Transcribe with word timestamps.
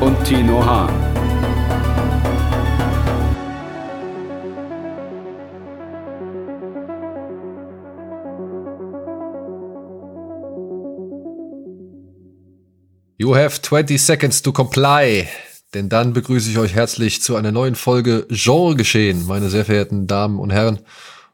und 0.00 0.24
Tino 0.24 0.64
Hahn. 0.64 0.88
You 13.20 13.34
have 13.34 13.60
20 13.60 13.98
seconds 13.98 14.42
to 14.42 14.52
comply. 14.52 15.28
Denn 15.74 15.88
dann 15.88 16.12
begrüße 16.12 16.50
ich 16.50 16.58
euch 16.58 16.74
herzlich 16.74 17.20
zu 17.20 17.36
einer 17.36 17.52
neuen 17.52 17.74
Folge 17.74 18.26
Genre 18.30 18.74
geschehen, 18.74 19.26
meine 19.26 19.50
sehr 19.50 19.64
verehrten 19.64 20.06
Damen 20.06 20.38
und 20.38 20.50
Herren 20.50 20.78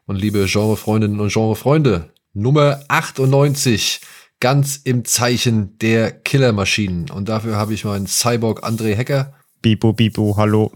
und 0.05 0.17
liebe 0.17 0.45
Genrefreundinnen 0.45 1.19
und 1.19 1.31
Genrefreunde. 1.31 2.09
Nummer 2.33 2.81
98, 2.89 4.01
ganz 4.45 4.79
im 4.83 5.05
Zeichen 5.05 5.75
der 5.79 6.11
Killermaschinen. 6.11 7.09
Und 7.09 7.29
dafür 7.29 7.55
habe 7.55 7.73
ich 7.73 7.83
meinen 7.83 8.05
Cyborg 8.05 8.63
André 8.63 8.93
Hecker. 8.93 9.33
Bibo, 9.63 9.91
Bibo, 9.91 10.37
hallo. 10.37 10.71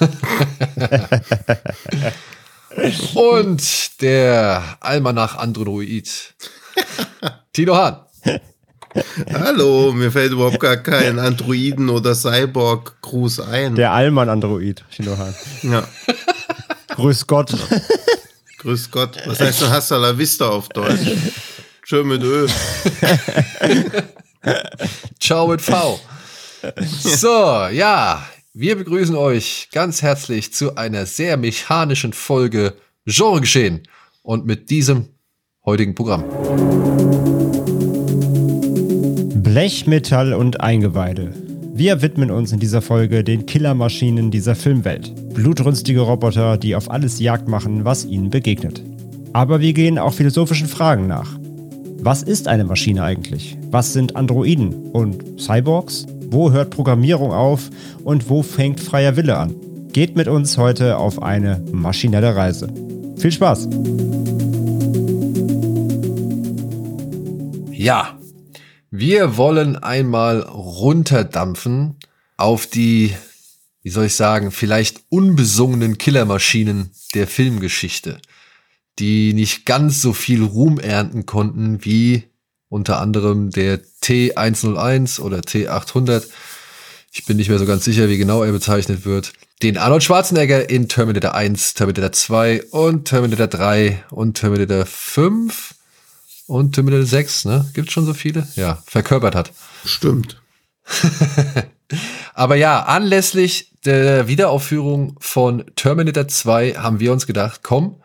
und 3.12 4.00
der 4.00 4.78
Almanach 4.80 5.36
Android. 5.36 6.34
Tino 7.52 7.76
Hahn. 7.76 8.06
Hallo, 9.34 9.92
mir 9.92 10.10
fällt 10.10 10.32
überhaupt 10.32 10.58
gar 10.58 10.78
kein 10.78 11.18
Androiden- 11.18 11.90
oder 11.90 12.14
Cyborg-Gruß 12.14 13.40
ein. 13.40 13.74
Der 13.74 13.92
Allmann-Android, 13.92 14.82
Shinohan. 14.88 15.34
Ja. 15.60 15.86
Grüß 16.94 17.26
Gott. 17.26 17.54
Grüß 18.60 18.90
Gott. 18.90 19.18
Was 19.26 19.40
heißt 19.40 19.60
denn 19.60 19.68
Hasta 19.68 19.98
la 19.98 20.16
Vista 20.16 20.48
auf 20.48 20.70
Deutsch? 20.70 21.02
Schön 21.90 22.06
mit 22.06 22.22
Ö. 22.22 22.46
Ciao 25.18 25.48
mit 25.48 25.62
V. 25.62 25.98
So, 26.84 27.28
ja, 27.72 28.28
wir 28.52 28.76
begrüßen 28.76 29.16
euch 29.16 29.70
ganz 29.72 30.02
herzlich 30.02 30.52
zu 30.52 30.76
einer 30.76 31.06
sehr 31.06 31.38
mechanischen 31.38 32.12
Folge 32.12 32.74
Genre 33.06 33.40
geschehen 33.40 33.84
und 34.22 34.44
mit 34.44 34.68
diesem 34.68 35.06
heutigen 35.64 35.94
Programm. 35.94 36.24
Blech, 39.42 39.86
Metall 39.86 40.34
und 40.34 40.60
Eingeweide. 40.60 41.32
Wir 41.72 42.02
widmen 42.02 42.30
uns 42.30 42.52
in 42.52 42.60
dieser 42.60 42.82
Folge 42.82 43.24
den 43.24 43.46
Killermaschinen 43.46 44.30
dieser 44.30 44.56
Filmwelt. 44.56 45.14
Blutrünstige 45.32 46.00
Roboter, 46.00 46.58
die 46.58 46.76
auf 46.76 46.90
alles 46.90 47.18
Jagd 47.18 47.48
machen, 47.48 47.86
was 47.86 48.04
ihnen 48.04 48.28
begegnet. 48.28 48.82
Aber 49.32 49.62
wir 49.62 49.72
gehen 49.72 49.98
auch 49.98 50.12
philosophischen 50.12 50.68
Fragen 50.68 51.06
nach. 51.06 51.37
Was 52.08 52.22
ist 52.22 52.48
eine 52.48 52.64
Maschine 52.64 53.02
eigentlich? 53.02 53.58
Was 53.70 53.92
sind 53.92 54.16
Androiden 54.16 54.92
und 54.92 55.38
Cyborgs? 55.38 56.06
Wo 56.30 56.50
hört 56.50 56.70
Programmierung 56.70 57.32
auf 57.32 57.68
und 58.02 58.30
wo 58.30 58.42
fängt 58.42 58.80
freier 58.80 59.16
Wille 59.16 59.36
an? 59.36 59.54
Geht 59.92 60.16
mit 60.16 60.26
uns 60.26 60.56
heute 60.56 60.96
auf 60.96 61.20
eine 61.20 61.62
maschinelle 61.70 62.34
Reise. 62.34 62.72
Viel 63.18 63.30
Spaß! 63.30 63.68
Ja, 67.72 68.18
wir 68.90 69.36
wollen 69.36 69.76
einmal 69.76 70.40
runterdampfen 70.40 71.96
auf 72.38 72.66
die, 72.66 73.14
wie 73.82 73.90
soll 73.90 74.06
ich 74.06 74.14
sagen, 74.14 74.50
vielleicht 74.50 75.02
unbesungenen 75.10 75.98
Killermaschinen 75.98 76.90
der 77.14 77.26
Filmgeschichte, 77.26 78.18
die 78.98 79.32
nicht 79.32 79.64
ganz 79.66 80.02
so 80.02 80.12
viel 80.12 80.42
Ruhm 80.42 80.78
ernten 80.78 81.26
konnten 81.26 81.84
wie 81.84 82.24
unter 82.68 83.00
anderem 83.00 83.50
der 83.50 83.80
T101 84.02 85.20
oder 85.20 85.38
T800. 85.38 86.26
Ich 87.12 87.24
bin 87.24 87.36
nicht 87.36 87.48
mehr 87.48 87.58
so 87.58 87.66
ganz 87.66 87.84
sicher, 87.84 88.08
wie 88.08 88.18
genau 88.18 88.42
er 88.42 88.52
bezeichnet 88.52 89.04
wird. 89.04 89.32
Den 89.62 89.78
Arnold 89.78 90.04
Schwarzenegger 90.04 90.70
in 90.70 90.88
Terminator 90.88 91.34
1, 91.34 91.74
Terminator 91.74 92.12
2 92.12 92.64
und 92.70 93.06
Terminator 93.06 93.46
3 93.46 94.04
und 94.10 94.34
Terminator 94.34 94.86
5 94.86 95.74
und 96.46 96.74
Terminator 96.74 97.06
6, 97.06 97.44
ne? 97.46 97.68
Gibt 97.74 97.90
schon 97.90 98.06
so 98.06 98.14
viele? 98.14 98.46
Ja, 98.54 98.82
verkörpert 98.86 99.34
hat. 99.34 99.52
Stimmt. 99.84 100.40
Aber 102.34 102.56
ja, 102.56 102.82
anlässlich 102.84 103.72
der 103.84 104.28
Wiederaufführung 104.28 105.16
von 105.18 105.64
Terminator 105.74 106.28
2 106.28 106.74
haben 106.74 107.00
wir 107.00 107.12
uns 107.12 107.26
gedacht, 107.26 107.60
komm, 107.62 107.96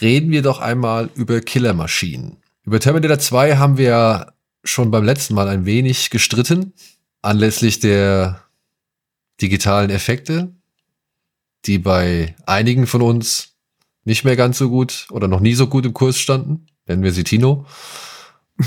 reden 0.00 0.30
wir 0.30 0.42
doch 0.42 0.58
einmal 0.60 1.10
über 1.14 1.40
Killermaschinen. 1.40 2.36
Über 2.64 2.80
Terminator 2.80 3.18
2 3.18 3.56
haben 3.56 3.78
wir 3.78 3.88
ja 3.88 4.32
schon 4.64 4.90
beim 4.90 5.04
letzten 5.04 5.34
Mal 5.34 5.48
ein 5.48 5.64
wenig 5.66 6.10
gestritten, 6.10 6.72
anlässlich 7.22 7.78
der 7.80 8.42
digitalen 9.40 9.90
Effekte, 9.90 10.52
die 11.66 11.78
bei 11.78 12.34
einigen 12.46 12.86
von 12.86 13.02
uns 13.02 13.54
nicht 14.04 14.24
mehr 14.24 14.36
ganz 14.36 14.58
so 14.58 14.68
gut 14.68 15.06
oder 15.10 15.28
noch 15.28 15.40
nie 15.40 15.54
so 15.54 15.66
gut 15.66 15.84
im 15.86 15.94
Kurs 15.94 16.18
standen. 16.18 16.66
Nennen 16.86 17.02
wir 17.02 17.12
sie 17.12 17.24
Tino. 17.24 17.66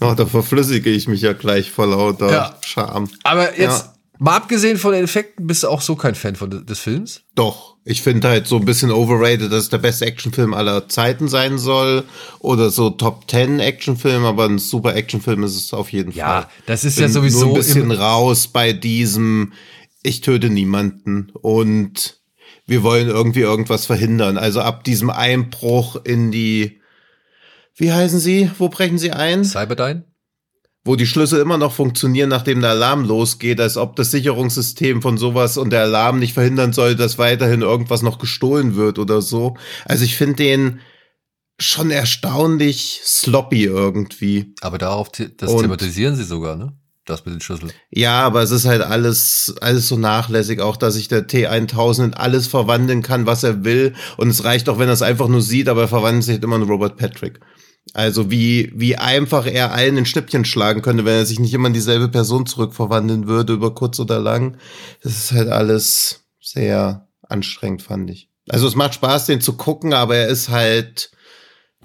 oh, 0.00 0.14
da 0.16 0.26
verflüssige 0.26 0.90
ich 0.90 1.08
mich 1.08 1.20
ja 1.22 1.32
gleich 1.32 1.70
vor 1.70 1.86
lauter 1.86 2.30
Ja. 2.30 2.58
Charme. 2.64 3.08
Aber 3.22 3.58
jetzt, 3.58 3.84
Ja. 3.84 3.94
mal 4.18 4.36
abgesehen 4.36 4.76
von 4.78 4.92
den 4.92 5.04
Effekten, 5.04 5.46
bist 5.46 5.62
du 5.62 5.68
auch 5.68 5.80
so 5.80 5.96
kein 5.96 6.14
Fan 6.14 6.36
von 6.36 6.66
des 6.66 6.78
Films? 6.80 7.22
Doch, 7.34 7.73
ich 7.86 8.00
finde 8.02 8.28
halt 8.28 8.46
so 8.46 8.56
ein 8.56 8.64
bisschen 8.64 8.90
overrated, 8.90 9.52
dass 9.52 9.64
es 9.64 9.68
der 9.68 9.78
beste 9.78 10.06
Actionfilm 10.06 10.54
aller 10.54 10.88
Zeiten 10.88 11.28
sein 11.28 11.58
soll. 11.58 12.04
Oder 12.38 12.70
so 12.70 12.88
Top 12.90 13.30
10 13.30 13.60
Actionfilm, 13.60 14.24
aber 14.24 14.46
ein 14.46 14.58
super 14.58 14.94
Actionfilm 14.96 15.42
ist 15.44 15.54
es 15.56 15.72
auf 15.74 15.92
jeden 15.92 16.12
Ja, 16.12 16.42
Fall. 16.42 16.46
das 16.66 16.84
ist 16.84 16.96
Bin 16.96 17.04
ja 17.04 17.08
sowieso 17.10 17.40
nur 17.40 17.48
ein 17.50 17.54
bisschen 17.54 17.90
raus 17.90 18.48
bei 18.48 18.72
diesem 18.72 19.52
Ich 20.02 20.22
töte 20.22 20.48
niemanden 20.48 21.30
und 21.42 22.20
wir 22.66 22.82
wollen 22.82 23.08
irgendwie 23.08 23.40
irgendwas 23.40 23.84
verhindern. 23.84 24.38
Also 24.38 24.60
ab 24.62 24.84
diesem 24.84 25.10
Einbruch 25.10 25.96
in 26.04 26.30
die, 26.32 26.80
wie 27.76 27.92
heißen 27.92 28.18
sie? 28.18 28.50
Wo 28.58 28.70
brechen 28.70 28.96
sie 28.96 29.12
ein? 29.12 29.44
Cyberdyne? 29.44 30.04
Wo 30.84 30.96
die 30.96 31.06
Schlüssel 31.06 31.40
immer 31.40 31.56
noch 31.56 31.72
funktionieren, 31.72 32.28
nachdem 32.28 32.60
der 32.60 32.70
Alarm 32.70 33.04
losgeht, 33.04 33.60
als 33.60 33.76
ob 33.76 33.96
das 33.96 34.10
Sicherungssystem 34.10 35.00
von 35.00 35.16
sowas 35.16 35.56
und 35.56 35.70
der 35.70 35.82
Alarm 35.82 36.18
nicht 36.18 36.34
verhindern 36.34 36.72
soll, 36.72 36.94
dass 36.94 37.16
weiterhin 37.18 37.62
irgendwas 37.62 38.02
noch 38.02 38.18
gestohlen 38.18 38.76
wird 38.76 38.98
oder 38.98 39.22
so. 39.22 39.56
Also 39.86 40.04
ich 40.04 40.16
finde 40.16 40.36
den 40.36 40.80
schon 41.58 41.90
erstaunlich 41.90 43.00
sloppy 43.04 43.64
irgendwie. 43.64 44.54
Aber 44.60 44.76
darauf, 44.78 45.10
das 45.10 45.50
Und- 45.50 45.62
thematisieren 45.62 46.16
sie 46.16 46.24
sogar, 46.24 46.56
ne? 46.56 46.72
Das 47.06 47.26
mit 47.26 47.34
den 47.34 47.42
Schlüsseln. 47.42 47.70
Ja, 47.90 48.22
aber 48.22 48.42
es 48.42 48.50
ist 48.50 48.64
halt 48.64 48.80
alles, 48.80 49.54
alles 49.60 49.88
so 49.88 49.98
nachlässig, 49.98 50.60
auch 50.60 50.78
dass 50.78 50.94
sich 50.94 51.06
der 51.06 51.26
T1000 51.28 52.02
in 52.04 52.14
alles 52.14 52.46
verwandeln 52.46 53.02
kann, 53.02 53.26
was 53.26 53.42
er 53.42 53.62
will. 53.62 53.92
Und 54.16 54.28
es 54.30 54.44
reicht 54.44 54.70
auch, 54.70 54.78
wenn 54.78 54.88
er 54.88 54.94
es 54.94 55.02
einfach 55.02 55.28
nur 55.28 55.42
sieht, 55.42 55.68
aber 55.68 55.82
er 55.82 55.88
verwandelt 55.88 56.24
sich 56.24 56.32
halt 56.36 56.44
immer 56.44 56.56
in 56.56 56.62
Robert 56.62 56.96
Patrick. 56.96 57.40
Also 57.92 58.30
wie, 58.30 58.72
wie 58.74 58.96
einfach 58.96 59.46
er 59.46 59.72
allen 59.72 59.98
ein 59.98 60.06
Schnippchen 60.06 60.44
schlagen 60.44 60.82
könnte, 60.82 61.04
wenn 61.04 61.14
er 61.14 61.26
sich 61.26 61.38
nicht 61.38 61.54
immer 61.54 61.68
in 61.68 61.74
dieselbe 61.74 62.08
Person 62.08 62.46
zurückverwandeln 62.46 63.28
würde, 63.28 63.52
über 63.52 63.74
kurz 63.74 64.00
oder 64.00 64.18
lang. 64.18 64.56
Das 65.02 65.12
ist 65.12 65.32
halt 65.32 65.48
alles 65.48 66.24
sehr 66.40 67.06
anstrengend, 67.28 67.82
fand 67.82 68.10
ich. 68.10 68.30
Also 68.48 68.66
es 68.66 68.74
macht 68.74 68.94
Spaß, 68.94 69.26
den 69.26 69.40
zu 69.40 69.54
gucken, 69.54 69.94
aber 69.94 70.16
er 70.16 70.28
ist 70.28 70.48
halt, 70.48 71.10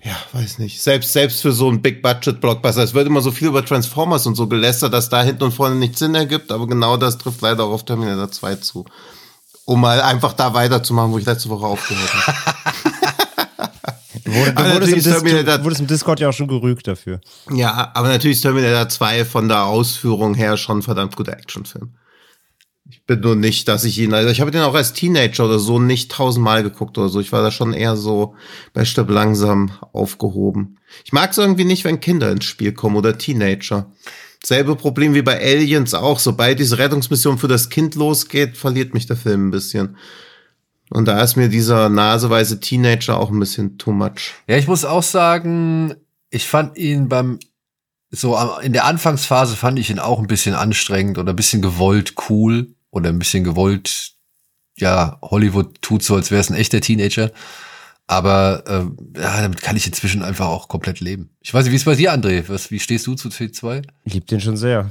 ja, 0.04 0.16
weiß 0.34 0.60
nicht. 0.60 0.82
Selbst, 0.82 1.14
selbst 1.14 1.42
für 1.42 1.52
so 1.52 1.68
einen 1.68 1.82
Big-Budget-Blockbuster. 1.82 2.84
Es 2.84 2.94
wird 2.94 3.08
immer 3.08 3.22
so 3.22 3.32
viel 3.32 3.50
über 3.50 3.64
Transformers 3.64 4.26
und 4.26 4.36
so 4.36 4.48
gelästert, 4.48 4.94
dass 4.94 5.10
da 5.10 5.22
hinten 5.22 5.44
und 5.44 5.54
vorne 5.54 5.76
nichts 5.76 6.00
Sinn 6.00 6.16
ergibt, 6.16 6.52
aber 6.52 6.68
genau 6.68 6.98
das 6.98 7.18
trifft 7.18 7.42
leider 7.42 7.66
auch 7.66 7.72
auf 7.72 7.86
Terminator 7.86 8.32
2 8.32 8.56
zu. 8.56 8.86
Um 9.66 9.82
mal 9.82 10.02
einfach 10.02 10.34
da 10.34 10.54
weiterzumachen, 10.54 11.12
wo 11.12 11.20
ich 11.20 11.26
letzte 11.26 11.50
Woche 11.50 11.66
aufgehört 11.66 12.14
habe. 12.14 12.38
Wurde, 14.34 14.54
du, 14.54 14.74
wurdest 14.74 14.94
im 14.94 15.02
Terminator- 15.04 15.58
du 15.58 15.64
wurdest 15.64 15.82
im 15.82 15.88
Discord 15.88 16.20
ja 16.20 16.30
auch 16.30 16.34
schon 16.34 16.48
gerügt 16.48 16.88
dafür. 16.88 17.20
ja, 17.52 17.92
aber 17.94 18.08
natürlich 18.08 18.38
ist 18.38 18.42
Terminator 18.42 18.88
2 18.90 19.26
von 19.26 19.48
der 19.48 19.64
Ausführung 19.66 20.36
her 20.36 20.58
schon 20.58 20.80
ein 20.80 20.82
verdammt 20.82 21.16
guter 21.16 21.34
Actionfilm. 21.34 21.94
Ich 22.92 23.06
bin 23.06 23.20
nur 23.22 23.36
nicht, 23.36 23.68
dass 23.68 23.84
ich 23.84 24.00
ihn, 24.00 24.14
also 24.14 24.30
ich 24.30 24.42
habe 24.42 24.50
den 24.50 24.62
auch 24.62 24.74
als 24.74 24.94
Teenager 24.94 25.46
oder 25.46 25.60
so 25.60 25.78
nicht 25.80 26.12
tausendmal 26.12 26.64
geguckt 26.64 26.98
oder 26.98 27.10
so. 27.10 27.20
Ich 27.20 27.32
war 27.32 27.44
da 27.44 27.52
schon 27.52 27.74
eher 27.74 27.96
so 27.96 28.34
bei 28.74 28.84
Stirb 28.84 29.12
langsam 29.12 29.72
aufgehoben. 29.94 30.78
Ich 31.06 31.14
mag 31.14 31.30
es 31.32 31.38
irgendwie 31.38 31.66
nicht, 31.66 31.84
wenn 31.84 32.00
Kinder 32.00 32.32
ins 32.32 32.46
Spiel 32.46 32.72
kommen 32.74 32.96
oder 32.96 33.16
Teenager. 33.18 33.92
Selbe 34.44 34.76
Problem 34.76 35.14
wie 35.14 35.22
bei 35.22 35.40
Aliens 35.40 35.94
auch. 35.94 36.18
Sobald 36.18 36.58
diese 36.60 36.78
Rettungsmission 36.80 37.38
für 37.38 37.48
das 37.48 37.70
Kind 37.70 37.94
losgeht, 37.96 38.58
verliert 38.58 38.94
mich 38.96 39.06
der 39.06 39.18
Film 39.18 39.48
ein 39.50 39.52
bisschen. 39.52 39.98
Und 40.90 41.08
da 41.08 41.22
ist 41.22 41.36
mir 41.36 41.50
dieser 41.50 41.90
naseweise 41.90 42.60
Teenager 42.60 43.20
auch 43.20 43.30
ein 43.30 43.40
bisschen 43.40 43.78
too 43.78 43.92
much. 43.92 44.34
Ja, 44.48 44.58
ich 44.58 44.68
muss 44.68 44.86
auch 44.86 45.04
sagen, 45.04 45.96
ich 46.30 46.48
fand 46.48 46.78
ihn 46.78 47.10
beim 47.10 47.40
so 48.12 48.36
in 48.64 48.74
der 48.74 48.86
Anfangsphase 48.86 49.56
fand 49.56 49.78
ich 49.78 49.92
ihn 49.92 50.00
auch 50.00 50.18
ein 50.18 50.26
bisschen 50.26 50.56
anstrengend 50.56 51.20
oder 51.20 51.32
ein 51.34 51.36
bisschen 51.36 51.62
gewollt 51.62 52.16
cool 52.28 52.74
oder 52.90 53.10
ein 53.10 53.20
bisschen 53.20 53.44
gewollt 53.44 54.16
ja, 54.82 55.20
Hollywood 55.22 55.82
tut 55.82 56.04
so, 56.04 56.16
als 56.16 56.32
wäre 56.32 56.42
es 56.42 56.50
ein 56.50 56.56
echter 56.56 56.82
Teenager. 56.82 57.32
Aber 58.10 58.64
äh, 58.66 59.20
ja, 59.22 59.42
damit 59.44 59.62
kann 59.62 59.78
ich 59.78 59.86
inzwischen 59.86 60.24
einfach 60.24 60.48
auch 60.48 60.68
komplett 60.68 61.00
leben. 61.00 61.30
Ich 61.42 61.54
weiß 61.54 61.64
nicht, 61.64 61.74
wie 61.74 61.76
ist 61.76 61.86
bei 61.86 61.94
dir, 61.94 62.12
André? 62.12 62.44
Was, 62.48 62.72
wie 62.72 62.80
stehst 62.80 63.06
du 63.06 63.14
zu 63.14 63.30
C2? 63.30 63.84
Ich 64.04 64.16
liebe 64.16 64.26
den 64.26 64.42
schon 64.42 64.58
sehr. 64.58 64.90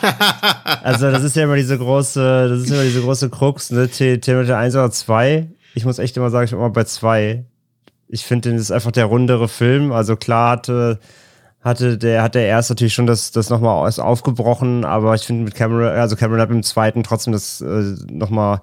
also, 0.82 1.10
das 1.10 1.22
ist 1.22 1.36
ja 1.36 1.44
immer 1.44 1.56
diese 1.56 1.76
große, 1.76 2.48
das 2.48 2.60
ist 2.62 2.70
immer 2.70 2.84
diese 2.84 3.02
große 3.02 3.28
Krux, 3.28 3.70
ne? 3.70 3.90
Terminator 3.90 4.56
1 4.56 4.74
oder 4.76 4.90
2. 4.90 5.46
Ich 5.74 5.84
muss 5.84 5.98
echt 5.98 6.16
immer 6.16 6.30
sagen, 6.30 6.46
ich 6.46 6.52
bin 6.52 6.58
immer 6.58 6.70
bei 6.70 6.84
2. 6.84 7.44
Ich 8.08 8.24
finde, 8.24 8.48
den 8.48 8.58
ist 8.58 8.70
einfach 8.70 8.92
der 8.92 9.04
rundere 9.04 9.46
Film. 9.46 9.92
Also 9.92 10.16
klar 10.16 10.52
hatte 10.52 11.00
hatte 11.60 11.98
der, 11.98 12.22
hat 12.22 12.34
der 12.34 12.46
erste 12.46 12.72
natürlich 12.72 12.94
schon 12.94 13.06
das, 13.06 13.30
das 13.30 13.50
nochmal 13.50 13.90
aufgebrochen, 13.98 14.86
aber 14.86 15.14
ich 15.14 15.22
finde 15.22 15.44
mit 15.44 15.54
Cameron, 15.54 15.98
also 15.98 16.14
Cameron 16.14 16.40
hat 16.40 16.50
im 16.50 16.62
zweiten 16.62 17.02
trotzdem 17.02 17.32
das 17.32 17.60
äh, 17.60 17.94
nochmal 18.10 18.56
noch 18.56 18.62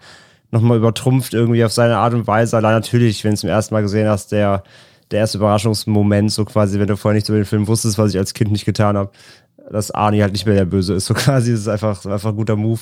mal 0.59 0.77
übertrumpft 0.77 1.33
irgendwie 1.33 1.63
auf 1.63 1.71
seine 1.71 1.98
Art 1.98 2.13
und 2.13 2.27
Weise. 2.27 2.57
Allein 2.57 2.74
natürlich, 2.74 3.24
wenn 3.24 3.31
du 3.31 3.36
es 3.36 3.39
zum 3.42 3.50
ersten 3.50 3.74
Mal 3.74 3.81
gesehen 3.81 4.07
hast, 4.07 4.31
der, 4.33 4.63
der 5.12 5.19
erste 5.19 5.38
Überraschungsmoment, 5.38 6.31
so 6.31 6.44
quasi, 6.44 6.80
wenn 6.80 6.88
du 6.88 6.98
vorher 6.98 7.15
nicht 7.15 7.30
über 7.30 7.38
den 7.38 7.45
Film 7.45 7.68
wusstest, 7.68 7.98
was 7.98 8.12
ich 8.12 8.18
als 8.18 8.33
Kind 8.33 8.51
nicht 8.51 8.65
getan 8.65 8.98
habe, 8.98 9.12
dass 9.71 9.91
Arnie 9.91 10.21
halt 10.21 10.33
nicht 10.33 10.45
mehr 10.45 10.56
der 10.56 10.65
Böse 10.65 10.94
ist. 10.94 11.06
So 11.06 11.13
quasi, 11.15 11.51
das 11.51 11.62
ist 11.62 11.68
einfach, 11.68 12.06
einfach 12.06 12.29
ein 12.29 12.35
guter 12.35 12.56
Move. 12.56 12.81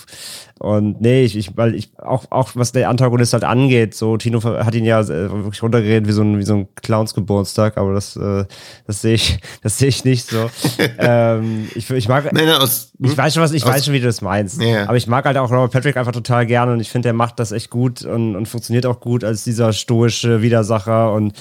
Und 0.59 1.00
nee, 1.00 1.24
ich, 1.24 1.38
ich, 1.38 1.56
weil 1.56 1.75
ich, 1.75 1.91
auch, 1.97 2.25
auch 2.31 2.51
was 2.56 2.71
der 2.71 2.89
Antagonist 2.89 3.33
halt 3.33 3.44
angeht, 3.44 3.94
so 3.95 4.18
Tino 4.18 4.44
hat 4.44 4.75
ihn 4.75 4.83
ja 4.83 5.00
äh, 5.00 5.07
wirklich 5.07 5.63
runtergeredet 5.63 6.07
wie 6.07 6.12
so 6.12 6.21
ein, 6.21 6.38
wie 6.38 6.44
so 6.44 6.56
ein 6.56 6.68
Clownsgeburtstag, 6.75 7.77
aber 7.77 7.94
das, 7.94 8.15
äh, 8.15 8.45
das 8.86 9.01
sehe 9.01 9.13
ich, 9.13 9.39
das 9.62 9.77
sehe 9.77 9.88
ich 9.88 10.03
nicht 10.03 10.27
so. 10.27 10.50
ähm, 10.97 11.69
ich, 11.75 11.89
ich 11.89 12.07
mag, 12.07 12.31
nein, 12.33 12.45
nein, 12.45 12.62
aus, 12.62 12.91
ich 13.00 13.18
weiß 13.18 13.33
schon 13.33 13.44
was, 13.44 13.53
ich 13.53 13.65
weiß 13.65 13.86
schon, 13.86 13.94
wie 13.94 14.00
du 14.00 14.07
das 14.07 14.21
meinst. 14.21 14.62
Ja. 14.62 14.83
Aber 14.88 14.97
ich 14.97 15.07
mag 15.07 15.25
halt 15.25 15.38
auch 15.38 15.51
Robert 15.51 15.71
Patrick 15.71 15.95
einfach 15.95 16.12
total 16.12 16.45
gerne 16.45 16.74
und 16.74 16.80
ich 16.80 16.89
finde, 16.89 17.07
der 17.07 17.13
macht 17.13 17.39
das 17.39 17.51
echt 17.51 17.69
gut 17.69 18.03
und, 18.03 18.36
und 18.36 18.47
funktioniert 18.47 18.86
auch 18.86 19.00
gut 19.00 19.24
als 19.24 19.44
dieser 19.44 19.71
stoische 19.74 20.41
Widersacher 20.41 21.13
und 21.13 21.33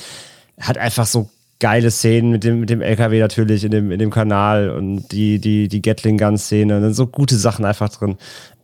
hat 0.60 0.78
einfach 0.78 1.06
so 1.06 1.28
geile 1.60 1.90
Szenen 1.90 2.30
mit 2.30 2.44
dem, 2.44 2.60
mit 2.60 2.70
dem 2.70 2.80
LKW 2.80 3.18
natürlich 3.18 3.64
in 3.64 3.70
dem, 3.70 3.90
in 3.90 3.98
dem 3.98 4.10
Kanal 4.10 4.70
und 4.70 5.08
die, 5.10 5.40
die, 5.40 5.68
die 5.68 5.82
Gatling-Gun-Szene. 5.82 6.80
Dann 6.80 6.94
so 6.94 7.06
gute 7.06 7.36
Sachen 7.36 7.64
einfach 7.64 7.88
drin. 7.88 8.16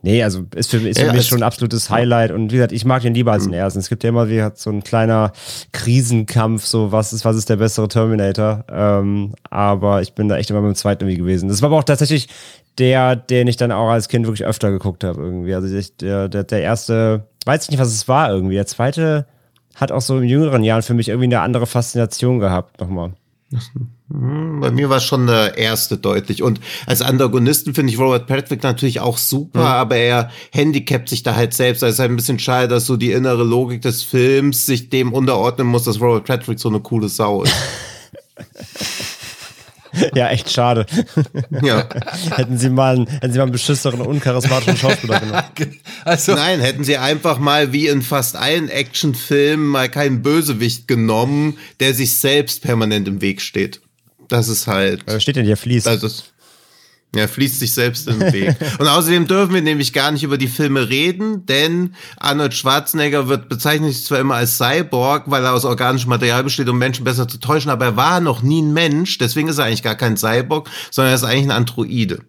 Nee, 0.03 0.23
also 0.23 0.45
ist 0.55 0.71
für, 0.71 0.77
ist 0.77 1.01
für 1.01 1.07
Ja, 1.07 1.13
mich 1.13 1.27
schon 1.27 1.39
ein 1.39 1.45
absolutes 1.45 1.89
Highlight. 1.89 2.31
Und 2.31 2.53
wie 2.53 2.57
gesagt, 2.57 2.73
ich 2.73 2.85
mag 2.85 3.03
den 3.03 3.15
lieber 3.15 3.33
als 3.33 3.45
den 3.45 3.55
ersten. 3.55 3.81
Es 3.81 3.89
gibt 3.89 4.05
ja 4.05 4.11
immer 4.11 4.29
wieder 4.29 4.53
so 4.55 4.71
ein 4.71 4.85
kleiner 4.85 5.33
Krisenkampf, 5.73 6.67
so 6.67 6.93
was 6.93 7.13
ist, 7.13 7.25
was 7.25 7.37
ist 7.37 7.49
der 7.49 7.57
bessere 7.57 7.89
Terminator. 7.89 8.65
Ähm, 8.71 9.35
aber 9.49 10.03
ich 10.03 10.13
bin 10.13 10.29
da 10.29 10.37
echt 10.37 10.51
immer 10.51 10.61
mit 10.61 10.75
dem 10.75 10.77
zweiten 10.77 11.05
irgendwie 11.05 11.19
gewesen. 11.19 11.49
Das 11.49 11.63
war 11.63 11.69
aber 11.71 11.79
auch 11.79 11.85
tatsächlich 11.85 12.29
der, 12.79 13.17
den 13.17 13.47
ich 13.47 13.57
dann 13.57 13.73
auch 13.73 13.89
als 13.89 14.09
Kind 14.09 14.27
wirklich 14.27 14.47
öfter 14.47 14.71
geguckt 14.71 15.05
habe 15.05 15.23
irgendwie. 15.23 15.55
Also 15.55 15.75
ich, 15.75 15.97
der, 15.97 16.29
der, 16.29 16.45
der 16.45 16.61
erste, 16.61 17.27
weiß 17.47 17.65
ich 17.65 17.71
nicht, 17.71 17.81
was 17.81 17.89
es 17.89 18.07
war 18.07 18.31
irgendwie. 18.31 18.57
Der 18.57 18.67
zweite 18.67 19.27
hat 19.77 19.93
auch 19.93 20.01
so 20.01 20.19
in 20.19 20.29
jüngeren 20.29 20.63
Jahren 20.63 20.83
für 20.83 20.95
mich 20.95 21.09
irgendwie 21.09 21.27
eine 21.27 21.41
andere 21.41 21.67
Faszination 21.67 22.39
gehabt 22.39 22.81
nochmal. 22.81 23.13
Hm, 24.11 24.61
Bei 24.61 24.71
mir 24.71 24.91
war 24.91 25.01
schon 25.01 25.27
der 25.27 25.57
erste 25.59 25.97
deutlich. 25.97 26.43
Und 26.43 26.61
als 26.87 27.03
Antagonisten 27.03 27.75
finde 27.75 27.93
ich 27.93 27.99
Robert 27.99 28.27
Patrick 28.27 28.63
natürlich 28.63 29.01
auch 29.01 29.17
super, 29.19 29.61
aber 29.67 29.97
er 29.97 30.31
handicapt 30.53 31.09
sich 31.09 31.23
da 31.23 31.35
halt 31.37 31.55
selbst. 31.55 31.83
Also 31.83 31.91
es 31.91 31.95
ist 31.97 32.01
halt 32.01 32.11
ein 32.11 32.17
bisschen 32.17 32.39
schade, 32.39 32.69
dass 32.69 32.87
so 32.87 32.97
die 32.97 33.13
innere 33.13 33.45
Logik 33.45 33.83
des 33.83 34.03
Films 34.03 34.67
sich 34.67 34.91
dem 34.91 35.13
unterordnen 35.13 35.67
muss, 35.67 35.85
dass 35.85 36.01
Robert 36.01 36.25
Patrick 36.25 36.59
so 36.59 36.69
eine 36.69 36.81
coole 36.81 37.09
Sau 37.09 37.43
ist. 37.45 37.55
Ja, 40.15 40.29
echt 40.29 40.51
schade. 40.51 40.87
ja. 41.63 41.89
hätten 42.37 42.59
sie 42.59 42.71
mal 42.71 42.97
einen, 42.97 43.07
hätten 43.07 43.33
sie 43.33 43.39
mal 43.39 43.45
einen 43.45 43.53
beschisseren, 43.53 44.01
uncharismatischen 44.01 44.77
Schauspieler 44.77 45.21
genommen. 45.21 45.43
Also, 46.05 46.35
Nein, 46.35 46.61
hätten 46.61 46.85
sie 46.85 46.99
einfach 46.99 47.39
mal 47.39 47.73
wie 47.73 47.87
in 47.89 48.03
fast 48.03 48.37
allen 48.37 48.69
Actionfilmen 48.69 49.67
mal 49.67 49.89
keinen 49.89 50.23
Bösewicht 50.23 50.87
genommen, 50.87 51.57
der 51.81 51.95
sich 51.95 52.17
selbst 52.17 52.63
permanent 52.63 53.09
im 53.09 53.21
Weg 53.23 53.41
steht. 53.41 53.81
Das 54.29 54.49
ist 54.49 54.67
halt. 54.67 55.07
Was 55.07 55.23
steht 55.23 55.37
denn 55.37 55.47
hier 55.47 55.57
Fließ? 55.57 55.87
Also 55.87 56.07
es 56.07 56.34
ja, 57.15 57.27
fließt 57.27 57.59
sich 57.59 57.73
selbst 57.73 58.09
im 58.09 58.21
Weg. 58.21 58.57
Und 58.79 58.89
außerdem 58.89 59.27
dürfen 59.27 59.55
wir 59.55 59.63
nämlich 59.63 59.93
gar 59.93 60.11
nicht 60.11 60.23
über 60.23 60.39
die 60.39 60.49
Filme 60.49 60.89
reden, 60.89 61.47
denn 61.47 61.95
Arnold 62.17 62.55
Schwarzenegger 62.55 63.29
wird 63.29 63.49
bezeichnet 63.49 63.93
sich 63.93 64.05
zwar 64.05 64.19
immer 64.19 64.37
als 64.37 64.59
Cyborg, 64.59 65.25
weil 65.27 65.45
er 65.45 65.53
aus 65.53 65.65
organischem 65.65 66.11
Material 66.11 66.45
besteht, 66.45 66.69
um 66.69 66.79
Menschen 66.79 67.05
besser 67.05 67.29
zu 67.29 67.39
täuschen, 67.39 67.71
aber 67.71 67.85
er 67.87 67.97
war 67.97 68.21
noch 68.21 68.43
nie 68.43 68.63
ein 68.63 68.73
Mensch, 68.73 69.19
deswegen 69.19 69.49
ist 69.49 69.59
er 69.59 69.67
eigentlich 69.67 69.83
gar 69.83 69.97
kein 69.97 70.17
Cyborg, 70.17 70.71
sondern 70.91 71.13
er 71.13 71.17
ist 71.17 71.25
eigentlich 71.25 71.45
ein 71.45 71.51
Androide. 71.51 72.21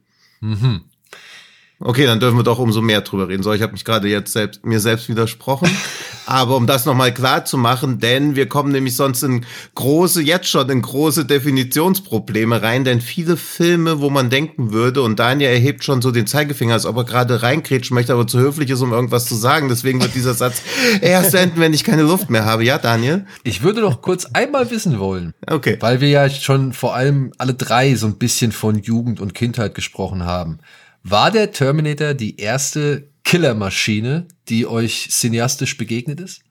Okay, 1.79 2.05
dann 2.05 2.21
dürfen 2.21 2.37
wir 2.37 2.43
doch 2.43 2.57
umso 2.57 2.81
mehr 2.81 3.01
drüber 3.01 3.27
reden. 3.27 3.43
So, 3.43 3.51
ich 3.51 3.61
habe 3.61 3.73
mich 3.73 3.83
gerade 3.83 4.07
jetzt 4.07 4.31
selbst, 4.31 4.65
mir 4.65 4.79
selbst 4.79 5.09
widersprochen. 5.09 5.69
Aber 6.25 6.55
um 6.55 6.65
das 6.65 6.85
nochmal 6.85 7.13
klar 7.13 7.45
zu 7.45 7.57
machen, 7.57 7.99
denn 7.99 8.35
wir 8.35 8.47
kommen 8.49 8.71
nämlich 8.71 8.95
sonst 8.95 9.21
in 9.21 9.45
große, 9.75 10.23
jetzt 10.23 10.47
schon 10.49 10.67
in 10.69 10.81
große 10.81 11.25
Definitionsprobleme 11.25 12.61
rein, 12.63 12.83
denn 12.83 13.01
viele 13.01 13.37
Filme, 13.37 13.99
wo 13.99 14.09
man 14.09 14.31
denken 14.31 14.71
würde, 14.71 15.03
und 15.03 15.19
Daniel 15.19 15.51
erhebt 15.51 15.83
schon 15.83 16.01
so 16.01 16.09
den 16.11 16.25
Zeigefinger, 16.25 16.73
als 16.73 16.85
ob 16.87 16.97
er 16.97 17.03
gerade 17.03 17.43
reinkrätschen 17.43 17.93
möchte, 17.93 18.13
aber 18.13 18.25
zu 18.25 18.39
höflich 18.39 18.69
ist, 18.71 18.81
um 18.81 18.91
irgendwas 18.91 19.25
zu 19.25 19.35
sagen. 19.35 19.69
Deswegen 19.69 20.01
wird 20.01 20.15
dieser 20.15 20.33
Satz 20.33 20.63
erst 21.01 21.35
enden, 21.35 21.59
wenn 21.59 21.73
ich 21.73 21.83
keine 21.83 22.03
Luft 22.03 22.29
mehr 22.31 22.45
habe. 22.45 22.63
Ja, 22.63 22.79
Daniel? 22.79 23.25
ich 23.43 23.61
würde 23.61 23.81
noch 23.81 24.01
kurz 24.01 24.25
einmal 24.33 24.71
wissen 24.71 24.97
wollen, 24.97 25.33
Okay. 25.47 25.77
weil 25.79 26.01
wir 26.01 26.09
ja 26.09 26.29
schon 26.29 26.73
vor 26.73 26.95
allem 26.95 27.33
alle 27.37 27.53
drei 27.53 27.93
so 27.95 28.07
ein 28.07 28.17
bisschen 28.17 28.51
von 28.51 28.79
Jugend 28.79 29.19
und 29.19 29.35
Kindheit 29.35 29.75
gesprochen 29.75 30.25
haben. 30.25 30.59
War 31.07 31.29
der 31.29 31.51
Terminator 31.51 32.15
die 32.15 32.37
erste 32.37 33.07
Killermaschine, 33.23 34.27
die 34.49 34.65
euch 34.65 35.07
cineastisch 35.11 35.77
begegnet 35.77 36.19
ist? 36.19 36.41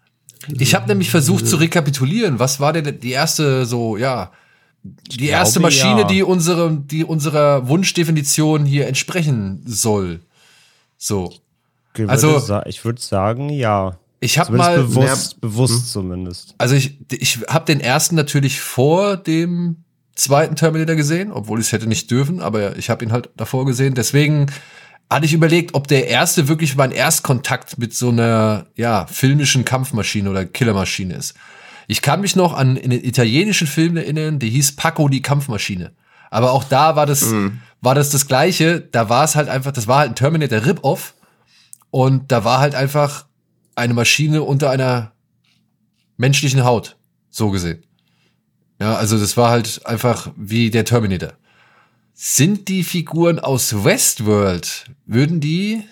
Ich 0.58 0.76
habe 0.76 0.86
nämlich 0.86 1.10
versucht 1.10 1.48
zu 1.48 1.56
rekapitulieren, 1.56 2.38
was 2.38 2.60
war 2.60 2.72
denn 2.72 3.00
die 3.00 3.10
erste 3.10 3.66
so, 3.66 3.96
ja, 3.96 4.30
die 4.84 5.26
erste 5.26 5.58
glaube, 5.58 5.74
Maschine, 5.74 6.00
ja. 6.02 6.06
die 6.06 6.22
unsere, 6.22 6.70
die 6.70 7.02
unserer 7.04 7.66
Wunschdefinition 7.66 8.64
hier 8.64 8.86
entsprechen 8.86 9.60
soll. 9.64 10.20
So. 10.98 11.32
Ich 11.94 11.98
würde 11.98 12.12
also- 12.12 12.38
sa- 12.38 12.64
ich 12.66 12.84
würde 12.84 13.00
sagen, 13.00 13.48
ja. 13.48 13.98
Ich 14.20 14.38
habe 14.38 14.46
Zumindest 14.46 14.70
mal 14.70 14.82
bewusst, 14.84 15.40
bewusst 15.40 15.92
zumindest. 15.92 16.54
Also 16.58 16.76
ich, 16.76 16.98
ich 17.10 17.40
habe 17.48 17.64
den 17.66 17.80
ersten 17.80 18.14
natürlich 18.14 18.60
vor 18.60 19.16
dem 19.16 19.84
zweiten 20.14 20.56
Terminator 20.56 20.96
gesehen, 20.96 21.32
obwohl 21.32 21.60
ich 21.60 21.66
es 21.66 21.72
hätte 21.72 21.86
nicht 21.86 22.10
dürfen, 22.10 22.40
aber 22.40 22.76
ich 22.76 22.90
habe 22.90 23.04
ihn 23.04 23.12
halt 23.12 23.30
davor 23.36 23.66
gesehen. 23.66 23.94
Deswegen 23.94 24.46
hatte 25.10 25.26
ich 25.26 25.32
überlegt, 25.32 25.74
ob 25.74 25.88
der 25.88 26.08
erste 26.08 26.48
wirklich 26.48 26.76
mein 26.76 26.90
Erstkontakt 26.90 27.78
mit 27.78 27.94
so 27.94 28.08
einer 28.08 28.66
ja 28.76 29.06
filmischen 29.06 29.64
Kampfmaschine 29.64 30.30
oder 30.30 30.44
Killermaschine 30.44 31.14
ist. 31.14 31.34
Ich 31.86 32.00
kann 32.00 32.20
mich 32.20 32.34
noch 32.34 32.54
an 32.54 32.78
einen 32.78 33.04
italienischen 33.04 33.66
Film 33.66 33.96
erinnern, 33.96 34.38
der 34.38 34.48
hieß 34.48 34.76
Paco 34.76 35.08
die 35.08 35.22
Kampfmaschine. 35.22 35.92
Aber 36.30 36.52
auch 36.52 36.64
da 36.64 36.96
war 36.96 37.06
das 37.06 37.32
war 37.84 37.94
das 37.94 38.10
das 38.10 38.26
gleiche. 38.26 38.80
Da 38.80 39.08
war 39.08 39.24
es 39.24 39.36
halt 39.36 39.48
einfach, 39.48 39.72
das 39.72 39.86
war 39.86 39.98
halt 39.98 40.12
ein 40.12 40.16
Terminator 40.16 40.64
Rip-Off 40.64 41.14
und 41.90 42.32
da 42.32 42.44
war 42.44 42.58
halt 42.58 42.74
einfach 42.74 43.26
eine 43.76 43.94
Maschine 43.94 44.42
unter 44.42 44.70
einer 44.70 45.12
menschlichen 46.16 46.64
Haut, 46.64 46.96
so 47.30 47.50
gesehen. 47.50 47.84
Ja, 48.84 48.96
also 48.96 49.18
das 49.18 49.38
war 49.38 49.48
halt 49.48 49.80
einfach 49.86 50.30
wie 50.36 50.68
der 50.68 50.84
Terminator. 50.84 51.32
Sind 52.12 52.68
die 52.68 52.84
Figuren 52.84 53.38
aus 53.38 53.82
Westworld, 53.82 54.84
würden 55.06 55.40
die 55.40 55.84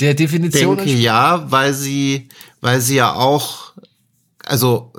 der 0.00 0.14
Definition 0.14 0.78
denke 0.78 0.90
ja, 0.90 1.44
weil 1.50 1.74
sie, 1.74 2.28
weil 2.62 2.80
sie 2.80 2.96
ja 2.96 3.12
auch, 3.12 3.74
also, 4.46 4.90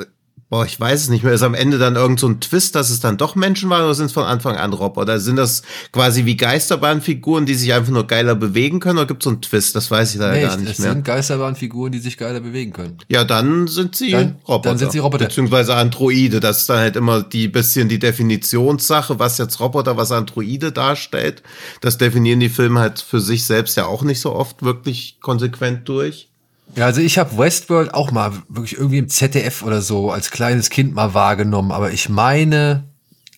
boah, 0.52 0.66
ich 0.66 0.78
weiß 0.80 1.02
es 1.04 1.10
nicht 1.10 1.24
mehr, 1.24 1.34
ist 1.34 1.42
am 1.44 1.54
Ende 1.56 1.80
dann 1.80 1.96
irgend 1.96 2.20
so 2.20 2.28
ein 2.28 2.42
Twist, 2.42 2.76
dass 2.76 2.90
es 2.92 3.00
dann 3.00 3.18
doch 3.18 3.36
Menschen 3.36 3.70
waren 3.70 3.84
oder 3.86 3.96
sind 3.96 4.08
es 4.08 4.12
von 4.12 4.26
Anfang 4.26 4.58
an 4.58 4.74
Roboter? 4.74 5.02
Oder 5.14 5.20
sind 5.22 5.38
das 5.38 5.64
quasi 5.94 6.26
wie 6.26 6.36
Geisterbahnfiguren, 6.38 7.46
die 7.46 7.56
sich 7.56 7.74
einfach 7.74 7.92
nur 7.92 8.06
geiler 8.06 8.36
bewegen 8.36 8.80
können 8.82 9.00
oder 9.00 9.08
gibt 9.08 9.22
es 9.22 9.26
so 9.26 9.30
einen 9.32 9.42
Twist? 9.42 9.76
Das 9.76 9.90
weiß 9.90 10.14
ich 10.14 10.20
leider 10.20 10.34
Nee, 10.36 10.42
gar 10.44 10.58
nicht 10.58 10.72
es 10.74 10.80
mehr. 10.80 10.92
sind 10.92 11.06
Geisterbahnfiguren, 11.06 11.92
die 11.94 12.00
sich 12.00 12.18
geiler 12.18 12.42
bewegen 12.42 12.74
können. 12.74 12.98
Ja, 13.08 13.24
dann 13.24 13.68
sind 13.68 13.96
sie 13.96 14.12
Dann- 14.12 14.36
Roboter. 14.48 14.70
dann 14.70 14.78
sind 14.78 14.92
sie 14.92 15.00
Roboter. 15.00 15.26
Beziehungsweise 15.26 15.74
Androide. 15.76 16.40
Das 16.42 16.60
ist 16.62 16.70
dann 16.70 16.80
halt 16.80 16.96
immer 16.98 17.24
die 17.24 17.48
bisschen 17.48 17.88
die 17.88 18.00
Definitionssache, 18.00 19.20
was 19.20 19.38
jetzt 19.38 19.60
Roboter, 19.62 19.96
was 19.98 20.12
Androide 20.12 20.72
darstellt. 20.74 21.44
Das 21.80 21.98
definieren 21.98 22.42
die 22.42 22.50
Filme 22.50 22.82
halt 22.82 23.00
für 23.00 23.22
sich 23.22 23.46
selbst 23.46 23.78
ja 23.78 23.86
auch 23.86 24.04
nicht 24.04 24.20
so 24.20 24.34
oft 24.36 24.64
wirklich 24.64 25.18
konsequent 25.22 25.88
durch. 25.88 26.28
Ja, 26.76 26.86
also 26.86 27.02
ich 27.02 27.18
habe 27.18 27.38
Westworld 27.38 27.94
auch 27.94 28.12
mal 28.12 28.32
wirklich 28.48 28.78
irgendwie 28.78 29.00
im 29.00 29.10
ZDF 29.10 29.62
oder 29.64 29.82
so 29.82 30.12
als 30.12 30.32
kleines 30.32 30.70
Kind 30.70 30.94
mal 30.96 31.14
wahrgenommen, 31.14 31.72
aber 31.72 31.92
ich 31.92 32.08
meine 32.10 32.86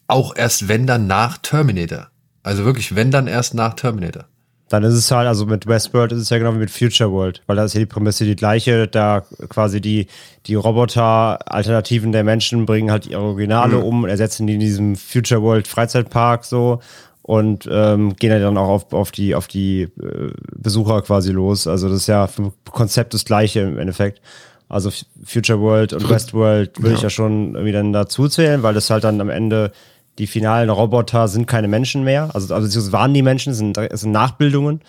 auch 0.08 0.36
erst 0.36 0.68
wenn 0.68 0.86
dann 0.86 1.08
nach 1.08 1.38
Terminator. 1.40 2.08
Also 2.44 2.66
wirklich, 2.66 2.96
wenn 2.96 3.10
dann 3.10 3.28
erst 3.28 3.54
nach 3.54 3.74
Terminator. 3.74 4.26
Dann 4.70 4.84
ist 4.84 4.94
es 4.94 5.10
halt, 5.12 5.28
also 5.28 5.46
mit 5.46 5.68
Westworld 5.68 6.12
ist 6.12 6.20
es 6.20 6.30
ja 6.30 6.38
genau 6.40 6.54
wie 6.54 6.60
mit 6.60 6.72
Future 6.72 7.12
World, 7.12 7.42
weil 7.48 7.56
da 7.56 7.64
ist 7.64 7.74
ja 7.74 7.80
die 7.80 7.86
Prämisse 7.86 8.26
die 8.26 8.36
gleiche, 8.36 8.88
da 8.88 9.24
quasi 9.50 9.82
die, 9.82 10.08
die 10.46 10.56
Roboter-Alternativen 10.56 12.12
der 12.12 12.24
Menschen 12.24 12.66
bringen 12.66 12.92
halt 12.92 13.06
die 13.06 13.16
Originale 13.16 13.78
Mhm. 13.78 13.84
um 13.84 14.04
und 14.04 14.10
ersetzen 14.10 14.48
die 14.48 14.56
in 14.56 14.60
diesem 14.60 14.96
Future 14.96 15.42
World 15.42 15.68
Freizeitpark 15.68 16.44
so 16.46 16.80
und 17.24 17.68
ähm, 17.72 18.16
gehen 18.18 18.32
ja 18.32 18.40
dann 18.40 18.58
auch 18.58 18.68
auf, 18.68 18.94
auf 18.94 19.12
die, 19.12 19.34
auf 19.34 19.48
die 19.48 19.84
äh, 19.84 20.32
Besucher 20.56 21.02
quasi 21.02 21.32
los. 21.32 21.68
Also 21.68 21.90
das 21.90 22.00
ist 22.00 22.08
ja 22.08 22.28
vom 22.28 22.54
Konzept 22.70 23.14
das 23.14 23.26
gleiche 23.26 23.62
im 23.62 23.80
Endeffekt. 23.80 24.22
Also 24.70 24.92
Future 25.24 25.60
World 25.60 25.94
und 25.94 26.10
Westworld 26.10 26.82
würde 26.82 26.96
ich 26.96 27.02
ja 27.02 27.10
schon 27.10 27.56
irgendwie 27.56 27.72
dann 27.72 27.94
dazu 27.94 28.28
zählen, 28.28 28.62
weil 28.62 28.74
das 28.74 28.90
halt 28.90 29.04
dann 29.04 29.22
am 29.22 29.30
Ende 29.30 29.72
die 30.20 30.28
finalen 30.28 30.70
Roboter 30.70 31.28
sind 31.28 31.48
keine 31.48 31.68
Menschen 31.68 32.04
mehr. 32.04 32.30
Also, 32.34 32.54
also 32.54 32.80
es 32.80 32.92
waren 32.92 33.14
die 33.14 33.24
Menschen, 33.24 33.52
es 33.52 33.58
sind, 33.58 33.80
sind 33.94 34.12
Nachbildungen. 34.12 34.82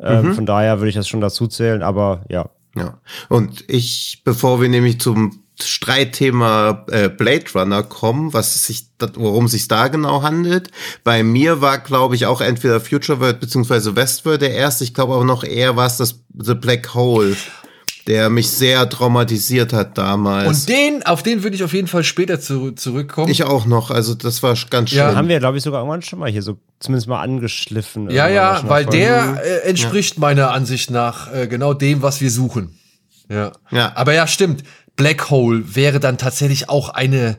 Ähm, 0.00 0.34
Von 0.34 0.46
daher 0.46 0.78
würde 0.78 0.88
ich 0.88 0.94
das 0.94 1.08
schon 1.08 1.20
dazu 1.20 1.46
zählen, 1.46 1.82
aber 1.82 2.24
ja. 2.28 2.50
Ja. 2.76 2.98
Und 3.28 3.64
ich, 3.68 4.22
bevor 4.24 4.60
wir 4.60 4.68
nämlich 4.68 5.00
zum 5.00 5.43
Streitthema 5.62 6.84
äh, 6.90 7.08
Blade 7.08 7.44
Runner 7.54 7.82
kommen, 7.82 8.32
was 8.32 8.66
sich, 8.66 8.88
worum 9.14 9.44
es 9.44 9.52
sich 9.52 9.68
da 9.68 9.88
genau 9.88 10.22
handelt. 10.22 10.70
Bei 11.04 11.22
mir 11.22 11.60
war, 11.60 11.78
glaube 11.78 12.16
ich, 12.16 12.26
auch 12.26 12.40
entweder 12.40 12.80
Future 12.80 13.20
World 13.20 13.40
beziehungsweise 13.40 13.94
Westworld 13.94 14.42
der 14.42 14.52
erste. 14.52 14.84
Ich 14.84 14.94
glaube 14.94 15.14
aber 15.14 15.24
noch 15.24 15.44
eher 15.44 15.76
war 15.76 15.86
es 15.86 15.96
das 15.96 16.20
The 16.36 16.54
Black 16.54 16.94
Hole, 16.94 17.36
der 18.08 18.30
mich 18.30 18.50
sehr 18.50 18.88
traumatisiert 18.88 19.72
hat 19.72 19.96
damals. 19.96 20.48
Und 20.48 20.68
den, 20.68 21.06
auf 21.06 21.22
den 21.22 21.44
würde 21.44 21.54
ich 21.54 21.62
auf 21.62 21.72
jeden 21.72 21.86
Fall 21.86 22.02
später 22.02 22.40
zu, 22.40 22.72
zurückkommen. 22.72 23.30
ich 23.30 23.44
auch 23.44 23.64
noch. 23.64 23.92
Also 23.92 24.14
das 24.14 24.42
war 24.42 24.56
ganz 24.70 24.90
schön. 24.90 24.98
Ja. 24.98 25.14
Haben 25.14 25.28
wir, 25.28 25.38
glaube 25.38 25.56
ich, 25.56 25.62
sogar 25.62 25.80
irgendwann 25.80 26.02
schon 26.02 26.18
mal 26.18 26.30
hier 26.30 26.42
so 26.42 26.58
zumindest 26.80 27.06
mal 27.06 27.20
angeschliffen. 27.20 28.10
ja, 28.10 28.28
ja, 28.28 28.62
weil 28.66 28.86
der 28.86 29.40
äh, 29.44 29.68
entspricht 29.68 30.18
meiner 30.18 30.50
Ansicht 30.50 30.90
nach 30.90 31.32
äh, 31.32 31.46
genau 31.46 31.74
dem, 31.74 32.02
was 32.02 32.20
wir 32.20 32.30
suchen. 32.30 32.78
Ja. 33.28 33.52
Ja. 33.70 33.92
Aber 33.94 34.12
ja, 34.12 34.26
stimmt. 34.26 34.64
Black 34.96 35.30
Hole 35.30 35.74
wäre 35.74 36.00
dann 36.00 36.18
tatsächlich 36.18 36.68
auch 36.68 36.90
eine 36.90 37.38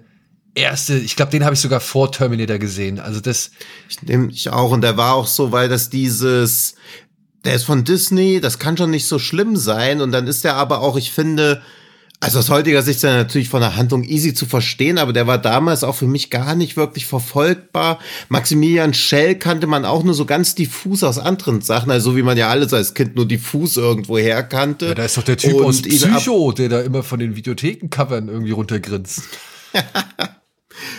erste, 0.56 0.96
ich 0.96 1.16
glaube, 1.16 1.32
den 1.32 1.44
habe 1.44 1.54
ich 1.54 1.60
sogar 1.60 1.80
vor 1.80 2.12
Terminator 2.12 2.58
gesehen. 2.58 3.00
Also 3.00 3.20
das, 3.20 3.52
Ich 3.90 4.02
nehme 4.02 4.32
ich 4.32 4.50
auch. 4.50 4.72
Und 4.72 4.82
der 4.82 4.98
war 4.98 5.14
auch 5.14 5.28
so, 5.28 5.52
weil 5.52 5.70
das 5.70 5.90
dieses, 5.90 6.76
der 7.44 7.56
ist 7.56 7.64
von 7.64 7.84
Disney, 7.84 8.40
das 8.42 8.60
kann 8.60 8.78
schon 8.78 8.92
nicht 8.92 9.06
so 9.06 9.20
schlimm 9.20 9.56
sein. 9.56 10.02
Und 10.02 10.12
dann 10.12 10.28
ist 10.28 10.44
der 10.44 10.56
aber 10.56 10.82
auch, 10.82 10.98
ich 10.98 11.12
finde, 11.12 11.62
also 12.26 12.40
aus 12.40 12.50
heutiger 12.50 12.82
Sicht 12.82 12.98
ist 12.98 13.04
er 13.04 13.16
natürlich 13.16 13.50
von 13.50 13.62
der 13.62 13.76
Handlung 13.76 14.04
easy 14.04 14.34
zu 14.34 14.46
verstehen, 14.46 14.98
aber 14.98 15.14
der 15.14 15.28
war 15.28 15.38
damals 15.38 15.84
auch 15.84 15.96
für 15.96 16.08
mich 16.08 16.30
gar 16.30 16.56
nicht 16.56 16.76
wirklich 16.76 17.06
verfolgbar. 17.06 18.00
Maximilian 18.30 18.94
Schell 18.94 19.36
kannte 19.36 19.68
man 19.68 19.86
auch 19.86 20.04
nur 20.04 20.14
so 20.14 20.26
ganz 20.26 20.56
diffus 20.56 21.04
aus 21.04 21.18
anderen 21.18 21.62
Sachen, 21.62 21.92
also 21.92 22.12
so 22.12 22.18
wie 22.18 22.24
man 22.24 22.38
ja 22.38 22.50
alles 22.50 22.74
als 22.74 22.94
Kind 22.94 23.16
nur 23.16 23.28
diffus 23.28 23.78
irgendwo 23.78 24.18
her 24.18 24.44
kannte. 24.44 24.88
ja, 24.88 24.96
da 24.96 25.06
ist 25.06 25.18
doch 25.18 25.24
der 25.24 25.38
Typ 25.38 25.54
Und 25.54 25.66
aus 25.66 25.82
Psycho, 25.82 26.52
der 26.52 26.70
da 26.70 26.82
immer 26.82 27.04
von 27.04 27.20
den 27.20 27.36
Videothekencovern 27.36 28.28
irgendwie 28.28 28.52
runtergrinst. 28.52 29.24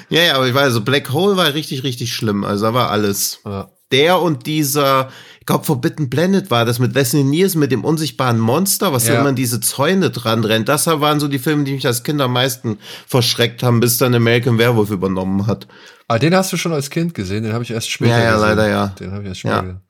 Ja, 0.08 0.22
ja, 0.22 0.34
aber 0.36 0.48
ich 0.48 0.54
weiß, 0.54 0.64
also 0.64 0.80
Black 0.80 1.12
Hole 1.12 1.36
war 1.36 1.52
richtig, 1.52 1.82
richtig 1.82 2.14
schlimm. 2.14 2.44
Also 2.44 2.66
da 2.66 2.74
war 2.74 2.90
alles. 2.90 3.40
Ja. 3.44 3.70
Der 3.92 4.20
und 4.20 4.46
dieser, 4.46 5.10
ich 5.38 5.46
glaube, 5.46 5.64
Forbidden 5.64 6.10
Planet 6.10 6.50
war 6.50 6.64
das 6.64 6.80
mit 6.80 6.94
Leslie 6.94 7.22
Nielsen 7.22 7.60
mit 7.60 7.70
dem 7.70 7.84
unsichtbaren 7.84 8.38
Monster, 8.40 8.92
was 8.92 9.06
Ja. 9.06 9.14
ja 9.14 9.20
immer 9.20 9.28
an 9.28 9.36
diese 9.36 9.60
Zäune 9.60 10.10
dran 10.10 10.42
rennt. 10.42 10.68
Das 10.68 10.86
waren 10.88 11.20
so 11.20 11.28
die 11.28 11.38
Filme, 11.38 11.62
die 11.64 11.72
mich 11.72 11.86
als 11.86 12.02
Kind 12.02 12.20
am 12.20 12.32
meisten 12.32 12.78
verschreckt 13.06 13.62
haben, 13.62 13.78
bis 13.78 13.96
dann 13.98 14.14
American 14.14 14.58
Werewolf 14.58 14.90
übernommen 14.90 15.46
hat. 15.46 15.68
Ah, 16.08 16.18
den 16.18 16.34
hast 16.34 16.52
du 16.52 16.56
schon 16.56 16.72
als 16.72 16.90
Kind 16.90 17.14
gesehen, 17.14 17.44
den 17.44 17.52
habe 17.52 17.62
ich 17.62 17.70
erst 17.70 17.90
später 17.90 18.10
Ja, 18.18 18.24
ja, 18.24 18.30
gesehen. 18.34 18.48
leider 18.48 18.68
ja. 18.68 18.86
Den 18.88 19.12
habe 19.12 19.22
ich 19.22 19.28
erst 19.28 19.40
später 19.40 19.54
Ja. 19.56 19.60
gesehen. 19.62 19.80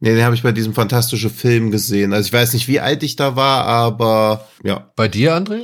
Nee, 0.00 0.14
den 0.14 0.24
habe 0.24 0.34
ich 0.34 0.42
bei 0.42 0.52
diesem 0.52 0.74
fantastischen 0.74 1.30
Film 1.30 1.70
gesehen. 1.70 2.12
Also 2.12 2.26
ich 2.26 2.32
weiß 2.32 2.52
nicht, 2.54 2.68
wie 2.68 2.80
alt 2.80 3.02
ich 3.02 3.16
da 3.16 3.36
war, 3.36 3.64
aber 3.66 4.46
ja. 4.62 4.90
Bei 4.96 5.08
dir, 5.08 5.34
André? 5.36 5.60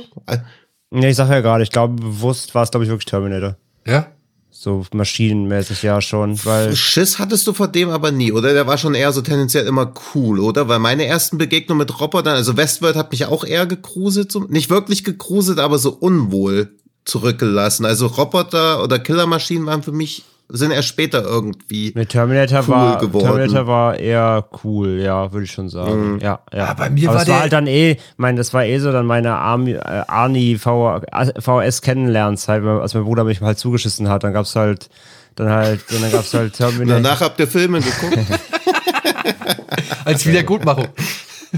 Nee, 0.91 1.09
ich 1.09 1.15
sag 1.15 1.29
ja 1.29 1.41
gerade, 1.41 1.63
ich 1.63 1.69
glaube, 1.71 1.95
bewusst 2.01 2.53
war 2.55 2.63
es, 2.63 2.71
glaube 2.71 2.83
ich, 2.83 2.89
wirklich 2.89 3.05
Terminator. 3.05 3.57
Ja? 3.85 4.07
So 4.55 4.85
maschinenmäßig 4.93 5.81
ja 5.81 5.99
schon, 5.99 6.37
weil. 6.45 6.75
Schiss 6.75 7.17
hattest 7.17 7.47
du 7.47 7.53
vor 7.53 7.67
dem 7.67 7.89
aber 7.89 8.11
nie, 8.11 8.31
oder? 8.31 8.53
Der 8.53 8.67
war 8.67 8.77
schon 8.77 8.93
eher 8.93 9.11
so 9.11 9.21
tendenziell 9.21 9.65
immer 9.65 9.91
cool, 10.13 10.39
oder? 10.39 10.67
Weil 10.67 10.79
meine 10.79 11.05
ersten 11.05 11.39
Begegnungen 11.39 11.79
mit 11.79 11.99
Robotern, 11.99 12.35
also 12.35 12.55
Westworld 12.55 12.95
hat 12.95 13.11
mich 13.11 13.25
auch 13.25 13.43
eher 13.43 13.65
gegruselt, 13.65 14.33
nicht 14.49 14.69
wirklich 14.69 15.03
gegruselt, 15.03 15.59
aber 15.59 15.79
so 15.79 15.89
unwohl 15.91 16.71
zurückgelassen. 17.03 17.85
Also 17.85 18.05
Roboter 18.07 18.83
oder 18.83 18.99
Killermaschinen 18.99 19.65
waren 19.65 19.83
für 19.83 19.91
mich, 19.91 20.23
sind 20.55 20.71
erst 20.71 20.87
später 20.87 21.23
irgendwie. 21.23 21.91
Nee, 21.95 22.05
Terminator 22.05 22.59
cool 22.61 22.67
war 22.69 22.97
geworden. 22.99 23.25
Terminator 23.25 23.67
war 23.67 23.97
eher 23.99 24.45
cool, 24.63 24.99
ja, 25.01 25.31
würde 25.33 25.45
ich 25.45 25.51
schon 25.51 25.67
sagen. 25.69 26.19
Ja, 26.21 26.39
ja. 26.53 26.59
Ja, 26.67 26.73
bei 26.75 26.89
mir 26.91 27.09
Aber 27.09 27.15
war 27.15 27.21
es 27.23 27.27
war 27.27 27.33
der- 27.35 27.41
halt 27.41 27.53
dann 27.53 27.65
eh, 27.67 27.97
mein, 28.17 28.35
das 28.35 28.53
war 28.53 28.63
eh 28.63 28.77
so 28.77 28.91
dann 28.91 29.05
meine 29.07 29.33
Army, 29.33 29.71
äh, 29.71 29.79
Arni 29.79 30.57
V- 30.59 31.01
VS 31.39 31.81
Kennenlernzeit, 31.81 32.63
als 32.63 32.93
mein 32.93 33.03
Bruder 33.03 33.23
mich 33.23 33.41
halt 33.41 33.57
zugeschissen 33.57 34.07
hat, 34.09 34.23
dann 34.23 34.33
gab's 34.33 34.55
halt 34.55 34.89
dann 35.35 35.49
halt 35.49 35.81
dann 35.89 36.11
gab's 36.11 36.33
halt 36.35 36.53
Terminator. 36.57 37.01
Danach 37.01 37.21
habt 37.21 37.39
ihr 37.39 37.47
Filme 37.47 37.79
geguckt. 37.81 38.19
Als 40.05 40.25
Wiedergutmachung. 40.25 40.87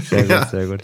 Sehr 0.08 0.24
gut, 0.24 0.48
sehr 0.50 0.66
gut. 0.66 0.80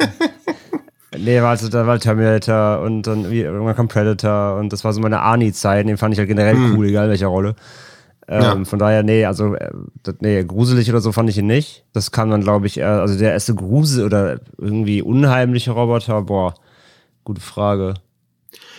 Nee, 1.17 1.41
war 1.43 1.51
also, 1.51 1.69
da 1.69 1.87
war 1.87 1.99
Terminator 1.99 2.81
und 2.81 3.03
dann 3.03 3.31
irgendwann 3.31 3.77
kam 3.77 3.89
Predator 3.89 4.57
und 4.59 4.73
das 4.73 4.83
war 4.85 4.93
so 4.93 5.01
meine 5.01 5.21
Arnie-Zeit, 5.21 5.87
den 5.87 5.97
fand 5.99 6.15
ich 6.15 6.19
halt 6.19 6.29
generell 6.29 6.57
cool, 6.75 6.87
egal 6.89 7.05
in 7.05 7.11
welcher 7.11 7.27
Rolle. 7.27 7.55
Ähm, 8.29 8.43
Ja. 8.43 8.65
Von 8.65 8.79
daher, 8.79 9.03
nee, 9.03 9.25
also, 9.25 9.55
äh, 9.55 9.71
nee, 10.21 10.43
gruselig 10.45 10.89
oder 10.89 11.01
so 11.01 11.13
fand 11.13 11.29
ich 11.31 11.39
ihn 11.39 11.47
nicht. 11.47 11.85
Das 11.93 12.11
kam 12.13 12.31
dann, 12.31 12.43
glaube 12.43 12.67
ich, 12.67 12.79
eher, 12.79 13.01
also 13.01 13.19
der 13.19 13.33
erste 13.33 13.55
Grusel 13.55 14.05
oder 14.05 14.41
irgendwie 14.59 15.03
unheimliche 15.03 15.73
Roboter, 15.73 16.23
boah, 16.23 16.55
gute 17.25 17.41
Frage. 17.41 17.95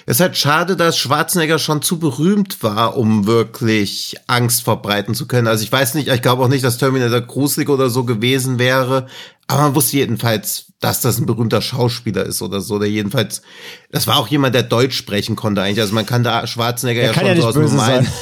Es 0.06 0.18
ist 0.18 0.22
halt 0.22 0.38
schade, 0.38 0.76
dass 0.76 0.98
Schwarzenegger 0.98 1.60
schon 1.60 1.82
zu 1.82 1.98
berühmt 1.98 2.62
war, 2.62 2.98
um 2.98 3.26
wirklich 3.26 4.18
Angst 4.28 4.64
verbreiten 4.64 5.16
zu 5.16 5.28
können. 5.28 5.48
Also 5.48 5.64
ich 5.64 5.72
weiß 5.72 5.94
nicht, 5.94 6.10
ich 6.10 6.22
glaube 6.22 6.44
auch 6.44 6.50
nicht, 6.50 6.64
dass 6.64 6.78
Terminator 6.78 7.22
gruselig 7.22 7.70
oder 7.70 7.90
so 7.90 8.04
gewesen 8.04 8.60
wäre. 8.60 9.08
Aber 9.48 9.62
man 9.62 9.76
wusste 9.76 9.98
jedenfalls, 9.98 10.74
dass 10.82 11.00
das 11.00 11.20
ein 11.20 11.26
berühmter 11.26 11.62
Schauspieler 11.62 12.26
ist 12.26 12.42
oder 12.42 12.60
so. 12.60 12.80
Der 12.80 12.90
jedenfalls, 12.90 13.44
das 13.92 14.06
war 14.06 14.18
auch 14.18 14.28
jemand, 14.28 14.56
der 14.56 14.64
Deutsch 14.64 14.98
sprechen 14.98 15.38
konnte 15.38 15.62
eigentlich. 15.62 15.80
Also 15.80 15.94
man 15.94 16.06
kann 16.06 16.24
da 16.24 16.46
Schwarzenegger 16.48 17.00
Er 17.02 17.08
ja 17.08 17.14
kann 17.14 17.26
schon 17.26 17.36
ja 17.38 17.42
so 17.42 17.48
aus 17.48 17.54
dem 17.54 17.64
normalen. 17.64 18.08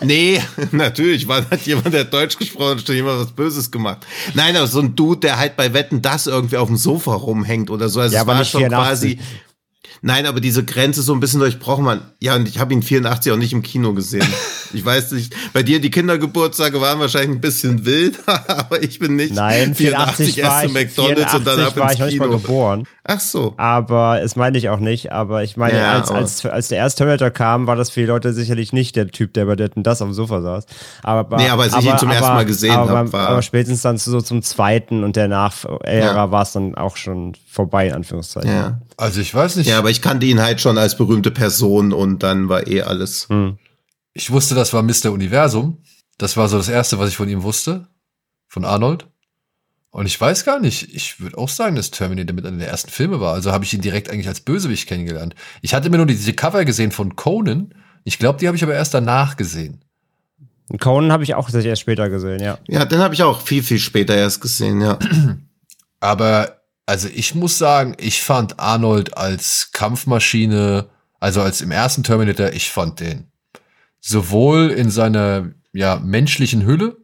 Nee, 0.00 0.42
natürlich 0.72 1.26
war 1.28 1.42
das 1.42 1.66
jemand, 1.66 1.92
der 1.92 2.04
Deutsch 2.04 2.36
gesprochen 2.36 2.78
hat, 2.78 2.88
jemand 2.88 3.20
was 3.20 3.32
Böses 3.32 3.70
gemacht. 3.70 4.06
Nein, 4.34 4.56
aber 4.56 4.66
so 4.66 4.80
ein 4.80 4.94
Dude, 4.94 5.20
der 5.20 5.38
halt 5.38 5.56
bei 5.56 5.72
Wetten 5.72 6.02
das 6.02 6.26
irgendwie 6.26 6.56
auf 6.56 6.68
dem 6.68 6.76
Sofa 6.76 7.14
rumhängt 7.14 7.70
oder 7.70 7.88
so. 7.88 8.00
Also 8.00 8.14
Ja, 8.14 8.22
es 8.22 8.26
war 8.26 8.38
nicht 8.38 8.50
schon 8.50 8.62
84. 8.62 9.16
quasi. 9.18 9.18
Nein, 10.02 10.26
aber 10.26 10.40
diese 10.40 10.64
Grenze 10.64 11.02
so 11.02 11.12
ein 11.14 11.20
bisschen 11.20 11.40
durchbrochen, 11.40 11.84
man. 11.84 12.02
Ja, 12.20 12.34
und 12.36 12.46
ich 12.48 12.58
habe 12.58 12.72
ihn 12.74 12.82
84 12.82 13.32
auch 13.32 13.36
nicht 13.36 13.52
im 13.52 13.62
Kino 13.62 13.94
gesehen. 13.94 14.26
Ich 14.74 14.84
weiß 14.84 15.12
nicht, 15.12 15.34
bei 15.54 15.62
dir 15.62 15.80
die 15.80 15.90
Kindergeburtstage 15.90 16.78
waren 16.82 17.00
wahrscheinlich 17.00 17.38
ein 17.38 17.40
bisschen 17.40 17.86
wild, 17.86 18.18
aber 18.26 18.82
ich 18.82 18.98
bin 18.98 19.16
nicht 19.16 19.32
Nein, 19.34 19.74
84 19.74 20.42
war 20.42 20.62
erst 20.62 20.64
ich, 20.66 20.68
zu 20.68 20.74
McDonalds 21.02 21.34
und 21.36 21.46
dann 21.46 21.56
84 21.56 21.76
war 21.78 21.84
ins 21.86 21.94
ich 21.94 21.98
noch 22.00 22.06
nicht 22.06 22.18
mal 22.18 22.24
Kino. 22.26 22.38
geboren. 22.38 22.84
Ach 23.04 23.18
so. 23.18 23.54
Aber 23.56 24.20
es 24.20 24.36
meine 24.36 24.58
ich 24.58 24.68
auch 24.68 24.78
nicht. 24.78 25.10
Aber 25.10 25.42
ich 25.42 25.56
meine, 25.56 25.78
Ja, 25.78 25.92
als, 25.94 26.10
aber- 26.10 26.18
als, 26.18 26.44
als 26.44 26.68
der 26.68 26.76
erste 26.76 26.98
Terminator 26.98 27.30
kam, 27.30 27.66
war 27.66 27.76
das 27.76 27.88
für 27.88 28.00
die 28.00 28.06
Leute 28.06 28.34
sicherlich 28.34 28.74
nicht 28.74 28.94
der 28.96 29.08
Typ, 29.08 29.32
der 29.32 29.46
bei 29.46 29.56
Detten 29.56 29.82
das 29.84 30.02
auf 30.02 30.08
dem 30.08 30.12
Sofa 30.12 30.42
saß. 30.42 30.66
Aber, 31.02 31.38
Nee, 31.38 31.48
aber 31.48 31.62
als 31.62 31.74
ich 31.78 31.86
ihn 31.86 31.96
zum 31.96 32.10
ersten 32.10 32.26
Mal 32.34 32.44
gesehen 32.44 32.72
aber, 32.72 32.90
hab, 32.98 33.12
war- 33.14 33.28
aber 33.28 33.40
spätestens 33.40 33.80
dann 33.80 33.96
so 33.96 34.20
zum 34.20 34.42
zweiten 34.42 35.02
und 35.02 35.16
der 35.16 35.28
Nach-Ära 35.28 36.14
Ja. 36.14 36.30
war 36.30 36.42
es 36.42 36.52
dann 36.52 36.74
auch 36.74 36.98
schon 36.98 37.32
vorbei, 37.58 37.88
in 37.88 37.94
Anführungszeichen. 37.94 38.48
Ja. 38.48 38.80
Also 38.96 39.20
ich 39.20 39.34
weiß 39.34 39.56
nicht. 39.56 39.66
Ja, 39.66 39.78
aber 39.78 39.90
ich 39.90 40.00
kannte 40.00 40.26
ihn 40.26 40.40
halt 40.40 40.60
schon 40.60 40.78
als 40.78 40.96
berühmte 40.96 41.32
Person 41.32 41.92
und 41.92 42.22
dann 42.22 42.48
war 42.48 42.68
eh 42.68 42.82
alles. 42.82 43.26
Ich 44.12 44.30
wusste, 44.30 44.54
das 44.54 44.72
war 44.72 44.84
Mr. 44.84 45.10
Universum. 45.10 45.82
Das 46.18 46.36
war 46.36 46.48
so 46.48 46.56
das 46.56 46.68
Erste, 46.68 47.00
was 47.00 47.08
ich 47.08 47.16
von 47.16 47.28
ihm 47.28 47.42
wusste. 47.42 47.88
Von 48.46 48.64
Arnold. 48.64 49.08
Und 49.90 50.06
ich 50.06 50.20
weiß 50.20 50.44
gar 50.44 50.60
nicht. 50.60 50.94
Ich 50.94 51.18
würde 51.18 51.36
auch 51.36 51.48
sagen, 51.48 51.74
dass 51.74 51.90
Terminator 51.90 52.32
mit 52.32 52.46
einer 52.46 52.58
der 52.58 52.68
ersten 52.68 52.90
Filme 52.90 53.20
war. 53.20 53.34
Also 53.34 53.50
habe 53.50 53.64
ich 53.64 53.74
ihn 53.74 53.80
direkt 53.80 54.08
eigentlich 54.08 54.28
als 54.28 54.40
Bösewicht 54.40 54.86
kennengelernt. 54.86 55.34
Ich 55.60 55.74
hatte 55.74 55.90
mir 55.90 55.96
nur 55.96 56.06
diese 56.06 56.32
Cover 56.32 56.64
gesehen 56.64 56.92
von 56.92 57.16
Conan. 57.16 57.74
Ich 58.04 58.20
glaube, 58.20 58.38
die 58.38 58.46
habe 58.46 58.56
ich 58.56 58.62
aber 58.62 58.74
erst 58.74 58.94
danach 58.94 59.36
gesehen. 59.36 59.82
Und 60.68 60.80
Conan 60.80 61.10
habe 61.10 61.24
ich 61.24 61.34
auch 61.34 61.52
erst 61.52 61.80
später 61.80 62.08
gesehen, 62.08 62.40
ja. 62.40 62.58
Ja, 62.68 62.84
den 62.84 63.00
habe 63.00 63.14
ich 63.14 63.24
auch 63.24 63.40
viel, 63.40 63.64
viel 63.64 63.80
später 63.80 64.14
erst 64.14 64.40
gesehen, 64.40 64.80
ja. 64.80 64.98
Aber, 65.98 66.57
also 66.88 67.06
ich 67.14 67.34
muss 67.34 67.58
sagen, 67.58 67.94
ich 67.98 68.22
fand 68.22 68.58
Arnold 68.58 69.14
als 69.14 69.72
Kampfmaschine, 69.72 70.88
also 71.20 71.42
als 71.42 71.60
im 71.60 71.70
ersten 71.70 72.02
Terminator, 72.02 72.54
ich 72.54 72.70
fand 72.70 73.00
den 73.00 73.30
sowohl 74.00 74.70
in 74.70 74.88
seiner, 74.88 75.50
ja, 75.74 75.96
menschlichen 75.96 76.64
Hülle, 76.64 76.96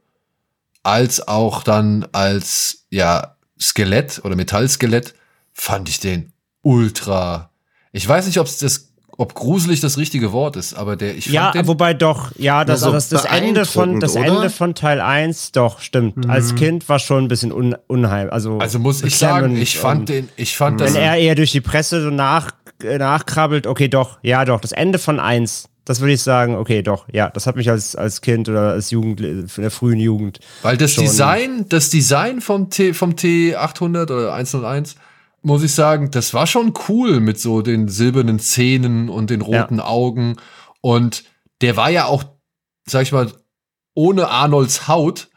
als 0.83 1.29
auch 1.29 1.63
dann 1.65 2.07
als, 2.13 2.87
ja, 2.89 3.37
Skelett 3.61 4.23
oder 4.25 4.37
Metallskelett, 4.37 5.15
fand 5.53 5.91
ich 5.91 6.01
den 6.01 6.33
ultra. 6.63 7.51
Ich 7.93 8.09
weiß 8.09 8.25
nicht, 8.25 8.39
ob 8.39 8.47
es 8.47 8.57
das 8.57 8.94
ob 9.17 9.35
gruselig 9.35 9.81
das 9.81 9.97
richtige 9.99 10.33
Wort 10.33 10.57
ist, 10.57 10.75
aber 10.75 10.97
der, 10.97 11.17
ich 11.17 11.25
fand 11.25 11.35
Ja, 11.35 11.53
den, 11.53 11.67
wobei 11.67 11.95
doch, 11.95 12.33
ja, 12.37 12.65
das, 12.65 12.81
so 12.81 12.91
das, 12.93 13.09
das 13.09 13.25
Ende 13.25 13.65
von 13.65 14.01
das 14.01 14.15
beeindruckend, 14.15 14.27
Ende 14.27 14.39
oder? 14.41 14.51
von 14.51 14.75
Teil 14.75 15.01
1, 15.01 15.53
doch, 15.53 15.81
stimmt. 15.81 16.29
Als 16.29 16.55
Kind 16.55 16.89
war 16.89 16.99
schon 16.99 17.25
ein 17.25 17.29
bisschen 17.29 17.53
un, 17.53 17.77
unheim. 17.87 18.29
Also, 18.31 18.59
also 18.59 18.79
muss 18.79 19.03
ich 19.03 19.17
sagen, 19.17 19.57
ich 19.57 19.79
fand 19.79 20.09
den, 20.09 20.29
ich 20.37 20.57
fand 20.57 20.81
das, 20.81 20.95
Wenn 20.95 21.03
er 21.03 21.17
eher 21.17 21.35
durch 21.35 21.53
die 21.53 21.61
Presse 21.61 22.03
so 22.03 22.11
nach, 22.11 22.51
äh, 22.83 22.99
nachkrabbelt, 22.99 23.67
okay, 23.67 23.89
doch, 23.89 24.19
ja, 24.23 24.45
doch, 24.45 24.61
das 24.61 24.73
Ende 24.73 24.99
von 24.99 25.21
1, 25.21 25.69
das 25.85 26.01
würde 26.01 26.15
ich 26.15 26.23
sagen, 26.23 26.57
okay, 26.57 26.83
doch, 26.83 27.07
ja, 27.13 27.29
das 27.31 27.47
hat 27.47 27.57
mich 27.57 27.71
als, 27.71 27.95
als 27.95 28.21
Kind 28.21 28.49
oder 28.49 28.71
als 28.73 28.91
Jugend, 28.91 29.21
in 29.21 29.47
der 29.59 29.71
frühen 29.71 30.01
Jugend. 30.01 30.41
Weil 30.63 30.77
das 30.77 30.93
schon- 30.95 31.05
Design, 31.05 31.67
das 31.69 31.91
Design 31.91 32.41
vom 32.41 32.71
T, 32.71 32.95
vom 32.95 33.13
T800 33.13 34.05
oder 34.11 34.35
101, 34.35 34.97
muss 35.45 35.63
ich 35.63 35.75
sagen, 35.75 36.11
das 36.11 36.35
war 36.35 36.47
schon 36.47 36.73
cool 36.89 37.21
mit 37.21 37.39
so 37.39 37.63
den 37.63 37.89
silbernen 37.89 38.39
Zähnen 38.39 39.09
und 39.09 39.31
den 39.31 39.43
roten 39.43 39.81
Augen. 39.81 40.37
Und 40.81 41.25
der 41.61 41.77
war 41.77 41.91
ja 41.91 42.07
auch, 42.07 42.25
sag 42.87 43.03
ich 43.03 43.13
mal, 43.13 43.33
ohne 43.95 44.29
Arnolds 44.29 44.89
Haut 44.89 45.29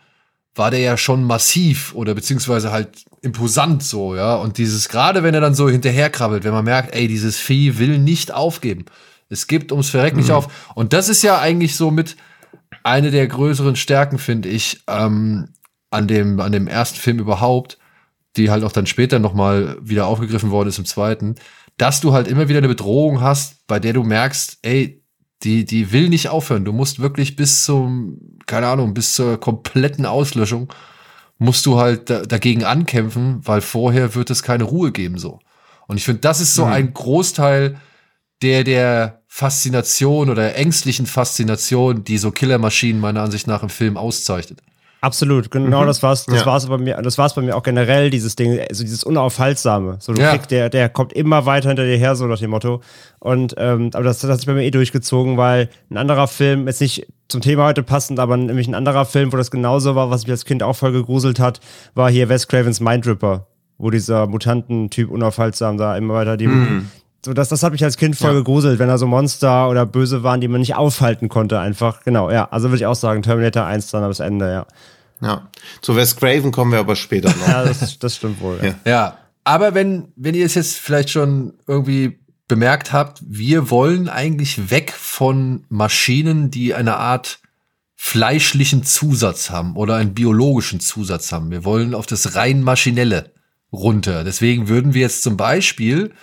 war 0.56 0.72
der 0.72 0.80
ja 0.80 0.98
schon 0.98 1.24
massiv 1.24 1.94
oder 1.94 2.16
beziehungsweise 2.16 2.72
halt 2.72 3.06
imposant 3.22 3.84
so, 3.84 4.16
ja. 4.16 4.36
Und 4.36 4.58
dieses, 4.58 4.90
gerade 4.90 5.24
wenn 5.24 5.36
er 5.36 5.42
dann 5.42 5.54
so 5.54 5.70
hinterherkrabbelt, 5.70 6.44
wenn 6.44 6.54
man 6.54 6.66
merkt, 6.66 6.96
ey, 6.96 7.08
dieses 7.08 7.38
Vieh 7.38 7.78
will 7.78 8.00
nicht 8.00 8.34
aufgeben. 8.34 8.86
Es 9.30 9.48
gibt 9.48 9.72
ums 9.72 9.90
Verreck 9.90 10.16
nicht 10.16 10.32
auf. 10.32 10.72
Und 10.74 10.94
das 10.94 11.10
ist 11.10 11.22
ja 11.22 11.40
eigentlich 11.40 11.76
so 11.76 11.92
mit 11.92 12.16
eine 12.84 13.12
der 13.12 13.28
größeren 13.28 13.76
Stärken, 13.76 14.18
finde 14.18 14.50
ich, 14.50 14.84
ähm, 14.88 15.50
an 15.92 16.08
dem, 16.08 16.40
an 16.40 16.52
dem 16.52 16.68
ersten 16.68 16.98
Film 16.98 17.20
überhaupt, 17.20 17.78
die 18.38 18.50
halt 18.50 18.64
auch 18.64 18.72
dann 18.72 18.86
später 18.86 19.20
nochmal 19.20 19.78
wieder 19.82 20.08
aufgegriffen 20.08 20.52
worden 20.52 20.70
ist 20.70 20.78
im 20.78 20.86
zweiten, 20.86 21.36
dass 21.78 22.02
du 22.02 22.14
halt 22.14 22.28
immer 22.28 22.50
wieder 22.50 22.60
eine 22.60 22.68
Bedrohung 22.68 23.22
hast, 23.22 23.66
bei 23.68 23.80
der 23.80 23.94
du 23.94 24.04
merkst, 24.04 24.60
ey, 24.62 25.04
die, 25.44 25.66
die 25.66 25.92
will 25.92 26.10
nicht 26.10 26.30
aufhören. 26.30 26.66
Du 26.66 26.74
musst 26.74 27.00
wirklich 27.00 27.36
bis 27.36 27.64
zum, 27.64 28.20
keine 28.48 28.68
Ahnung, 28.68 28.94
bis 28.94 29.14
zur 29.14 29.40
kompletten 29.40 30.06
Auslöschung 30.06 30.74
musst 31.38 31.66
du 31.68 31.78
halt 31.78 32.10
da, 32.10 32.24
dagegen 32.24 32.64
ankämpfen, 32.64 33.42
weil 33.44 33.62
vorher 33.62 34.16
wird 34.16 34.32
es 34.32 34.42
keine 34.42 34.64
Ruhe 34.64 34.92
geben, 34.92 35.20
so. 35.20 35.40
Und 35.88 35.98
ich 35.98 36.04
finde, 36.04 36.22
das 36.22 36.42
ist 36.42 36.56
so 36.56 36.66
ein 36.66 36.94
Großteil 36.94 37.80
der, 38.42 38.64
der 38.64 39.22
Faszination 39.28 40.30
oder 40.30 40.56
ängstlichen 40.56 41.06
Faszination, 41.06 42.04
die 42.04 42.18
so 42.18 42.32
Killermaschinen 42.32 43.00
meiner 43.00 43.22
Ansicht 43.22 43.48
nach 43.48 43.64
im 43.64 43.70
Film 43.70 43.96
auszeichnet. 43.96 44.62
Absolut, 45.00 45.52
genau 45.52 45.86
das 45.86 46.02
war's, 46.02 46.26
das 46.26 46.40
Ja. 46.40 46.46
war's 46.48 46.66
bei 46.68 46.78
mir, 46.80 47.00
das 47.02 47.18
war's 47.20 47.36
bei 47.36 47.42
mir 47.44 47.56
auch 47.56 47.62
generell, 47.62 48.10
dieses 48.10 48.36
Ding, 48.36 48.60
also 48.68 48.84
dieses 48.84 49.04
Unaufhaltsame. 49.04 49.98
So, 50.00 50.12
du 50.14 50.22
Ja. 50.22 50.32
kriegst, 50.32 50.50
der, 50.50 50.70
der 50.70 50.90
kommt 50.90 51.14
immer 51.14 51.46
weiter 51.46 51.68
hinter 51.70 51.86
dir 51.86 51.98
her, 51.98 52.16
so 52.16 52.26
nach 52.26 52.40
dem 52.40 52.50
Motto. 52.50 52.82
Und, 53.20 53.54
ähm, 53.58 53.92
aber 53.94 54.04
das, 54.04 54.20
das 54.20 54.32
hat 54.32 54.38
sich 54.40 54.48
bei 54.48 54.54
mir 54.54 54.64
eh 54.64 54.72
durchgezogen, 54.72 55.38
weil 55.38 55.70
ein 55.92 55.98
anderer 55.98 56.28
Film, 56.28 56.68
jetzt 56.68 56.82
nicht 56.82 57.06
zum 57.28 57.42
Thema 57.42 57.66
heute 57.66 57.84
passend, 57.84 58.20
aber 58.20 58.38
nämlich 58.38 58.68
ein 58.68 58.74
anderer 58.76 59.06
Film, 59.06 59.32
wo 59.32 59.38
das 59.38 59.52
genauso 59.52 59.94
war, 59.96 60.10
was 60.10 60.24
mich 60.24 60.32
als 60.32 60.46
Kind 60.46 60.64
auch 60.64 60.76
voll 60.76 60.94
gegruselt 60.94 61.40
hat, 61.40 61.60
war 61.94 62.10
hier 62.10 62.28
Wes 62.30 62.48
Cravens 62.48 62.80
Mindripper, 62.80 63.46
wo 63.78 63.92
dieser 63.92 64.26
Mutantentyp 64.26 65.12
unaufhaltsam 65.12 65.78
da 65.78 65.96
immer 65.96 66.16
weiter 66.16 66.38
die, 66.38 66.50
so, 67.28 67.34
das, 67.34 67.50
das 67.50 67.62
hat 67.62 67.74
mich 67.74 67.84
als 67.84 67.98
Kind 67.98 68.16
voll 68.16 68.34
gegruselt, 68.36 68.80
wenn 68.80 68.88
da 68.88 68.98
so 68.98 69.06
Monster 69.06 69.70
oder 69.70 69.86
Böse 69.86 70.24
waren, 70.24 70.40
die 70.40 70.48
man 70.48 70.62
nicht 70.62 70.76
aufhalten 70.76 71.28
konnte, 71.28 71.60
einfach. 71.60 72.06
Genau, 72.06 72.32
ja. 72.32 72.48
Also 72.52 72.70
würde 72.70 72.78
ich 72.78 72.86
auch 72.86 72.96
sagen, 72.96 73.22
Terminator 73.22 73.66
1 73.66 73.92
dann 73.92 74.08
bis 74.08 74.22
Ende, 74.22 74.50
ja. 74.50 74.66
Ja. 75.20 75.48
Zu 75.82 75.98
Wes 75.98 76.16
Craven 76.16 76.54
kommen 76.54 76.72
wir 76.72 76.80
aber 76.80 76.96
später 76.96 77.28
noch. 77.30 77.48
Ja, 77.48 77.66
das, 77.66 78.00
das 78.00 78.16
stimmt 78.16 78.40
wohl. 78.40 78.60
Ja. 78.62 78.68
Ja. 78.68 78.76
Ja, 78.86 79.18
aber 79.44 79.74
wenn, 79.74 80.14
wenn 80.16 80.36
ihr 80.36 80.46
es 80.46 80.56
jetzt 80.56 80.78
vielleicht 80.78 81.10
schon 81.10 81.56
irgendwie 81.68 82.18
bemerkt 82.48 82.94
habt, 82.94 83.22
wir 83.28 83.70
wollen 83.70 84.08
eigentlich 84.08 84.72
weg 84.72 84.94
von 84.98 85.66
Maschinen, 85.68 86.50
die 86.50 86.74
eine 86.74 86.96
Art 86.96 87.40
fleischlichen 87.98 88.84
Zusatz 88.84 89.50
haben 89.50 89.76
oder 89.76 89.98
einen 89.98 90.14
biologischen 90.14 90.80
Zusatz 90.80 91.34
haben. 91.34 91.52
Wir 91.52 91.66
wollen 91.66 91.94
auf 91.94 92.06
das 92.06 92.36
rein 92.36 92.64
maschinelle 92.64 93.34
runter. 93.74 94.24
Deswegen 94.24 94.70
würden 94.70 94.94
wir 94.94 95.02
jetzt 95.02 95.24
zum 95.24 95.36
Beispiel 95.36 96.14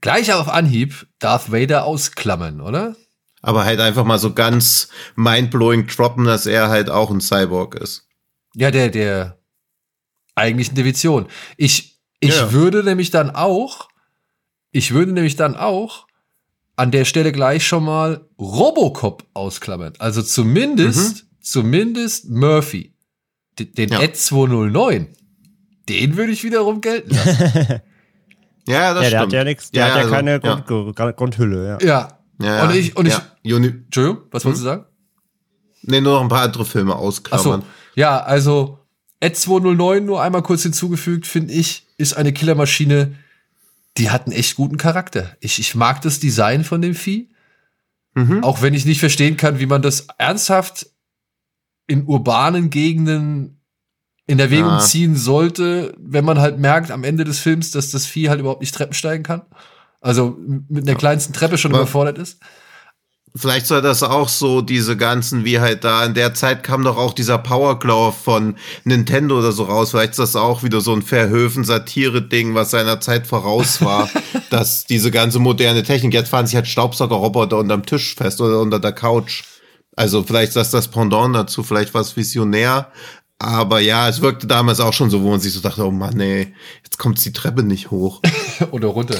gleich 0.00 0.32
auf 0.32 0.48
Anhieb 0.48 1.06
Darth 1.18 1.50
Vader 1.52 1.84
ausklammern, 1.84 2.60
oder? 2.60 2.96
Aber 3.42 3.64
halt 3.64 3.80
einfach 3.80 4.04
mal 4.04 4.18
so 4.18 4.32
ganz 4.32 4.88
mindblowing 5.14 5.86
droppen, 5.86 6.24
dass 6.24 6.46
er 6.46 6.68
halt 6.68 6.90
auch 6.90 7.10
ein 7.10 7.20
Cyborg 7.20 7.74
ist. 7.76 8.06
Ja, 8.54 8.70
der, 8.70 8.88
der 8.90 9.38
eigentlichen 10.34 10.74
Division. 10.74 11.26
Ich, 11.56 12.00
ich 12.20 12.34
Ja. 12.36 12.52
würde 12.52 12.82
nämlich 12.82 13.10
dann 13.10 13.30
auch, 13.30 13.88
ich 14.72 14.92
würde 14.92 15.12
nämlich 15.12 15.36
dann 15.36 15.56
auch 15.56 16.06
an 16.74 16.90
der 16.90 17.04
Stelle 17.04 17.32
gleich 17.32 17.66
schon 17.66 17.84
mal 17.84 18.28
Robocop 18.38 19.24
ausklammern. 19.34 19.94
Also 19.98 20.22
zumindest, 20.22 21.26
zumindest 21.40 22.28
Murphy. 22.28 22.94
Den 23.58 23.88
Ja. 23.90 24.00
Ed 24.02 24.16
209. 24.16 25.08
Den 25.88 26.16
würde 26.16 26.32
ich 26.32 26.42
wiederum 26.44 26.80
gelten 26.80 27.14
lassen. 27.14 27.80
Ja, 28.68 28.94
das 28.94 29.04
Ja, 29.04 29.10
der 29.10 29.18
stimmt. 29.18 29.20
hat 29.22 29.32
ja 29.32 29.44
nichts, 29.44 29.70
der 29.70 29.84
hat 29.84 29.90
ja 29.92 29.96
also, 29.98 30.10
keine 30.10 30.30
ja. 30.32 30.38
Grund, 30.38 30.66
Grund, 30.96 31.16
Grundhülle, 31.16 31.66
ja. 31.80 31.86
ja. 31.86 32.08
Ja, 32.40 32.56
ja. 32.56 32.64
Und 32.68 32.74
ich, 32.74 32.96
und 32.96 33.06
ich, 33.06 33.14
ja. 33.44 33.56
Uni 33.56 33.68
Entschuldigung, 33.68 34.22
was 34.30 34.44
wolltest 34.44 34.62
du 34.62 34.66
sagen? 34.68 34.84
nee, 35.82 36.00
nur 36.00 36.14
noch 36.14 36.22
ein 36.22 36.28
paar 36.28 36.42
andere 36.42 36.64
Filme 36.64 36.92
Ach 36.94 36.98
so, 36.98 37.04
ausklammern. 37.04 37.62
ja, 37.94 38.18
also 38.20 38.78
Ed 39.20 39.36
209 39.36 40.04
nur 40.04 40.20
einmal 40.22 40.42
kurz 40.42 40.62
hinzugefügt, 40.64 41.26
finde 41.26 41.54
ich, 41.54 41.86
ist 41.96 42.14
eine 42.16 42.32
Killermaschine, 42.32 43.14
die 43.96 44.10
hat 44.10 44.26
einen 44.26 44.34
echt 44.36 44.56
guten 44.56 44.76
Charakter. 44.76 45.34
Ich, 45.40 45.58
ich 45.58 45.74
mag 45.74 46.02
das 46.02 46.18
Design 46.20 46.64
von 46.64 46.82
dem 46.82 46.94
Vieh, 46.94 47.30
Mhm. 48.14 48.42
auch 48.44 48.62
wenn 48.62 48.72
ich 48.74 48.84
nicht 48.86 49.00
verstehen 49.00 49.36
kann, 49.36 49.58
wie 49.58 49.66
man 49.66 49.82
das 49.82 50.06
ernsthaft 50.18 50.86
in 51.86 52.04
urbanen 52.06 52.70
Gegenden 52.70 53.55
in 54.26 54.38
Erwägung 54.40 54.70
Ja. 54.70 54.80
ziehen 54.80 55.16
sollte, 55.16 55.94
wenn 55.98 56.24
man 56.24 56.40
halt 56.40 56.58
merkt 56.58 56.90
am 56.90 57.04
Ende 57.04 57.24
des 57.24 57.38
Films, 57.38 57.70
dass 57.70 57.90
das 57.90 58.06
Vieh 58.06 58.28
halt 58.28 58.40
überhaupt 58.40 58.60
nicht 58.60 58.74
Treppen 58.74 58.94
steigen 58.94 59.22
kann. 59.22 59.42
Also 60.00 60.36
mit 60.68 60.86
der 60.86 60.94
kleinsten 60.96 61.32
Treppe 61.32 61.58
schon 61.58 61.72
Aber- 61.72 61.82
überfordert 61.82 62.18
ist. 62.18 62.38
Vielleicht 63.38 63.66
soll 63.66 63.82
das 63.82 64.02
auch 64.02 64.30
so 64.30 64.62
diese 64.62 64.96
ganzen, 64.96 65.44
wie 65.44 65.60
halt 65.60 65.84
da, 65.84 66.06
in 66.06 66.14
der 66.14 66.32
Zeit 66.32 66.62
kam 66.62 66.82
doch 66.84 66.96
auch 66.96 67.12
dieser 67.12 67.36
Power 67.36 67.78
Glove 67.78 68.16
von 68.16 68.56
Nintendo 68.84 69.38
oder 69.38 69.52
so 69.52 69.64
raus. 69.64 69.90
Vielleicht 69.90 70.12
ist 70.12 70.18
das 70.20 70.36
auch 70.36 70.62
wieder 70.62 70.80
so 70.80 70.94
ein 70.94 71.02
Verhöfen-Satire-Ding, 71.02 72.54
was 72.54 72.70
seiner 72.70 72.98
Zeit 73.00 73.26
voraus 73.26 73.82
war, 73.82 74.08
dass 74.50 74.86
diese 74.86 75.10
ganze 75.10 75.38
moderne 75.38 75.82
Technik, 75.82 76.14
jetzt 76.14 76.30
fahren 76.30 76.46
sich 76.46 76.56
halt 76.56 76.66
Staubsaugerroboter 76.66 77.58
unterm 77.58 77.84
Tisch 77.84 78.14
fest 78.14 78.40
oder 78.40 78.60
unter 78.60 78.78
der 78.78 78.92
Couch. 78.92 79.42
Also 79.96 80.22
vielleicht 80.22 80.48
ist 80.48 80.56
das 80.56 80.70
das 80.70 80.88
Pendant 80.88 81.34
dazu, 81.36 81.62
vielleicht 81.62 81.94
was 81.94 82.16
visionär. 82.16 82.90
Aber 83.38 83.80
ja, 83.80 84.08
es 84.08 84.22
wirkte 84.22 84.46
damals 84.46 84.80
auch 84.80 84.94
schon 84.94 85.10
so, 85.10 85.22
wo 85.22 85.30
man 85.30 85.40
sich 85.40 85.52
so 85.52 85.60
dachte, 85.60 85.84
oh 85.84 85.90
Mann, 85.90 86.18
ey, 86.20 86.54
jetzt 86.84 86.98
kommt 86.98 87.22
die 87.22 87.32
Treppe 87.32 87.62
nicht 87.62 87.90
hoch. 87.90 88.22
Oder 88.70 88.88
runter. 88.88 89.16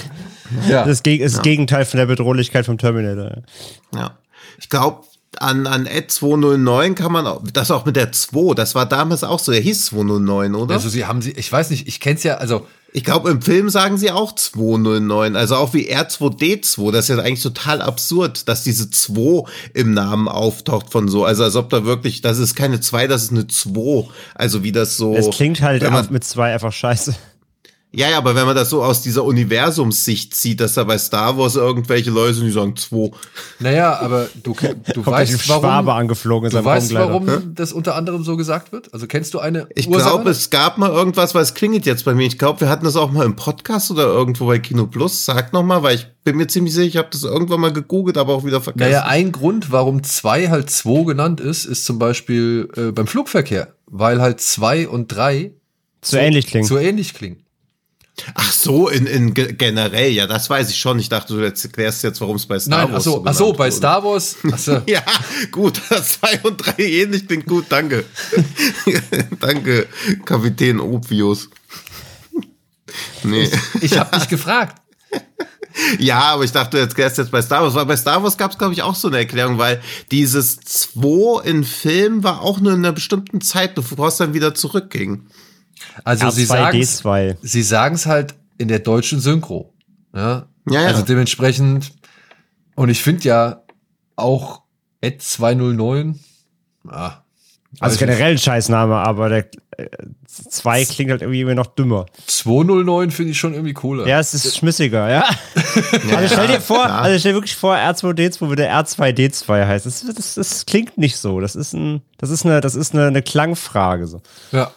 Ja. 0.69 0.85
Das 0.85 1.01
ist 1.01 1.07
das 1.07 1.43
Gegenteil 1.43 1.85
von 1.85 1.99
der 1.99 2.07
Bedrohlichkeit 2.07 2.65
vom 2.65 2.79
Terminator. 2.79 3.43
ja. 3.95 3.99
Ja. 3.99 4.19
Ich 4.59 4.71
glaube, 4.71 5.03
an, 5.39 5.67
an 5.67 5.87
Ed 5.87 6.11
209 6.11 6.95
kann 6.95 7.13
man 7.13 7.27
auch, 7.27 7.43
das 7.53 7.71
auch 7.71 7.85
mit 7.85 7.97
der 7.97 8.13
2, 8.13 8.55
das 8.55 8.75
war 8.75 8.87
damals 8.87 9.23
auch 9.23 9.39
so, 9.39 9.53
der 9.53 9.61
hieß 9.61 9.87
209, 9.87 10.55
oder? 10.55 10.75
Also 10.75 10.89
sie 10.89 11.05
haben 11.05 11.21
sie, 11.21 11.33
ich 11.33 11.51
weiß 11.51 11.71
nicht, 11.71 11.87
ich 11.87 12.01
kenn's 12.01 12.23
ja, 12.23 12.37
also 12.37 12.67
ich 12.97 13.05
glaube, 13.05 13.29
im 13.29 13.43
Film 13.43 13.69
sagen 13.69 13.99
sie 13.99 14.11
auch 14.11 14.35
209, 14.35 15.37
also 15.37 15.57
auch 15.57 15.75
wie 15.75 15.93
R2D2, 15.93 16.93
das 16.93 17.11
ist 17.11 17.15
ja 17.15 17.23
eigentlich 17.23 17.43
total 17.43 17.83
absurd, 17.83 18.49
dass 18.49 18.65
diese 18.65 18.89
2 18.89 19.45
im 19.75 19.93
Namen 19.93 20.29
auftaucht 20.29 20.91
von 20.91 21.07
so, 21.07 21.23
also 21.27 21.45
als 21.45 21.57
ob 21.57 21.69
da 21.69 21.85
wirklich, 21.85 22.23
das 22.23 22.39
ist 22.39 22.55
keine 22.55 22.81
2, 22.81 23.07
das 23.07 23.25
ist 23.25 23.33
eine 23.33 23.49
2, 23.49 24.09
also 24.35 24.65
wie 24.65 24.73
das 24.73 24.97
so. 24.97 25.15
Es 25.15 25.29
klingt 25.29 25.61
halt 25.61 25.83
man, 25.83 26.07
mit 26.09 26.25
zwei 26.25 26.55
einfach 26.55 26.73
scheiße. 26.73 27.15
Ja, 27.97 28.11
ja, 28.11 28.19
aber 28.19 28.35
wenn 28.35 28.45
man 28.45 28.55
das 28.55 28.69
so 28.69 28.85
aus 28.85 29.01
dieser 29.01 29.25
Universumssicht 29.25 30.37
sieht, 30.37 30.61
dass 30.61 30.75
da 30.75 30.85
bei 30.85 30.99
Star 30.99 31.39
Wars 31.39 31.57
irgendwelche 31.57 32.11
Leute 32.11 32.35
sind, 32.35 32.45
die 32.45 32.53
sagen 32.53 32.77
2. 32.77 33.11
Naja, 33.59 33.99
aber 33.99 34.29
du, 34.43 34.55
du 34.95 35.07
weißt, 35.07 35.49
warum, 35.49 35.63
Schwabe 35.63 35.95
angeflogen 35.95 36.51
du 36.51 36.63
weißt, 36.63 36.93
warum 36.93 37.55
das 37.55 37.73
unter 37.73 37.95
anderem 37.95 38.23
so 38.23 38.37
gesagt 38.37 38.71
wird? 38.71 38.93
Also 38.93 39.07
kennst 39.07 39.33
du 39.33 39.39
eine 39.39 39.69
Ich 39.75 39.91
glaube, 39.91 40.29
es 40.29 40.51
gab 40.51 40.77
mal 40.77 40.91
irgendwas, 40.91 41.35
weil 41.35 41.43
es 41.43 41.55
klingelt 41.55 41.87
jetzt 41.87 42.05
bei 42.05 42.15
mir. 42.15 42.27
Ich 42.27 42.39
glaube, 42.39 42.61
wir 42.61 42.69
hatten 42.69 42.85
das 42.85 42.97
auch 42.97 43.11
mal 43.11 43.25
im 43.25 43.35
Podcast 43.35 43.91
oder 43.91 44.05
irgendwo 44.05 44.45
bei 44.45 44.59
Kino 44.59 44.87
Plus. 44.87 45.25
Sag 45.25 45.55
noch 45.55 45.63
mal, 45.63 45.83
weil 45.83 45.95
ich 45.95 46.07
bin 46.23 46.37
mir 46.37 46.49
ziemlich 46.49 46.75
sicher, 46.75 46.87
ich 46.87 46.97
habe 46.99 47.09
das 47.11 47.23
irgendwann 47.23 47.61
mal 47.61 47.73
gegoogelt, 47.73 48.19
aber 48.19 48.35
auch 48.35 48.45
wieder 48.45 48.61
vergessen. 48.61 48.91
Naja, 48.91 49.07
ein 49.07 49.33
Grund, 49.33 49.73
warum 49.73 50.03
zwei 50.03 50.51
halt 50.51 50.69
zwei 50.69 51.03
genannt 51.05 51.41
ist, 51.41 51.65
ist 51.65 51.87
zum 51.87 51.99
Beispiel 51.99 52.69
äh, 52.77 52.93
beim 52.93 53.07
Flugverkehr, 53.07 53.69
weil 53.87 54.21
halt 54.21 54.43
zwei 54.43 54.87
und 54.87 55.09
drei 55.09 55.53
Zu 56.03 56.19
ähnlich 56.19 56.47
klingt. 56.49 56.67
so 56.67 56.77
ähnlich 56.77 57.15
klingen. 57.15 57.46
Ach 58.35 58.51
so, 58.51 58.89
in, 58.89 59.07
in 59.07 59.35
ge- 59.35 59.53
generell, 59.53 60.11
ja, 60.11 60.27
das 60.27 60.49
weiß 60.49 60.71
ich 60.71 60.79
schon. 60.79 60.99
Ich 60.99 61.09
dachte, 61.11 61.35
du 61.35 61.41
erklärst 61.41 62.03
jetzt, 62.03 62.21
warum 62.21 62.37
es 62.37 62.47
bei 62.47 62.59
Star 62.59 62.85
Nein, 62.85 62.93
Wars 62.95 63.05
so, 63.05 63.23
ach 63.25 63.35
so, 63.35 63.53
bei 63.53 63.67
wurde. 63.67 63.77
Star 63.77 64.05
Wars. 64.05 64.37
So. 64.57 64.81
Ja, 64.87 65.03
gut, 65.51 65.81
zwei 66.03 66.41
und 66.43 66.57
drei 66.57 66.83
ähnlich 66.83 67.27
klingt 67.27 67.47
gut, 67.47 67.67
danke. 67.69 68.05
danke, 69.41 69.87
Kapitän 70.25 70.81
Obvious. 70.81 71.51
Nee. 73.23 73.51
Ich 73.83 73.99
habe 73.99 74.17
dich 74.19 74.29
gefragt. 74.29 74.81
Ja, 75.99 76.21
aber 76.21 76.45
ich 76.45 76.53
dachte, 76.53 76.79
jetzt 76.79 76.99
erst 76.99 77.19
jetzt 77.19 77.31
bei 77.31 77.43
Star 77.43 77.63
Wars, 77.63 77.75
weil 77.75 77.85
bei 77.85 77.97
Star 77.99 78.23
Wars 78.23 78.39
gab 78.39 78.51
es, 78.51 78.57
glaube 78.57 78.73
ich, 78.73 78.81
auch 78.83 78.95
so 78.95 79.09
eine 79.09 79.19
Erklärung, 79.19 79.59
weil 79.59 79.83
dieses 80.11 80.57
2 80.61 81.45
in 81.45 81.65
Film 81.65 82.25
war 82.25 82.41
auch 82.41 82.61
nur 82.61 82.73
in 82.73 82.79
einer 82.79 82.93
bestimmten 82.93 83.43
Zeit, 83.43 83.75
bevor 83.75 84.09
es 84.09 84.17
dann 84.17 84.33
wieder 84.33 84.55
zurückging. 84.55 85.27
Also 86.05 86.31
sie 86.31 86.45
sagen 86.45 86.79
R2D2. 86.79 87.37
sie 87.43 87.62
sagen 87.62 87.95
es 87.95 88.07
halt 88.07 88.35
in 88.59 88.69
der 88.69 88.79
deutschen 88.79 89.21
Synchro. 89.21 89.75
Ja, 90.15 90.47
Ja, 90.71 90.81
ja. 90.83 90.87
Also 90.89 91.03
dementsprechend, 91.03 91.93
und 92.75 92.89
ich 92.89 93.03
finde 93.03 93.25
ja 93.25 93.62
auch 94.17 94.62
Ed 95.01 95.23
209, 95.23 96.19
ah, 96.89 97.23
Also 97.81 97.99
generell 97.99 98.33
ein 98.33 98.39
Scheißname, 98.39 98.95
aber 98.95 99.29
der 99.29 99.51
2 100.49 100.85
klingt 100.87 101.11
halt 101.11 101.23
irgendwie 101.23 101.43
immer 101.43 101.55
noch 101.55 101.67
dümmer. 101.67 102.07
nicht. 102.17 102.31
209 102.31 103.11
finde 103.11 103.33
ich 103.33 103.39
schon 103.39 103.53
irgendwie 103.53 103.75
cooler. 103.75 104.07
Ja, 104.07 104.21
es 104.21 104.33
ist 104.33 104.57
schmissiger, 104.57 105.11
ja. 105.11 105.25
also 106.17 106.35
stell 106.35 106.47
dir 106.49 106.61
vor, 106.61 106.85
klar. 106.85 107.03
also 107.03 107.19
stell 107.19 107.33
dir 107.33 107.37
wirklich 107.37 107.57
vor, 107.57 107.75
R2D2 107.77 108.49
würde 108.49 108.71
R2D2 108.71 109.67
heißen. 109.67 109.93
Das, 110.07 110.15
das, 110.15 110.35
das 110.35 110.67
klingt 110.67 110.97
nicht 110.99 111.19
so. 111.19 111.41
Das 111.41 111.55
ist 111.55 111.75
ein, 111.75 112.03
das 112.19 112.31
ist 112.31 112.47
eine, 112.47 112.61
das 112.61 112.75
ist 112.75 112.95
eine, 112.95 113.07
eine 113.07 113.23
Klangfrage. 113.23 114.07
So. 114.07 114.23
Ja. 114.53 114.73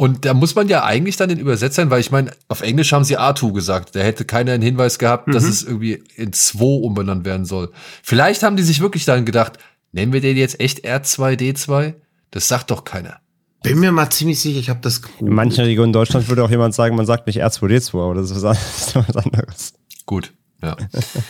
Und 0.00 0.24
da 0.24 0.32
muss 0.32 0.54
man 0.54 0.66
ja 0.66 0.82
eigentlich 0.82 1.18
dann 1.18 1.28
den 1.28 1.38
Übersetzern, 1.38 1.90
weil 1.90 2.00
ich 2.00 2.10
meine, 2.10 2.30
auf 2.48 2.62
Englisch 2.62 2.90
haben 2.94 3.04
sie 3.04 3.18
A2 3.18 3.52
gesagt. 3.52 3.94
Da 3.94 4.00
hätte 4.00 4.24
keiner 4.24 4.52
einen 4.52 4.62
Hinweis 4.62 4.98
gehabt, 4.98 5.34
dass 5.34 5.44
es 5.44 5.62
irgendwie 5.62 6.02
in 6.16 6.32
2 6.32 6.64
umbenannt 6.64 7.26
werden 7.26 7.44
soll. 7.44 7.70
Vielleicht 8.02 8.42
haben 8.42 8.56
die 8.56 8.62
sich 8.62 8.80
wirklich 8.80 9.04
dann 9.04 9.26
gedacht, 9.26 9.58
nennen 9.92 10.14
wir 10.14 10.22
den 10.22 10.38
jetzt 10.38 10.58
echt 10.58 10.86
R2D2? 10.86 11.92
Das 12.30 12.48
sagt 12.48 12.70
doch 12.70 12.84
keiner. 12.84 13.20
Bin 13.62 13.78
mir 13.78 13.92
mal 13.92 14.08
ziemlich 14.08 14.40
sicher, 14.40 14.58
ich 14.58 14.70
habe 14.70 14.80
das 14.80 15.02
In 15.18 15.34
manchen 15.34 15.66
Regionen 15.66 15.92
Deutschlands 15.92 16.30
würde 16.30 16.44
auch 16.44 16.50
jemand 16.50 16.74
sagen, 16.74 16.96
man 16.96 17.04
sagt 17.04 17.26
nicht 17.26 17.44
R2D2, 17.44 18.02
aber 18.02 18.14
das 18.22 18.30
ist 18.30 18.42
was, 18.42 18.96
anderes. 18.96 19.74
Gut, 20.06 20.32
ja. 20.62 20.78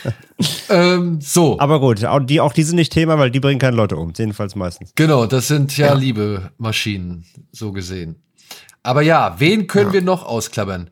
ähm, 0.68 1.18
so, 1.20 1.58
Aber 1.58 1.80
gut, 1.80 2.04
auch 2.04 2.20
die, 2.20 2.40
auch 2.40 2.52
die 2.52 2.62
sind 2.62 2.76
nicht 2.76 2.92
Thema, 2.92 3.18
weil 3.18 3.32
die 3.32 3.40
bringen 3.40 3.58
keine 3.58 3.76
Leute 3.76 3.96
um. 3.96 4.12
Jedenfalls 4.16 4.54
meistens. 4.54 4.92
genau, 4.94 5.26
das 5.26 5.48
sind 5.48 5.76
ja, 5.76 5.92
liebe 5.92 6.52
Maschinen, 6.56 7.24
so 7.50 7.72
gesehen. 7.72 8.22
Aber 8.82 9.02
ja, 9.02 9.36
wen 9.38 9.66
können 9.66 9.92
wir 9.92 10.02
noch 10.02 10.24
ausklappern? 10.24 10.90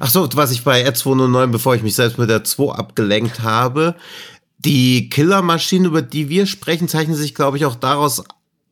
Ach 0.00 0.08
so, 0.08 0.28
was 0.34 0.52
ich 0.52 0.64
bei 0.64 0.86
R209, 0.88 1.48
bevor 1.48 1.74
ich 1.74 1.82
mich 1.82 1.94
selbst 1.94 2.18
mit 2.18 2.30
der 2.30 2.44
2 2.44 2.72
abgelenkt 2.74 3.40
habe, 3.42 3.94
die 4.58 5.10
Killermaschinen, 5.10 5.86
über 5.86 6.02
die 6.02 6.28
wir 6.28 6.46
sprechen, 6.46 6.88
zeichnen 6.88 7.16
sich, 7.16 7.34
glaube 7.34 7.56
ich, 7.58 7.66
auch 7.66 7.74
daraus 7.74 8.24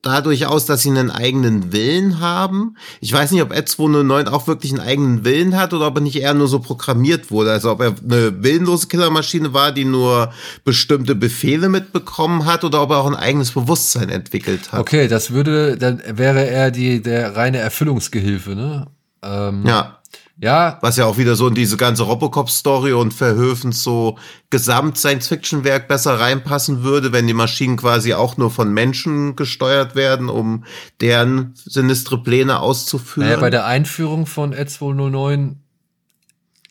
dadurch 0.03 0.45
aus, 0.45 0.65
dass 0.65 0.83
sie 0.83 0.89
einen 0.89 1.09
eigenen 1.09 1.73
Willen 1.73 2.19
haben. 2.19 2.75
Ich 2.99 3.11
weiß 3.11 3.31
nicht, 3.31 3.41
ob 3.41 3.51
R209 3.51 4.27
auch 4.27 4.47
wirklich 4.47 4.71
einen 4.71 4.81
eigenen 4.81 5.25
Willen 5.25 5.57
hat 5.57 5.73
oder 5.73 5.87
ob 5.87 5.95
er 5.95 6.01
nicht 6.01 6.17
eher 6.17 6.33
nur 6.33 6.47
so 6.47 6.59
programmiert 6.59 7.31
wurde. 7.31 7.51
Also 7.51 7.71
ob 7.71 7.81
er 7.81 7.95
eine 8.03 8.43
willenlose 8.43 8.87
Killermaschine 8.87 9.53
war, 9.53 9.71
die 9.71 9.85
nur 9.85 10.31
bestimmte 10.63 11.15
Befehle 11.15 11.69
mitbekommen 11.69 12.45
hat 12.45 12.63
oder 12.63 12.83
ob 12.83 12.91
er 12.91 12.97
auch 12.97 13.07
ein 13.07 13.15
eigenes 13.15 13.51
Bewusstsein 13.51 14.09
entwickelt 14.09 14.71
hat. 14.71 14.79
Okay, 14.81 15.07
das 15.07 15.31
würde, 15.31 15.77
dann 15.77 16.03
wäre 16.05 16.45
er 16.47 16.69
die, 16.69 17.01
der 17.01 17.35
reine 17.35 17.57
Erfüllungsgehilfe, 17.57 18.55
ne? 18.55 18.87
Ähm, 19.23 19.63
Ja. 19.65 19.99
Ja, 20.39 20.79
Was 20.81 20.97
ja 20.97 21.05
auch 21.05 21.17
wieder 21.17 21.35
so 21.35 21.47
in 21.47 21.53
diese 21.53 21.77
ganze 21.77 22.03
Robocop-Story 22.03 22.93
und 22.93 23.13
Verhöfens 23.13 23.83
so 23.83 24.17
Gesamt-Science-Fiction-Werk 24.49 25.87
besser 25.87 26.19
reinpassen 26.19 26.83
würde, 26.83 27.11
wenn 27.11 27.27
die 27.27 27.33
Maschinen 27.33 27.77
quasi 27.77 28.13
auch 28.13 28.35
nur 28.37 28.49
von 28.49 28.73
Menschen 28.73 29.35
gesteuert 29.35 29.95
werden, 29.95 30.29
um 30.29 30.65
deren 31.01 31.53
sinistre 31.55 32.21
Pläne 32.21 32.59
auszuführen. 32.59 33.29
Naja, 33.29 33.39
bei 33.39 33.51
der 33.51 33.65
Einführung 33.65 34.25
von 34.25 34.53
Ed 34.53 34.71
209 34.71 35.59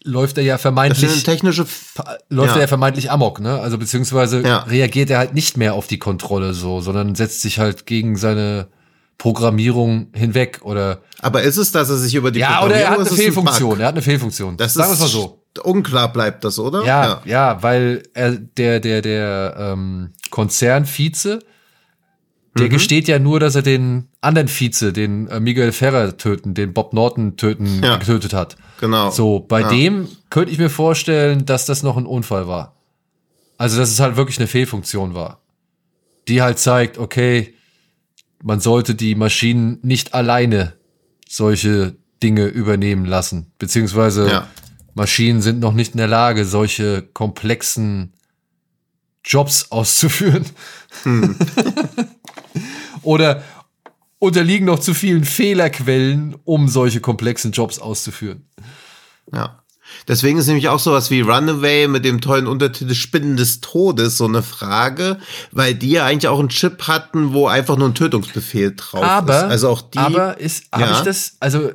läuft 0.05 0.39
er 0.39 0.45
ja 0.45 0.59
vermeintlich, 0.59 1.23
technische, 1.23 1.65
läuft 2.29 2.51
ja. 2.51 2.57
er 2.57 2.61
ja 2.63 2.67
vermeintlich 2.67 3.13
amok, 3.13 3.41
ne? 3.41 3.61
Also 3.61 3.79
beziehungsweise 3.79 4.43
Ja. 4.43 4.59
reagiert 4.65 5.11
er 5.11 5.19
halt 5.19 5.35
nicht 5.35 5.57
mehr 5.57 5.75
auf 5.75 5.87
die 5.87 5.99
Kontrolle 5.99 6.55
so, 6.55 6.81
sondern 6.81 7.15
setzt 7.15 7.43
sich 7.43 7.61
halt 7.61 7.87
gegen 7.87 8.17
seine 8.17 8.67
Programmierung 9.23 10.09
hinweg 10.15 10.61
oder 10.65 11.01
aber 11.21 11.43
ist 11.43 11.57
es, 11.57 11.71
dass 11.71 11.89
er 11.91 11.97
sich 11.97 12.17
über 12.17 12.33
die 12.33 12.41
ja 12.41 12.65
oder 12.65 12.75
er 12.75 12.91
hat 12.91 12.99
Programmierung- 12.99 13.01
eine 13.07 13.11
ein 13.11 13.17
Fehlfunktion, 13.17 13.71
Bug? 13.71 13.79
er 13.81 13.87
hat 13.87 13.95
eine 13.95 14.03
Fehlfunktion. 14.03 14.57
Das 14.57 14.75
Sagen 14.75 14.93
ist 14.93 14.99
mal 15.01 15.07
so. 15.07 15.45
unklar 15.63 16.13
bleibt 16.13 16.43
das, 16.43 16.59
oder? 16.59 16.85
Ja, 16.85 17.23
ja, 17.25 17.63
weil 17.63 18.03
er, 18.15 18.33
der, 18.33 18.81
der, 18.81 19.01
der 19.01 19.55
ähm, 19.57 20.11
Konzernvize, 20.31 21.39
der 22.59 22.67
Mhm. 22.67 22.71
gesteht 22.71 23.07
ja 23.07 23.21
nur, 23.21 23.39
dass 23.39 23.55
er 23.55 23.63
den 23.63 24.09
anderen 24.21 24.49
Vize, 24.49 24.93
den 24.93 25.29
äh, 25.29 25.39
Miguel 25.39 25.71
Ferrer 25.71 26.17
töten, 26.17 26.55
den 26.55 26.73
Bob 26.73 26.93
Norton 26.93 27.37
töten, 27.37 27.81
Ja. 27.81 27.99
getötet 27.99 28.35
hat. 28.35 28.57
genau. 28.81 29.11
So, 29.11 29.39
bei 29.39 29.61
Ja. 29.61 29.69
dem 29.71 30.09
könnte 30.31 30.51
ich 30.51 30.59
mir 30.59 30.69
vorstellen, 30.69 31.47
dass 31.47 31.65
das 31.65 31.85
noch 31.85 31.97
ein 31.97 32.07
Unfall 32.07 32.49
war. 32.49 32.75
Also, 33.57 33.79
dass 33.79 33.89
es 33.93 34.01
halt 34.01 34.17
wirklich 34.17 34.39
eine 34.39 34.49
Fehlfunktion 34.49 35.15
war. 35.15 35.41
Die 36.27 36.43
halt 36.43 36.59
zeigt, 36.59 36.99
okay, 36.99 37.55
man 38.43 38.61
sollte 38.61 38.95
die 38.95 39.15
Maschinen 39.15 39.79
nicht 39.83 40.15
alleine 40.15 40.75
solche 41.29 41.97
Dinge 42.23 42.47
übernehmen 42.47 43.05
lassen. 43.07 43.53
Beziehungsweise 43.59 44.29
Ja. 44.29 44.49
Maschinen 44.95 45.41
sind 45.41 45.61
noch 45.61 45.73
nicht 45.73 45.93
in 45.95 45.99
der 45.99 46.09
Lage, 46.09 46.45
solche 46.45 47.03
komplexen 47.03 48.13
Jobs 49.25 49.71
auszuführen. 49.71 50.45
Hm. 51.05 51.37
Oder 53.03 53.43
unterliegen 54.19 54.67
noch 54.67 54.79
zu 54.81 54.93
vielen 54.95 55.25
Fehlerquellen, 55.25 56.37
um 56.45 56.69
solche 56.69 57.01
komplexen 57.01 57.53
Jobs 57.53 57.79
auszuführen. 57.79 58.47
Ja. 59.33 59.62
Deswegen 60.09 60.39
ist 60.39 60.47
nämlich 60.47 60.69
auch 60.69 60.79
sowas 60.79 61.11
wie 61.11 61.21
Runaway 61.21 61.89
mit 61.89 62.05
dem 62.05 62.21
tollen 62.21 62.47
Untertitel 62.47 62.95
Spinnen 62.95 63.37
des 63.37 63.61
Todes 63.61 64.17
so 64.17 64.27
eine 64.27 64.43
Frage, 64.43 65.19
weil 65.51 65.75
die 65.75 65.91
ja 65.93 66.05
eigentlich 66.07 66.29
auch 66.29 66.39
einen 66.41 66.49
Chip 66.49 66.87
hatten, 66.89 67.33
wo 67.33 67.47
einfach 67.47 67.77
nur 67.77 67.89
ein 67.89 67.95
Tötungsbefehl 67.95 68.75
drauf 68.77 69.03
aber, 69.05 69.37
ist. 69.39 69.43
Also 69.45 69.69
auch 69.71 69.83
die. 69.83 69.99
aber 69.99 70.39
ist, 70.41 70.65
habe 70.73 70.85
Ja. 70.85 70.99
ich 70.99 71.05
das, 71.05 71.37
also, 71.41 71.71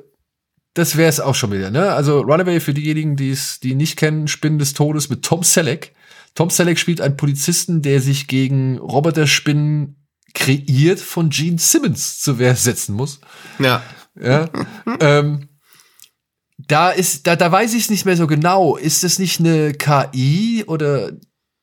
das 0.73 0.95
wäre 0.97 1.10
es 1.10 1.19
auch 1.19 1.36
schon 1.36 1.51
wieder, 1.51 1.71
ne? 1.71 1.93
Also 1.93 2.21
Runaway 2.21 2.60
für 2.60 2.73
diejenigen, 2.73 3.15
die 3.15 3.32
es, 3.32 3.60
die 3.60 3.73
nicht 3.75 3.97
kennen, 3.97 4.27
Spinnen 4.27 4.60
des 4.60 4.73
Todes 4.73 5.10
mit 5.10 5.23
Tom 5.23 5.43
Selleck. 5.43 5.93
Tom 6.36 6.49
Selleck 6.51 6.77
spielt 6.77 7.01
einen 7.01 7.17
Polizisten, 7.17 7.82
der 7.82 7.99
sich 7.99 8.27
gegen 8.27 8.77
Roboterspinnen 8.77 9.95
kreiert 10.36 10.99
von 10.99 11.30
Gene 11.30 11.58
Simmons 11.58 12.19
zur 12.19 12.38
Wehr 12.38 12.56
setzen 12.56 12.93
muss. 12.95 13.19
ja. 13.60 13.82
Ja. 14.19 14.49
ähm, 14.99 15.46
da 16.67 16.89
ist, 16.89 17.27
da, 17.27 17.36
da 17.36 17.51
weiß 17.51 17.73
ich 17.73 17.84
es 17.84 17.89
nicht 17.89 18.06
mehr 18.06 18.17
so 18.17 18.27
genau. 18.27 18.75
Ist 18.75 19.03
das 19.03 19.19
nicht 19.19 19.39
eine 19.39 19.73
KI 19.73 20.63
oder 20.67 21.12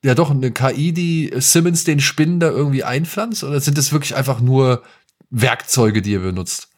ja 0.03 0.15
doch 0.15 0.31
eine 0.31 0.51
KI, 0.51 0.93
die 0.93 1.31
Simmons 1.37 1.83
den 1.83 1.99
Spinnen 1.99 2.39
da 2.39 2.49
irgendwie 2.49 2.83
einpflanzt? 2.83 3.43
Oder 3.43 3.59
sind 3.59 3.77
das 3.77 3.91
wirklich 3.91 4.15
einfach 4.15 4.39
nur 4.39 4.83
Werkzeuge, 5.29 6.01
die 6.01 6.15
er 6.15 6.21
benutzt? 6.21 6.69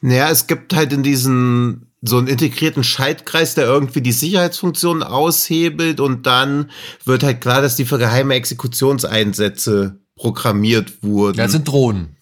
Naja, 0.00 0.30
es 0.30 0.46
gibt 0.46 0.74
halt 0.74 0.92
in 0.92 1.02
diesen 1.02 1.88
so 2.00 2.18
einen 2.18 2.28
integrierten 2.28 2.84
Schaltkreis, 2.84 3.54
der 3.54 3.64
irgendwie 3.64 4.00
die 4.00 4.12
Sicherheitsfunktionen 4.12 5.02
aushebelt 5.02 5.98
und 5.98 6.26
dann 6.26 6.70
wird 7.04 7.24
halt 7.24 7.40
klar, 7.40 7.60
dass 7.60 7.74
die 7.74 7.84
für 7.84 7.98
geheime 7.98 8.34
Exekutionseinsätze 8.34 9.98
programmiert 10.14 11.02
wurden. 11.02 11.38
Ja, 11.38 11.44
das 11.44 11.52
sind 11.52 11.66
Drohnen. 11.66 12.16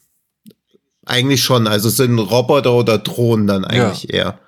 eigentlich 1.05 1.43
schon, 1.43 1.67
also 1.67 1.89
es 1.89 1.97
sind 1.97 2.19
Roboter 2.19 2.73
oder 2.73 2.97
Drohnen 2.97 3.47
dann 3.47 3.67
eigentlich 3.67 4.13
eher. 4.13 4.41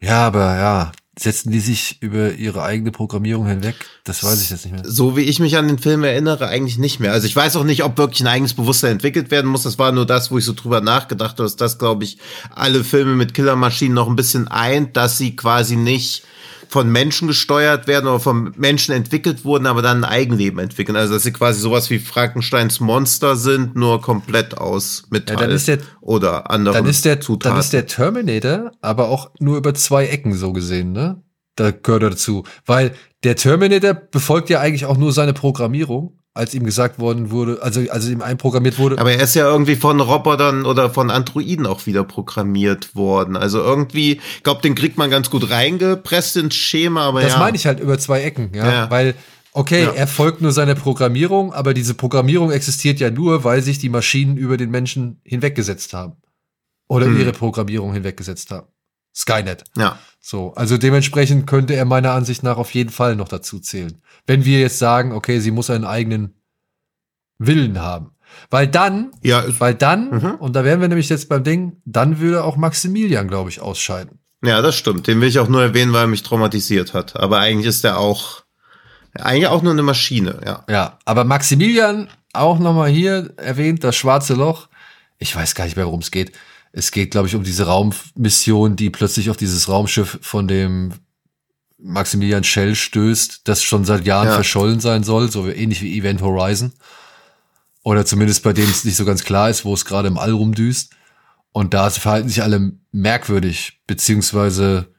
Ja, 0.00 0.26
aber 0.26 0.56
ja, 0.56 0.92
setzen 1.18 1.50
die 1.50 1.60
sich 1.60 1.98
über 2.00 2.32
ihre 2.32 2.62
eigene 2.62 2.90
Programmierung 2.90 3.46
hinweg? 3.46 3.74
Das 4.04 4.24
weiß 4.24 4.42
ich 4.42 4.50
jetzt 4.50 4.64
nicht 4.64 4.72
mehr. 4.74 4.82
So 4.84 5.16
wie 5.16 5.22
ich 5.22 5.38
mich 5.38 5.58
an 5.58 5.68
den 5.68 5.78
Film 5.78 6.02
erinnere, 6.02 6.46
eigentlich 6.46 6.78
nicht 6.78 7.00
mehr. 7.00 7.12
Also 7.12 7.26
ich 7.26 7.36
weiß 7.36 7.56
auch 7.56 7.64
nicht, 7.64 7.84
ob 7.84 7.98
wirklich 7.98 8.22
ein 8.22 8.26
eigenes 8.26 8.54
Bewusstsein 8.54 8.92
entwickelt 8.92 9.30
werden 9.30 9.50
muss. 9.50 9.64
Das 9.64 9.78
war 9.78 9.92
nur 9.92 10.06
das, 10.06 10.30
wo 10.30 10.38
ich 10.38 10.44
so 10.46 10.54
drüber 10.54 10.80
nachgedacht 10.80 11.32
habe, 11.32 11.42
dass 11.42 11.56
das, 11.56 11.78
glaube 11.78 12.04
ich, 12.04 12.18
alle 12.54 12.84
Filme 12.84 13.14
mit 13.14 13.34
Killermaschinen 13.34 13.94
noch 13.94 14.08
ein 14.08 14.16
bisschen 14.16 14.48
eint, 14.48 14.96
dass 14.96 15.18
sie 15.18 15.36
quasi 15.36 15.76
nicht 15.76 16.24
von 16.70 16.88
Menschen 16.90 17.26
gesteuert 17.26 17.88
werden 17.88 18.06
oder 18.06 18.20
von 18.20 18.52
Menschen 18.56 18.94
entwickelt 18.94 19.44
wurden, 19.44 19.66
aber 19.66 19.82
dann 19.82 20.04
ein 20.04 20.10
Eigenleben 20.10 20.60
entwickeln. 20.60 20.94
Also 20.96 21.14
dass 21.14 21.24
sie 21.24 21.32
quasi 21.32 21.60
sowas 21.60 21.90
wie 21.90 21.98
Frankensteins 21.98 22.78
Monster 22.78 23.34
sind, 23.34 23.74
nur 23.74 24.00
komplett 24.00 24.56
aus 24.56 25.02
Metall 25.10 25.34
Ja, 25.36 25.40
dann 25.42 25.50
ist 25.50 25.66
der- 25.66 25.80
oder 26.00 26.48
anderen 26.50 26.78
Dann 26.78 26.86
ist, 26.86 27.04
der, 27.04 27.20
Zutaten. 27.20 27.54
dann 27.54 27.60
ist 27.60 27.72
der 27.72 27.86
Terminator 27.86 28.70
aber 28.80 29.08
auch 29.08 29.32
nur 29.40 29.56
über 29.56 29.74
zwei 29.74 30.06
Ecken 30.06 30.32
so 30.34 30.52
gesehen, 30.52 30.92
ne? 30.92 31.20
Da 31.56 31.72
gehört 31.72 32.04
er 32.04 32.10
dazu. 32.10 32.44
Weil 32.64 32.92
der 33.24 33.34
Terminator 33.34 33.92
befolgt 33.92 34.48
ja 34.48 34.60
eigentlich 34.60 34.86
auch 34.86 34.96
nur 34.96 35.12
seine 35.12 35.32
Programmierung, 35.34 36.19
als 36.32 36.54
ihm 36.54 36.64
gesagt 36.64 36.98
worden 37.00 37.30
wurde, 37.30 37.60
also 37.60 37.80
als 37.90 38.08
ihm 38.08 38.22
einprogrammiert 38.22 38.78
wurde. 38.78 38.98
Aber 38.98 39.12
er 39.12 39.22
ist 39.22 39.34
ja 39.34 39.50
irgendwie 39.50 39.74
von 39.74 40.00
Robotern 40.00 40.64
oder 40.64 40.88
von 40.90 41.10
Androiden 41.10 41.66
auch 41.66 41.86
wieder 41.86 42.04
programmiert 42.04 42.94
worden. 42.94 43.36
Also 43.36 43.58
irgendwie, 43.58 44.20
ich 44.36 44.42
glaube, 44.44 44.62
den 44.62 44.74
kriegt 44.76 44.96
man 44.96 45.10
ganz 45.10 45.28
gut 45.28 45.50
reingepresst 45.50 46.36
ins 46.36 46.54
Schema, 46.54 47.02
aber 47.06 47.22
das 47.22 47.32
ja. 47.32 47.38
meine 47.40 47.56
ich 47.56 47.66
halt 47.66 47.80
über 47.80 47.98
zwei 47.98 48.22
Ecken, 48.22 48.50
ja. 48.54 48.70
Ja. 48.70 48.90
Weil, 48.90 49.14
okay, 49.52 49.82
Ja. 49.84 49.90
er 49.90 50.06
folgt 50.06 50.40
nur 50.40 50.52
seiner 50.52 50.76
Programmierung, 50.76 51.52
aber 51.52 51.74
diese 51.74 51.94
Programmierung 51.94 52.52
existiert 52.52 53.00
ja 53.00 53.10
nur, 53.10 53.42
weil 53.42 53.62
sich 53.62 53.78
die 53.78 53.88
Maschinen 53.88 54.36
über 54.36 54.56
den 54.56 54.70
Menschen 54.70 55.20
hinweggesetzt 55.24 55.92
haben. 55.94 56.12
Oder 56.88 57.06
Hm. 57.06 57.18
ihre 57.18 57.32
Programmierung 57.32 57.92
hinweggesetzt 57.92 58.50
haben. 58.52 58.68
Skynet. 59.14 59.64
Ja. 59.76 59.98
So, 60.20 60.52
also 60.54 60.76
dementsprechend 60.78 61.46
könnte 61.46 61.74
er 61.74 61.84
meiner 61.84 62.12
Ansicht 62.12 62.42
nach 62.42 62.56
auf 62.58 62.72
jeden 62.74 62.90
Fall 62.90 63.16
noch 63.16 63.28
dazu 63.28 63.58
zählen. 63.58 64.00
Wenn 64.26 64.44
wir 64.44 64.60
jetzt 64.60 64.78
sagen, 64.78 65.12
okay, 65.12 65.40
sie 65.40 65.50
muss 65.50 65.70
einen 65.70 65.84
eigenen 65.84 66.34
Willen 67.38 67.80
haben. 67.80 68.12
Weil 68.50 68.68
dann, 68.68 69.10
Ja, 69.22 69.42
weil 69.58 69.74
dann, 69.74 70.10
Mhm. 70.10 70.34
und 70.38 70.54
da 70.54 70.64
wären 70.64 70.80
wir 70.80 70.88
nämlich 70.88 71.08
jetzt 71.08 71.28
beim 71.28 71.42
Ding, 71.42 71.80
dann 71.84 72.20
würde 72.20 72.44
auch 72.44 72.56
Maximilian, 72.56 73.26
glaube 73.28 73.50
ich, 73.50 73.60
ausscheiden. 73.60 74.18
ja, 74.42 74.62
das 74.62 74.76
stimmt. 74.76 75.06
Den 75.06 75.20
will 75.20 75.28
ich 75.28 75.38
auch 75.38 75.48
nur 75.48 75.62
erwähnen, 75.62 75.92
weil 75.92 76.02
er 76.04 76.06
mich 76.06 76.22
traumatisiert 76.22 76.94
hat. 76.94 77.16
Aber 77.16 77.40
eigentlich 77.40 77.66
ist 77.66 77.84
er 77.84 77.98
auch, 77.98 78.42
eigentlich 79.14 79.48
auch 79.48 79.62
nur 79.62 79.72
eine 79.72 79.82
Maschine, 79.82 80.40
ja. 80.46 80.64
Ja, 80.68 80.98
aber 81.04 81.24
Maximilian, 81.24 82.08
auch 82.32 82.58
nochmal 82.60 82.88
hier 82.90 83.32
erwähnt, 83.36 83.82
das 83.84 83.96
schwarze 83.96 84.34
Loch. 84.34 84.68
Ich 85.18 85.34
weiß 85.34 85.54
gar 85.56 85.64
nicht 85.64 85.76
mehr, 85.76 85.86
worum 85.86 86.00
es 86.00 86.10
geht. 86.12 86.32
Es 86.72 86.90
geht, 86.92 87.10
glaube 87.10 87.26
ich, 87.28 87.34
um 87.34 87.42
diese 87.42 87.66
Raummission, 87.66 88.76
die 88.76 88.90
plötzlich 88.90 89.28
auf 89.30 89.36
dieses 89.36 89.68
Raumschiff 89.68 90.18
von 90.22 90.46
dem 90.46 90.92
Maximilian 91.78 92.44
Schell 92.44 92.74
stößt, 92.74 93.42
das 93.48 93.62
schon 93.62 93.84
seit 93.84 94.04
Jahren 94.06 94.28
Ja. 94.28 94.34
verschollen 94.34 94.80
sein 94.80 95.02
soll, 95.02 95.30
so 95.30 95.48
ähnlich 95.48 95.82
wie 95.82 95.98
Event 95.98 96.20
Horizon. 96.20 96.72
Oder 97.82 98.04
zumindest 98.04 98.42
bei 98.42 98.52
dem 98.52 98.68
es 98.68 98.84
nicht 98.84 98.96
so 98.96 99.04
ganz 99.04 99.24
klar 99.24 99.48
ist, 99.50 99.64
wo 99.64 99.72
es 99.74 99.84
gerade 99.86 100.08
im 100.08 100.18
All 100.18 100.32
rumdüst. 100.32 100.92
Und 101.52 101.74
da 101.74 101.90
verhalten 101.90 102.28
sich 102.28 102.42
alle 102.42 102.72
merkwürdig, 102.92 103.80
beziehungsweise, 103.86 104.92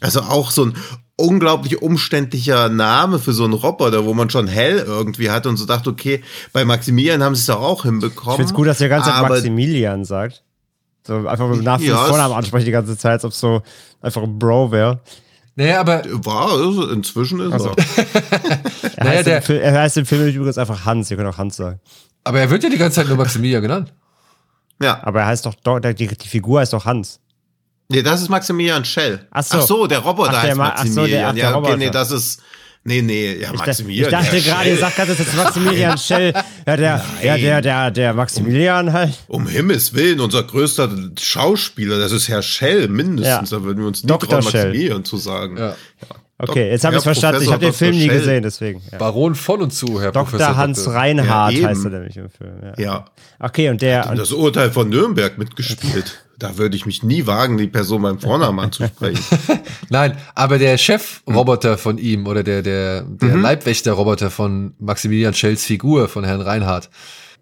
Also 0.00 0.22
auch 0.22 0.50
so 0.50 0.64
ein 0.64 0.74
unglaublich 1.16 1.80
umständlicher 1.80 2.68
Name 2.68 3.18
für 3.18 3.32
so 3.32 3.44
einen 3.44 3.52
Roboter, 3.52 4.04
wo 4.04 4.14
man 4.14 4.30
schon 4.30 4.48
hell 4.48 4.78
irgendwie 4.86 5.30
hat 5.30 5.46
und 5.46 5.56
so 5.56 5.64
dachte, 5.66 5.90
okay, 5.90 6.22
bei 6.52 6.64
Maximilian 6.64 7.22
haben 7.22 7.34
sie 7.34 7.40
es 7.40 7.46
doch 7.46 7.60
auch 7.62 7.84
hinbekommen. 7.84 8.32
Ich 8.32 8.36
finde 8.36 8.50
es 8.50 8.54
gut, 8.54 8.66
dass 8.66 8.80
ihr 8.80 8.88
ganz 8.88 9.04
Zeit 9.06 9.14
aber- 9.14 9.28
Maximilian 9.30 10.04
sagt. 10.04 10.42
So 11.06 11.28
einfach 11.28 11.48
mit 11.48 11.58
dem 11.58 11.64
Nach- 11.64 11.80
Ja, 11.80 11.96
Vornamen 12.06 12.34
ansprechen 12.34 12.64
die 12.64 12.70
ganze 12.72 12.96
Zeit, 12.96 13.12
als 13.12 13.24
ob 13.26 13.32
so 13.34 13.62
einfach 14.00 14.22
ein 14.22 14.38
Bro 14.38 14.72
wäre. 14.72 15.00
Naja, 15.54 15.78
aber 15.80 16.02
War, 16.24 16.50
also 16.50 16.88
inzwischen 16.90 17.38
ist 17.40 17.52
Also. 17.52 17.72
er. 17.76 17.76
Er, 18.96 19.04
Naja, 19.04 19.16
heißt 19.18 19.26
der- 19.26 19.36
im 19.38 19.42
Fil- 19.42 19.58
er 19.60 19.80
heißt 19.82 19.96
im 19.98 20.06
Film 20.06 20.26
übrigens 20.28 20.56
einfach 20.58 20.84
Hans, 20.84 21.10
ihr 21.10 21.16
könnt 21.16 21.28
auch 21.28 21.38
Hans 21.38 21.56
sagen. 21.56 21.78
Aber 22.24 22.40
er 22.40 22.48
wird 22.50 22.62
ja 22.64 22.70
die 22.70 22.78
ganze 22.78 22.96
Zeit 22.96 23.08
nur 23.08 23.16
Maximilian 23.18 23.60
genannt. 23.62 23.92
Ja. 24.82 24.98
Aber 25.02 25.20
er 25.20 25.26
heißt 25.26 25.44
doch, 25.46 25.54
doch 25.62 25.78
die, 25.78 25.94
die 26.08 26.28
Figur 26.28 26.60
heißt 26.60 26.72
doch 26.72 26.84
Hans. 26.86 27.20
Nee, 27.88 28.02
das 28.02 28.22
ist 28.22 28.28
Maximilian 28.28 28.84
Schell. 28.84 29.20
Ach 29.30 29.42
so. 29.42 29.86
der 29.86 29.98
Roboter 29.98 30.30
Ach, 30.34 30.40
der 30.40 30.50
heißt 30.50 30.56
Ma- 30.56 30.72
ach 30.76 30.86
so, 30.86 31.06
der- 31.06 31.24
Maximilian. 31.24 31.24
ach, 31.30 31.34
der 31.34 31.42
ja, 31.42 31.48
okay, 31.50 31.56
Roboter. 31.56 31.76
nee, 31.76 31.90
das 31.90 32.10
ist. 32.10 32.42
Nee, 32.86 33.00
nee, 33.00 33.36
ja, 33.40 33.50
Maximilian. 33.54 34.04
ich 34.06 34.10
dachte 34.10 34.40
gerade, 34.42 34.62
Schell. 34.64 34.72
ihr 34.74 34.78
sagt 34.78 34.96
gerade, 34.96 35.14
das 35.16 35.26
ist 35.26 35.34
Maximilian 35.36 35.96
Schell. 35.98 36.32
Ja, 36.66 36.76
der, 36.76 37.04
ja, 37.22 37.36
der, 37.38 37.60
der, 37.62 37.90
der 37.90 38.12
Maximilian 38.14 38.92
halt. 38.92 39.14
Um 39.26 39.46
Himmels 39.46 39.94
Willen, 39.94 40.20
unser 40.20 40.42
größter 40.42 40.90
Schauspieler, 41.18 41.98
das 41.98 42.12
ist 42.12 42.28
Herr 42.28 42.42
Schell, 42.42 42.88
mindestens. 42.88 43.50
Ja. 43.50 43.58
Da 43.58 43.64
würden 43.64 43.78
wir 43.80 43.86
uns 43.86 44.02
nie 44.02 44.08
Dr. 44.08 44.28
trauen, 44.28 44.42
Schell. 44.42 44.66
Maximilian 44.66 45.04
zu 45.04 45.16
sagen. 45.16 45.56
Ja. 45.56 45.76
Okay, 46.36 46.68
jetzt 46.70 46.84
habe 46.84 46.96
ich 46.96 47.02
verstanden. 47.02 47.42
Ich 47.42 47.50
habe 47.50 47.64
den 47.64 47.72
Film 47.72 47.92
Dr. 47.92 48.02
nie 48.02 48.08
gesehen, 48.08 48.42
deswegen. 48.42 48.82
Ja. 48.92 48.98
Baron 48.98 49.34
von 49.34 49.62
und 49.62 49.70
zu, 49.72 50.00
Herr 50.02 50.12
Dr. 50.12 50.24
Professor. 50.30 50.56
Hans 50.56 50.78
Doktor. 50.84 50.94
Reinhardt 51.00 51.54
heißt 51.62 51.84
er 51.84 51.90
nämlich 51.90 52.16
im 52.18 52.28
Film. 52.28 52.52
Ja. 52.76 52.82
Ja. 52.84 53.04
Okay, 53.38 53.70
und 53.70 53.80
der. 53.80 54.10
Und, 54.10 54.18
Das 54.18 54.30
Urteil 54.32 54.70
von 54.70 54.88
Nürnberg 54.90 55.38
mitgespielt. 55.38 56.20
Da 56.38 56.58
würde 56.58 56.76
ich 56.76 56.86
mich 56.86 57.02
nie 57.02 57.26
wagen, 57.26 57.58
die 57.58 57.68
Person 57.68 58.02
beim 58.02 58.18
Vornamen 58.18 58.58
anzusprechen. 58.58 59.22
Nein, 59.88 60.16
aber 60.34 60.58
der 60.58 60.78
Chefroboter 60.78 61.78
von 61.78 61.98
ihm 61.98 62.26
oder 62.26 62.42
der, 62.42 62.62
der, 62.62 63.02
der 63.02 63.36
Leibwächter-Roboter 63.36 64.30
von 64.30 64.74
Maximilian 64.78 65.34
Schells 65.34 65.64
Figur 65.64 66.08
von 66.08 66.24
Herrn 66.24 66.40
Reinhardt, 66.40 66.90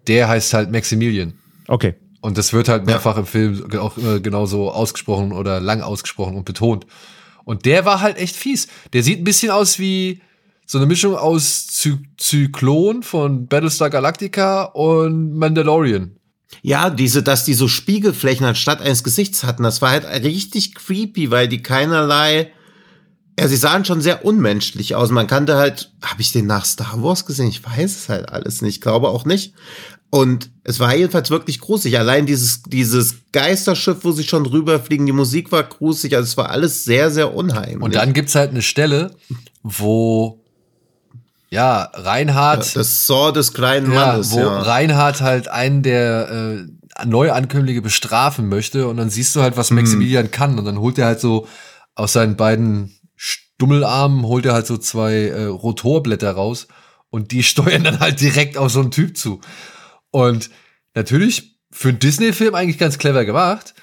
der 0.07 0.27
heißt 0.27 0.53
halt 0.53 0.71
Maximilian. 0.71 1.33
okay. 1.67 1.95
Und 2.21 2.37
das 2.37 2.53
wird 2.53 2.69
halt 2.69 2.85
mehrfach 2.85 3.17
im 3.17 3.25
Film 3.25 3.69
auch 3.77 3.97
immer 3.97 4.21
genauso 4.21 4.71
ausgesprochen 4.71 5.33
oder 5.33 5.59
lang 5.59 5.81
ausgesprochen 5.81 6.37
und 6.37 6.45
betont. 6.45 6.87
Und 7.43 7.65
der 7.65 7.83
war 7.83 7.99
halt 7.99 8.17
echt 8.17 8.37
fies. 8.37 8.69
Der 8.93 9.03
sieht 9.03 9.19
ein 9.19 9.25
bisschen 9.25 9.51
aus 9.51 9.77
wie 9.77 10.21
so 10.65 10.77
eine 10.77 10.87
Mischung 10.87 11.15
aus 11.15 11.67
Zy 11.67 11.97
Zyklon 12.17 13.03
von 13.03 13.47
Battlestar 13.47 13.89
Galactica 13.89 14.63
und 14.63 15.35
Mandalorian. 15.35 16.15
Ja, 16.61 16.89
diese, 16.89 17.23
dass 17.23 17.45
die 17.45 17.53
so 17.53 17.67
Spiegelflächen 17.67 18.45
anstatt 18.45 18.81
eines 18.81 19.03
Gesichts 19.03 19.43
hatten, 19.43 19.63
das 19.63 19.81
war 19.81 19.91
halt 19.91 20.05
richtig 20.23 20.75
creepy, 20.75 21.31
weil 21.31 21.47
die 21.47 21.63
keinerlei, 21.63 22.51
ja, 23.39 23.47
sie 23.47 23.55
sahen 23.55 23.85
schon 23.85 24.01
sehr 24.01 24.25
unmenschlich 24.25 24.95
aus. 24.95 25.09
Man 25.09 25.27
kannte 25.27 25.55
halt, 25.55 25.91
habe 26.03 26.21
ich 26.21 26.31
den 26.31 26.45
nach 26.45 26.65
Star 26.65 27.01
Wars 27.01 27.25
gesehen? 27.25 27.47
Ich 27.47 27.65
weiß 27.65 27.95
es 27.95 28.09
halt 28.09 28.29
alles 28.29 28.61
nicht, 28.61 28.81
glaube 28.81 29.09
auch 29.09 29.25
nicht. 29.25 29.53
Und 30.11 30.51
es 30.63 30.79
war 30.79 30.95
jedenfalls 30.95 31.31
wirklich 31.31 31.59
gruselig. 31.59 31.97
Allein 31.97 32.27
dieses, 32.27 32.61
dieses 32.61 33.15
Geisterschiff, 33.31 34.03
wo 34.03 34.11
sie 34.11 34.23
schon 34.23 34.45
rüberfliegen, 34.45 35.07
die 35.07 35.11
Musik 35.11 35.51
war 35.51 35.63
gruselig, 35.63 36.15
also 36.15 36.27
es 36.27 36.37
war 36.37 36.51
alles 36.51 36.83
sehr, 36.83 37.09
sehr 37.09 37.33
unheimlich. 37.33 37.81
Und 37.81 37.95
dann 37.95 38.13
gibt's 38.13 38.35
halt 38.35 38.51
eine 38.51 38.61
Stelle, 38.61 39.15
wo 39.63 40.42
ja, 41.53 41.83
Reinhard 41.93 42.75
das 42.75 43.05
Saw 43.05 43.31
des 43.31 43.53
kleinen 43.53 43.93
ja, 43.93 44.07
Mannes, 44.07 44.31
wo 44.31 44.39
ja. 44.39 44.59
Reinhard 44.59 45.21
halt 45.21 45.47
einen 45.49 45.83
der 45.83 46.65
äh, 46.99 47.05
Neuankömmlinge 47.05 47.83
bestrafen 47.83 48.49
möchte 48.49 48.87
und 48.87 48.97
dann 48.97 49.11
siehst 49.11 49.35
du 49.35 49.43
halt, 49.43 49.55
was 49.55 49.69
Maximilian 49.69 50.31
kann 50.31 50.57
und 50.57 50.65
dann 50.65 50.79
holt 50.79 50.97
er 50.97 51.05
halt 51.05 51.19
so 51.19 51.47
aus 51.93 52.13
seinen 52.13 52.37
beiden 52.37 52.99
Stummelarmen 53.15 54.23
holt 54.25 54.47
er 54.47 54.53
halt 54.53 54.65
so 54.65 54.77
zwei 54.77 55.27
äh, 55.27 55.43
Rotorblätter 55.43 56.31
raus 56.31 56.67
und 57.11 57.31
die 57.31 57.43
steuern 57.43 57.83
dann 57.83 57.99
halt 57.99 58.19
direkt 58.19 58.57
auf 58.57 58.71
so 58.71 58.79
einen 58.79 58.89
Typ 58.89 59.15
zu. 59.15 59.39
Und 60.09 60.49
natürlich 60.95 61.59
für 61.69 61.89
einen 61.89 61.99
Disney-Film 61.99 62.55
eigentlich 62.55 62.79
ganz 62.79 62.97
clever 62.97 63.25
gemacht. 63.25 63.75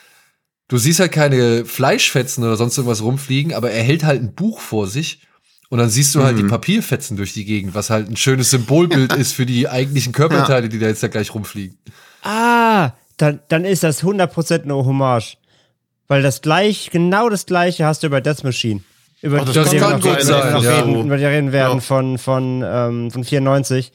Du 0.66 0.76
siehst 0.76 0.98
halt 0.98 1.12
keine 1.12 1.64
Fleischfetzen 1.64 2.42
oder 2.42 2.56
sonst 2.56 2.76
irgendwas 2.76 3.02
rumfliegen, 3.02 3.54
aber 3.54 3.70
er 3.70 3.85
hält 3.85 4.02
halt 4.02 4.20
ein 4.22 4.35
Buch 4.35 4.59
vor 4.59 4.88
sich 4.88 5.22
und 5.70 5.78
dann 5.78 5.88
siehst 5.88 6.14
du 6.16 6.22
halt 6.24 6.37
die 6.37 6.42
Papierfetzen 6.42 7.16
durch 7.16 7.33
die 7.33 7.44
Gegend, 7.44 7.74
was 7.74 7.90
halt 7.90 8.11
ein 8.11 8.16
schönes 8.16 8.50
Symbolbild 8.50 9.12
ist 9.16 9.33
für 9.33 9.46
die 9.46 9.68
eigentlichen 9.68 10.12
Körperteile, 10.12 10.68
die 10.68 10.80
da 10.80 10.88
jetzt 10.88 11.02
da 11.02 11.09
gleich 11.09 11.33
rumfliegen. 11.33 11.78
Ah, 12.22 12.90
dann, 13.16 13.40
dann 13.48 13.64
ist 13.64 13.85
das 13.85 14.02
100% 14.02 14.64
eine 14.64 14.74
Hommage. 14.74 15.37
Weil 16.09 16.22
das 16.22 16.42
gleich, 16.42 16.90
genau 16.90 17.28
das 17.28 17.46
gleiche 17.46 17.87
hast 17.87 18.02
du 18.02 18.11
bei 18.11 18.20
Death 18.20 18.42
Machine. 18.42 18.80
Über 19.22 19.44
das 19.44 19.54
über 19.54 19.64
kann 19.64 19.70
die 19.70 19.80
wir 19.80 19.80
gut 19.80 19.92
noch, 19.92 20.04
über 20.04 20.11
die 20.11 20.18
wir 20.18 20.24
sein, 20.24 20.52
noch 20.54 20.64
ja. 20.64 20.80
reden, 20.80 21.06
über 21.06 21.16
die 21.16 21.22
wir 21.22 21.28
reden 21.28 21.52
werden 21.52 21.78
Ja. 21.78 21.80
von, 21.80 22.18
von, 22.18 22.64
ähm, 22.66 23.11
von 23.12 23.22
94. 23.22 23.92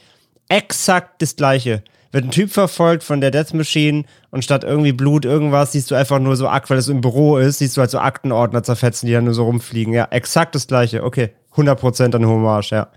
Exakt 0.47 1.21
das 1.21 1.35
gleiche. 1.35 1.83
Wird 2.13 2.23
ein 2.23 2.31
Typ 2.31 2.51
verfolgt 2.51 3.03
von 3.03 3.19
der 3.19 3.31
Death 3.31 3.53
Machine 3.53 4.05
und 4.31 4.45
statt 4.45 4.63
irgendwie 4.63 4.93
Blut, 4.93 5.25
irgendwas, 5.25 5.73
siehst 5.73 5.91
du 5.91 5.95
einfach 5.95 6.19
nur 6.19 6.38
so 6.38 6.47
Akt, 6.47 6.69
weil 6.69 6.77
es 6.77 6.88
im 6.88 7.01
Büro 7.01 7.35
ist, 7.38 7.57
siehst 7.57 7.75
du 7.75 7.81
halt 7.81 7.91
so 7.91 7.99
Aktenordner 7.99 8.63
zerfetzen, 8.63 9.07
die 9.07 9.13
dann 9.13 9.25
nur 9.25 9.33
so 9.33 9.43
rumfliegen. 9.43 9.93
Ja, 9.93 10.07
exakt 10.11 10.55
das 10.55 10.67
gleiche. 10.67 11.03
Okay. 11.03 11.31
100% 11.56 12.15
eine 12.15 12.28
Hommage, 12.28 12.72
ja. 12.72 12.88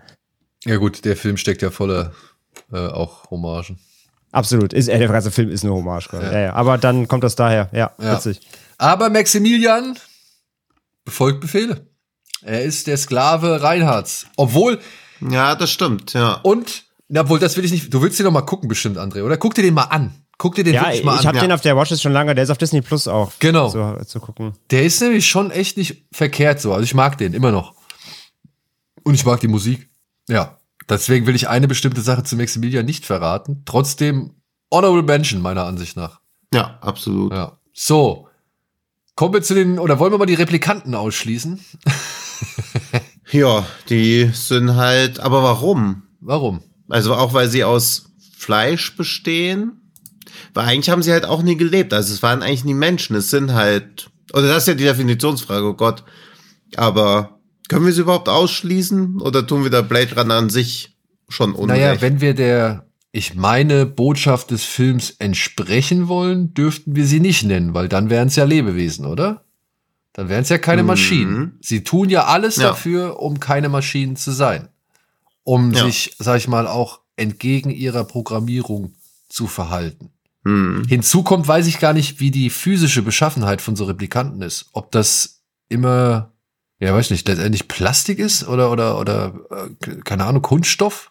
Ja 0.65 0.77
gut, 0.77 1.05
der 1.05 1.17
Film 1.17 1.37
steckt 1.37 1.63
ja 1.63 1.71
voller 1.71 2.13
äh, 2.73 2.77
auch 2.89 3.31
Hommagen. 3.31 3.79
Absolut. 4.33 4.73
Ist, 4.73 4.89
äh, 4.89 4.99
der 4.99 5.09
ganze 5.09 5.31
Film 5.31 5.49
ist 5.51 5.65
eine 5.65 5.73
Hommage. 5.73 6.09
Ja. 6.13 6.23
Ja, 6.33 6.39
ja. 6.41 6.53
Aber 6.55 6.77
dann 6.79 7.09
kommt 7.09 7.25
das 7.25 7.37
daher. 7.37 7.69
Ja, 7.73 7.93
Ja. 8.01 8.17
witzig. 8.17 8.41
Aber 8.77 9.09
Maximilian 9.11 9.97
befolgt 11.05 11.41
Befehle. 11.41 11.87
Er 12.43 12.63
ist 12.63 12.87
der 12.87 12.97
Sklave 12.97 13.63
Reinhards. 13.63 14.27
Obwohl, 14.37 14.79
ja, 15.31 15.55
das 15.57 15.71
stimmt, 15.71 16.13
ja. 16.13 16.35
und, 16.43 16.85
na, 17.09 17.23
obwohl, 17.23 17.39
das 17.41 17.57
will 17.57 17.65
ich 17.65 17.73
nicht, 17.73 17.93
du 17.93 18.01
willst 18.03 18.19
dir 18.21 18.25
doch 18.25 18.31
mal 18.31 18.43
gucken 18.43 18.69
bestimmt, 18.69 18.99
André, 18.99 19.23
oder? 19.25 19.37
Guck 19.37 19.55
dir 19.55 19.63
den 19.63 19.75
mal 19.75 19.85
an. 19.85 20.15
Guck 20.37 20.55
dir 20.55 20.63
den 20.63 20.75
Ja, 20.75 20.83
wirklich 20.83 21.01
ich 21.01 21.05
mal 21.05 21.19
an. 21.19 21.27
habe 21.27 21.39
den 21.41 21.51
auf 21.51 21.63
der 21.63 21.77
Watchlist 21.77 22.03
schon 22.03 22.13
lange. 22.13 22.33
Der 22.37 22.45
ist 22.45 22.51
auf 22.51 22.59
Disney 22.59 22.81
Plus 22.81 23.09
auch. 23.09 23.33
Genau. 23.41 23.69
So, 23.71 23.97
zu 24.07 24.21
gucken. 24.21 24.53
Der 24.71 24.85
ist 24.85 25.01
nämlich 25.01 25.27
schon 25.27 25.51
echt 25.51 25.77
nicht 25.77 26.05
verkehrt 26.13 26.61
so. 26.61 26.73
Also 26.73 26.85
ich 26.85 26.95
mag 26.95 27.19
den 27.19 27.35
immer 27.35 27.51
noch. 27.51 27.75
Und 29.05 29.15
ich 29.15 29.25
mag 29.25 29.41
die 29.41 29.49
Musik. 29.49 29.89
Ja. 30.29 30.59
Deswegen 30.89 31.27
will 31.27 31.35
ich 31.35 31.49
eine 31.49 31.69
bestimmte 31.69 32.01
Sache 32.01 32.25
zu 32.25 32.37
Maximilian 32.37 32.87
nicht 32.87 33.05
verraten. 33.05 33.63
Trotzdem 33.67 34.35
Honorable 34.73 35.03
Mention, 35.03 35.43
meiner 35.43 35.65
Ansicht 35.65 35.97
nach. 35.97 36.21
Ja, 36.53 36.79
absolut. 36.81 37.33
Ja. 37.33 37.59
So. 37.73 38.29
Kommen 39.15 39.35
wir 39.35 39.43
zu 39.43 39.55
den, 39.55 39.79
oder 39.79 39.99
wollen 39.99 40.13
wir 40.13 40.19
mal 40.19 40.27
die 40.27 40.35
Replikanten 40.35 40.95
ausschließen? 40.95 41.61
Ja, 43.31 43.67
die 43.91 44.31
sind 44.33 44.77
halt, 44.77 45.21
aber 45.21 45.43
warum? 45.43 46.05
Warum? 46.21 46.63
Also 46.89 47.15
auch 47.15 47.35
weil 47.35 47.49
sie 47.49 47.63
aus 47.63 48.11
Fleisch 48.37 48.97
bestehen? 48.97 49.93
Weil 50.55 50.67
eigentlich 50.67 50.89
haben 50.89 51.03
sie 51.03 51.13
halt 51.13 51.27
auch 51.27 51.43
nie 51.43 51.57
gelebt. 51.57 51.93
Also 51.93 52.15
es 52.15 52.23
waren 52.23 52.43
eigentlich 52.43 52.65
nie 52.65 52.75
Menschen. 52.75 53.17
Es 53.17 53.29
sind 53.29 53.53
halt 53.53 54.11
Oder 54.33 54.49
das 54.49 54.63
ist 54.63 54.69
ja 54.69 54.75
die 54.75 54.85
Definitionsfrage, 54.85 55.67
oh 55.67 55.75
Gott. 55.75 56.05
Aber 56.77 57.38
können 57.69 57.87
wir 57.87 57.93
sie 57.93 58.01
überhaupt 58.03 58.29
ausschließen? 58.29 59.21
Oder 59.21 59.47
tun 59.47 59.63
wir 59.63 59.71
da 59.71 59.83
Blade 59.83 60.15
Runner 60.19 60.35
an 60.35 60.51
sich 60.51 60.97
schon 61.29 61.55
unrecht? 61.55 61.81
Naja, 61.81 62.01
wenn 62.01 62.21
wir 62.21 62.35
der, 62.35 62.87
ich 63.13 63.35
meine, 63.35 63.87
Botschaft 63.87 64.51
des 64.51 64.65
Films 64.65 65.11
entsprechen 65.19 66.09
wollen, 66.09 66.55
dürften 66.55 66.97
wir 66.97 67.07
sie 67.07 67.21
nicht 67.21 67.45
nennen, 67.45 67.75
weil 67.75 67.89
dann 67.89 68.11
wären 68.11 68.29
es 68.29 68.37
ja 68.37 68.45
Lebewesen, 68.45 69.07
oder? 69.07 69.45
Dann 70.15 70.29
wären 70.29 70.43
es 70.43 70.49
ja 70.49 70.59
keine 70.59 70.83
Mhm. 70.83 70.87
Maschinen. 70.89 71.59
Sie 71.61 71.85
tun 71.85 72.09
ja 72.11 72.25
alles 72.25 72.57
Ja. 72.57 72.69
dafür, 72.69 73.21
um 73.21 73.39
keine 73.39 73.69
Maschinen 73.69 74.17
zu 74.17 74.33
sein. 74.33 74.69
Um 75.45 75.73
Ja. 75.73 75.85
sich, 75.85 76.17
sag 76.19 76.39
ich 76.39 76.49
mal, 76.49 76.67
auch 76.67 77.01
entgegen 77.17 77.71
ihrer 77.71 78.05
Programmierung 78.05 78.95
zu 79.29 79.47
verhalten. 79.47 80.11
Hm. 80.45 80.85
Hinzu 80.89 81.23
kommt, 81.23 81.47
weiß 81.47 81.67
ich 81.67 81.79
gar 81.79 81.93
nicht, 81.93 82.21
wie 82.21 82.31
die 82.31 82.49
physische 82.51 83.03
Beschaffenheit 83.03 83.61
von 83.61 83.77
so 83.77 83.85
Replikanten 83.85 84.41
ist. 84.43 84.67
Ob 84.73 84.91
das 84.93 85.43
immer, 85.69 86.33
ja, 86.81 86.95
weiß 86.95 87.11
nicht, 87.11 87.27
letztendlich 87.27 87.69
Plastik 87.69 88.19
ist 88.19 88.47
oder, 88.47 88.71
oder, 88.71 88.99
oder, 89.01 89.35
äh, 89.51 89.95
keine 90.05 90.25
Ahnung, 90.25 90.43
Kunststoff? 90.43 91.11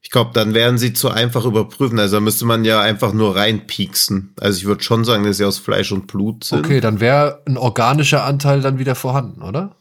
Ich 0.00 0.10
glaube, 0.10 0.30
dann 0.34 0.52
werden 0.54 0.78
sie 0.78 0.92
zu 0.92 1.10
einfach 1.10 1.44
überprüfen. 1.44 1.98
Also 1.98 2.16
da 2.16 2.20
müsste 2.20 2.44
man 2.44 2.64
ja 2.64 2.80
einfach 2.80 3.14
nur 3.14 3.36
reinpieksen. 3.36 4.34
Also 4.38 4.58
ich 4.58 4.66
würde 4.66 4.84
schon 4.84 5.04
sagen, 5.04 5.24
dass 5.24 5.38
sie 5.38 5.44
aus 5.44 5.58
Fleisch 5.58 5.92
und 5.92 6.06
Blut 6.06 6.44
sind. 6.44 6.58
Okay, 6.58 6.80
dann 6.80 7.00
wäre 7.00 7.42
ein 7.46 7.56
organischer 7.56 8.24
Anteil 8.24 8.60
dann 8.60 8.78
wieder 8.78 8.94
vorhanden, 8.94 9.42
oder? 9.42 9.74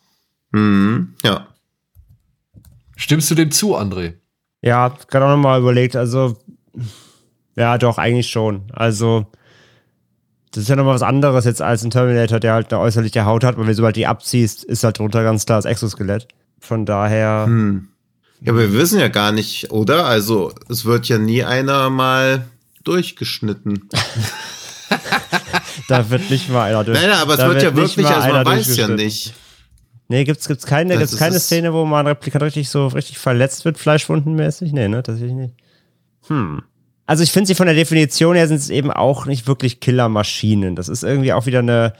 Hm. 0.53 1.15
Ja. 1.23 1.47
Stimmst 2.95 3.29
du 3.29 3.35
dem 3.35 3.51
zu, 3.51 3.75
André? 3.75 4.13
Ja, 4.61 4.95
gerade 5.09 5.25
auch 5.25 5.31
nochmal 5.31 5.59
überlegt, 5.59 5.97
also, 5.97 6.37
ja, 7.55 7.77
doch, 7.77 7.97
eigentlich 7.97 8.29
schon. 8.29 8.71
Also, 8.71 9.27
das 10.53 10.63
ist 10.63 10.69
ja 10.69 10.75
nochmal 10.75 10.93
was 10.93 11.01
anderes 11.01 11.45
jetzt 11.45 11.61
als 11.61 11.83
ein 11.83 11.89
Terminator, 11.89 12.39
der 12.39 12.53
halt 12.53 12.71
eine 12.71 12.81
äußerliche 12.81 13.25
Haut 13.25 13.43
hat, 13.43 13.55
weil 13.57 13.63
wenn 13.63 13.69
du 13.71 13.75
sobald 13.75 13.95
die 13.95 14.05
abziehst, 14.07 14.63
ist 14.63 14.83
halt 14.83 14.99
drunter 14.99 15.23
ganz 15.23 15.45
klar 15.45 15.57
das 15.57 15.65
Exoskelett. 15.65 16.27
Von 16.59 16.85
daher, 16.85 17.45
Hm. 17.47 17.87
Ja, 18.41 18.51
aber 18.51 18.59
wir 18.61 18.73
wissen 18.73 18.99
ja 18.99 19.07
gar 19.07 19.31
nicht, 19.31 19.71
oder? 19.71 20.05
Also 20.05 20.51
es 20.69 20.83
wird 20.83 21.07
ja 21.07 21.17
nie 21.17 21.43
einer 21.43 21.89
mal 21.89 22.45
durchgeschnitten. 22.83 23.89
da 25.87 26.09
wird 26.09 26.29
nicht 26.29 26.49
mal 26.49 26.63
einer 26.69 26.83
durch. 26.83 26.99
Nein, 26.99 27.09
nein, 27.09 27.19
aber 27.19 27.33
es 27.33 27.39
da 27.39 27.47
wird 27.49 27.63
ja 27.63 27.75
wirklich, 27.75 28.05
also 28.05 28.19
einer 28.19 28.43
man 28.43 28.45
weiß 28.45 28.67
ja 28.75 28.87
durchgeschnitten. 28.87 28.95
nicht. 28.95 29.33
Nee, 30.09 30.25
gibt's, 30.25 30.47
gibt's 30.47 30.65
keine, 30.65 30.93
Das 30.93 31.11
gibt's 31.11 31.17
keine. 31.17 31.39
Szene, 31.39 31.73
wo 31.73 31.85
mal 31.85 32.01
ein 32.01 32.07
Replikant 32.07 32.43
richtig 32.43 32.69
so 32.69 32.87
richtig 32.87 33.17
verletzt 33.17 33.63
wird, 33.65 33.77
fleischwundenmäßig? 33.77 34.73
Nee, 34.73 34.89
ne, 34.89 35.01
tatsächlich 35.01 35.35
nicht. 35.35 35.55
Hm. 36.27 36.61
Also 37.05 37.23
ich 37.23 37.31
finde 37.31 37.47
sie 37.47 37.55
von 37.55 37.65
der 37.65 37.75
Definition 37.75 38.35
her 38.35 38.47
sind 38.47 38.57
es 38.57 38.69
eben 38.69 38.91
auch 38.91 39.25
nicht 39.25 39.47
wirklich 39.47 39.79
Killermaschinen. 39.79 40.75
Das 40.75 40.87
ist 40.87 41.03
irgendwie 41.03 41.33
auch 41.33 41.45
wieder 41.45 41.59
eine, 41.59 41.93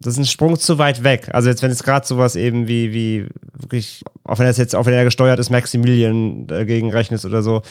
das 0.00 0.14
ist 0.14 0.18
ein 0.18 0.26
Sprung 0.26 0.58
zu 0.58 0.78
weit 0.78 1.02
weg. 1.02 1.30
Also 1.32 1.48
jetzt, 1.48 1.62
wenn 1.62 1.70
es 1.70 1.82
gerade 1.82 2.06
sowas 2.06 2.36
eben 2.36 2.68
wie, 2.68 2.92
wie 2.92 3.26
wirklich, 3.54 4.04
auch 4.22 4.38
wenn 4.38 4.46
das 4.46 4.58
jetzt, 4.58 4.76
auch 4.76 4.86
wenn 4.86 4.94
er 4.94 5.04
gesteuert 5.04 5.38
ist, 5.38 5.50
Maximilian 5.50 6.46
dagegen 6.46 6.90
rechnest 6.92 7.24
oder 7.24 7.42
so, 7.42 7.62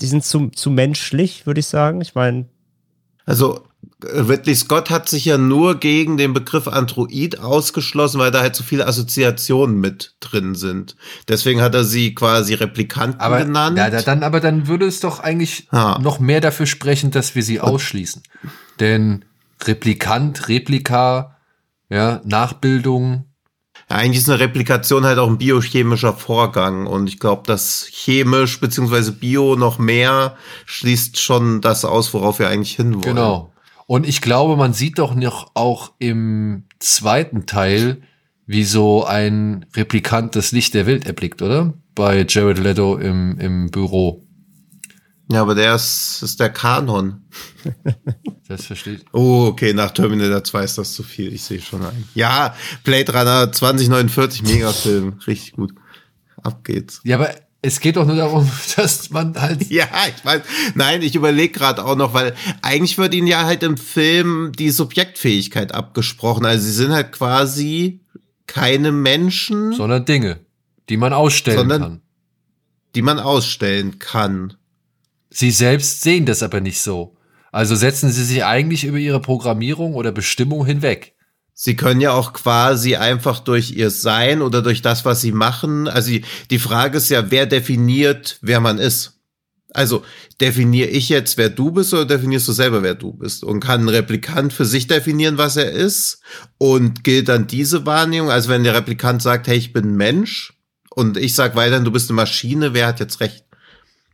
die 0.00 0.06
sind 0.06 0.24
zu, 0.24 0.48
zu 0.48 0.70
menschlich, 0.70 1.46
würde 1.46 1.60
ich 1.60 1.66
sagen. 1.66 2.00
Ich 2.00 2.14
meine, 2.14 2.46
Also 3.26 3.56
äh, 3.56 3.60
Ridley 4.04 4.54
Scott 4.54 4.90
hat 4.90 5.08
sich 5.08 5.24
ja 5.26 5.36
nur 5.38 5.76
gegen 5.80 6.16
den 6.16 6.32
Begriff 6.32 6.66
Android 6.68 7.38
ausgeschlossen, 7.40 8.18
weil 8.18 8.30
da 8.30 8.40
halt 8.40 8.56
so 8.56 8.62
viele 8.64 8.86
Assoziationen 8.86 9.78
mit 9.80 10.14
drin 10.20 10.54
sind. 10.54 10.96
Deswegen 11.28 11.60
hat 11.60 11.74
er 11.74 11.84
sie 11.84 12.14
quasi 12.14 12.54
Replikanten 12.54 13.20
Aber, 13.20 13.44
genannt. 13.44 13.78
ja, 13.78 13.90
da- 13.90 14.02
dann, 14.02 14.22
aber 14.22 14.40
dann 14.40 14.66
würde 14.68 14.86
es 14.86 15.00
doch 15.00 15.20
eigentlich 15.20 15.68
Ja. 15.72 15.98
noch 15.98 16.18
mehr 16.20 16.40
dafür 16.40 16.66
sprechen, 16.66 17.10
dass 17.10 17.34
wir 17.34 17.42
sie 17.42 17.60
ausschließen. 17.60 18.22
Denn 18.78 19.24
Replikant, 19.64 20.48
Replika, 20.48 21.36
ja, 21.88 22.20
Nachbildung, 22.24 23.26
Ja, 23.90 23.96
eigentlich 23.96 24.18
ist 24.22 24.28
eine 24.30 24.38
Replikation 24.38 25.04
halt 25.04 25.18
auch 25.18 25.26
ein 25.28 25.38
biochemischer 25.38 26.12
Vorgang 26.12 26.86
und 26.86 27.08
ich 27.08 27.18
glaube, 27.18 27.42
dass 27.46 27.86
chemisch 27.90 28.60
beziehungsweise 28.60 29.10
bio 29.10 29.56
noch 29.56 29.78
mehr 29.78 30.36
schließt 30.66 31.18
schon 31.20 31.60
das 31.60 31.84
aus, 31.84 32.14
worauf 32.14 32.38
wir 32.38 32.48
eigentlich 32.48 32.76
hinwollen. 32.76 33.02
Genau. 33.16 33.49
Und 33.90 34.06
ich 34.06 34.20
glaube, 34.20 34.54
man 34.54 34.72
sieht 34.72 35.00
doch 35.00 35.16
noch 35.16 35.50
auch 35.54 35.94
im 35.98 36.62
zweiten 36.78 37.46
Teil, 37.46 38.00
wie 38.46 38.62
so 38.62 39.04
ein 39.04 39.66
Replikant 39.74 40.36
das 40.36 40.52
Licht 40.52 40.74
der 40.74 40.86
Welt 40.86 41.06
erblickt, 41.06 41.42
oder? 41.42 41.74
Bei 41.96 42.24
Jared 42.24 42.58
Leto 42.58 42.96
im, 42.98 43.36
im 43.40 43.68
Büro. 43.72 44.24
Ja, 45.32 45.42
aber 45.42 45.56
der 45.56 45.74
ist, 45.74 46.22
ist 46.22 46.38
der 46.38 46.50
Kanon. 46.50 47.24
Das 48.46 48.66
versteht. 48.66 49.04
Oh, 49.12 49.46
okay, 49.46 49.72
nach 49.74 49.90
Terminator 49.90 50.42
2 50.42 50.64
ist 50.64 50.78
das 50.78 50.92
zu 50.92 51.02
viel. 51.04 51.32
Ich 51.32 51.42
sehe 51.42 51.60
schon 51.60 51.84
ein. 51.84 52.04
Ja, 52.14 52.54
Blade 52.82 53.12
Runner 53.12 53.50
2049, 53.52 54.42
Megafilm. 54.42 55.20
Richtig 55.26 55.52
gut. 55.52 55.72
Ab 56.42 56.64
geht's. 56.64 57.00
Ja, 57.04 57.16
aber 57.16 57.30
es 57.62 57.80
geht 57.80 57.96
doch 57.96 58.06
nur 58.06 58.16
darum, 58.16 58.50
dass 58.76 59.10
man 59.10 59.34
halt. 59.40 59.68
Ja, 59.70 59.88
ich 60.16 60.24
weiß. 60.24 60.42
Nein, 60.74 61.02
ich 61.02 61.14
überlege 61.14 61.52
gerade 61.52 61.84
auch 61.84 61.96
noch, 61.96 62.14
weil 62.14 62.34
eigentlich 62.62 62.96
wird 62.98 63.14
ihnen 63.14 63.26
ja 63.26 63.44
halt 63.44 63.62
im 63.62 63.76
Film 63.76 64.52
die 64.58 64.70
Subjektfähigkeit 64.70 65.74
abgesprochen. 65.74 66.46
Also 66.46 66.64
sie 66.64 66.72
sind 66.72 66.92
halt 66.92 67.12
quasi 67.12 68.00
keine 68.46 68.92
Menschen, 68.92 69.72
sondern 69.74 70.04
Dinge, 70.04 70.40
die 70.88 70.96
man 70.96 71.12
ausstellen 71.12 71.58
Sondern- 71.58 71.82
kann. 71.82 72.00
die 72.94 73.02
man 73.02 73.18
ausstellen 73.18 73.98
kann. 73.98 74.54
Sie 75.28 75.50
selbst 75.52 76.02
sehen 76.02 76.26
das 76.26 76.42
aber 76.42 76.60
nicht 76.60 76.80
so. 76.80 77.16
Also 77.52 77.76
setzen 77.76 78.10
sie 78.10 78.24
sich 78.24 78.44
eigentlich 78.44 78.84
über 78.84 78.98
ihre 78.98 79.20
Programmierung 79.20 79.94
oder 79.94 80.10
Bestimmung 80.12 80.64
hinweg. 80.66 81.14
Sie 81.54 81.76
können 81.76 82.00
ja 82.00 82.12
auch 82.12 82.32
quasi 82.32 82.96
einfach 82.96 83.40
durch 83.40 83.72
ihr 83.72 83.90
Sein 83.90 84.42
oder 84.42 84.62
durch 84.62 84.82
das, 84.82 85.04
was 85.04 85.20
sie 85.20 85.32
machen. 85.32 85.88
Also 85.88 86.12
die, 86.50 86.58
Frage 86.58 86.98
ist 86.98 87.10
ja, 87.10 87.30
wer 87.30 87.46
definiert, 87.46 88.38
wer 88.40 88.60
man 88.60 88.78
ist? 88.78 89.18
Also 89.72 90.02
definiere 90.40 90.88
ich 90.88 91.08
jetzt, 91.08 91.36
wer 91.36 91.50
du 91.50 91.70
bist, 91.70 91.92
oder 91.92 92.04
definierst 92.04 92.48
du 92.48 92.52
selber, 92.52 92.82
wer 92.82 92.94
du 92.94 93.12
bist? 93.12 93.44
Und 93.44 93.60
kann 93.60 93.82
ein 93.82 93.88
Replikant 93.88 94.52
für 94.52 94.64
sich 94.64 94.86
definieren, 94.86 95.38
was 95.38 95.56
er 95.56 95.70
ist? 95.70 96.22
Und 96.58 97.04
gilt 97.04 97.28
dann 97.28 97.46
diese 97.46 97.86
Wahrnehmung? 97.86 98.30
Also 98.30 98.48
wenn 98.48 98.64
der 98.64 98.74
Replikant 98.74 99.22
sagt, 99.22 99.46
hey, 99.46 99.56
ich 99.56 99.72
bin 99.72 99.96
Mensch, 99.96 100.54
und 100.90 101.16
ich 101.16 101.34
sag 101.34 101.54
weiterhin, 101.54 101.84
du 101.84 101.92
bist 101.92 102.10
eine 102.10 102.16
Maschine, 102.16 102.74
wer 102.74 102.88
hat 102.88 103.00
jetzt 103.00 103.20
recht? 103.20 103.44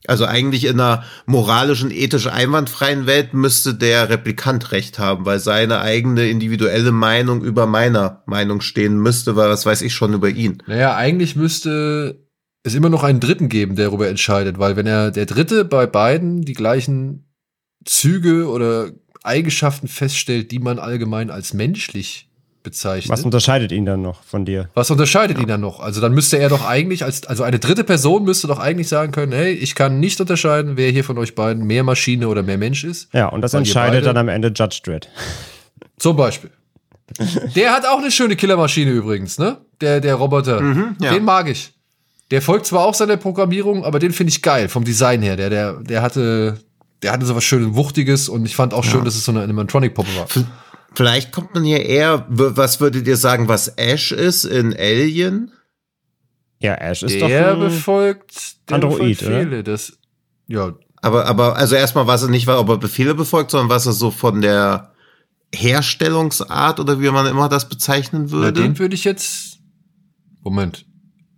Also 0.08 0.24
eigentlich 0.24 0.64
in 0.64 0.80
einer 0.80 1.04
moralischen, 1.26 1.90
ethisch 1.90 2.26
einwandfreien 2.26 3.06
Welt 3.06 3.34
müsste 3.34 3.74
der 3.74 4.08
Replikant 4.08 4.72
recht 4.72 4.98
haben, 4.98 5.24
weil 5.24 5.38
seine 5.38 5.80
eigene 5.80 6.28
individuelle 6.28 6.92
Meinung 6.92 7.42
über 7.42 7.66
meiner 7.66 8.22
Meinung 8.26 8.60
stehen 8.60 8.98
müsste, 8.98 9.36
weil 9.36 9.48
was 9.48 9.66
weiß 9.66 9.82
ich 9.82 9.94
schon 9.94 10.14
über 10.14 10.28
ihn. 10.28 10.62
Naja, 10.66 10.96
eigentlich 10.96 11.36
müsste 11.36 12.26
es 12.62 12.74
immer 12.74 12.88
noch 12.88 13.04
einen 13.04 13.20
Dritten 13.20 13.48
geben, 13.48 13.76
der 13.76 13.86
darüber 13.86 14.08
entscheidet, 14.08 14.58
weil 14.58 14.76
wenn 14.76 14.86
er 14.86 15.10
der 15.10 15.26
Dritte 15.26 15.64
bei 15.64 15.86
beiden 15.86 16.42
die 16.42 16.54
gleichen 16.54 17.32
Züge 17.84 18.48
oder 18.48 18.90
Eigenschaften 19.22 19.88
feststellt, 19.88 20.50
die 20.50 20.58
man 20.58 20.78
allgemein 20.78 21.30
als 21.30 21.52
menschlich 21.52 22.25
bezeichnet. 22.66 23.10
was 23.10 23.24
unterscheidet 23.24 23.70
ihn 23.70 23.86
dann 23.86 24.02
noch 24.02 24.22
von 24.24 24.44
dir? 24.44 24.68
Was 24.74 24.90
unterscheidet 24.90 25.38
ihn 25.38 25.46
dann 25.46 25.60
noch? 25.60 25.80
Also 25.80 26.00
dann 26.00 26.12
müsste 26.12 26.38
er 26.38 26.48
doch 26.48 26.66
eigentlich 26.66 27.04
als, 27.04 27.24
also 27.26 27.44
eine 27.44 27.60
dritte 27.60 27.84
Person 27.84 28.24
müsste 28.24 28.48
doch 28.48 28.58
eigentlich 28.58 28.88
sagen 28.88 29.12
können, 29.12 29.32
hey, 29.32 29.52
ich 29.52 29.76
kann 29.76 30.00
nicht 30.00 30.20
unterscheiden, 30.20 30.76
wer 30.76 30.90
hier 30.90 31.04
von 31.04 31.16
euch 31.16 31.36
beiden 31.36 31.64
mehr 31.64 31.84
Maschine 31.84 32.28
oder 32.28 32.42
mehr 32.42 32.58
Mensch 32.58 32.82
ist. 32.82 33.08
Ja, 33.14 33.28
und 33.28 33.40
das 33.40 33.54
entscheidet 33.54 34.04
dann 34.04 34.16
am 34.16 34.28
Ende 34.28 34.48
Judge 34.48 34.80
Dredd. 34.82 35.08
Zum 35.98 36.16
Beispiel. 36.16 36.50
Der 37.54 37.72
hat 37.72 37.86
auch 37.86 37.98
eine 37.98 38.10
schöne 38.10 38.34
Killermaschine 38.34 38.90
übrigens, 38.90 39.38
ne? 39.38 39.58
Der, 39.80 40.00
der 40.00 40.16
Roboter. 40.16 40.60
Mhm, 40.60 40.96
ja. 41.00 41.14
Den 41.14 41.24
mag 41.24 41.48
ich. 41.48 41.72
Der 42.32 42.42
folgt 42.42 42.66
zwar 42.66 42.84
auch 42.84 42.94
seiner 42.94 43.16
Programmierung, 43.16 43.84
aber 43.84 44.00
den 44.00 44.12
finde 44.12 44.32
ich 44.32 44.42
geil 44.42 44.68
vom 44.68 44.84
Design 44.84 45.22
her. 45.22 45.36
Der, 45.36 45.48
der, 45.48 45.72
der 45.74 46.02
hatte, 46.02 46.58
der 47.02 47.12
hatte 47.12 47.24
so 47.24 47.36
was 47.36 47.44
schön 47.44 47.76
Wuchtiges 47.76 48.28
und 48.28 48.44
ich 48.44 48.56
fand 48.56 48.74
auch 48.74 48.82
schön, 48.82 49.04
dass 49.04 49.14
es 49.14 49.24
so 49.24 49.30
eine 49.30 49.42
Animatronic-Puppe 49.42 50.08
war. 50.16 50.26
Vielleicht 50.96 51.30
kommt 51.30 51.52
man 51.52 51.62
hier 51.62 51.84
eher, 51.84 52.24
was 52.28 52.80
würdet 52.80 53.06
ihr 53.06 53.18
sagen, 53.18 53.48
was 53.48 53.68
Ash 53.68 54.12
ist 54.12 54.44
in 54.44 54.72
Alien? 54.72 55.52
Ja, 56.58 56.72
Ash 56.72 57.02
ist 57.02 57.20
doch 57.20 57.28
Der 57.28 57.52
ein, 57.52 57.60
befolgt, 57.60 58.56
der 58.70 58.76
Android, 58.76 59.18
befolgt 59.18 59.22
oder? 59.24 59.44
Befehle. 59.44 59.62
Das, 59.62 59.98
ja, 60.46 60.72
Aber, 61.02 61.26
aber, 61.26 61.56
also 61.56 61.74
erstmal, 61.74 62.06
was 62.06 62.22
er 62.22 62.30
nicht 62.30 62.46
war, 62.46 62.58
ob 62.58 62.70
er 62.70 62.78
Befehle 62.78 63.14
befolgt, 63.14 63.50
sondern 63.50 63.68
was 63.68 63.84
er 63.84 63.92
so 63.92 64.10
von 64.10 64.40
der 64.40 64.94
Herstellungsart 65.54 66.80
oder 66.80 66.98
wie 66.98 67.10
man 67.10 67.26
immer 67.26 67.50
das 67.50 67.68
bezeichnen 67.68 68.28
na, 68.28 68.32
würde. 68.32 68.62
den 68.62 68.78
würde 68.78 68.94
ich 68.94 69.04
jetzt. 69.04 69.58
Moment. 70.40 70.86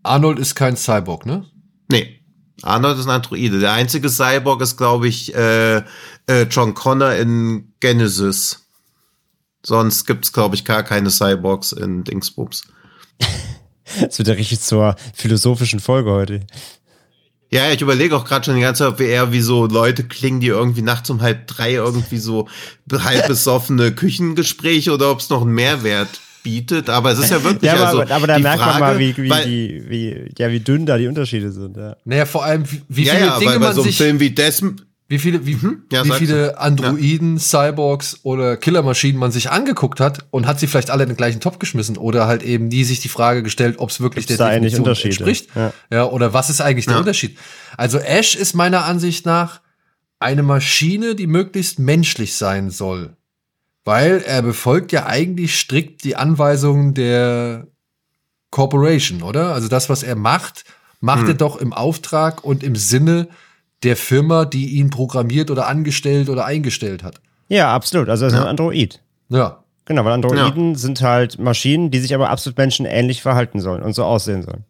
Arnold 0.04 0.38
ist 0.38 0.54
kein 0.54 0.76
Cyborg, 0.76 1.26
ne? 1.26 1.44
Nee. 1.90 2.20
Arnold 2.62 2.96
ist 2.96 3.06
ein 3.06 3.10
Androide. 3.10 3.58
Der 3.58 3.72
einzige 3.72 4.08
Cyborg 4.08 4.62
ist, 4.62 4.76
glaube 4.76 5.08
ich, 5.08 5.34
äh, 5.34 5.78
äh, 6.28 6.42
John 6.48 6.74
Connor 6.74 7.14
in 7.14 7.72
Genesis. 7.80 8.67
Sonst 9.62 10.06
gibt's, 10.06 10.32
glaube 10.32 10.54
ich, 10.54 10.64
gar 10.64 10.82
keine 10.82 11.10
Cyborgs 11.10 11.72
in 11.72 12.04
Dingsbums. 12.04 12.62
Das 14.00 14.18
wird 14.18 14.28
ja 14.28 14.34
richtig 14.34 14.60
zur 14.60 14.96
philosophischen 15.14 15.80
Folge 15.80 16.10
heute. 16.10 16.40
Ja, 17.50 17.70
ich 17.70 17.80
überlege 17.80 18.14
auch 18.14 18.26
gerade 18.26 18.44
schon 18.44 18.56
die 18.56 18.60
ganze 18.60 18.84
Zeit, 18.84 18.92
ob 18.92 18.98
wir 18.98 19.08
eher 19.08 19.32
wie 19.32 19.40
so 19.40 19.66
Leute 19.66 20.04
klingen, 20.04 20.40
die 20.40 20.48
irgendwie 20.48 20.82
nachts 20.82 21.08
um 21.08 21.22
halb 21.22 21.46
drei 21.46 21.72
irgendwie 21.72 22.18
so 22.18 22.46
halb 22.92 23.26
besoffene 23.26 23.92
Küchengespräche 23.94 24.92
oder 24.92 25.10
ob 25.10 25.20
es 25.20 25.30
noch 25.30 25.42
einen 25.42 25.52
Mehrwert 25.52 26.20
bietet. 26.42 26.90
Aber 26.90 27.12
es 27.12 27.18
ist 27.18 27.30
ja 27.30 27.42
wirklich 27.42 27.62
Ja, 27.72 27.76
aber, 27.76 28.00
also 28.00 28.14
aber, 28.14 28.26
da 28.26 28.36
die 28.36 28.42
merkt 28.42 28.60
Frage, 28.60 28.80
man 28.80 28.92
mal, 28.94 28.98
wie, 28.98 29.16
wie, 29.16 29.30
weil, 29.30 29.46
wie, 29.46 29.84
wie, 29.88 30.30
ja, 30.38 30.50
wie 30.50 30.60
dünn 30.60 30.84
da 30.84 30.98
die 30.98 31.06
Unterschiede 31.06 31.50
sind. 31.50 31.78
Ja. 31.78 31.96
Naja, 32.04 32.26
vor 32.26 32.44
allem, 32.44 32.70
wie, 32.70 32.82
wie 32.88 33.04
ja, 33.04 33.14
viele 33.14 33.26
ja, 33.26 33.38
Dinge 33.38 33.50
weil 33.52 33.58
bei 33.60 33.66
man 33.66 33.74
so 33.74 33.80
einem 33.80 33.90
sich, 33.90 33.96
Film 33.96 34.20
wie 34.20 34.30
Des, 34.30 34.62
wie 35.10 35.18
viele, 35.18 35.46
wie, 35.46 35.56
Ja, 35.90 36.04
wie 36.04 36.12
viele 36.12 36.58
Androiden, 36.58 37.38
Cyborgs 37.38 38.20
oder 38.24 38.58
Killermaschinen 38.58 39.18
man 39.18 39.32
sich 39.32 39.50
angeguckt 39.50 40.00
hat 40.00 40.26
und 40.30 40.46
hat 40.46 40.60
sie 40.60 40.66
vielleicht 40.66 40.90
alle 40.90 41.04
in 41.04 41.08
den 41.08 41.16
gleichen 41.16 41.40
Topf 41.40 41.58
geschmissen 41.58 41.96
oder 41.96 42.26
halt 42.26 42.42
eben 42.42 42.68
nie 42.68 42.84
sich 42.84 43.00
die 43.00 43.08
Frage 43.08 43.42
gestellt, 43.42 43.76
ob 43.78 43.88
es 43.88 44.00
wirklich 44.00 44.26
Gibt's 44.26 44.38
der 44.38 44.50
Definition 44.60 44.86
entspricht. 44.86 45.48
Ja. 45.54 45.72
Ja. 45.90 46.04
oder 46.04 46.34
was 46.34 46.50
ist 46.50 46.60
eigentlich 46.60 46.84
der 46.84 46.94
Ja. 46.94 47.00
Unterschied? 47.00 47.38
Also 47.78 47.98
Ash 47.98 48.34
ist 48.34 48.54
meiner 48.54 48.84
Ansicht 48.84 49.24
nach 49.24 49.60
eine 50.18 50.42
Maschine, 50.42 51.14
die 51.14 51.26
möglichst 51.26 51.78
menschlich 51.78 52.34
sein 52.36 52.70
soll. 52.70 53.16
Weil 53.84 54.22
er 54.26 54.42
befolgt 54.42 54.92
ja 54.92 55.06
eigentlich 55.06 55.58
strikt 55.58 56.04
die 56.04 56.16
Anweisungen 56.16 56.92
der 56.92 57.66
Corporation, 58.50 59.22
oder? 59.22 59.54
Also 59.54 59.68
das, 59.68 59.88
was 59.88 60.02
er 60.02 60.16
macht, 60.16 60.64
macht 61.00 61.22
Hm. 61.22 61.28
er 61.28 61.34
doch 61.34 61.56
im 61.56 61.72
Auftrag 61.72 62.44
und 62.44 62.62
im 62.62 62.76
Sinne 62.76 63.28
der 63.82 63.96
Firma, 63.96 64.44
die 64.44 64.76
ihn 64.78 64.90
programmiert 64.90 65.50
oder 65.50 65.66
angestellt 65.68 66.28
oder 66.28 66.44
eingestellt 66.44 67.02
hat. 67.02 67.20
ja, 67.48 67.72
absolut. 67.74 68.08
Also 68.08 68.24
er 68.24 68.28
ist 68.28 68.34
Ja. 68.34 68.42
ein 68.42 68.48
Android. 68.48 69.00
Ja. 69.28 69.62
Genau, 69.84 70.04
weil 70.04 70.12
Androiden 70.12 70.74
sind 70.74 71.00
halt 71.00 71.38
Maschinen, 71.38 71.90
die 71.90 71.98
sich 72.00 72.14
aber 72.14 72.28
absolut 72.28 72.58
menschenähnlich 72.58 73.22
verhalten 73.22 73.60
sollen 73.60 73.82
und 73.82 73.94
so 73.94 74.04
aussehen 74.04 74.42
sollen. 74.42 74.64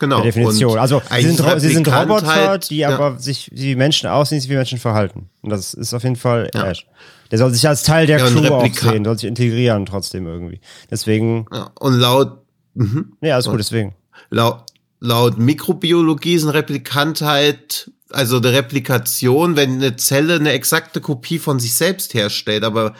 genau. 0.00 0.16
Per 0.16 0.24
Definition. 0.24 0.72
Und 0.72 0.78
Also 0.78 1.00
sie 1.10 1.22
sind, 1.22 1.60
sie 1.60 1.68
sind 1.72 1.86
Roboter, 1.88 2.26
halt, 2.26 2.68
die 2.70 2.78
ja. 2.78 2.90
aber 2.90 3.18
sich 3.18 3.48
wie 3.54 3.76
Menschen 3.76 4.08
aussehen, 4.10 4.40
sich 4.40 4.50
wie 4.50 4.56
Menschen 4.56 4.78
verhalten. 4.78 5.30
Und 5.42 5.50
das 5.50 5.72
ist 5.72 5.94
auf 5.94 6.02
jeden 6.02 6.16
Fall 6.16 6.50
Ja. 6.54 6.64
Ash. 6.66 6.86
Der 7.30 7.38
soll 7.38 7.50
sich 7.52 7.66
als 7.66 7.82
Teil 7.84 8.06
der 8.06 8.18
Ja, 8.18 8.26
Crew 8.26 8.40
auch 8.52 8.62
Replika- 8.64 8.90
sehen, 8.90 9.04
soll 9.04 9.18
sich 9.18 9.28
integrieren 9.28 9.86
trotzdem 9.86 10.26
irgendwie. 10.26 10.60
Deswegen, 10.90 11.46
Ja, 11.52 11.70
und 11.80 11.94
laut, 11.94 12.38
mhm. 12.74 13.12
ja, 13.20 13.34
alles 13.34 13.46
gut, 13.46 13.58
deswegen. 13.60 13.94
laut, 14.30 14.64
laut 15.00 15.38
Mikrobiologie 15.38 16.34
ist 16.34 16.44
ein 16.44 16.50
Replikant 16.50 17.22
halt, 17.22 17.90
also 18.10 18.36
eine 18.36 18.52
Replikation, 18.52 19.56
wenn 19.56 19.74
eine 19.74 19.96
Zelle 19.96 20.34
eine 20.34 20.52
exakte 20.52 21.00
Kopie 21.00 21.38
von 21.38 21.58
sich 21.58 21.74
selbst 21.74 22.14
herstellt, 22.14 22.64
aber 22.64 22.94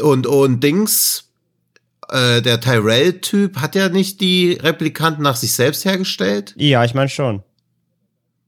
und, 0.00 0.26
und 0.26 0.60
Dings, 0.60 1.30
äh, 2.08 2.42
der 2.42 2.60
Tyrell-Typ 2.60 3.58
hat 3.58 3.74
ja 3.74 3.88
nicht 3.88 4.20
die 4.20 4.58
Replikanten 4.60 5.22
nach 5.22 5.36
sich 5.36 5.52
selbst 5.52 5.84
hergestellt. 5.84 6.54
Ja, 6.56 6.84
ich 6.84 6.94
meine 6.94 7.08
schon. 7.08 7.42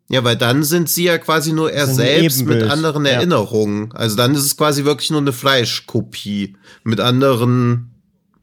Ja, 0.09 0.23
weil 0.23 0.37
dann 0.37 0.63
sind 0.63 0.89
sie 0.89 1.05
ja 1.05 1.19
quasi 1.19 1.53
nur 1.53 1.73
er 1.73 1.89
selbst 1.89 2.45
mit 2.45 2.63
anderen 2.63 3.05
ja. 3.05 3.13
Erinnerungen. 3.13 3.93
Also 3.93 4.17
dann 4.17 4.35
ist 4.35 4.45
es 4.45 4.57
quasi 4.57 4.85
wirklich 4.85 5.11
nur 5.11 5.21
eine 5.21 5.33
Fleischkopie 5.33 6.57
mit 6.85 7.01
anderen 7.01 7.91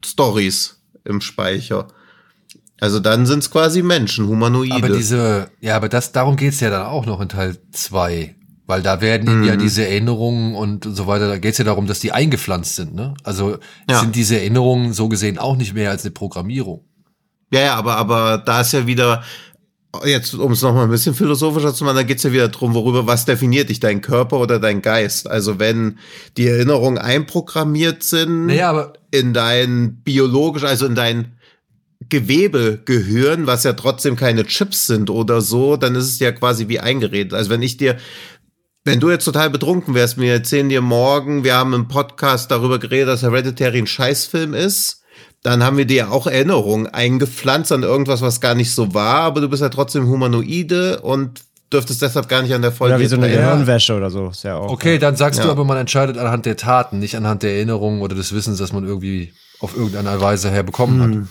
Stories 0.04 0.78
im 1.04 1.22
Speicher. 1.22 1.88
Also 2.84 3.00
dann 3.00 3.24
sind 3.26 3.38
es 3.40 3.50
quasi 3.50 3.82
Menschen, 3.82 4.28
Humanoide. 4.28 4.74
Aber 4.74 4.88
diese, 4.90 5.48
ja, 5.60 5.74
aber 5.76 5.88
das, 5.88 6.12
darum 6.12 6.36
geht's 6.36 6.60
ja 6.60 6.68
dann 6.70 6.84
auch 6.86 7.06
noch 7.06 7.20
in 7.20 7.28
Teil 7.30 7.56
zwei, 7.72 8.36
Weil 8.66 8.82
da 8.82 9.00
werden 9.00 9.40
Mhm. 9.40 9.44
ja 9.44 9.56
diese 9.56 9.86
Erinnerungen 9.86 10.54
und 10.54 10.84
so 10.84 11.06
weiter, 11.06 11.28
da 11.28 11.38
geht's 11.38 11.58
ja 11.58 11.64
darum, 11.64 11.86
dass 11.86 12.00
die 12.00 12.12
eingepflanzt 12.12 12.76
sind, 12.76 12.94
ne? 12.94 13.14
Also 13.22 13.58
Ja. 13.90 14.00
sind 14.00 14.14
diese 14.16 14.36
Erinnerungen 14.38 14.92
so 14.94 15.08
gesehen 15.08 15.38
auch 15.38 15.56
nicht 15.56 15.74
mehr 15.74 15.90
als 15.90 16.02
eine 16.04 16.12
Programmierung. 16.12 16.84
Ja, 17.52 17.60
ja, 17.60 17.74
aber, 17.74 17.96
aber 17.96 18.38
da 18.38 18.62
ist 18.62 18.72
ja 18.72 18.86
wieder, 18.86 19.22
jetzt 20.04 20.34
um 20.34 20.52
es 20.52 20.62
nochmal 20.62 20.84
ein 20.84 20.90
bisschen 20.90 21.14
philosophischer 21.14 21.72
zu 21.74 21.84
machen, 21.84 21.96
da 21.96 22.02
geht's 22.04 22.22
ja 22.22 22.32
wieder 22.32 22.48
drum, 22.48 22.74
worüber, 22.74 23.06
was 23.06 23.26
definiert 23.26 23.68
dich, 23.68 23.80
dein 23.80 24.00
Körper 24.00 24.40
oder 24.40 24.58
dein 24.58 24.82
Geist? 24.82 25.28
Also 25.28 25.58
wenn 25.58 25.98
die 26.36 26.46
Erinnerungen 26.48 26.98
einprogrammiert 26.98 28.02
sind 28.02 28.46
Naja, 28.46 28.70
aber 28.70 28.94
in 29.10 29.32
dein 29.34 29.96
biologisch, 30.02 30.64
also 30.64 30.86
in 30.86 30.94
dein 30.94 31.34
Gewebe 32.08 32.80
gehören, 32.84 33.46
was 33.46 33.64
ja 33.64 33.72
trotzdem 33.74 34.16
keine 34.16 34.44
Chips 34.44 34.86
sind 34.86 35.10
oder 35.10 35.40
so, 35.40 35.76
dann 35.76 35.94
ist 35.94 36.04
es 36.04 36.18
ja 36.18 36.32
quasi 36.32 36.68
wie 36.68 36.80
eingeredet. 36.80 37.34
Also 37.34 37.50
wenn 37.50 37.62
ich 37.62 37.76
dir, 37.76 37.96
wenn 38.84 39.00
du 39.00 39.10
jetzt 39.10 39.24
total 39.24 39.50
betrunken 39.50 39.94
wärst, 39.94 40.18
wir 40.18 40.32
erzählen 40.32 40.68
dir 40.68 40.80
morgen, 40.82 41.44
wir 41.44 41.54
haben 41.54 41.72
im 41.74 41.88
Podcast 41.88 42.50
darüber 42.50 42.78
geredet, 42.78 43.08
dass 43.08 43.22
Hereditary 43.22 43.78
ein 43.78 43.86
Scheißfilm 43.86 44.54
ist, 44.54 45.02
dann 45.42 45.62
haben 45.62 45.76
wir 45.76 45.84
dir 45.86 46.10
auch 46.10 46.26
Erinnerungen 46.26 46.86
eingepflanzt 46.86 47.70
an 47.72 47.82
irgendwas, 47.82 48.22
was 48.22 48.40
gar 48.40 48.54
nicht 48.54 48.72
so 48.72 48.94
war, 48.94 49.20
aber 49.20 49.40
du 49.40 49.48
bist 49.48 49.62
ja 49.62 49.68
trotzdem 49.68 50.08
Humanoide 50.08 51.00
und 51.00 51.40
dürftest 51.72 52.02
deshalb 52.02 52.28
gar 52.28 52.42
nicht 52.42 52.54
an 52.54 52.62
der 52.62 52.72
Folge 52.72 52.94
Oder 52.94 53.02
wie 53.02 53.06
so 53.08 53.16
eine. 53.16 53.28
Gehirnwäsche 53.28 53.94
oder 53.96 54.10
so. 54.10 54.28
Ist 54.28 54.44
ja 54.44 54.56
auch. 54.56 54.70
okay, 54.70 54.98
dann 54.98 55.16
sagst 55.16 55.38
Ja. 55.40 55.46
du 55.46 55.50
aber, 55.50 55.64
man 55.64 55.76
entscheidet 55.76 56.18
anhand 56.18 56.46
der 56.46 56.56
Taten, 56.56 56.98
nicht 56.98 57.16
anhand 57.16 57.42
der 57.42 57.54
Erinnerungen 57.54 58.00
oder 58.00 58.14
des 58.14 58.32
Wissens, 58.34 58.58
das 58.58 58.72
man 58.72 58.84
irgendwie 58.84 59.32
auf 59.60 59.76
irgendeine 59.76 60.20
Weise 60.20 60.50
herbekommen 60.50 61.02
Hm. 61.02 61.20
hat. 61.22 61.28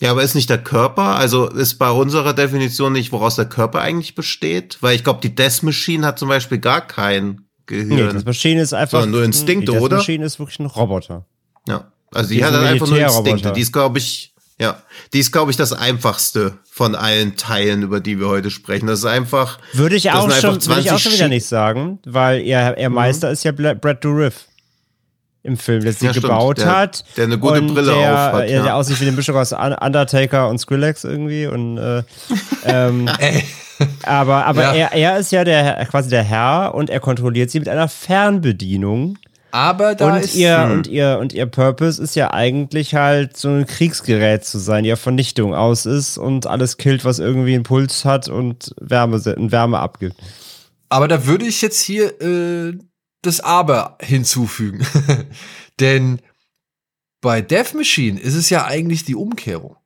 Ja, 0.00 0.10
aber 0.10 0.22
ist 0.22 0.34
nicht 0.34 0.48
der 0.50 0.58
Körper, 0.62 1.16
also 1.16 1.48
ist 1.48 1.74
bei 1.78 1.90
unserer 1.90 2.32
Definition 2.34 2.92
nicht, 2.92 3.12
woraus 3.12 3.36
der 3.36 3.44
Körper 3.44 3.80
eigentlich 3.80 4.14
besteht? 4.14 4.78
Weil 4.80 4.96
ich 4.96 5.04
glaube, 5.04 5.20
die 5.22 5.34
Death 5.34 5.62
Machine 5.62 6.06
hat 6.06 6.18
zum 6.18 6.28
Beispiel 6.28 6.58
gar 6.58 6.86
kein 6.86 7.42
Nee, 7.68 7.84
Gehirn. 7.84 8.14
das 8.14 8.24
Maschine 8.24 8.62
ist 8.62 8.72
einfach. 8.72 9.00
Sondern 9.00 9.10
nur 9.12 9.24
Instinkte, 9.24 9.66
die 9.66 9.72
Death 9.72 9.82
oder? 9.82 9.96
Maschine 9.98 10.24
ist 10.24 10.38
wirklich 10.40 10.58
ein 10.58 10.66
Roboter. 10.66 11.24
ja. 11.68 11.92
Also 12.12 12.30
die, 12.30 12.36
Die 12.38 12.44
hat 12.44 12.52
halt 12.52 12.66
einfach 12.66 12.88
nur. 12.88 12.98
Instinkte. 12.98 13.52
Die 13.52 13.60
ist, 13.60 13.72
glaube 13.72 13.98
ich, 13.98 14.34
ja, 14.58 14.82
die 15.12 15.20
ist, 15.20 15.30
glaube 15.30 15.52
ich, 15.52 15.56
das 15.56 15.72
einfachste 15.72 16.58
von 16.68 16.96
allen 16.96 17.36
Teilen, 17.36 17.82
über 17.82 18.00
die 18.00 18.18
wir 18.18 18.26
heute 18.28 18.50
sprechen. 18.50 18.88
Das 18.88 18.98
ist 18.98 19.04
einfach. 19.04 19.58
Würde 19.74 19.94
ich 19.94 20.10
auch 20.10 20.22
schon, 20.22 20.32
einfach 20.32 20.66
würde 20.66 20.80
ich 20.80 20.90
auch 20.90 20.98
20 20.98 21.02
schon 21.02 21.12
wieder 21.12 21.28
nicht 21.28 21.46
sagen, 21.46 22.00
weil 22.04 22.40
er, 22.40 22.76
er 22.76 22.90
Meister 22.90 23.30
ist 23.30 23.44
ja 23.44 23.52
Brad 23.52 24.04
Dourif 24.04 24.46
im 25.42 25.56
Film, 25.56 25.82
der 25.82 25.92
sie 25.92 26.06
Ja, 26.06 26.12
gebaut 26.12 26.58
Der- 26.58 26.66
hat. 26.76 27.04
der 27.16 27.24
eine 27.24 27.38
gute 27.38 27.62
Brille 27.62 27.94
der, 27.94 27.94
auf 28.12 28.32
hat, 28.34 28.44
äh, 28.44 28.48
Der 28.48 28.64
ja. 28.66 28.74
aussieht 28.74 29.00
wie 29.00 29.06
eine 29.06 29.16
Mischung 29.16 29.36
aus 29.36 29.52
Un- 29.52 29.72
Undertaker 29.74 30.48
und 30.48 30.58
Skrillex 30.58 31.04
irgendwie. 31.04 31.46
Und, 31.46 31.78
äh, 31.78 32.02
ähm, 32.66 33.08
aber 34.02 34.44
aber 34.46 34.62
Ja. 34.62 34.72
er, 34.74 34.92
er 34.92 35.18
ist 35.18 35.32
ja 35.32 35.44
der 35.44 35.86
quasi 35.86 36.10
der 36.10 36.22
Herr 36.22 36.74
und 36.74 36.90
er 36.90 37.00
kontrolliert 37.00 37.50
sie 37.50 37.58
mit 37.58 37.68
einer 37.68 37.88
Fernbedienung. 37.88 39.16
Aber 39.52 39.96
da 39.96 40.12
und 40.14 40.20
ist 40.22 40.36
ihr 40.36 40.62
hm. 40.62 40.70
und 40.72 40.86
ihr 40.86 41.18
und 41.20 41.32
ihr 41.32 41.46
Purpose 41.46 42.00
ist 42.00 42.14
ja 42.14 42.32
eigentlich 42.32 42.94
halt 42.94 43.36
so 43.36 43.48
ein 43.48 43.66
Kriegsgerät 43.66 44.44
zu 44.44 44.58
sein, 44.58 44.84
die 44.84 44.92
auf 44.92 45.00
Vernichtung 45.00 45.54
aus 45.54 45.86
ist 45.86 46.18
und 46.18 46.46
alles 46.46 46.76
killt, 46.76 47.04
was 47.04 47.18
irgendwie 47.18 47.54
einen 47.54 47.64
Puls 47.64 48.04
hat 48.04 48.28
und 48.28 48.72
Wärme 48.80 49.24
Wärme 49.24 49.78
abgibt. 49.80 50.14
Aber 50.88 51.08
da 51.08 51.26
würde 51.26 51.46
ich 51.46 51.62
jetzt 51.62 51.80
hier 51.82 52.20
äh, 52.20 52.74
das 53.22 53.40
Aber 53.40 53.98
hinzufügen. 54.00 54.86
Denn 55.80 56.20
bei 57.20 57.42
Death 57.42 57.74
Machine 57.74 58.18
ist 58.20 58.34
es 58.34 58.50
ja 58.50 58.64
eigentlich 58.64 59.04
die 59.04 59.14
Umkehrung. 59.14 59.76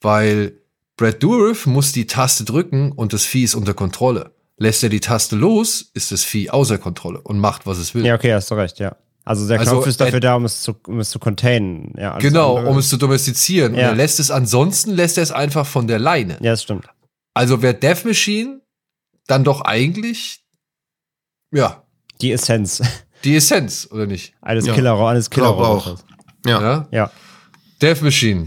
Weil 0.00 0.60
Brad 0.96 1.22
Dourif 1.22 1.66
muss 1.66 1.92
die 1.92 2.06
Taste 2.06 2.44
drücken 2.44 2.92
und 2.92 3.12
das 3.12 3.24
Vieh 3.24 3.44
ist 3.44 3.54
unter 3.54 3.74
Kontrolle. 3.74 4.34
Lässt 4.56 4.82
er 4.82 4.88
die 4.88 5.00
Taste 5.00 5.36
los, 5.36 5.90
ist 5.94 6.10
das 6.10 6.24
Vieh 6.24 6.50
außer 6.50 6.78
Kontrolle 6.78 7.20
und 7.20 7.38
macht, 7.38 7.66
was 7.66 7.78
es 7.78 7.94
will. 7.94 8.04
Ja, 8.04 8.14
okay, 8.16 8.32
hast 8.32 8.50
du 8.50 8.54
recht, 8.56 8.78
ja. 8.80 8.96
Also 9.24 9.46
der 9.46 9.60
Also, 9.60 9.72
Knopf 9.72 9.86
ist 9.86 10.00
dafür 10.00 10.16
äh, 10.16 10.20
da, 10.20 10.34
um 10.36 10.44
es 10.46 10.62
zu, 10.62 10.74
um 10.86 10.98
es 11.00 11.10
zu 11.10 11.18
containen. 11.18 11.92
Ja, 11.98 12.16
genau, 12.18 12.56
andere- 12.56 12.72
um 12.72 12.78
es 12.78 12.88
zu 12.88 12.96
domestizieren. 12.96 13.74
Ja. 13.74 13.80
Und 13.82 13.86
er 13.90 13.94
lässt 13.94 14.18
es 14.20 14.30
ansonsten, 14.30 14.90
lässt 14.92 15.18
er 15.18 15.22
es 15.22 15.30
einfach 15.32 15.66
von 15.66 15.86
der 15.86 15.98
Leine. 15.98 16.38
Ja, 16.40 16.52
das 16.52 16.62
stimmt. 16.62 16.88
Also 17.34 17.60
wäre 17.62 17.74
Death 17.74 18.04
Machine 18.04 18.62
dann 19.26 19.44
doch 19.44 19.60
eigentlich, 19.60 20.44
ja, 21.52 21.84
Die 22.20 22.32
Essenz 22.32 22.82
die 23.24 23.36
Essenz, 23.36 23.88
oder 23.90 24.06
nicht? 24.06 24.34
eines 24.42 24.66
Ja, 24.66 24.74
Killer, 24.74 24.98
eines 25.06 25.30
glaub 25.30 25.56
Killerroboters. 25.56 26.04
Ja. 26.46 26.60
Ja? 26.60 26.88
Ja, 26.90 27.10
Death 27.82 28.02
Machine. 28.02 28.46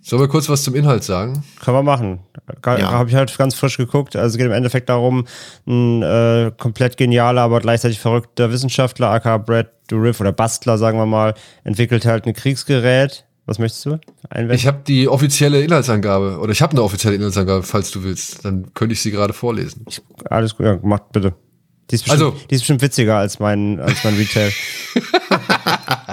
Sollen 0.00 0.22
wir 0.22 0.28
kurz 0.28 0.48
was 0.48 0.62
zum 0.62 0.76
Inhalt 0.76 1.02
sagen? 1.02 1.42
können 1.60 1.78
wir 1.78 1.82
machen. 1.82 2.20
Ja. 2.64 2.92
Habe 2.92 3.10
ich 3.10 3.16
halt 3.16 3.36
ganz 3.36 3.56
frisch 3.56 3.76
geguckt. 3.76 4.14
Also 4.14 4.34
es 4.34 4.36
geht 4.36 4.46
im 4.46 4.52
Endeffekt 4.52 4.88
darum, 4.88 5.26
ein 5.66 6.00
äh, 6.02 6.52
komplett 6.56 6.96
genialer, 6.96 7.42
aber 7.42 7.58
gleichzeitig 7.58 7.98
verrückter 7.98 8.52
Wissenschaftler, 8.52 9.10
aka 9.10 9.38
Brad 9.38 9.72
Dourif 9.88 10.20
oder 10.20 10.30
Bastler, 10.30 10.78
sagen 10.78 10.96
wir 10.96 11.06
mal, 11.06 11.34
entwickelt 11.64 12.06
halt 12.06 12.24
ein 12.24 12.34
Kriegsgerät. 12.34 13.24
Was 13.46 13.58
möchtest 13.58 13.86
du 13.86 13.98
einwenden? 14.28 14.54
Ich 14.54 14.66
habe 14.68 14.82
die 14.86 15.08
offizielle 15.08 15.62
Inhaltsangabe, 15.62 16.38
oder 16.38 16.52
ich 16.52 16.62
habe 16.62 16.72
eine 16.72 16.82
offizielle 16.82 17.16
Inhaltsangabe, 17.16 17.64
falls 17.64 17.90
du 17.90 18.04
willst. 18.04 18.44
Dann 18.44 18.72
könnte 18.74 18.92
ich 18.92 19.02
sie 19.02 19.10
gerade 19.10 19.32
vorlesen. 19.32 19.84
Alles 20.24 20.56
gut, 20.56 20.66
ja, 20.66 20.78
macht 20.82 21.10
bitte. 21.12 21.34
Die 21.90 21.94
ist 21.96 22.04
bestimmt, 22.04 22.22
Also- 22.22 22.36
die 22.50 22.54
ist 22.54 22.60
bestimmt 22.62 22.82
witziger 22.82 23.16
als 23.16 23.38
mein, 23.38 23.78
als 23.80 24.02
mein 24.04 24.16
Retail. 24.16 24.52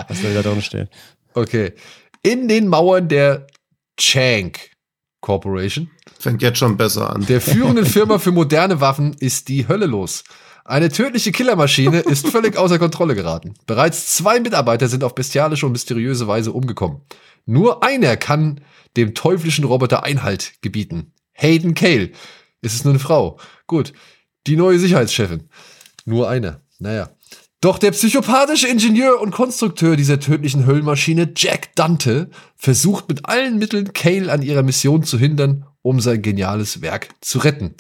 Was 0.07 0.21
da 0.21 0.30
wieder 0.30 0.43
drin 0.43 0.61
steht. 0.61 0.89
Okay. 1.34 1.74
In 2.21 2.47
den 2.47 2.67
Mauern 2.67 3.07
der 3.07 3.47
Chank 3.97 4.59
Corporation, 5.21 5.89
Fängt 6.19 6.41
jetzt 6.41 6.57
schon 6.59 6.78
besser 6.78 7.13
an. 7.15 7.26
der 7.26 7.41
führenden 7.41 7.86
Firma 7.86 8.17
für 8.19 8.32
moderne 8.32 8.82
Waffen, 8.82 9.13
ist 9.13 9.47
die 9.47 9.67
Hölle 9.67 9.86
los. 9.86 10.24
Eine 10.65 10.89
tödliche 10.89 11.32
Killermaschine 11.32 11.99
ist 11.99 12.28
völlig 12.28 12.55
außer 12.57 12.80
Kontrolle 12.80 13.15
geraten. 13.15 13.53
Bereits 13.65 14.15
zwei 14.15 14.39
Mitarbeiter 14.39 14.88
sind 14.88 15.03
auf 15.03 15.13
bestialische 15.15 15.65
und 15.65 15.74
mysteriöse 15.74 16.28
Weise 16.28 16.51
umgekommen. 16.53 17.01
Nur 17.45 17.84
einer 17.84 18.15
kann 18.15 18.61
dem 18.95 19.13
teuflischen 19.13 19.65
Roboter 19.65 20.03
Einhalt 20.03 20.53
gebieten. 20.61 21.11
Hayden 21.34 21.74
Cale, 21.74 22.11
ist 22.61 22.76
es 22.76 22.84
nur 22.86 22.93
eine 22.93 22.99
Frau. 22.99 23.38
Gut. 23.67 23.91
Die 24.47 24.55
neue 24.55 24.79
Sicherheitschefin. 24.79 25.49
Nur 26.05 26.29
eine. 26.29 26.61
Naja. 26.79 27.09
Doch 27.61 27.79
der 27.79 27.91
psychopathische 27.91 28.67
Ingenieur 28.67 29.21
und 29.21 29.31
Konstrukteur 29.31 29.95
dieser 29.95 30.19
tödlichen 30.19 30.65
Höllenmaschine, 30.65 31.31
Jack 31.35 31.73
Dante, 31.75 32.29
versucht 32.57 33.07
mit 33.07 33.25
allen 33.25 33.57
Mitteln 33.57 33.93
Cale 33.93 34.29
an 34.31 34.41
ihrer 34.41 34.63
Mission 34.63 35.03
zu 35.03 35.17
hindern, 35.17 35.65
um 35.81 36.01
sein 36.01 36.21
geniales 36.21 36.81
Werk 36.81 37.09
zu 37.21 37.39
retten. 37.39 37.75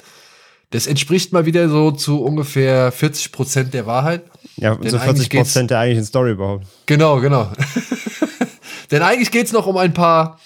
Das 0.69 0.87
entspricht 0.87 1.33
mal 1.33 1.45
wieder 1.45 1.67
so 1.67 1.91
zu 1.91 2.23
ungefähr 2.23 2.93
40 2.93 3.31
Prozent 3.33 3.73
der 3.73 3.85
Wahrheit. 3.85 4.23
Ja, 4.55 4.75
Denn 4.75 4.89
so 4.89 4.97
eigentlich 4.97 5.27
40 5.27 5.29
geht's- 5.29 5.49
Prozent 5.49 5.71
der 5.71 5.79
eigentlichen 5.79 6.05
Story 6.05 6.31
überhaupt. 6.31 6.65
Genau, 6.85 7.19
genau. 7.19 7.51
Denn 8.91 9.01
eigentlich 9.01 9.31
geht's 9.31 9.51
noch 9.51 9.67
um 9.67 9.75
ein 9.77 9.93
paar. 9.93 10.39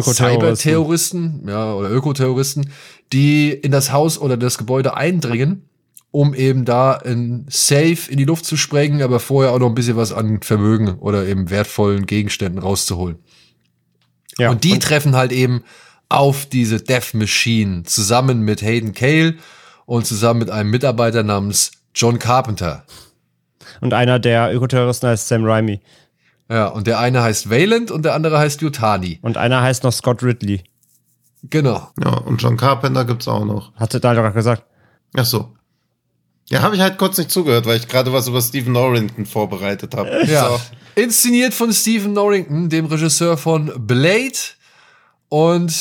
Cyberterroristen, 0.00 1.42
ja, 1.48 1.72
oder 1.74 1.90
Ökoterroristen, 1.90 2.70
die 3.12 3.50
in 3.50 3.72
das 3.72 3.92
Haus 3.92 4.18
oder 4.18 4.36
das 4.36 4.58
Gebäude 4.58 4.96
eindringen, 4.96 5.68
um 6.10 6.34
eben 6.34 6.64
da 6.64 6.92
ein 6.92 7.46
Safe 7.48 7.98
in 8.08 8.16
die 8.16 8.24
Luft 8.24 8.44
zu 8.44 8.56
sprengen, 8.56 9.02
aber 9.02 9.20
vorher 9.20 9.52
auch 9.52 9.58
noch 9.58 9.68
ein 9.68 9.74
bisschen 9.74 9.96
was 9.96 10.12
an 10.12 10.40
Vermögen 10.42 10.94
oder 10.98 11.26
eben 11.26 11.50
wertvollen 11.50 12.06
Gegenständen 12.06 12.60
rauszuholen. 12.60 13.18
Ja, 14.38 14.50
und 14.50 14.64
die 14.64 14.78
treffen 14.78 15.16
halt 15.16 15.32
eben 15.32 15.64
auf 16.08 16.46
diese 16.46 16.80
Death 16.80 17.14
Machine 17.14 17.82
zusammen 17.82 18.40
mit 18.40 18.62
Hayden 18.62 18.94
Cale 18.94 19.34
und 19.84 20.06
zusammen 20.06 20.40
mit 20.40 20.50
einem 20.50 20.70
Mitarbeiter 20.70 21.22
namens 21.22 21.72
John 21.94 22.18
Carpenter. 22.18 22.84
und 23.80 23.92
einer 23.92 24.18
der 24.18 24.54
Ökoterroristen 24.54 25.08
heißt 25.08 25.28
Sam 25.28 25.44
Raimi. 25.44 25.80
Ja, 26.50 26.68
und 26.68 26.86
der 26.86 26.98
eine 26.98 27.22
heißt 27.22 27.50
Wayland 27.50 27.90
und 27.90 28.04
der 28.04 28.14
andere 28.14 28.38
heißt 28.38 28.62
Yutani. 28.62 29.18
Und 29.20 29.36
einer 29.36 29.60
heißt 29.60 29.84
noch 29.84 29.92
Scott 29.92 30.22
Ridley. 30.22 30.62
Genau. 31.44 31.88
Ja, 32.02 32.10
und 32.18 32.42
John 32.42 32.56
Carpenter 32.56 33.04
gibt's 33.04 33.28
auch 33.28 33.44
noch. 33.44 33.74
Hatte 33.76 34.00
da 34.00 34.14
gerade 34.14 34.34
gesagt. 34.34 34.64
Ach 35.16 35.24
so. 35.24 35.54
Ja, 36.50 36.62
habe 36.62 36.74
ich 36.76 36.80
halt 36.80 36.98
kurz 36.98 37.18
nicht 37.18 37.30
zugehört, 37.30 37.66
weil 37.66 37.76
ich 37.76 37.88
gerade 37.88 38.12
was 38.12 38.26
über 38.26 38.40
Stephen 38.40 38.72
Norrington 38.72 39.26
vorbereitet 39.26 39.94
habe. 39.94 40.24
Ja. 40.26 40.48
So. 40.50 40.60
Inszeniert 40.94 41.54
von 41.54 41.72
Stephen 41.72 42.12
Norrington, 42.14 42.68
dem 42.70 42.86
Regisseur 42.86 43.36
von 43.36 43.70
Blade 43.86 44.32
und 45.28 45.72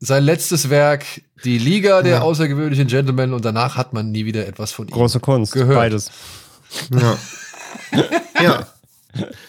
sein 0.00 0.24
letztes 0.24 0.70
Werk, 0.70 1.04
Die 1.44 1.58
Liga 1.58 2.00
der 2.02 2.16
Ja. 2.16 2.20
außergewöhnlichen 2.22 2.86
Gentlemen 2.88 3.34
und 3.34 3.44
danach 3.44 3.76
hat 3.76 3.92
man 3.92 4.10
nie 4.10 4.24
wieder 4.24 4.46
etwas 4.46 4.72
von 4.72 4.88
ihm. 4.88 4.92
Große 4.92 5.20
Kunst. 5.20 5.52
Gehört. 5.52 5.76
Beides. 5.76 6.10
Ja. 6.90 7.18
ja. 8.42 8.66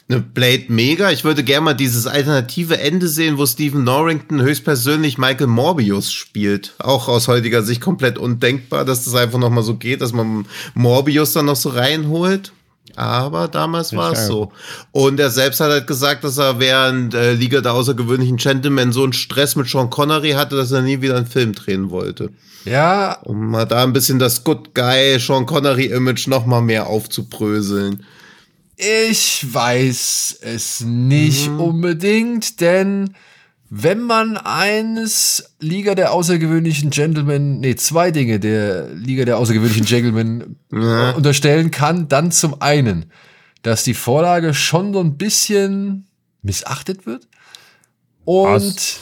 Eine 0.10 0.20
Blade 0.20 0.66
mega. 0.70 1.12
Ich 1.12 1.24
würde 1.24 1.44
gerne 1.44 1.66
mal 1.66 1.74
dieses 1.74 2.08
alternative 2.08 2.80
Ende 2.80 3.08
sehen, 3.08 3.38
wo 3.38 3.46
Stephen 3.46 3.84
Norrington 3.84 4.42
höchstpersönlich 4.42 5.18
Michael 5.18 5.48
Morbius 5.48 6.12
spielt. 6.12 6.74
Auch 6.80 7.08
aus 7.08 7.28
heutiger 7.28 7.64
Sicht 7.64 7.82
komplett 7.82 8.18
undenkbar, 8.18 8.86
dass 8.86 9.06
das 9.06 9.16
einfach 9.16 9.40
noch 9.40 9.50
mal 9.50 9.64
so 9.64 9.76
geht, 9.76 10.02
dass 10.02 10.14
man 10.14 10.46
Morbius 10.74 11.34
dann 11.34 11.46
noch 11.46 11.56
so 11.56 11.70
reinholt. 11.70 12.52
Aber 12.96 13.48
damals 13.48 13.96
war 13.96 14.14
es 14.14 14.26
so. 14.26 14.52
Und 14.92 15.20
er 15.20 15.30
selbst 15.30 15.60
hat 15.60 15.70
halt 15.70 15.86
gesagt, 15.86 16.24
dass 16.24 16.40
er 16.40 16.60
während 16.60 17.14
äh, 17.14 17.34
Liga 17.34 17.62
der 17.62 17.74
außergewöhnlichen 17.74 18.38
Gentlemen 18.38 18.92
so 18.92 19.04
einen 19.04 19.14
Stress 19.14 19.56
mit 19.56 19.68
Sean 19.68 19.92
Connery 19.92 20.32
hatte, 20.32 20.56
dass 20.56 20.72
er 20.72 20.82
nie 20.82 21.00
wieder 21.00 21.16
einen 21.16 21.28
Film 21.28 21.54
drehen 21.54 21.92
wollte. 21.92 22.32
Ja, 22.66 23.20
Um 23.24 23.52
mal 23.52 23.66
da 23.66 23.84
ein 23.84 23.94
bisschen 23.94 24.18
das 24.18 24.44
Good 24.44 24.74
Guy 24.74 25.20
Sean 25.20 25.46
Connery 25.46 25.86
Image 25.86 26.28
noch 26.28 26.48
mal 26.48 26.62
mehr 26.62 26.88
aufzubröseln. 26.88 28.04
Ich 28.78 29.46
weiß 29.52 30.38
es 30.42 30.82
nicht 30.82 31.50
unbedingt, 31.50 32.62
denn 32.62 33.16
wenn 33.70 34.02
man 34.02 34.38
eines 34.38 35.56
Liga 35.60 35.94
der 35.96 36.14
außergewöhnlichen 36.14 36.90
Gentlemen, 36.92 37.60
nee, 37.60 37.76
zwei 37.76 38.12
Dinge 38.12 38.40
der 38.40 38.88
Liga 38.94 39.26
der 39.26 39.38
außergewöhnlichen 39.40 39.86
Gentlemen 39.86 40.58
Ja. 40.72 41.12
äh, 41.12 41.16
unterstellen 41.16 41.72
kann, 41.72 42.08
dann 42.08 42.32
zum 42.32 42.62
einen, 42.62 43.12
dass 43.64 43.84
die 43.84 43.94
Vorlage 43.96 44.54
schon 44.54 44.94
so 44.94 45.00
ein 45.02 45.18
bisschen 45.18 46.06
missachtet 46.44 47.06
wird 47.06 47.28
und 48.24 48.48
Was? 48.76 49.00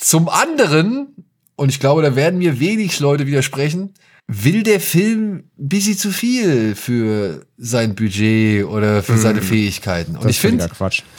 zum 0.00 0.28
anderen, 0.28 1.14
und 1.56 1.68
ich 1.68 1.78
glaube, 1.78 2.02
da 2.02 2.16
werden 2.16 2.38
mir 2.38 2.58
wenig 2.58 2.98
Leute 3.00 3.26
widersprechen, 3.26 3.92
will 4.28 4.62
der 4.64 4.80
Film 4.80 5.44
ein 5.58 5.68
bisschen 5.68 5.96
zu 5.96 6.10
viel 6.10 6.74
für 6.74 7.46
sein 7.56 7.94
Budget 7.94 8.64
oder 8.64 9.02
für 9.02 9.16
seine 9.18 9.40
Fähigkeiten. 9.42 10.16
Und 10.16 10.24
Das 10.24 10.30
ich 10.32 10.40
finde, 10.40 10.68
Quatsch. 10.68 11.02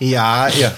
Ja, 0.00 0.48
ja. 0.48 0.72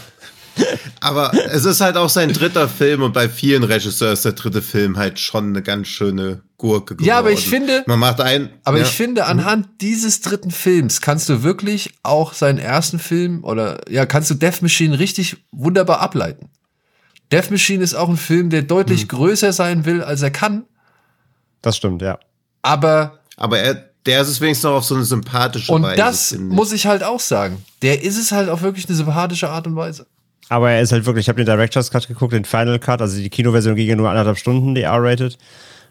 Aber 1.01 1.33
es 1.51 1.65
ist 1.65 1.81
halt 1.81 1.97
auch 1.97 2.09
sein 2.09 2.33
dritter 2.33 2.69
Film 2.69 3.03
und 3.03 3.13
bei 3.13 3.29
vielen 3.29 3.65
Regisseurs 3.65 4.21
ist 4.21 4.25
der 4.25 4.33
dritte 4.33 4.63
Film 4.63 4.97
halt 4.97 5.19
schon 5.19 5.49
eine 5.49 5.63
ganz 5.63 5.89
schöne 5.89 6.43
Gurke 6.59 6.95
geworden. 6.95 7.09
Ja, 7.09 7.19
aber 7.19 7.33
ich 7.33 7.49
finde- 7.49 7.83
Man 7.87 7.99
macht 7.99 8.21
ein... 8.21 8.51
aber 8.63 8.79
ja. 8.79 8.85
ich 8.85 8.91
finde, 8.91 9.27
anhand 9.27 9.67
dieses 9.81 10.21
dritten 10.21 10.51
Films 10.53 11.01
kannst 11.01 11.29
du 11.29 11.43
wirklich 11.43 11.95
auch 12.03 12.35
seinen 12.35 12.59
ersten 12.59 12.99
Film 13.01 13.43
oder 13.45 13.81
ja, 13.91 14.07
kannst 14.07 14.31
du 14.31 14.35
Death 14.35 14.63
Machine 14.63 14.99
richtig 14.99 15.37
wunderbar 15.51 16.01
ableiten. 16.01 16.51
Death 17.33 17.51
Machine 17.51 17.83
ist 17.83 17.95
auch 17.95 18.09
ein 18.09 18.17
Film, 18.17 18.51
der 18.51 18.63
deutlich 18.63 19.09
größer 19.09 19.53
sein 19.53 19.85
will, 19.85 20.03
als 20.03 20.23
er 20.23 20.31
kann, 20.31 20.65
Das 21.63 21.77
stimmt, 21.77 22.03
ja. 22.03 22.19
aber 22.63 23.19
Aber 23.37 23.59
er, 23.59 23.91
der 24.07 24.21
ist 24.21 24.29
es 24.29 24.41
wenigstens 24.41 24.65
noch 24.65 24.77
auf 24.77 24.85
so 24.85 24.95
eine 24.95 25.05
sympathische 25.05 25.73
und 25.73 25.83
Weise. 25.83 25.97
das 25.97 26.29
finde 26.31 26.49
ich. 26.49 26.53
muss 26.55 26.73
ich 26.73 26.87
halt 26.87 27.03
auch 27.03 27.21
sagen. 27.21 27.65
Der 27.83 28.03
ist 28.03 28.19
es 28.19 28.33
halt 28.33 28.49
auf 28.49 28.63
wirklich 28.63 28.87
eine 28.89 28.97
sympathische 28.97 29.49
Art 29.49 29.67
und 29.67 29.77
Weise. 29.77 30.07
Aber 30.51 30.71
er 30.71 30.83
ist 30.83 30.93
halt 30.93 31.07
wirklich, 31.07 31.25
ich 31.25 31.29
habe 31.29 31.43
den 31.43 31.47
Director's 31.47 31.91
Cut 31.91 32.07
geguckt, 32.07 32.35
den 32.35 32.45
Final 32.45 32.79
Cut, 32.79 33.01
also 33.01 33.17
die 33.17 33.31
Kinoversion 33.31 33.75
ging 33.77 33.89
ja 33.89 33.97
nur 33.97 34.11
anderthalb 34.11 34.37
Stunden, 34.37 34.75
die 34.75 34.83
R-rated. 34.83 35.39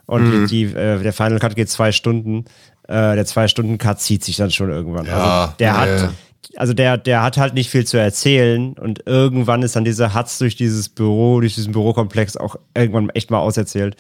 Und 0.06 0.50
die, 0.50 0.68
die, 0.68 0.76
äh, 0.76 1.02
der 1.02 1.14
Final 1.14 1.40
Cut 1.40 1.56
geht 1.56 1.70
zwei 1.70 1.92
Stunden. 1.92 2.46
Äh, 2.86 3.16
der 3.16 3.26
Zwei-Stunden-Cut 3.26 4.02
zieht 4.02 4.26
sich 4.26 4.36
dann 4.36 4.52
schon 4.52 4.70
irgendwann. 4.70 5.06
Ja, 5.06 5.44
also 5.44 5.54
der 5.58 5.68
ja, 5.68 5.78
hat. 5.78 6.10
Also 6.56 6.74
der, 6.74 6.98
der 6.98 7.24
hat 7.24 7.38
halt 7.38 7.54
nicht 7.54 7.70
viel 7.70 7.86
zu 7.86 7.98
erzählen 7.98 8.74
und 8.74 9.06
irgendwann 9.06 9.64
ist 9.64 9.76
dann 9.76 9.86
dieser 9.86 10.14
Hatz 10.14 10.38
durch 10.38 10.56
dieses 10.56 10.90
Büro, 10.90 11.40
durch 11.40 11.56
diesen 11.56 11.74
Bürokomplex 11.74 12.38
auch 12.38 12.56
irgendwann 12.76 13.10
echt 13.10 13.32
mal 13.32 13.40
auserzählt. 13.40 13.96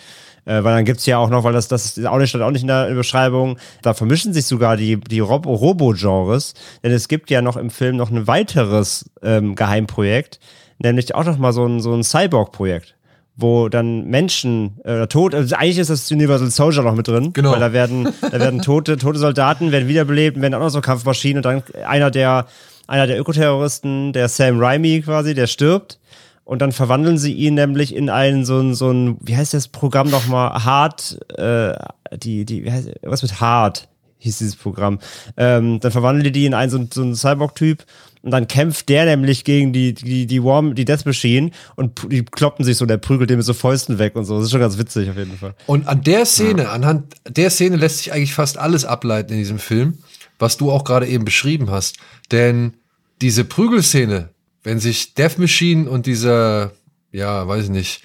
Äh, 0.45 0.63
weil 0.63 0.75
dann 0.75 0.85
gibt's 0.85 1.05
ja 1.05 1.17
auch 1.19 1.29
noch, 1.29 1.45
weil 1.45 1.53
das, 1.53 1.69
das 1.69 1.97
ist 1.97 2.05
auch 2.05 2.17
nicht, 2.17 2.29
stand 2.29 2.43
auch 2.43 2.51
nicht 2.51 2.63
in 2.63 2.67
der 2.67 2.93
Beschreibung, 2.93 3.57
da 3.81 3.93
vermischen 3.93 4.33
sich 4.33 4.45
sogar 4.45 4.75
die, 4.75 4.99
die 4.99 5.21
Rob- 5.21 5.45
Robo-Genres, 5.45 6.53
denn 6.83 6.91
es 6.91 7.07
gibt 7.07 7.29
ja 7.29 7.41
noch 7.41 7.55
im 7.55 7.69
Film 7.69 7.95
noch 7.95 8.11
ein 8.11 8.27
weiteres 8.27 9.09
ähm, 9.21 9.55
Geheimprojekt, 9.55 10.41
nämlich 10.79 11.15
auch 11.15 11.23
noch 11.23 11.37
mal 11.37 11.53
so 11.53 11.65
ein, 11.65 11.79
so 11.79 11.93
ein 11.93 12.03
Cyborg-Projekt, 12.03 12.95
wo 13.36 13.67
dann 13.69 14.05
Menschen 14.05 14.79
äh, 14.84 15.07
tot, 15.07 15.34
also 15.34 15.55
eigentlich 15.55 15.79
ist 15.79 15.89
das 15.89 16.11
Universal 16.11 16.51
Soldier 16.51 16.84
noch 16.84 16.95
mit 16.95 17.07
drin, 17.07 17.34
Genau. 17.34 17.51
weil 17.51 17.59
da 17.59 17.73
werden, 17.73 18.09
da 18.21 18.39
werden 18.39 18.61
tote, 18.63 18.97
tote 18.97 19.17
Soldaten 19.19 19.71
werden 19.71 19.88
wiederbelebt 19.88 20.39
werden 20.39 20.53
auch 20.53 20.59
noch 20.59 20.69
so 20.69 20.81
Kampfmaschinen 20.81 21.38
und 21.38 21.45
dann 21.45 21.63
einer 21.86 22.11
der, 22.11 22.45
einer 22.88 23.07
der 23.07 23.19
Ökoterroristen, 23.19 24.13
der 24.13 24.29
Sam 24.29 24.59
Raimi 24.59 25.01
quasi, 25.01 25.34
der 25.34 25.47
stirbt. 25.47 25.99
Und 26.45 26.61
dann 26.61 26.73
verwandeln 26.73 27.17
sie 27.17 27.31
ihn 27.31 27.53
nämlich 27.53 27.95
in 27.95 28.09
einen 28.09 28.43
so 28.43 28.59
ein, 28.59 28.75
so 28.75 28.91
ein, 28.91 29.17
wie 29.21 29.38
heißt 29.38 29.53
das 29.53 29.69
Programm 29.69 30.09
nochmal? 30.09 30.65
Hard, 30.65 31.17
äh, 31.38 31.73
die, 32.17 32.43
die, 32.43 32.65
wie 32.65 32.71
heißt, 32.71 32.91
was 33.01 33.21
mit 33.21 33.39
Hard 33.39 33.88
hieß 34.17 34.39
dieses 34.39 34.57
Programm. 34.57 34.99
Ähm, 35.38 35.79
dann 35.79 35.91
verwandeln 35.93 36.25
die 36.25 36.34
die 36.34 36.45
in 36.45 36.53
einen 36.53 36.69
so, 36.69 36.86
so 36.93 37.01
einen 37.01 37.15
Cyborg-Typ 37.15 37.86
und 38.24 38.32
dann 38.32 38.47
kämpft 38.47 38.88
der 38.89 39.05
nämlich 39.05 39.43
gegen 39.43 39.74
die, 39.74 39.93
die, 39.93 40.26
die 40.26 40.43
Warm, 40.43 40.76
die 40.76 40.86
Death 40.86 41.05
Machine 41.05 41.51
und 41.76 42.09
die 42.09 42.24
kloppen 42.24 42.63
sich 42.63 42.78
so 42.78 42.86
und 42.86 42.88
der 42.88 42.97
prügelt 42.97 43.30
dem 43.30 43.38
mit 43.38 43.45
so 43.45 43.53
Fäusten 43.53 43.99
weg 43.99 44.15
und 44.15 44.24
so. 44.26 44.36
Das 44.38 44.45
ist 44.45 44.51
schon 44.51 44.61
ganz 44.61 44.78
witzig 44.78 45.09
auf 45.09 45.17
jeden 45.17 45.38
Fall. 45.38 45.53
Und 45.67 45.88
an 45.88 46.01
der 46.03 46.26
Szene, 46.26 46.69
anhand 46.69 47.13
der 47.28 47.49
Szene 47.49 47.76
lässt 47.76 47.97
sich 47.97 48.13
eigentlich 48.13 48.34
fast 48.34 48.57
alles 48.57 48.86
ableiten 48.86 49.34
in 49.34 49.39
diesem 49.39 49.59
Film, 49.59 49.97
was 50.39 50.55
du 50.57 50.71
auch 50.71 50.86
gerade 50.86 51.05
eben 51.05 51.26
beschrieben 51.26 51.69
hast. 51.69 51.97
Denn 52.32 52.74
diese 53.21 53.43
Prügelszene, 53.43 54.30
wenn 54.63 54.80
sich 54.80 55.13
Death 55.15 55.38
Machine 55.38 55.89
und 55.89 56.05
dieser, 56.05 56.71
ja, 57.11 57.45
weiß 57.47 57.65
ich 57.65 57.71
nicht, 57.71 58.01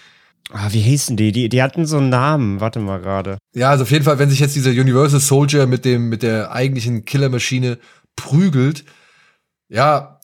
Ah, 0.51 0.69
wie 0.71 0.81
hießen 0.81 1.19
die? 1.19 1.31
Die, 1.31 1.51
die 1.51 1.62
hatten 1.62 1.85
so 1.85 1.99
einen 1.99 2.09
Namen. 2.09 2.59
Warte 2.62 2.79
mal 2.81 3.01
gerade. 3.01 3.37
ja, 3.55 3.69
also 3.69 3.83
auf 3.83 3.91
jeden 3.91 4.05
Fall, 4.05 4.19
wenn 4.19 4.31
sich 4.31 4.41
jetzt 4.41 4.57
dieser 4.57 4.71
Universal 4.71 5.21
Soldier 5.21 5.66
mit 5.66 5.85
dem, 5.85 6.09
mit 6.09 6.23
der 6.23 6.53
eigentlichen 6.53 7.05
Killermaschine 7.05 7.77
prügelt, 8.16 8.85
ja, 9.69 10.19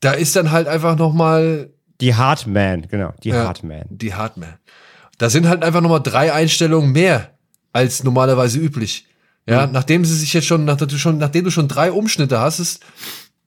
da 0.00 0.12
ist 0.12 0.34
dann 0.36 0.50
halt 0.50 0.66
einfach 0.68 0.96
noch 0.96 1.12
mal 1.12 1.70
Die 2.00 2.14
Hardman, 2.14 2.86
genau. 2.88 3.12
Die 3.22 3.28
Ja. 3.30 3.46
Hardman. 3.46 3.84
Die 3.90 4.14
Hardman. 4.14 4.54
Da 5.18 5.28
sind 5.28 5.46
halt 5.48 5.62
einfach 5.62 5.82
nochmal 5.82 6.00
drei 6.02 6.32
Einstellungen 6.32 6.92
mehr 6.92 7.30
als 7.74 8.02
normalerweise 8.04 8.58
üblich. 8.58 9.06
Ja, 9.46 9.66
Mhm. 9.66 9.72
nachdem 9.72 10.04
sie 10.04 10.14
sich 10.16 10.32
jetzt 10.32 10.46
schon, 10.46 10.64
nachdem 10.64 10.88
du 10.88 10.96
schon, 10.98 11.18
nachdem 11.18 11.44
du 11.44 11.50
schon 11.50 11.68
drei 11.68 11.92
Umschnitte 11.92 12.40
hast, 12.40 12.58
ist, 12.58 12.82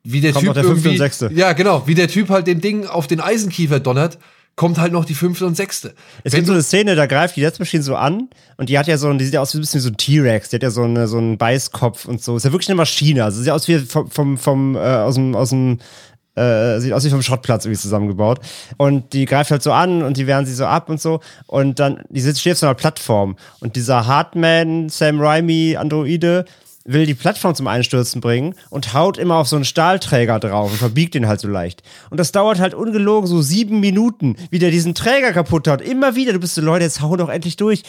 wie 0.03 0.21
der 0.21 0.33
Kommt 0.33 0.41
Typ 0.41 0.47
noch 0.49 0.53
der 0.55 0.63
irgendwie, 0.65 0.89
und 0.89 0.97
sechste. 0.97 1.31
ja 1.33 1.53
genau, 1.53 1.87
wie 1.87 1.95
der 1.95 2.07
Typ 2.09 2.29
halt 2.29 2.45
dem 2.45 2.61
Ding 2.61 2.85
auf 2.85 3.07
den 3.07 3.19
Eisenkiefer 3.21 3.79
donnert, 3.79 4.19
kommt 4.55 4.77
halt 4.77 4.93
noch 4.93 5.05
die 5.05 5.15
fünfte 5.15 5.45
und 5.45 5.55
sechste. 5.55 5.93
Es 6.23 6.33
Wenn 6.33 6.39
gibt 6.39 6.47
so 6.47 6.53
eine 6.53 6.63
Szene, 6.63 6.95
da 6.95 7.05
greift 7.05 7.35
die 7.35 7.41
Death 7.41 7.59
Machine 7.59 7.83
so 7.83 7.95
an 7.95 8.29
und 8.57 8.69
die 8.69 8.77
hat 8.77 8.87
ja 8.87 8.97
so, 8.97 9.11
die 9.13 9.25
sieht 9.25 9.33
ja 9.33 9.41
aus 9.41 9.53
wie 9.53 9.57
ein 9.57 9.61
bisschen 9.61 9.79
wie 9.79 9.83
so 9.83 9.89
ein 9.89 9.97
T-Rex, 9.97 10.49
die 10.49 10.57
hat 10.57 10.63
ja 10.63 10.69
so, 10.69 10.83
eine, 10.83 11.07
so 11.07 11.17
einen 11.17 11.37
Beißkopf 11.37 12.05
und 12.05 12.21
so. 12.21 12.37
Ist 12.37 12.43
ja 12.45 12.51
wirklich 12.51 12.69
eine 12.69 12.75
Maschine. 12.75 13.23
Also 13.23 13.39
sieht 13.39 13.47
ja 13.47 13.55
aus 13.55 13.67
wie 13.67 13.79
vom, 13.79 14.09
vom, 14.09 14.37
vom 14.37 14.75
äh, 14.75 14.79
aus 14.79 15.15
dem, 15.15 15.35
aus 15.35 15.49
dem 15.49 15.79
Äh, 16.35 16.79
sieht 16.79 16.93
aus 16.93 17.05
wie 17.05 17.11
vom 17.11 17.21
Schrottplatz 17.21 17.65
irgendwie 17.65 17.79
zusammengebaut. 17.79 18.39
Und 18.77 19.13
die 19.13 19.25
greift 19.25 19.51
halt 19.51 19.61
so 19.61 19.71
an 19.71 20.01
und 20.01 20.17
die 20.17 20.25
wehren 20.25 20.47
sie 20.47 20.55
so 20.55 20.65
ab 20.65 20.89
und 20.89 20.99
so. 20.99 21.19
Und 21.45 21.77
dann, 21.77 22.01
die 22.09 22.21
sitzt, 22.21 22.41
steht 22.41 22.53
auf 22.53 22.57
so 22.59 22.65
einer 22.65 22.73
Plattform. 22.73 23.35
Und 23.59 23.75
dieser 23.75 24.07
Hartman, 24.07 24.89
Sam 24.89 25.21
Raimi, 25.21 25.77
Androide, 25.77 26.45
will 26.85 27.05
die 27.05 27.13
Plattform 27.13 27.55
zum 27.55 27.67
Einstürzen 27.67 28.19
bringen 28.19 28.55
und 28.69 28.93
haut 28.93 29.17
immer 29.17 29.35
auf 29.35 29.47
so 29.47 29.55
einen 29.55 29.65
Stahlträger 29.65 30.39
drauf 30.39 30.71
und 30.71 30.77
verbiegt 30.77 31.13
den 31.13 31.27
halt 31.27 31.39
so 31.39 31.47
leicht. 31.47 31.81
Und 32.09 32.19
das 32.19 32.31
dauert 32.31 32.59
halt 32.59 32.73
ungelogen 32.73 33.27
so 33.27 33.41
sieben 33.41 33.79
Minuten, 33.79 34.35
wie 34.49 34.59
der 34.59 34.71
diesen 34.71 34.93
Träger 34.93 35.31
kaputt 35.31 35.67
hat. 35.67 35.81
Immer 35.81 36.15
wieder, 36.15 36.33
du 36.33 36.39
bist 36.39 36.55
so, 36.55 36.61
Leute, 36.61 36.83
jetzt 36.83 37.01
hau 37.01 37.15
doch 37.15 37.29
endlich 37.29 37.55
durch. 37.55 37.83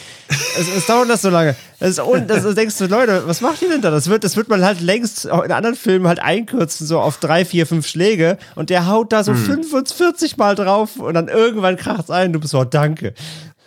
Es, 0.57 0.73
es 0.73 0.85
dauert 0.85 1.09
das 1.09 1.21
so 1.21 1.29
lange. 1.29 1.55
Das 1.79 1.99
und 1.99 2.29
das, 2.29 2.43
das 2.43 2.55
denkst 2.55 2.77
du, 2.77 2.85
Leute, 2.85 3.23
was 3.25 3.41
macht 3.41 3.61
ihr 3.61 3.69
denn 3.69 3.81
da? 3.81 3.91
Das 3.91 4.09
wird, 4.09 4.23
das 4.23 4.37
wird 4.37 4.47
man 4.47 4.63
halt 4.63 4.79
längst 4.79 5.29
auch 5.29 5.43
in 5.43 5.51
anderen 5.51 5.75
Filmen 5.75 6.07
halt 6.07 6.19
einkürzen, 6.19 6.87
so 6.87 7.01
auf 7.01 7.17
drei, 7.17 7.43
vier, 7.43 7.67
fünf 7.67 7.87
Schläge. 7.87 8.37
Und 8.55 8.69
der 8.69 8.87
haut 8.87 9.11
da 9.11 9.23
so 9.23 9.33
hm. 9.33 9.43
45 9.43 10.37
Mal 10.37 10.55
drauf 10.55 10.97
und 10.97 11.13
dann 11.13 11.27
irgendwann 11.27 11.75
kracht's 11.75 12.09
ein. 12.09 12.31
Du 12.31 12.39
bist 12.39 12.51
so, 12.51 12.59
oh, 12.59 12.63
danke. 12.63 13.13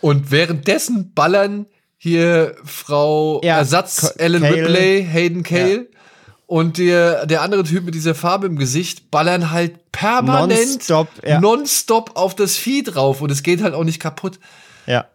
Und 0.01 0.31
währenddessen 0.31 1.13
ballern 1.13 1.67
hier 1.99 2.55
Frau 2.63 3.41
ja, 3.43 3.57
Ersatz 3.57 4.15
Ellen. 4.17 4.43
Ripley, 4.43 5.05
Hayden 5.05 5.43
Cale. 5.43 5.75
Ja. 5.75 5.99
Und 6.47 6.79
der, 6.79 7.27
der 7.27 7.43
andere 7.43 7.63
Typ 7.63 7.83
mit 7.83 7.93
dieser 7.93 8.15
Farbe 8.15 8.47
im 8.47 8.57
Gesicht 8.57 9.11
ballern 9.11 9.51
halt 9.51 9.91
permanent 9.91 10.49
nonstop, 10.49 11.07
ja. 11.23 11.39
nonstop 11.39 12.15
auf 12.15 12.33
das 12.33 12.55
Vieh 12.55 12.81
drauf 12.81 13.21
und 13.21 13.29
es 13.29 13.43
geht 13.43 13.61
halt 13.61 13.75
auch 13.75 13.83
nicht 13.83 13.99
kaputt. 13.99 14.39
Ja. 14.87 15.05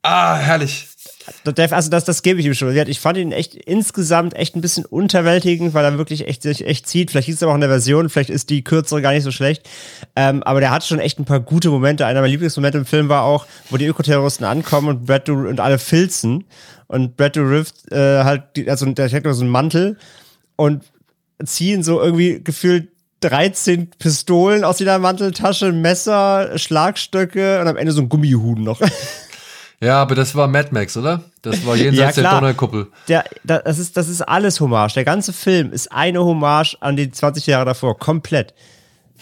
Ah, 0.00 0.36
herrlich. 0.36 0.88
Also 1.44 1.90
das, 1.90 2.04
das 2.04 2.22
gebe 2.22 2.40
ich 2.40 2.46
ihm 2.46 2.54
schon. 2.54 2.74
Ich 2.88 3.00
fand 3.00 3.18
ihn 3.18 3.32
echt 3.32 3.54
insgesamt 3.54 4.34
echt 4.34 4.56
ein 4.56 4.60
bisschen 4.60 4.84
unterwältigend, 4.84 5.74
weil 5.74 5.84
er 5.84 5.98
wirklich 5.98 6.26
echt 6.26 6.42
sich 6.42 6.66
echt 6.66 6.86
zieht. 6.86 7.10
Vielleicht 7.10 7.28
ist 7.28 7.36
es 7.36 7.42
aber 7.42 7.52
auch 7.52 7.56
in 7.56 7.60
der 7.60 7.70
Version, 7.70 8.08
vielleicht 8.08 8.30
ist 8.30 8.50
die 8.50 8.62
kürzere 8.62 9.02
gar 9.02 9.12
nicht 9.12 9.24
so 9.24 9.30
schlecht. 9.30 9.68
Ähm, 10.16 10.42
aber 10.42 10.60
der 10.60 10.70
hat 10.70 10.84
schon 10.84 11.00
echt 11.00 11.18
ein 11.18 11.24
paar 11.24 11.40
gute 11.40 11.70
Momente. 11.70 12.06
Einer 12.06 12.20
meiner 12.20 12.30
Lieblingsmomente 12.30 12.78
im 12.78 12.86
Film 12.86 13.08
war 13.08 13.22
auch, 13.22 13.46
wo 13.70 13.76
die 13.76 13.86
Ökoterroristen 13.86 14.46
ankommen 14.46 14.88
und 14.88 15.06
Brad 15.06 15.28
und 15.28 15.60
alle 15.60 15.78
filzen. 15.78 16.44
Und 16.86 17.16
Brad 17.16 17.36
Rift 17.36 17.92
äh, 17.92 18.24
halt, 18.24 18.42
also 18.66 18.86
der 18.86 19.08
trägt 19.08 19.26
so 19.30 19.42
einen 19.42 19.50
Mantel 19.50 19.98
und 20.56 20.84
ziehen 21.44 21.82
so 21.82 22.00
irgendwie 22.00 22.42
gefühlt 22.42 22.88
13 23.20 23.90
Pistolen 23.98 24.64
aus 24.64 24.78
jeder 24.78 24.98
Manteltasche, 24.98 25.72
Messer, 25.72 26.56
Schlagstöcke 26.56 27.60
und 27.60 27.66
am 27.66 27.76
Ende 27.76 27.92
so 27.92 28.00
ein 28.00 28.08
Gummihuhn 28.08 28.62
noch. 28.62 28.80
Ja, 29.80 30.02
aber 30.02 30.14
das 30.14 30.34
war 30.34 30.48
Mad 30.48 30.70
Max, 30.72 30.96
oder? 30.96 31.22
Das 31.42 31.64
war 31.64 31.76
jenseits 31.76 32.16
ja, 32.16 32.22
der 32.22 32.32
Donnerkuppel. 32.32 32.88
Der, 33.06 33.24
das, 33.44 33.78
ist, 33.78 33.96
das 33.96 34.08
ist 34.08 34.22
alles 34.22 34.60
Hommage. 34.60 34.94
Der 34.94 35.04
ganze 35.04 35.32
Film 35.32 35.72
ist 35.72 35.92
eine 35.92 36.24
Hommage 36.24 36.76
an 36.80 36.96
die 36.96 37.10
20 37.10 37.46
Jahre 37.46 37.64
davor, 37.64 37.98
komplett. 37.98 38.54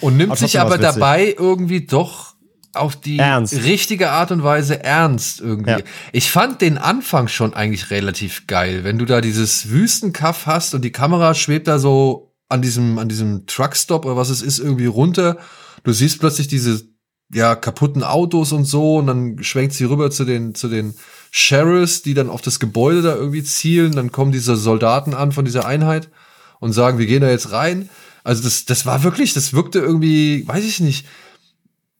Und 0.00 0.16
nimmt 0.16 0.36
sich 0.38 0.58
aber 0.58 0.78
dabei 0.78 1.34
irgendwie 1.38 1.86
doch 1.86 2.34
auf 2.72 2.96
die 2.96 3.18
ernst. 3.18 3.54
richtige 3.64 4.10
Art 4.10 4.30
und 4.30 4.42
Weise 4.42 4.82
ernst 4.82 5.40
irgendwie. 5.40 5.70
Ja. 5.70 5.78
Ich 6.12 6.30
fand 6.30 6.60
den 6.60 6.78
Anfang 6.78 7.28
schon 7.28 7.54
eigentlich 7.54 7.90
relativ 7.90 8.46
geil, 8.46 8.84
wenn 8.84 8.98
du 8.98 9.06
da 9.06 9.20
dieses 9.20 9.70
Wüstenkaff 9.70 10.46
hast 10.46 10.74
und 10.74 10.82
die 10.82 10.92
Kamera 10.92 11.34
schwebt 11.34 11.68
da 11.68 11.78
so 11.78 12.34
an 12.48 12.62
diesem 12.62 12.98
an 12.98 13.08
diesem 13.08 13.46
Truckstop 13.46 14.04
oder 14.04 14.16
was 14.16 14.28
es 14.28 14.42
ist 14.42 14.58
irgendwie 14.58 14.86
runter. 14.86 15.38
Du 15.84 15.92
siehst 15.92 16.20
plötzlich 16.20 16.48
diese 16.48 16.82
ja, 17.32 17.56
kaputten 17.56 18.02
Autos 18.02 18.52
und 18.52 18.64
so 18.64 18.98
und 18.98 19.06
dann 19.08 19.42
schwenkt 19.42 19.74
sie 19.74 19.84
rüber 19.84 20.10
zu 20.10 20.24
den, 20.24 20.54
zu 20.54 20.68
den 20.68 20.94
Sheriffs, 21.30 22.02
die 22.02 22.14
dann 22.14 22.30
auf 22.30 22.40
das 22.40 22.60
Gebäude 22.60 23.02
da 23.02 23.14
irgendwie 23.14 23.42
zielen, 23.42 23.92
dann 23.92 24.12
kommen 24.12 24.32
diese 24.32 24.56
Soldaten 24.56 25.14
an 25.14 25.32
von 25.32 25.44
dieser 25.44 25.66
Einheit 25.66 26.08
und 26.60 26.72
sagen, 26.72 26.98
wir 26.98 27.06
gehen 27.06 27.22
da 27.22 27.30
jetzt 27.30 27.52
rein. 27.52 27.90
Also 28.24 28.42
das, 28.42 28.64
das 28.64 28.86
war 28.86 29.02
wirklich, 29.02 29.34
das 29.34 29.52
wirkte 29.52 29.78
irgendwie, 29.80 30.46
weiß 30.46 30.64
ich 30.64 30.80
nicht, 30.80 31.06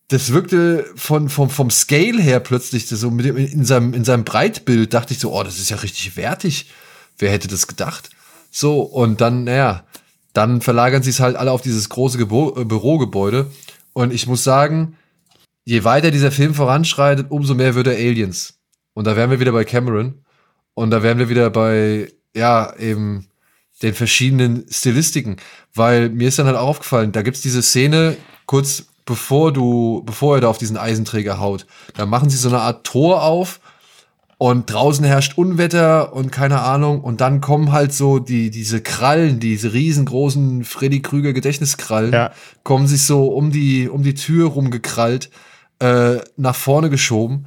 das 0.08 0.32
wirkte 0.32 0.86
von, 0.94 1.28
vom, 1.28 1.50
vom 1.50 1.70
Scale 1.70 2.20
her 2.22 2.38
plötzlich 2.40 2.86
so 2.86 3.10
mit 3.10 3.26
dem, 3.26 3.36
in 3.36 3.64
seinem, 3.64 3.92
in 3.92 4.04
seinem 4.04 4.24
Breitbild 4.24 4.94
dachte 4.94 5.12
ich 5.12 5.20
so, 5.20 5.32
oh, 5.32 5.42
das 5.42 5.58
ist 5.58 5.70
ja 5.70 5.78
richtig 5.78 6.16
wertig. 6.16 6.70
Wer 7.18 7.32
hätte 7.32 7.48
das 7.48 7.66
gedacht? 7.66 8.10
So, 8.50 8.80
und 8.80 9.20
dann, 9.20 9.44
naja, 9.44 9.84
dann 10.32 10.60
verlagern 10.60 11.02
sie 11.02 11.10
es 11.10 11.20
halt 11.20 11.34
alle 11.34 11.50
auf 11.50 11.62
dieses 11.62 11.88
große 11.88 12.18
Gebo 12.18 12.52
Bürogebäude. 12.64 13.50
Und 13.92 14.12
ich 14.12 14.26
muss 14.26 14.44
sagen, 14.44 14.96
je 15.66 15.84
weiter 15.84 16.10
dieser 16.10 16.30
Film 16.30 16.54
voranschreitet, 16.54 17.26
umso 17.30 17.54
mehr 17.54 17.74
wird 17.74 17.88
er 17.88 17.96
Aliens. 17.96 18.54
Und 18.94 19.06
da 19.06 19.16
wären 19.16 19.30
wir 19.30 19.40
wieder 19.40 19.52
bei 19.52 19.64
Cameron. 19.64 20.24
Und 20.74 20.90
da 20.90 21.02
wären 21.02 21.18
wir 21.18 21.28
wieder 21.28 21.50
bei, 21.50 22.10
ja, 22.34 22.74
eben 22.78 23.26
den 23.82 23.92
verschiedenen 23.92 24.64
Stilistiken. 24.70 25.36
Weil 25.74 26.08
mir 26.08 26.28
ist 26.28 26.38
dann 26.38 26.46
halt 26.46 26.56
aufgefallen, 26.56 27.12
da 27.12 27.22
gibt's 27.22 27.40
diese 27.40 27.62
Szene, 27.62 28.16
kurz 28.46 28.86
bevor 29.04 29.52
du, 29.52 30.02
bevor 30.06 30.36
er 30.36 30.40
da 30.42 30.48
auf 30.48 30.58
diesen 30.58 30.76
Eisenträger 30.76 31.40
haut. 31.40 31.66
Da 31.94 32.06
machen 32.06 32.30
sie 32.30 32.36
so 32.36 32.48
eine 32.48 32.60
Art 32.60 32.86
Tor 32.86 33.24
auf 33.24 33.60
und 34.38 34.72
draußen 34.72 35.04
herrscht 35.04 35.36
Unwetter 35.36 36.12
und 36.12 36.30
keine 36.30 36.60
Ahnung. 36.60 37.00
Und 37.00 37.20
dann 37.20 37.40
kommen 37.40 37.72
halt 37.72 37.92
so 37.92 38.20
die, 38.20 38.50
diese 38.50 38.82
Krallen, 38.82 39.40
diese 39.40 39.72
riesengroßen 39.72 40.64
Freddy 40.64 41.02
Krüger 41.02 41.32
Gedächtniskrallen, 41.32 42.12
ja. 42.12 42.32
kommen 42.62 42.86
sich 42.86 43.02
so 43.02 43.26
um 43.26 43.50
die, 43.50 43.88
um 43.88 44.04
die 44.04 44.14
Tür 44.14 44.50
rumgekrallt 44.50 45.28
äh, 45.80 46.18
nach 46.36 46.56
vorne 46.56 46.90
geschoben. 46.90 47.46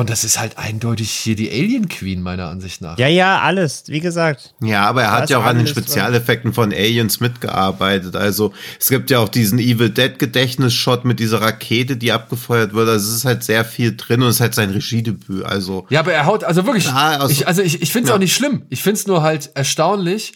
Und 0.00 0.08
das 0.08 0.24
ist 0.24 0.40
halt 0.40 0.56
eindeutig 0.56 1.10
hier 1.10 1.36
die 1.36 1.50
Alien 1.50 1.86
Queen, 1.88 2.22
meiner 2.22 2.48
Ansicht 2.48 2.80
nach. 2.80 2.96
Ja, 2.96 3.06
ja, 3.06 3.40
alles, 3.40 3.84
wie 3.88 4.00
gesagt. 4.00 4.54
Ja, 4.62 4.86
aber 4.86 5.02
er 5.02 5.10
hat 5.10 5.28
ja 5.28 5.36
auch 5.36 5.44
an 5.44 5.58
den 5.58 5.66
Spezialeffekten 5.66 6.54
von 6.54 6.72
Aliens 6.72 7.20
mitgearbeitet. 7.20 8.16
Also 8.16 8.54
es 8.78 8.88
gibt 8.88 9.10
ja 9.10 9.18
auch 9.18 9.28
diesen 9.28 9.58
Evil 9.58 9.90
Dead 9.90 10.18
Gedächtnisshot 10.18 11.04
mit 11.04 11.20
dieser 11.20 11.42
Rakete, 11.42 11.98
die 11.98 12.12
abgefeuert 12.12 12.72
wird. 12.72 12.88
Also 12.88 13.10
es 13.10 13.16
ist 13.16 13.24
halt 13.26 13.44
sehr 13.44 13.62
viel 13.62 13.94
drin 13.94 14.22
und 14.22 14.28
es 14.28 14.36
ist 14.36 14.40
halt 14.40 14.54
sein 14.54 14.70
Regiedebüt. 14.70 15.44
Also 15.44 15.86
ja, 15.90 16.00
aber 16.00 16.14
er 16.14 16.24
haut, 16.24 16.44
also 16.44 16.64
wirklich, 16.64 16.86
ja, 16.86 17.18
also 17.18 17.30
ich, 17.30 17.46
also 17.46 17.60
ich, 17.60 17.82
ich 17.82 17.92
finde 17.92 18.04
es 18.04 18.08
ja. 18.08 18.14
auch 18.14 18.20
nicht 18.20 18.34
schlimm. 18.34 18.64
Ich 18.70 18.82
finde 18.82 19.00
es 19.00 19.06
nur 19.06 19.20
halt 19.20 19.50
erstaunlich. 19.54 20.32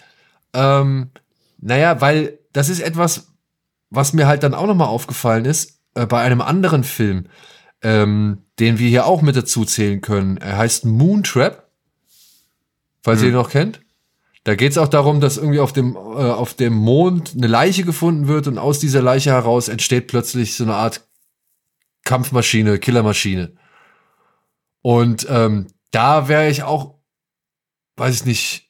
Ähm, 0.52 1.10
naja, 1.58 2.02
weil 2.02 2.38
das 2.52 2.68
ist 2.68 2.80
etwas, 2.80 3.28
was 3.88 4.12
mir 4.12 4.26
halt 4.26 4.42
dann 4.42 4.52
auch 4.52 4.66
nochmal 4.66 4.88
aufgefallen 4.88 5.46
ist 5.46 5.78
äh, 5.94 6.06
bei 6.06 6.20
einem 6.20 6.40
anderen 6.40 6.84
Film, 6.84 7.26
ähm, 7.82 8.42
den 8.58 8.78
wir 8.78 8.88
hier 8.88 9.06
auch 9.06 9.22
mit 9.22 9.36
dazu 9.36 9.64
zählen 9.64 10.00
können. 10.00 10.36
Er 10.36 10.58
heißt 10.58 10.84
Moontrap, 10.84 11.68
falls 13.02 13.20
hm. 13.20 13.26
ihr 13.26 13.32
ihn 13.32 13.36
noch 13.36 13.50
kennt. 13.50 13.80
Da 14.44 14.54
geht 14.54 14.72
es 14.72 14.78
auch 14.78 14.88
darum, 14.88 15.20
dass 15.20 15.38
irgendwie 15.38 15.60
auf 15.60 15.72
dem, 15.72 15.96
äh, 15.96 15.98
auf 15.98 16.54
dem 16.54 16.74
Mond 16.74 17.32
eine 17.34 17.46
Leiche 17.46 17.84
gefunden 17.84 18.28
wird 18.28 18.46
und 18.46 18.58
aus 18.58 18.78
dieser 18.78 19.00
Leiche 19.00 19.30
heraus 19.30 19.68
entsteht 19.68 20.06
plötzlich 20.06 20.54
so 20.54 20.64
eine 20.64 20.74
Art 20.74 21.06
Kampfmaschine, 22.04 22.78
Killermaschine. 22.78 23.56
Und 24.82 25.26
ähm, 25.30 25.68
da 25.90 26.28
wäre 26.28 26.50
ich 26.50 26.62
auch, 26.62 26.98
weiß 27.96 28.16
ich 28.16 28.24
nicht, 28.26 28.63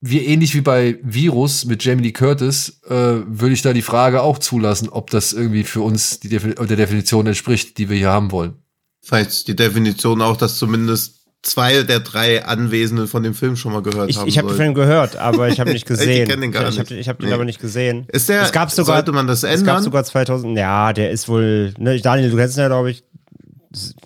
wie 0.00 0.24
ähnlich 0.24 0.54
wie 0.54 0.60
bei 0.60 0.98
Virus 1.02 1.64
mit 1.64 1.82
Jamie 1.82 2.02
Lee 2.02 2.12
Curtis, 2.12 2.80
äh, 2.86 2.90
würde 2.90 3.52
ich 3.52 3.62
da 3.62 3.72
die 3.72 3.82
Frage 3.82 4.22
auch 4.22 4.38
zulassen, 4.38 4.88
ob 4.88 5.10
das 5.10 5.32
irgendwie 5.32 5.64
für 5.64 5.80
uns 5.80 6.20
die 6.20 6.28
Defin 6.28 6.54
der 6.54 6.76
Definition 6.76 7.26
entspricht, 7.26 7.78
die 7.78 7.88
wir 7.88 7.96
hier 7.96 8.10
haben 8.10 8.30
wollen. 8.30 8.54
Vielleicht 9.02 9.48
die 9.48 9.56
Definition 9.56 10.20
auch, 10.20 10.36
dass 10.36 10.58
zumindest 10.58 11.16
zwei 11.42 11.82
der 11.82 12.00
drei 12.00 12.44
Anwesenden 12.44 13.06
von 13.06 13.22
dem 13.22 13.34
Film 13.34 13.56
schon 13.56 13.72
mal 13.72 13.82
gehört 13.82 14.10
ich, 14.10 14.18
haben. 14.18 14.28
Ich 14.28 14.36
habe 14.36 14.48
den 14.48 14.56
Film 14.56 14.74
gehört, 14.74 15.16
aber 15.16 15.48
ich 15.48 15.60
habe 15.60 15.72
nicht 15.72 15.86
gesehen. 15.86 16.22
ich 16.22 16.28
kenne 16.28 16.42
den 16.42 16.52
gar 16.52 16.64
nicht. 16.64 16.90
Ich 16.90 17.08
habe 17.08 17.10
hab 17.10 17.18
den 17.18 17.28
nee. 17.28 17.34
aber 17.34 17.44
nicht 17.44 17.60
gesehen. 17.60 18.06
Ist 18.08 18.28
der, 18.28 18.42
es 18.42 18.52
gab 18.52 18.70
sogar, 18.70 18.96
sollte 18.96 19.12
man 19.12 19.26
das 19.26 19.44
ändern? 19.44 19.60
Es 19.60 19.64
gab 19.64 19.80
sogar 19.80 20.04
2000, 20.04 20.58
ja, 20.58 20.92
der 20.92 21.10
ist 21.10 21.28
wohl, 21.28 21.72
ne, 21.78 22.00
Daniel, 22.00 22.30
du 22.30 22.36
kennst 22.36 22.56
ihn 22.56 22.60
ja, 22.60 22.66
glaube 22.66 22.90
ich. 22.90 23.04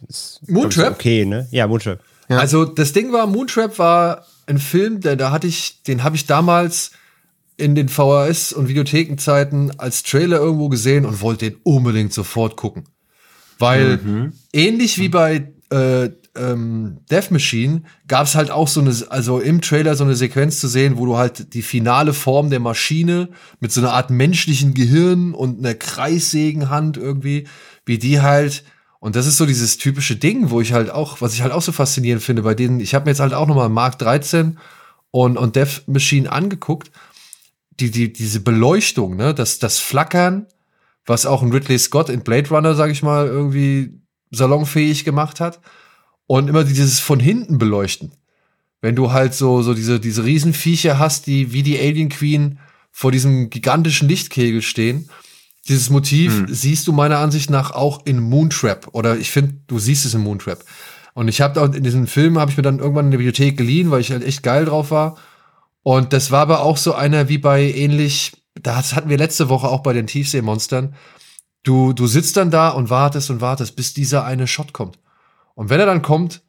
Ist, 0.08 0.40
Moontrap? 0.48 0.94
okay, 0.94 1.24
ne? 1.24 1.48
Ja, 1.50 1.66
Moontrap. 1.66 2.00
Ja. 2.28 2.38
Also 2.38 2.64
das 2.64 2.92
Ding 2.92 3.12
war, 3.12 3.26
Moontrap 3.26 3.78
war 3.78 4.26
ein 4.50 4.58
Film, 4.58 5.00
der, 5.00 5.16
da 5.16 5.30
hatte 5.30 5.46
ich, 5.46 5.82
den 5.84 6.04
habe 6.04 6.16
ich 6.16 6.26
damals 6.26 6.90
in 7.56 7.74
den 7.74 7.88
VHS- 7.88 8.54
und 8.54 8.68
Videothekenzeiten 8.68 9.78
als 9.78 10.02
Trailer 10.02 10.38
irgendwo 10.38 10.68
gesehen 10.68 11.04
und 11.04 11.20
wollte 11.20 11.50
den 11.50 11.60
unbedingt 11.62 12.12
sofort 12.12 12.56
gucken. 12.56 12.84
Weil 13.58 13.98
mhm. 13.98 14.32
ähnlich 14.52 14.98
wie 14.98 15.10
bei 15.10 15.52
äh, 15.70 16.10
ähm, 16.36 16.98
Death 17.10 17.30
Machine 17.30 17.82
gab 18.08 18.26
es 18.26 18.34
halt 18.34 18.50
auch 18.50 18.68
so 18.68 18.80
eine, 18.80 18.94
also 19.10 19.40
im 19.40 19.60
Trailer 19.60 19.94
so 19.94 20.04
eine 20.04 20.14
Sequenz 20.14 20.58
zu 20.58 20.68
sehen, 20.68 20.96
wo 20.96 21.06
du 21.06 21.16
halt 21.16 21.54
die 21.54 21.62
finale 21.62 22.12
Form 22.12 22.50
der 22.50 22.60
Maschine 22.60 23.28
mit 23.60 23.72
so 23.72 23.80
einer 23.80 23.92
Art 23.92 24.10
menschlichen 24.10 24.74
Gehirn 24.74 25.34
und 25.34 25.58
einer 25.58 25.74
Kreissägenhand 25.74 26.96
irgendwie, 26.96 27.46
wie 27.84 27.98
die 27.98 28.20
halt 28.20 28.64
und 29.00 29.16
das 29.16 29.26
ist 29.26 29.38
so 29.38 29.46
dieses 29.46 29.78
typische 29.78 30.16
Ding, 30.16 30.50
wo 30.50 30.60
ich 30.60 30.74
halt 30.74 30.90
auch, 30.90 31.22
was 31.22 31.32
ich 31.32 31.40
halt 31.40 31.52
auch 31.52 31.62
so 31.62 31.72
faszinierend 31.72 32.22
finde, 32.22 32.42
bei 32.42 32.54
denen, 32.54 32.80
ich 32.80 32.94
habe 32.94 33.06
mir 33.06 33.12
jetzt 33.12 33.20
halt 33.20 33.32
auch 33.32 33.46
nochmal 33.46 33.70
Mark 33.70 33.98
13 33.98 34.58
und, 35.10 35.38
und 35.38 35.56
Death 35.56 35.82
Machine 35.86 36.30
angeguckt, 36.30 36.90
die, 37.70 37.90
die, 37.90 38.12
diese 38.12 38.40
Beleuchtung, 38.40 39.16
ne, 39.16 39.34
das, 39.34 39.58
das 39.58 39.78
Flackern, 39.78 40.46
was 41.06 41.24
auch 41.24 41.42
ein 41.42 41.50
Ridley 41.50 41.78
Scott 41.78 42.10
in 42.10 42.20
Blade 42.20 42.50
Runner, 42.50 42.74
sag 42.74 42.90
ich 42.90 43.02
mal, 43.02 43.26
irgendwie 43.26 44.00
salonfähig 44.30 45.04
gemacht 45.04 45.40
hat. 45.40 45.60
Und 46.26 46.48
immer 46.48 46.62
dieses 46.62 47.00
von 47.00 47.18
hinten 47.18 47.58
beleuchten. 47.58 48.12
Wenn 48.80 48.94
du 48.94 49.10
halt 49.10 49.34
so, 49.34 49.62
so 49.62 49.74
diese, 49.74 49.98
diese 49.98 50.24
Riesenviecher 50.24 50.98
hast, 50.98 51.26
die 51.26 51.52
wie 51.52 51.64
die 51.64 51.78
Alien 51.78 52.10
Queen 52.10 52.60
vor 52.92 53.10
diesem 53.10 53.50
gigantischen 53.50 54.08
Lichtkegel 54.08 54.62
stehen 54.62 55.08
Dieses 55.70 55.88
Motiv 55.88 56.44
siehst 56.48 56.88
du 56.88 56.92
meiner 56.92 57.18
Ansicht 57.18 57.48
nach 57.48 57.70
auch 57.70 58.04
in 58.04 58.20
Moontrap. 58.20 58.88
Oder 58.92 59.16
ich 59.16 59.30
finde, 59.30 59.54
du 59.68 59.78
siehst 59.78 60.04
es 60.04 60.14
in 60.14 60.20
Moontrap. 60.20 60.64
Und 61.14 61.28
ich 61.28 61.40
habe 61.40 61.60
in 61.76 61.84
diesem 61.84 62.08
Film 62.08 62.38
habe 62.38 62.50
ich 62.50 62.56
mir 62.56 62.64
dann 62.64 62.80
irgendwann 62.80 63.06
in 63.06 63.10
der 63.12 63.18
Bibliothek 63.18 63.56
geliehen, 63.56 63.92
weil 63.92 64.00
ich 64.00 64.10
halt 64.10 64.24
echt 64.24 64.42
geil 64.42 64.64
drauf 64.64 64.90
war. 64.90 65.16
Und 65.82 66.12
das 66.12 66.32
war 66.32 66.40
aber 66.40 66.62
auch 66.62 66.76
so 66.76 66.94
einer 66.94 67.28
wie 67.28 67.38
bei 67.38 67.62
ähnlich, 67.62 68.32
das 68.60 68.94
hatten 68.94 69.08
wir 69.08 69.16
letzte 69.16 69.48
Woche 69.48 69.68
auch 69.68 69.84
bei 69.84 69.92
den 69.92 70.08
Tiefseemonstern. 70.08 70.94
Du, 71.62 71.92
du 71.92 72.06
sitzt 72.06 72.36
dann 72.36 72.50
da 72.50 72.70
und 72.70 72.90
wartest 72.90 73.30
und 73.30 73.40
wartest, 73.40 73.76
bis 73.76 73.94
dieser 73.94 74.24
eine 74.24 74.46
Shot 74.46 74.72
kommt. 74.72 74.98
Und 75.54 75.70
wenn 75.70 75.78
er 75.78 75.86
dann 75.86 76.02
kommt, 76.02 76.42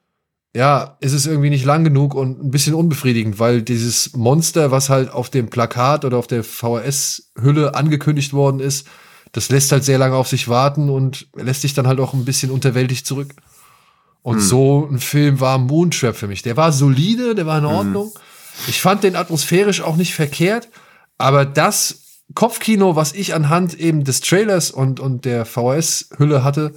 ja, 0.56 0.98
ist 1.00 1.14
es 1.14 1.28
irgendwie 1.28 1.50
nicht 1.50 1.66
lang 1.66 1.84
genug 1.84 2.14
und 2.14 2.44
ein 2.44 2.52
bisschen 2.52 2.74
unbefriedigend, 2.74 3.40
weil 3.40 3.62
dieses 3.62 4.16
Monster, 4.16 4.72
was 4.72 4.90
halt 4.90 5.12
auf 5.12 5.30
dem 5.30 5.50
Plakat 5.50 6.06
oder 6.06 6.18
auf 6.18 6.28
der 6.28 6.44
VHS-Hülle 6.44 7.76
angekündigt 7.76 8.34
worden 8.34 8.60
ist, 8.60 8.88
das 9.32 9.50
lässt 9.50 9.72
halt 9.72 9.84
sehr 9.84 9.98
lange 9.98 10.16
auf 10.16 10.28
sich 10.28 10.48
warten 10.48 10.90
und 10.90 11.28
lässt 11.36 11.62
sich 11.62 11.74
dann 11.74 11.88
halt 11.88 12.00
auch 12.00 12.14
ein 12.14 12.26
bisschen 12.26 12.52
unterwältigt 12.52 13.06
zurück. 13.06 13.34
Und 14.24 14.40
so 14.40 14.88
ein 14.92 15.00
Film 15.00 15.40
war 15.40 15.58
Moontrap 15.58 16.16
für 16.16 16.28
mich. 16.28 16.44
Der 16.44 16.56
war 16.56 16.72
solide, 16.72 17.34
der 17.34 17.48
war 17.48 17.58
in 17.58 17.66
Ordnung. 17.66 18.12
Ich 18.68 18.80
fand 18.80 19.04
den 19.04 19.16
atmosphärisch 19.16 19.82
auch 19.82 19.96
nicht 19.96 20.14
verkehrt, 20.14 20.70
aber 21.18 21.46
das 21.46 22.02
Kopfkino, 22.36 22.96
was 22.96 23.14
ich 23.14 23.34
anhand 23.34 23.74
eben 23.74 24.04
des 24.04 24.22
Trailers 24.22 24.70
und, 24.72 25.00
und 25.00 25.26
der 25.26 25.46
VHS-Hülle 25.46 26.44
hatte, 26.44 26.74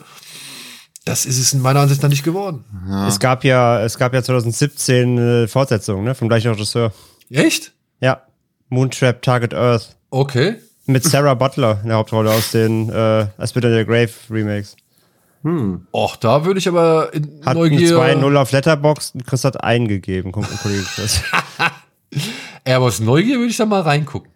das 1.05 1.27
ist 1.27 1.39
es 1.39 1.53
in 1.53 1.61
meiner 1.61 1.81
Ansicht 1.81 2.03
nach 2.03 2.09
nicht 2.09 2.25
geworden. 2.25 2.65
Es 3.07 3.21
gab 3.21 3.45
ja, 3.45 3.81
es 3.81 3.99
gab 3.99 4.15
ja 4.15 4.23
2017 4.23 5.19
eine 5.19 5.49
Fortsetzung, 5.49 6.03
ne, 6.03 6.15
vom 6.15 6.29
gleichen 6.29 6.51
Regisseur. 6.51 6.93
Echt? 7.31 7.73
Ja. 8.01 8.23
Moontrap 8.71 9.21
Target 9.21 9.53
Earth. 9.53 9.97
Okay. 10.09 10.57
Mit 10.87 11.05
Sarah 11.05 11.35
Butler 11.35 11.81
in 11.83 11.89
der 11.89 11.97
Hauptrolle 11.99 12.31
aus 12.31 12.51
den 12.51 12.91
äh, 12.91 13.27
A 13.39 13.47
Spit 13.47 13.65
in 13.65 13.75
the 13.77 13.85
Grave 13.85 14.11
Remakes. 14.31 14.77
Och, 15.93 16.17
da 16.17 16.45
würde 16.47 16.59
ich 16.59 16.69
aber 16.69 17.13
in 17.13 17.41
Hat 17.45 17.55
Neugier. 17.55 18.01
ein 18.01 18.23
2-0 18.23 18.37
auf 18.37 18.53
Letterboxd 18.53 19.15
und 19.15 19.27
Chris 19.27 19.45
hat 19.45 19.63
eingegeben. 19.63 20.33
Guck, 20.33 20.47
Kollege 20.63 20.85
Chris. 20.95 21.21
Ja, 22.67 22.77
aber 22.77 22.87
aus 22.87 23.01
Neugier 23.01 23.39
würde 23.39 23.51
ich 23.51 23.57
da 23.57 23.67
mal 23.67 23.81
reingucken. 23.83 24.31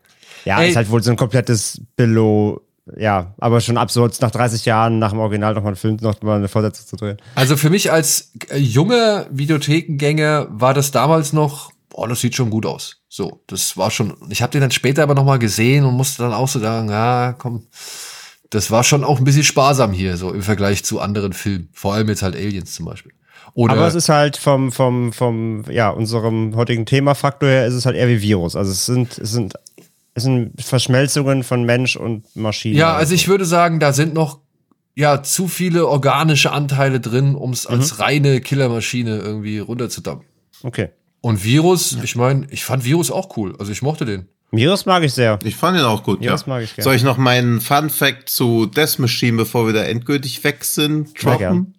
Ja, 0.45 0.61
Ey. 0.61 0.71
ist 0.71 0.77
halt 0.77 0.91
wohl 0.91 1.03
so 1.03 1.11
ein 1.11 1.17
komplettes 1.17 1.81
Billow. 1.97 2.61
Ja, 2.97 3.35
aber 3.39 3.61
schon 3.61 3.77
absurd, 3.79 4.21
nach 4.21 4.31
30 4.31 4.65
Jahren 4.65 4.99
nach 4.99 5.11
dem 5.13 5.21
Original 5.21 5.55
nochmal 5.55 5.69
einen 5.69 5.77
Film, 5.77 5.97
noch 6.01 6.21
mal 6.23 6.37
eine 6.37 6.49
Fortsetzung 6.49 6.87
zu 6.89 6.97
drehen. 6.97 7.17
Also 7.37 7.57
für 7.57 7.71
mich 7.71 7.93
als 7.93 8.33
äh, 8.51 8.59
junger 8.59 9.27
Videothekengänger 9.31 10.49
war 10.51 10.75
das 10.75 10.91
damals 10.91 11.33
noch, 11.33 11.71
boah, 11.99 12.07
das 12.07 12.21
sieht 12.21 12.37
schon 12.37 12.51
gut 12.51 12.65
aus. 12.65 12.99
So, 13.09 13.43
das 13.49 13.77
war 13.77 13.91
schon, 13.91 14.15
ich 14.31 14.41
habe 14.41 14.53
den 14.53 14.61
dann 14.61 14.71
später 14.71 15.03
aber 15.03 15.17
noch 15.17 15.25
mal 15.25 15.41
gesehen 15.41 15.85
und 15.85 15.95
musste 15.95 16.23
dann 16.23 16.33
auch 16.33 16.47
so 16.47 16.61
sagen, 16.61 16.89
ja, 16.91 17.35
komm, 17.37 17.67
das 18.51 18.71
war 18.71 18.85
schon 18.85 19.03
auch 19.03 19.19
ein 19.19 19.25
bisschen 19.25 19.43
sparsam 19.43 19.93
hier, 19.93 20.17
so 20.17 20.33
im 20.33 20.43
Vergleich 20.43 20.85
zu 20.85 21.01
anderen 21.01 21.33
Filmen. 21.33 21.71
Vor 21.73 21.95
allem 21.95 22.09
jetzt 22.09 22.23
halt 22.23 22.37
Aliens 22.37 22.73
zum 22.73 22.87
Beispiel. 22.87 23.13
Oder, 23.55 23.73
Aber 23.73 23.89
es 23.89 23.97
ist 23.97 24.09
halt 24.09 24.37
vom, 24.37 24.71
vom, 24.71 25.13
vom, 25.13 25.65
ja, 25.69 25.91
unserem 25.91 26.55
heutigen 26.55 26.87
Themafaktor 26.87 27.49
her 27.49 27.67
ist 27.67 27.75
es 27.75 27.85
halt 27.85 27.97
eher 27.97 28.09
wie 28.09 28.23
Virus. 28.23 28.55
Also 28.55 28.71
es 28.71 28.87
sind, 28.87 29.19
es 29.19 29.33
sind, 29.33 29.55
es 30.15 30.23
sind 30.23 30.53
Verschmelzungen 30.63 31.43
von 31.43 31.65
Mensch 31.65 31.97
und 31.97 32.37
Maschine. 32.37 32.79
ja, 32.79 32.95
also 32.95 33.13
ich 33.13 33.27
würde 33.27 33.45
sagen, 33.45 33.81
da 33.81 33.93
sind 33.93 34.15
noch 34.15 34.39
ja 34.95 35.25
zu 35.25 35.49
viele 35.49 35.89
organische 35.89 36.53
Anteile 36.53 37.01
drin, 37.01 37.35
um 37.35 37.51
es 37.51 37.67
als 37.67 37.99
reine 37.99 38.41
Killermaschine 38.41 39.19
irgendwie 39.19 39.59
runterzudampfen. 39.59 40.29
Okay. 40.63 40.91
Und 41.21 41.43
Virus, 41.45 41.97
ich 42.03 42.17
meine, 42.17 42.47
ich 42.51 42.65
fand 42.65 42.85
Virus 42.85 43.11
auch 43.11 43.37
cool. 43.37 43.55
Also 43.59 43.73
ich 43.73 43.83
mochte 43.83 44.05
den. 44.05 44.29
Virus 44.51 44.87
mag 44.87 45.03
ich 45.03 45.13
sehr. 45.13 45.39
Ich 45.45 45.57
fand 45.57 45.77
ihn 45.79 45.85
auch 45.85 46.03
gut, 46.03 46.21
Ja, 46.21 46.27
ja. 46.27 46.33
das 46.33 46.47
mag 46.47 46.63
ich 46.63 46.75
gern. 46.75 46.85
Soll 46.85 46.95
ich 46.95 47.03
noch 47.03 47.19
meinen 47.19 47.61
Fun 47.61 47.91
Fact 47.91 48.29
zu 48.31 48.67
Death 48.67 48.99
Machine, 48.99 49.37
bevor 49.37 49.67
wir 49.67 49.75
da 49.75 49.83
endgültig 49.83 50.43
weg 50.45 50.65
sind, 50.65 51.23
droppen? 51.23 51.75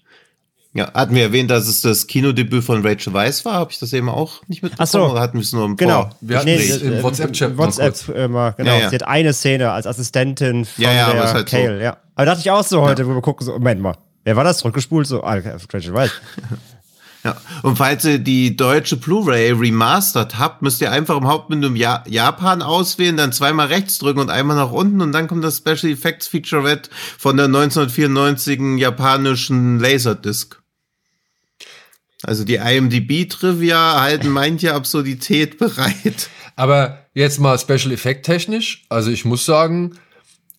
Ja, 0.75 0.93
hatten 0.93 1.15
wir 1.15 1.23
erwähnt, 1.23 1.49
dass 1.49 1.67
es 1.67 1.81
das 1.81 2.05
Kinodebüt 2.05 2.63
von 2.63 2.85
Rachel 2.85 3.11
Weisz 3.11 3.43
war? 3.43 3.53
Habe 3.53 3.71
ich 3.71 3.79
das 3.79 3.91
eben 3.91 4.07
auch 4.07 4.47
nicht 4.47 4.61
mitbekommen? 4.61 4.87
Ach 4.87 4.91
so. 4.91 5.03
Oder 5.09 5.19
hatten 5.21 5.37
wir 5.37 5.41
es 5.41 5.51
nur 5.51 5.65
im 5.65 5.77
Genau. 5.77 6.01
Vor 6.03 6.15
Wir 6.21 6.37
hatten 6.37 6.47
es 6.49 6.77
im 6.83 7.01
WhatsApp-Chat 7.01 7.57
WhatsApp 7.57 8.05
kurz. 8.05 8.09
immer, 8.15 8.51
genau. 8.51 8.73
Ja, 8.73 8.79
ja. 8.81 8.89
Sie 8.89 8.95
hat 8.95 9.07
eine 9.07 9.33
Szene 9.33 9.71
als 9.71 9.87
Assistentin 9.87 10.65
von 10.65 10.83
Ja, 10.83 10.93
ja, 10.93 11.05
aber 11.07 11.13
der 11.21 11.33
halt 11.33 11.49
so. 11.49 11.57
Kale, 11.57 11.81
ja. 11.81 11.97
Aber 12.13 12.25
dachte 12.25 12.41
ich 12.41 12.51
auch 12.51 12.63
so 12.63 12.81
heute, 12.81 13.07
wo 13.07 13.15
wir 13.15 13.21
gucken, 13.21 13.47
so, 13.47 13.53
Moment 13.53 13.81
mal, 13.81 13.95
wer 14.25 14.35
war 14.35 14.43
das? 14.43 14.59
Zurückgespult? 14.59 15.07
So, 15.07 15.23
ah, 15.23 15.39
Rachel 15.73 15.93
Weisz. 15.95 16.11
Ja. 17.23 17.35
Und 17.63 17.77
falls 17.77 18.05
ihr 18.05 18.19
die 18.19 18.55
deutsche 18.55 18.95
Blu-ray 18.95 19.51
remastered 19.51 20.39
habt, 20.39 20.61
müsst 20.61 20.79
ihr 20.81 20.91
einfach 20.91 21.17
im 21.17 21.27
Hauptmenü 21.27 21.75
ja 21.75 22.03
Japan 22.07 22.61
auswählen, 22.61 23.17
dann 23.17 23.33
zweimal 23.33 23.67
rechts 23.67 23.97
drücken 23.97 24.19
und 24.19 24.29
einmal 24.29 24.55
nach 24.55 24.71
unten 24.71 25.01
und 25.01 25.11
dann 25.11 25.27
kommt 25.27 25.43
das 25.43 25.57
Special 25.57 25.91
Effects 25.91 26.27
Featurette 26.27 26.89
von 27.17 27.35
der 27.35 27.47
1994 27.47 28.77
japanischen 28.77 29.79
Laserdisc. 29.79 30.59
Also 32.23 32.43
die 32.43 32.55
IMDb-Trivia 32.55 34.01
halten 34.01 34.29
manche 34.29 34.73
Absurdität 34.73 35.57
bereit. 35.57 36.29
Aber 36.55 37.05
jetzt 37.13 37.39
mal 37.39 37.57
Special 37.57 37.91
Effect 37.91 38.25
technisch. 38.25 38.83
Also 38.89 39.11
ich 39.11 39.23
muss 39.23 39.45
sagen, 39.45 39.97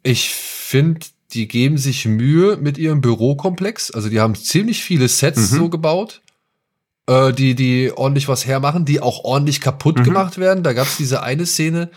ich 0.03 0.31
finde, 0.31 1.01
die 1.33 1.47
geben 1.47 1.77
sich 1.77 2.07
Mühe 2.07 2.57
mit 2.57 2.79
ihrem 2.79 3.01
Bürokomplex. 3.03 3.91
Also 3.91 4.09
die 4.09 4.21
haben 4.21 4.35
ziemlich 4.35 4.83
viele 4.83 5.09
Sets 5.09 5.51
so 5.51 5.69
gebaut, 5.69 6.23
äh, 7.07 7.33
die, 7.33 7.55
die 7.55 7.93
ordentlich 7.95 8.29
was 8.29 8.47
hermachen, 8.47 8.85
die 8.85 9.01
auch 9.01 9.25
ordentlich 9.25 9.61
kaputt 9.61 10.03
gemacht 10.05 10.39
werden. 10.39 10.63
Da 10.63 10.73
gab 10.73 10.87
es 10.87 10.97
diese 10.97 11.23
eine 11.23 11.47
Szene, 11.47 11.91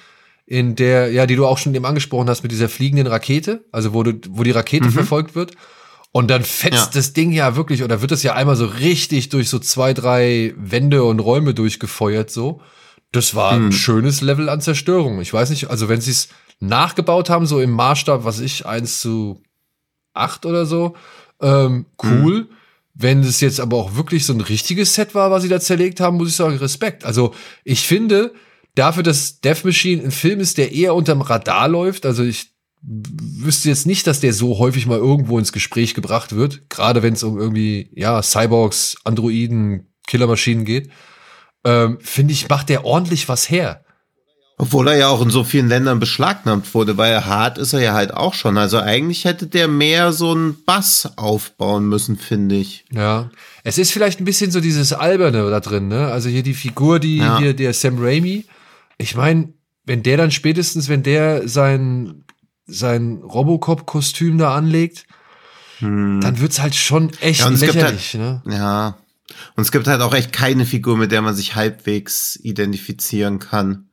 in 0.46 0.76
der, 0.76 1.12
ja, 1.12 1.26
die 1.26 1.36
du 1.36 1.46
auch 1.46 1.58
schon 1.58 1.74
eben 1.74 1.86
angesprochen 1.86 2.30
hast, 2.30 2.44
mit 2.44 2.52
dieser 2.52 2.68
fliegenden 2.70 3.08
Rakete, 3.08 3.64
also 3.72 3.94
wo, 3.94 4.04
du, 4.04 4.14
wo 4.30 4.44
die 4.44 4.52
Rakete 4.52 4.92
verfolgt 4.92 5.36
wird. 5.36 5.54
Und 6.12 6.30
dann 6.30 6.44
fetzt 6.44 6.74
Ja. 6.74 6.90
das 6.94 7.14
Ding 7.14 7.32
ja 7.32 7.56
wirklich, 7.56 7.82
oder 7.82 8.02
wird 8.02 8.12
das 8.12 8.22
ja 8.24 8.34
einmal 8.34 8.56
so 8.56 8.66
richtig 8.66 9.30
durch 9.30 9.50
so 9.50 9.58
zwei, 9.58 9.94
drei 9.94 10.54
Wände 10.58 11.04
und 11.06 11.20
Räume 11.20 11.54
durchgefeuert, 11.54 12.30
so. 12.30 12.62
Das 13.12 13.36
war 13.36 13.52
ein 13.52 13.72
schönes 13.72 14.22
Level 14.22 14.50
an 14.50 14.60
Zerstörung. 14.60 15.22
Ich 15.22 15.32
weiß 15.32 15.50
nicht, 15.52 15.70
also 15.70 15.88
wenn 15.88 16.02
sie 16.02 16.12
es 16.12 16.30
nachgebaut 16.60 17.30
haben, 17.30 17.46
so 17.46 17.60
im 17.62 17.70
Maßstab, 17.72 18.26
was 18.26 18.40
ich, 18.40 18.66
1 18.66 19.02
zu 19.02 19.42
8 20.14 20.46
oder 20.46 20.66
so, 20.66 20.96
ähm, 21.42 21.86
cool. 22.04 22.48
Wenn 22.94 23.22
es 23.22 23.42
jetzt 23.42 23.60
aber 23.60 23.78
auch 23.78 23.96
wirklich 23.96 24.26
so 24.26 24.34
ein 24.34 24.42
richtiges 24.42 24.94
Set 24.94 25.16
war, 25.16 25.32
was 25.32 25.44
sie 25.44 25.50
da 25.50 25.60
zerlegt 25.60 26.00
haben, 26.00 26.18
muss 26.18 26.30
ich 26.30 26.36
sagen, 26.36 26.58
Respekt. 26.58 27.06
Also 27.06 27.34
ich 27.64 27.88
finde, 27.88 28.34
dafür, 28.76 29.04
dass 29.04 29.40
Death 29.40 29.66
Machine 29.66 30.04
ein 30.04 30.12
Film 30.12 30.40
ist, 30.40 30.58
der 30.58 30.72
eher 30.72 30.94
unterm 30.94 31.22
Radar 31.22 31.68
läuft, 31.68 32.06
also 32.06 32.24
ich 32.24 32.54
wüsste 32.86 33.70
jetzt 33.70 33.88
nicht, 33.88 34.08
dass 34.08 34.20
der 34.20 34.34
so 34.34 34.60
häufig 34.60 34.86
mal 34.86 34.98
irgendwo 34.98 35.40
ins 35.40 35.54
Gespräch 35.54 35.94
gebracht 35.94 36.36
wird, 36.36 36.70
gerade 36.70 37.02
wenn 37.02 37.14
es 37.14 37.24
um 37.24 37.40
irgendwie, 37.40 37.90
ja, 37.96 38.22
Cyborgs, 38.22 38.98
Androiden, 39.06 39.88
Killermaschinen 40.06 40.66
geht, 40.66 40.90
ähm, 41.64 41.98
finde 42.02 42.34
ich, 42.34 42.50
macht 42.50 42.70
der 42.70 42.84
ordentlich 42.86 43.30
was 43.30 43.50
her. 43.50 43.83
Obwohl 44.64 44.88
er 44.88 44.96
ja 44.96 45.08
auch 45.10 45.22
in 45.22 45.30
so 45.30 45.44
vielen 45.44 45.68
Ländern 45.68 46.00
beschlagnahmt 46.00 46.74
wurde, 46.74 46.96
weil 46.98 47.26
hart 47.26 47.58
ist 47.58 47.74
er 47.74 47.82
ja 47.82 47.94
halt 47.94 48.14
auch 48.14 48.34
schon. 48.34 48.58
Also 48.58 48.80
eigentlich 48.80 49.26
hätte 49.26 49.48
der 49.48 49.68
mehr 49.68 50.14
so 50.14 50.32
einen 50.32 50.64
Bass 50.64 51.12
aufbauen 51.18 51.90
müssen, 51.90 52.16
finde 52.18 52.56
ich. 52.56 52.86
Ja. 52.90 53.30
Es 53.66 53.78
ist 53.78 53.92
vielleicht 53.92 54.22
ein 54.22 54.26
bisschen 54.26 54.52
so 54.52 54.62
dieses 54.62 54.94
Alberne 54.94 55.50
da 55.50 55.60
drin, 55.60 55.90
ne? 55.90 56.08
Also 56.08 56.30
hier 56.30 56.44
die 56.44 56.54
Figur, 56.54 57.00
die 57.02 57.18
Ja. 57.18 57.40
hier, 57.40 57.54
der 57.54 57.74
Sam 57.74 57.98
Raimi. 58.00 58.46
Ich 58.98 59.16
meine, 59.18 59.50
wenn 59.86 60.02
der 60.02 60.16
dann 60.16 60.32
spätestens, 60.32 60.88
wenn 60.88 61.04
der 61.04 61.46
sein, 61.50 62.24
sein 62.66 63.18
Robocop-Kostüm 63.22 64.38
da 64.38 64.56
anlegt, 64.56 65.04
dann 65.82 66.40
wird's 66.40 66.62
halt 66.62 66.76
schon 66.76 67.12
echt 67.20 67.42
Ja, 67.42 67.50
gibt 67.50 67.60
lächerlich, 67.60 68.14
halt- 68.14 68.46
ne? 68.46 68.56
Ja. 68.56 68.98
Und 69.58 69.64
es 69.64 69.74
gibt 69.74 69.88
halt 69.88 70.00
auch 70.02 70.14
echt 70.14 70.32
keine 70.32 70.66
Figur, 70.66 70.96
mit 70.96 71.12
der 71.12 71.22
man 71.22 71.36
sich 71.36 71.56
halbwegs 71.56 72.40
identifizieren 72.42 73.40
kann. 73.40 73.90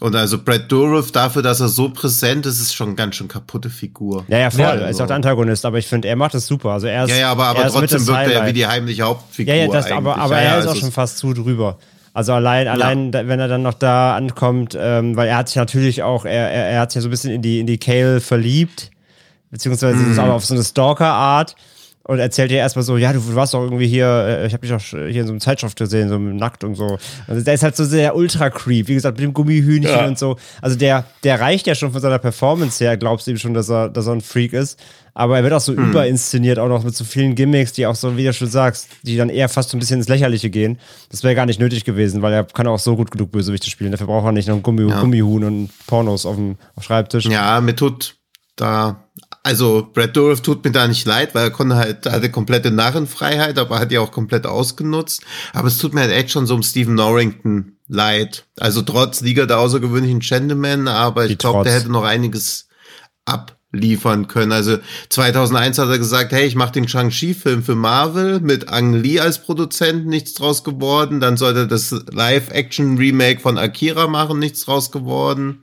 Und 0.00 0.14
also 0.14 0.38
Brad 0.42 0.70
Dourif, 0.70 1.10
dafür, 1.10 1.40
dass 1.42 1.60
er 1.60 1.68
so 1.68 1.88
präsent 1.88 2.44
ist, 2.44 2.60
ist 2.60 2.74
schon 2.74 2.88
eine 2.88 2.96
ganz 2.96 3.16
schön 3.16 3.28
kaputte 3.28 3.70
Figur. 3.70 4.24
Ja, 4.28 4.38
ja, 4.38 4.50
voll. 4.50 4.60
Ja, 4.60 4.74
er 4.74 4.90
ist 4.90 5.00
auch 5.00 5.06
der 5.06 5.16
Antagonist, 5.16 5.64
aber 5.64 5.78
ich 5.78 5.86
finde, 5.86 6.08
er 6.08 6.16
macht 6.16 6.34
das 6.34 6.46
super. 6.46 6.70
Also 6.72 6.86
er 6.86 7.04
ist, 7.04 7.10
Ja, 7.10 7.16
ja, 7.16 7.30
aber, 7.30 7.44
er 7.44 7.50
aber 7.50 7.64
ist 7.66 7.72
trotzdem 7.72 8.06
wirkt 8.06 8.26
er 8.28 8.32
ja 8.32 8.46
wie 8.46 8.52
die 8.52 8.66
heimliche 8.66 9.04
Hauptfigur. 9.04 9.54
Ja, 9.54 9.64
ja, 9.64 9.72
das, 9.72 9.90
aber, 9.90 10.18
aber 10.18 10.34
ja, 10.34 10.40
er 10.40 10.44
ja, 10.44 10.58
ist 10.58 10.64
auch 10.66 10.68
also 10.70 10.80
schon 10.80 10.88
es- 10.90 10.94
fast 10.94 11.18
zu 11.18 11.32
drüber. 11.32 11.78
Also 12.12 12.32
allein, 12.34 12.68
allein, 12.68 13.10
da- 13.12 13.26
wenn 13.26 13.40
er 13.40 13.48
dann 13.48 13.62
noch 13.62 13.74
da 13.74 14.16
ankommt, 14.16 14.76
ähm, 14.78 15.16
weil 15.16 15.28
er 15.28 15.36
hat 15.38 15.48
sich 15.48 15.56
natürlich 15.56 16.02
auch, 16.02 16.24
er, 16.26 16.50
er, 16.50 16.70
er 16.72 16.80
hat 16.80 16.90
sich 16.92 16.96
ja 16.96 17.02
so 17.02 17.08
ein 17.08 17.10
bisschen 17.10 17.30
in 17.32 17.42
die, 17.42 17.60
in 17.60 17.66
die 17.66 17.78
Kale 17.78 18.20
verliebt, 18.20 18.90
beziehungsweise 19.50 19.96
Mhm. 19.96 20.12
ist 20.12 20.18
aber 20.18 20.34
auf 20.34 20.44
so 20.44 20.54
eine 20.54 20.62
Stalker-Art 20.64 21.56
und 22.06 22.18
erzählt 22.18 22.50
ihr 22.50 22.58
erstmal 22.58 22.84
so, 22.84 22.96
ja, 22.96 23.12
du 23.12 23.34
warst 23.34 23.54
doch 23.54 23.62
irgendwie 23.62 23.86
hier, 23.88 24.06
äh, 24.06 24.46
ich 24.46 24.52
habe 24.52 24.66
dich 24.66 24.72
auch 24.74 24.80
hier 24.80 25.08
in 25.22 25.26
so 25.26 25.32
einem 25.32 25.40
Zeitschrift 25.40 25.76
gesehen, 25.76 26.08
so 26.08 26.18
nackt 26.18 26.64
und 26.64 26.74
so. 26.74 26.98
Also 27.26 27.42
der 27.44 27.54
ist 27.54 27.62
halt 27.62 27.76
so 27.76 27.84
sehr 27.84 28.14
ultra-creep, 28.16 28.88
wie 28.88 28.94
gesagt, 28.94 29.16
mit 29.18 29.24
dem 29.24 29.32
Gummihühnchen 29.34 30.06
und 30.06 30.18
so. 30.18 30.36
Also 30.62 30.76
der, 30.76 31.04
der 31.24 31.40
reicht 31.40 31.66
ja 31.66 31.74
schon 31.74 31.92
von 31.92 32.00
seiner 32.00 32.18
Performance 32.18 32.82
her, 32.84 32.96
glaubst 32.96 33.26
du 33.26 33.32
ihm 33.32 33.36
schon, 33.38 33.54
dass 33.54 33.68
er, 33.68 33.88
dass 33.88 34.06
er 34.06 34.12
ein 34.14 34.20
Freak 34.20 34.52
ist. 34.52 34.78
Aber 35.14 35.38
er 35.38 35.42
wird 35.44 35.54
auch 35.54 35.60
so 35.60 35.72
Mhm. 35.72 35.90
überinszeniert, 35.90 36.58
auch 36.58 36.68
noch 36.68 36.84
mit 36.84 36.94
so 36.94 37.02
vielen 37.02 37.34
Gimmicks, 37.34 37.72
die 37.72 37.86
auch 37.86 37.94
so, 37.94 38.18
wie 38.18 38.24
du 38.24 38.32
schon 38.34 38.48
sagst, 38.50 38.88
die 39.02 39.16
dann 39.16 39.30
eher 39.30 39.48
fast 39.48 39.70
so 39.70 39.76
ein 39.76 39.80
bisschen 39.80 39.98
ins 39.98 40.08
Lächerliche 40.08 40.50
gehen. 40.50 40.78
Das 41.10 41.22
wäre 41.24 41.34
gar 41.34 41.46
nicht 41.46 41.58
nötig 41.58 41.84
gewesen, 41.84 42.20
weil 42.20 42.34
er 42.34 42.44
kann 42.44 42.66
auch 42.66 42.78
so 42.78 42.96
gut 42.96 43.10
genug 43.10 43.32
Bösewichte 43.32 43.70
spielen. 43.70 43.92
Dafür 43.92 44.08
braucht 44.08 44.26
er 44.26 44.32
nicht 44.32 44.46
noch 44.46 44.56
ein 44.56 44.62
Gummi, 44.62 44.92
Gummihuhn 44.92 45.42
und 45.44 45.70
Pornos 45.86 46.26
auf 46.26 46.36
dem 46.36 46.56
auf 46.74 46.82
dem 46.82 46.86
Schreibtisch. 46.86 47.24
Ja, 47.24 47.60
mir 47.62 47.74
tut, 47.74 48.16
da, 48.56 49.04
also 49.46 49.88
Brad 49.94 50.16
Dourif 50.16 50.40
tut 50.40 50.64
mir 50.64 50.72
da 50.72 50.88
nicht 50.88 51.06
leid, 51.06 51.32
weil 51.36 51.44
er 51.44 51.50
konnte 51.52 51.76
halt, 51.76 52.04
hatte 52.04 52.32
komplette 52.32 52.72
Narrenfreiheit, 52.72 53.60
aber 53.60 53.78
hat 53.78 53.92
die 53.92 53.98
auch 53.98 54.10
komplett 54.10 54.44
ausgenutzt. 54.44 55.22
Aber 55.52 55.68
es 55.68 55.78
tut 55.78 55.94
mir 55.94 56.00
halt 56.00 56.10
echt 56.10 56.32
schon 56.32 56.48
so 56.48 56.56
um 56.56 56.64
Stephen 56.64 56.96
Norrington 56.96 57.76
leid. 57.86 58.48
Also 58.58 58.82
trotz 58.82 59.20
Liga 59.20 59.46
der 59.46 59.60
außergewöhnlichen 59.60 60.18
Gentlemen, 60.18 60.88
aber 60.88 61.26
ich 61.26 61.38
glaube, 61.38 61.62
der 61.62 61.74
hätte 61.74 61.92
noch 61.92 62.02
einiges 62.02 62.66
abliefern 63.24 64.26
können. 64.26 64.50
Also 64.50 64.78
2001 65.10 65.78
hat 65.78 65.90
er 65.90 65.98
gesagt, 65.98 66.32
hey, 66.32 66.44
ich 66.44 66.56
mache 66.56 66.72
den 66.72 66.88
Shang-Chi-Film 66.88 67.62
für 67.62 67.76
Marvel 67.76 68.40
mit 68.40 68.68
Ang 68.68 68.94
Lee 68.94 69.20
als 69.20 69.40
Produzent, 69.40 70.08
nichts 70.08 70.34
draus 70.34 70.64
geworden. 70.64 71.20
Dann 71.20 71.36
sollte 71.36 71.60
er 71.60 71.66
das 71.66 71.92
Live-Action-Remake 71.92 73.38
von 73.38 73.58
Akira 73.58 74.08
machen, 74.08 74.40
nichts 74.40 74.64
draus 74.64 74.90
geworden. 74.90 75.62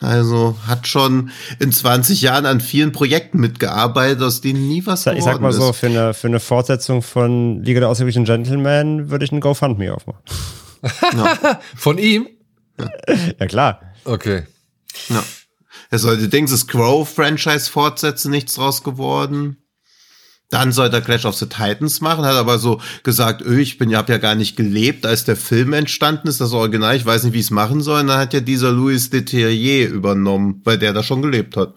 Also 0.00 0.56
hat 0.66 0.86
schon 0.88 1.30
in 1.60 1.72
20 1.72 2.20
Jahren 2.20 2.46
an 2.46 2.60
vielen 2.60 2.92
Projekten 2.92 3.38
mitgearbeitet, 3.38 4.22
aus 4.22 4.40
denen 4.40 4.68
nie 4.68 4.84
was 4.86 5.06
geworden 5.06 5.16
Ich 5.16 5.24
sag 5.24 5.40
mal 5.40 5.50
ist. 5.50 5.56
so, 5.56 5.72
für 5.72 5.86
eine, 5.86 6.14
für 6.14 6.26
eine 6.26 6.40
Fortsetzung 6.40 7.00
von 7.00 7.62
Liga 7.62 7.80
der 7.80 7.88
außergewöhnlichen 7.88 8.24
Gentlemen 8.24 9.10
würde 9.10 9.24
ich 9.24 9.32
einen 9.32 9.40
GoFundMe 9.40 9.94
aufmachen. 9.94 10.20
Ja. 11.14 11.60
Von 11.76 11.96
ihm? 11.98 12.28
Ja, 13.38 13.46
klar. 13.46 13.80
Okay. 14.04 14.42
ja. 15.08 15.22
Er 15.90 15.98
sollte 15.98 16.28
Dings 16.28 16.50
das 16.50 16.66
Crow-Franchise 16.66 17.70
fortsetzen, 17.70 18.30
nichts 18.30 18.54
draus 18.54 18.82
geworden. 18.82 19.63
Dann 20.54 20.70
sollte 20.70 20.98
er 20.98 21.02
Clash 21.02 21.24
of 21.24 21.34
the 21.34 21.46
Titans 21.46 22.00
machen, 22.00 22.24
hat 22.24 22.36
aber 22.36 22.60
so 22.60 22.80
gesagt, 23.02 23.42
öh, 23.42 23.60
ich 23.60 23.76
bin, 23.76 23.92
hab 23.96 24.08
ja 24.08 24.18
gar 24.18 24.36
nicht 24.36 24.56
gelebt, 24.56 25.04
als 25.04 25.24
der 25.24 25.34
Film 25.34 25.72
entstanden 25.72 26.28
ist, 26.28 26.40
das 26.40 26.52
Original, 26.52 26.94
ich 26.94 27.04
weiß 27.04 27.24
nicht, 27.24 27.32
wie 27.32 27.40
ich 27.40 27.46
es 27.46 27.50
machen 27.50 27.80
soll. 27.80 28.02
Und 28.02 28.06
dann 28.06 28.20
hat 28.20 28.34
ja 28.34 28.38
dieser 28.38 28.70
Louis 28.70 29.10
Leterrier 29.10 29.88
übernommen, 29.88 30.60
weil 30.62 30.78
der 30.78 30.92
da 30.92 31.02
schon 31.02 31.22
gelebt 31.22 31.56
hat. 31.56 31.74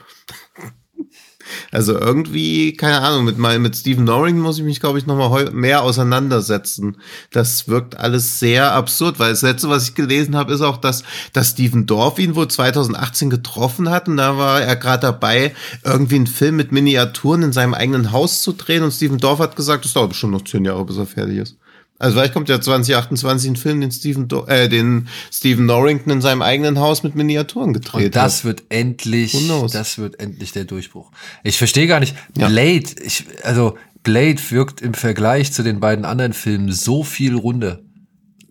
Also 1.71 1.97
irgendwie, 1.97 2.73
keine 2.73 3.01
Ahnung, 3.01 3.25
mit, 3.25 3.37
mein, 3.37 3.61
mit 3.61 3.75
Stephen 3.75 4.03
Norring 4.03 4.39
muss 4.39 4.57
ich 4.57 4.63
mich, 4.63 4.79
glaube 4.79 4.99
ich, 4.99 5.05
nochmal 5.05 5.51
mehr 5.51 5.83
auseinandersetzen. 5.83 6.97
Das 7.31 7.67
wirkt 7.67 7.97
alles 7.97 8.39
sehr 8.39 8.73
absurd, 8.73 9.19
weil 9.19 9.31
das 9.31 9.41
letzte, 9.41 9.69
was 9.69 9.83
ich 9.83 9.95
gelesen 9.95 10.35
habe, 10.35 10.53
ist 10.53 10.61
auch, 10.61 10.77
dass, 10.77 11.03
dass 11.33 11.51
Stephen 11.51 11.85
Dorff 11.85 12.19
ihn 12.19 12.35
wohl 12.35 12.47
2018 12.47 13.29
getroffen 13.29 13.89
hat 13.89 14.07
und 14.07 14.17
da 14.17 14.37
war 14.37 14.61
er 14.61 14.75
gerade 14.75 15.01
dabei, 15.01 15.53
irgendwie 15.83 16.15
einen 16.15 16.27
Film 16.27 16.55
mit 16.55 16.71
Miniaturen 16.71 17.43
in 17.43 17.53
seinem 17.53 17.73
eigenen 17.73 18.11
Haus 18.11 18.41
zu 18.41 18.53
drehen 18.53 18.83
und 18.83 18.91
Stephen 18.91 19.17
Dorff 19.17 19.39
hat 19.39 19.55
gesagt, 19.55 19.85
das 19.85 19.93
dauert 19.93 20.09
bestimmt 20.09 20.33
noch 20.33 20.43
zehn 20.43 20.65
Jahre, 20.65 20.85
bis 20.85 20.97
er 20.97 21.05
fertig 21.05 21.37
ist. 21.37 21.55
Also 21.99 22.15
vielleicht 22.17 22.33
kommt 22.33 22.47
ja 22.49 22.61
2028 22.61 23.49
ein 23.51 23.55
Film, 23.55 23.81
den 23.81 23.91
Stephen, 23.91 24.27
Do 24.27 24.45
äh, 24.45 24.69
den 24.69 25.07
Stephen 25.31 25.65
Norrington 25.65 26.11
in 26.11 26.21
seinem 26.21 26.41
eigenen 26.41 26.79
Haus 26.79 27.01
mit 27.03 27.15
Miniaturen 27.15 27.73
gedreht 27.73 28.05
Und 28.05 28.15
das 28.15 28.39
hat. 28.39 28.43
wird 28.45 28.63
endlich, 28.69 29.35
das 29.71 29.97
wird 29.97 30.19
endlich 30.19 30.51
der 30.51 30.65
Durchbruch. 30.65 31.11
Ich 31.43 31.57
verstehe 31.57 31.87
gar 31.87 31.99
nicht, 31.99 32.15
Ja. 32.37 32.47
Blade, 32.49 32.85
ich, 33.03 33.25
also 33.43 33.77
Blade 34.03 34.37
wirkt 34.51 34.81
im 34.81 34.93
Vergleich 34.93 35.51
zu 35.51 35.63
den 35.63 35.79
beiden 35.79 36.05
anderen 36.05 36.33
Filmen 36.33 36.71
so 36.71 37.03
viel 37.03 37.35
runder. 37.35 37.79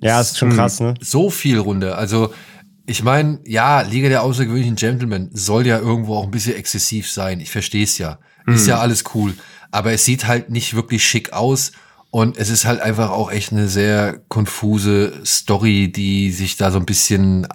Ja, 0.00 0.20
ist 0.20 0.36
schon 0.38 0.52
krass, 0.52 0.80
ne? 0.80 0.94
So 1.00 1.30
viel 1.30 1.58
runder. 1.58 1.96
Also, 1.96 2.34
ich 2.84 3.02
meine, 3.02 3.40
ja, 3.46 3.80
Liga 3.80 4.08
der 4.08 4.22
außergewöhnlichen 4.22 4.76
Gentlemen 4.76 5.30
soll 5.32 5.66
ja 5.66 5.78
irgendwo 5.78 6.16
auch 6.16 6.24
ein 6.24 6.30
bisschen 6.30 6.54
exzessiv 6.56 7.10
sein. 7.10 7.40
Ich 7.40 7.50
verstehe 7.50 7.84
es 7.84 7.96
ja. 7.98 8.18
Ist 8.46 8.66
ja 8.66 8.78
alles 8.78 9.04
cool. 9.14 9.34
Aber 9.70 9.92
es 9.92 10.04
sieht 10.04 10.26
halt 10.26 10.50
nicht 10.50 10.74
wirklich 10.74 11.04
schick 11.04 11.32
aus. 11.32 11.72
Und 12.10 12.38
es 12.38 12.48
ist 12.48 12.64
halt 12.64 12.80
einfach 12.80 13.10
auch 13.10 13.30
echt 13.30 13.52
eine 13.52 13.68
sehr 13.68 14.20
konfuse 14.28 15.12
Story, 15.24 15.92
die 15.92 16.30
sich 16.30 16.56
da 16.56 16.70
so 16.70 16.78
ein 16.78 16.86
bisschen 16.86 17.46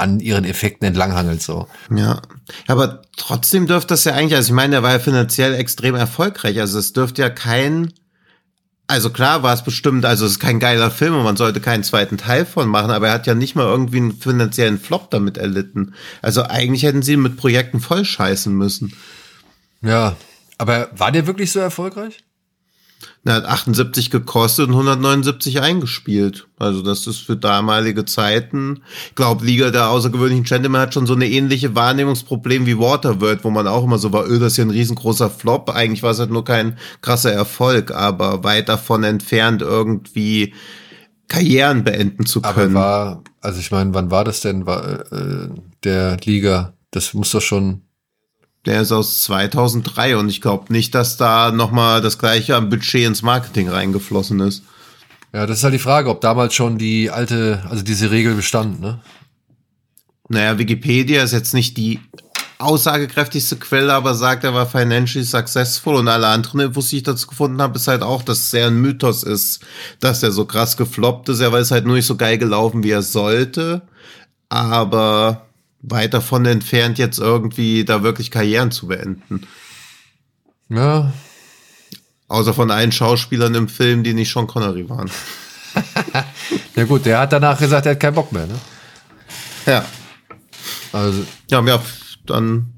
an 0.00 0.18
ihren 0.18 0.44
Effekten 0.44 0.86
entlanghangelt, 0.86 1.42
so. 1.42 1.68
Ja, 1.94 2.22
aber 2.66 3.02
trotzdem 3.16 3.66
dürfte 3.66 3.88
das 3.88 4.04
ja 4.04 4.14
eigentlich, 4.14 4.34
also 4.34 4.48
ich 4.48 4.54
meine, 4.54 4.76
er 4.76 4.82
war 4.82 4.92
ja 4.92 4.98
finanziell 4.98 5.54
extrem 5.54 5.94
erfolgreich, 5.94 6.58
also 6.58 6.78
es 6.78 6.92
dürfte 6.92 7.22
ja 7.22 7.28
kein, 7.28 7.92
also 8.86 9.10
klar 9.10 9.42
war 9.42 9.52
es 9.52 9.62
bestimmt, 9.62 10.04
also 10.06 10.24
es 10.24 10.32
ist 10.32 10.40
kein 10.40 10.58
geiler 10.58 10.90
Film 10.90 11.14
und 11.14 11.22
man 11.22 11.36
sollte 11.36 11.60
keinen 11.60 11.84
zweiten 11.84 12.16
Teil 12.16 12.46
von 12.46 12.66
machen, 12.66 12.90
aber 12.90 13.08
er 13.08 13.14
hat 13.14 13.26
ja 13.26 13.34
nicht 13.34 13.54
mal 13.54 13.66
irgendwie 13.66 13.98
einen 13.98 14.16
finanziellen 14.16 14.80
Flop 14.80 15.10
damit 15.10 15.36
erlitten. 15.36 15.94
Also 16.22 16.42
eigentlich 16.44 16.82
hätten 16.82 17.02
sie 17.02 17.12
ihn 17.12 17.22
mit 17.22 17.36
Projekten 17.36 17.80
voll 17.80 18.04
scheißen 18.04 18.52
müssen. 18.52 18.94
Ja. 19.82 20.16
Aber 20.58 20.90
war 20.92 21.12
der 21.12 21.26
wirklich 21.26 21.52
so 21.52 21.60
erfolgreich? 21.60 22.24
Er 23.24 23.34
hat 23.34 23.44
78 23.44 24.10
gekostet 24.10 24.68
und 24.68 24.72
179 24.72 25.60
eingespielt. 25.60 26.48
Also 26.58 26.80
das 26.80 27.06
ist 27.06 27.18
für 27.18 27.36
damalige 27.36 28.06
Zeiten. 28.06 28.82
Ich 29.08 29.14
glaube, 29.14 29.44
Liga 29.44 29.70
der 29.70 29.90
außergewöhnlichen 29.90 30.44
Gentlemen 30.44 30.80
hat 30.80 30.94
schon 30.94 31.06
so 31.06 31.14
eine 31.14 31.28
ähnliche 31.28 31.74
Wahrnehmungsproblem 31.74 32.64
wie 32.64 32.78
Waterworld, 32.78 33.44
wo 33.44 33.50
man 33.50 33.66
auch 33.66 33.84
immer 33.84 33.98
so 33.98 34.12
war, 34.14 34.26
öh, 34.26 34.38
das 34.38 34.52
ist 34.52 34.56
ja 34.56 34.64
ein 34.64 34.70
riesengroßer 34.70 35.28
Flop. 35.28 35.68
Eigentlich 35.68 36.02
war 36.02 36.12
es 36.12 36.18
halt 36.18 36.30
nur 36.30 36.46
kein 36.46 36.78
krasser 37.02 37.32
Erfolg, 37.32 37.90
aber 37.90 38.42
weit 38.42 38.70
davon 38.70 39.04
entfernt 39.04 39.60
irgendwie 39.60 40.54
Karrieren 41.28 41.84
beenden 41.84 42.24
zu 42.24 42.42
Aber 42.42 42.54
können. 42.54 42.74
war, 42.74 43.22
also 43.42 43.60
ich 43.60 43.70
meine, 43.70 43.92
wann 43.92 44.10
war 44.10 44.24
das 44.24 44.40
denn, 44.40 44.66
war, 44.66 45.12
äh, 45.12 45.48
der 45.84 46.16
Liga? 46.24 46.72
Das 46.90 47.12
muss 47.14 47.30
doch 47.30 47.42
schon, 47.42 47.82
Der 48.66 48.82
ist 48.82 48.92
aus 48.92 49.22
2003 49.22 50.16
und 50.16 50.28
ich 50.28 50.40
glaube 50.40 50.72
nicht, 50.72 50.94
dass 50.94 51.16
da 51.16 51.50
nochmal 51.50 52.02
das 52.02 52.18
gleiche 52.18 52.56
am 52.56 52.68
Budget 52.68 53.06
ins 53.06 53.22
Marketing 53.22 53.68
reingeflossen 53.68 54.40
ist. 54.40 54.62
ja, 55.32 55.46
das 55.46 55.58
ist 55.58 55.64
halt 55.64 55.74
die 55.74 55.78
Frage, 55.78 56.10
ob 56.10 56.20
damals 56.20 56.54
schon 56.54 56.76
die 56.76 57.10
alte, 57.10 57.62
also 57.70 57.82
diese 57.82 58.10
Regel 58.10 58.34
bestand, 58.34 58.80
ne? 58.80 59.00
Naja, 60.28 60.58
Wikipedia 60.58 61.24
ist 61.24 61.32
jetzt 61.32 61.54
nicht 61.54 61.76
die 61.76 61.98
aussagekräftigste 62.60 63.56
Quelle, 63.56 63.94
aber 63.94 64.14
sagt, 64.14 64.44
er 64.44 64.54
war 64.54 64.66
financially 64.66 65.24
successful 65.24 65.96
und 65.96 66.08
alle 66.08 66.28
anderen 66.28 66.60
Infos, 66.60 66.90
die 66.90 66.98
ich 66.98 67.02
dazu 67.02 67.26
gefunden 67.26 67.60
habe, 67.60 67.76
ist 67.76 67.88
halt 67.88 68.02
auch, 68.02 68.22
dass 68.22 68.38
es 68.38 68.50
sehr 68.50 68.66
ein 68.66 68.80
Mythos 68.80 69.22
ist, 69.22 69.60
dass 69.98 70.22
er 70.22 70.30
so 70.30 70.44
krass 70.44 70.76
gefloppt 70.76 71.30
ist. 71.30 71.40
Er 71.40 71.52
ist 71.54 71.70
halt 71.70 71.86
nur 71.86 71.96
nicht 71.96 72.06
so 72.06 72.16
geil 72.16 72.38
gelaufen, 72.38 72.82
wie 72.82 72.90
er 72.90 73.02
sollte, 73.02 73.82
aber 74.48 75.46
weit 75.82 76.12
davon 76.14 76.44
entfernt, 76.46 76.98
jetzt 76.98 77.18
irgendwie 77.18 77.84
da 77.84 78.02
wirklich 78.02 78.30
Karrieren 78.30 78.70
zu 78.70 78.88
beenden. 78.88 79.46
Ja, 80.68 81.12
Außer 82.28 82.54
von 82.54 82.70
allen 82.70 82.92
Schauspielern 82.92 83.56
im 83.56 83.66
Film, 83.68 84.04
die 84.04 84.14
nicht 84.14 84.30
Sean 84.32 84.46
Connery 84.46 84.88
waren. 84.88 85.10
ja 86.76 86.84
gut, 86.84 87.04
der 87.04 87.18
hat 87.18 87.32
danach 87.32 87.58
gesagt, 87.58 87.86
er 87.86 87.92
hat 87.92 88.00
keinen 88.00 88.14
Bock 88.14 88.30
mehr, 88.30 88.46
ne? 88.46 88.54
Ja. 89.66 89.84
Also, 90.92 91.24
Ja, 91.50 91.64
wir 91.66 91.72
haben 91.72 91.82
dann 92.26 92.72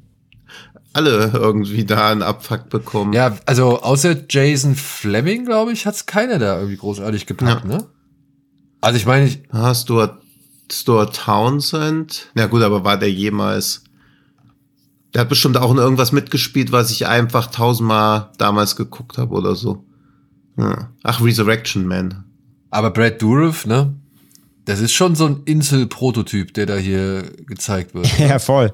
alle 0.94 1.30
irgendwie 1.34 1.84
da 1.84 2.10
einen 2.10 2.22
Abfuck 2.22 2.70
bekommen. 2.70 3.12
ja, 3.12 3.36
also 3.44 3.82
außer 3.82 4.16
Jason 4.28 4.74
Fleming, 4.74 5.44
glaube 5.44 5.72
ich, 5.72 5.84
hat's 5.84 6.06
keiner 6.06 6.38
da 6.38 6.56
irgendwie 6.56 6.76
großartig 6.78 7.26
gepackt, 7.26 7.64
Ja. 7.64 7.76
ne? 7.76 7.86
Also 8.80 8.96
ich 8.96 9.04
meine, 9.04 9.26
ich, 9.26 9.42
Ah, 9.52 9.74
Stuart, 9.74 10.21
Stuart 10.70 11.16
Townsend. 11.16 12.28
Ja 12.36 12.46
gut, 12.46 12.62
aber 12.62 12.84
war 12.84 12.96
der 12.98 13.10
jemals? 13.10 13.84
Der 15.14 15.22
hat 15.22 15.28
bestimmt 15.28 15.56
auch 15.58 15.70
in 15.70 15.76
irgendwas 15.78 16.12
mitgespielt, 16.12 16.72
was 16.72 16.90
ich 16.90 17.06
einfach 17.06 17.46
tausendmal 17.48 18.30
damals 18.38 18.76
geguckt 18.76 19.18
habe 19.18 19.34
oder 19.34 19.54
so. 19.54 19.84
Ja. 20.56 20.90
Ach, 21.02 21.22
Resurrection 21.22 21.86
Man. 21.86 22.24
aber 22.70 22.90
Brad 22.90 23.20
Dourif, 23.20 23.66
ne? 23.66 23.94
Das 24.64 24.80
ist 24.80 24.92
schon 24.92 25.14
so 25.16 25.26
ein 25.26 25.42
Insel-Prototyp, 25.44 26.54
der 26.54 26.66
da 26.66 26.76
hier 26.76 27.22
gezeigt 27.46 27.94
wird. 27.94 28.06
Ja, 28.18 28.38
voll. 28.38 28.72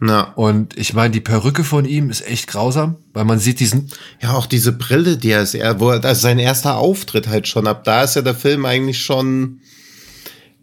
Na. 0.00 0.32
Und 0.34 0.76
ich 0.76 0.94
meine, 0.94 1.10
die 1.12 1.20
Perücke 1.20 1.64
von 1.64 1.84
ihm 1.84 2.10
ist 2.10 2.26
echt 2.26 2.46
grausam, 2.48 2.96
weil 3.12 3.24
man 3.24 3.38
sieht 3.38 3.60
diesen, 3.60 3.90
Ja, 4.20 4.34
auch 4.34 4.46
diese 4.46 4.72
Brille, 4.72 5.16
die 5.16 5.30
er 5.30 5.42
ist, 5.42 5.54
er, 5.54 5.80
wo 5.80 5.90
er, 5.90 6.04
also 6.04 6.20
sein 6.20 6.38
erster 6.38 6.76
Auftritt 6.76 7.28
halt 7.28 7.46
schon. 7.46 7.66
Ab 7.66 7.84
da 7.84 8.02
ist 8.02 8.16
ja 8.16 8.22
der 8.22 8.34
Film 8.34 8.64
eigentlich 8.64 8.98
schon, 9.02 9.60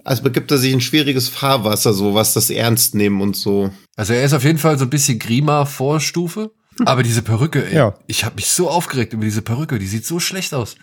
also 0.03 0.23
begibt 0.23 0.51
er 0.51 0.57
sich 0.57 0.73
ein 0.73 0.81
schwieriges 0.81 1.29
Fahrwasser, 1.29 1.93
so 1.93 2.13
was 2.13 2.33
das 2.33 2.49
Ernst 2.49 2.95
nehmen 2.95 3.21
und 3.21 3.35
so. 3.35 3.71
Also 3.95 4.13
er 4.13 4.23
ist 4.23 4.33
auf 4.33 4.43
jeden 4.43 4.59
Fall 4.59 4.77
so 4.77 4.85
ein 4.85 4.89
bisschen 4.89 5.19
Grima-Vorstufe. 5.19 6.51
Aber 6.85 7.03
diese 7.03 7.21
Perücke, 7.21 7.65
ey, 7.67 7.75
Ja. 7.75 7.93
ich 8.07 8.25
habe 8.25 8.35
mich 8.35 8.47
so 8.47 8.69
aufgeregt 8.69 9.13
über 9.13 9.23
diese 9.23 9.41
Perücke, 9.43 9.77
die 9.79 9.87
sieht 9.87 10.05
so 10.05 10.19
schlecht 10.19 10.53
aus. 10.53 10.75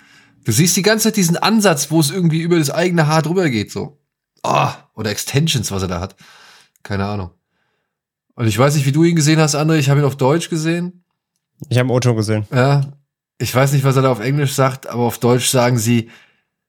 Du 0.45 0.53
siehst 0.53 0.77
die 0.77 0.83
ganze 0.83 1.05
Zeit 1.05 1.17
diesen 1.17 1.37
Ansatz, 1.37 1.91
wo 1.91 2.01
es 2.01 2.11
irgendwie 2.11 2.41
über 2.41 2.59
das 2.59 2.71
eigene 2.71 3.07
Haar 3.09 3.23
drüber 3.23 3.49
geht, 3.51 3.71
so. 3.73 3.99
Ah, 4.43 4.75
oder 4.95 5.11
Extensions, 5.11 5.71
was 5.71 5.83
er 5.83 5.89
da 5.89 6.01
hat. 6.01 6.17
Keine 6.83 7.05
Ahnung. 7.07 7.31
Und 8.37 8.47
ich 8.47 8.57
weiß 8.57 8.75
nicht, 8.75 8.87
wie 8.87 8.93
du 8.93 9.05
ihn 9.05 9.17
gesehen 9.17 9.39
hast, 9.41 9.55
André. 9.55 9.77
Ich 9.77 9.91
habe 9.91 10.01
ihn 10.01 10.07
auf 10.07 10.17
Deutsch 10.17 10.49
gesehen. 10.49 11.05
Ich 11.69 11.77
habe 11.79 11.91
O-Ton 11.93 12.17
gesehen. 12.17 12.47
Ja. 12.55 12.93
Ich 13.37 13.55
weiß 13.55 13.73
nicht, 13.73 13.85
was 13.85 13.97
er 13.97 14.03
da 14.03 14.11
auf 14.13 14.21
Englisch 14.21 14.53
sagt, 14.55 14.87
aber 14.87 15.03
auf 15.03 15.19
Deutsch 15.19 15.49
sagen 15.49 15.77
sie, 15.79 16.09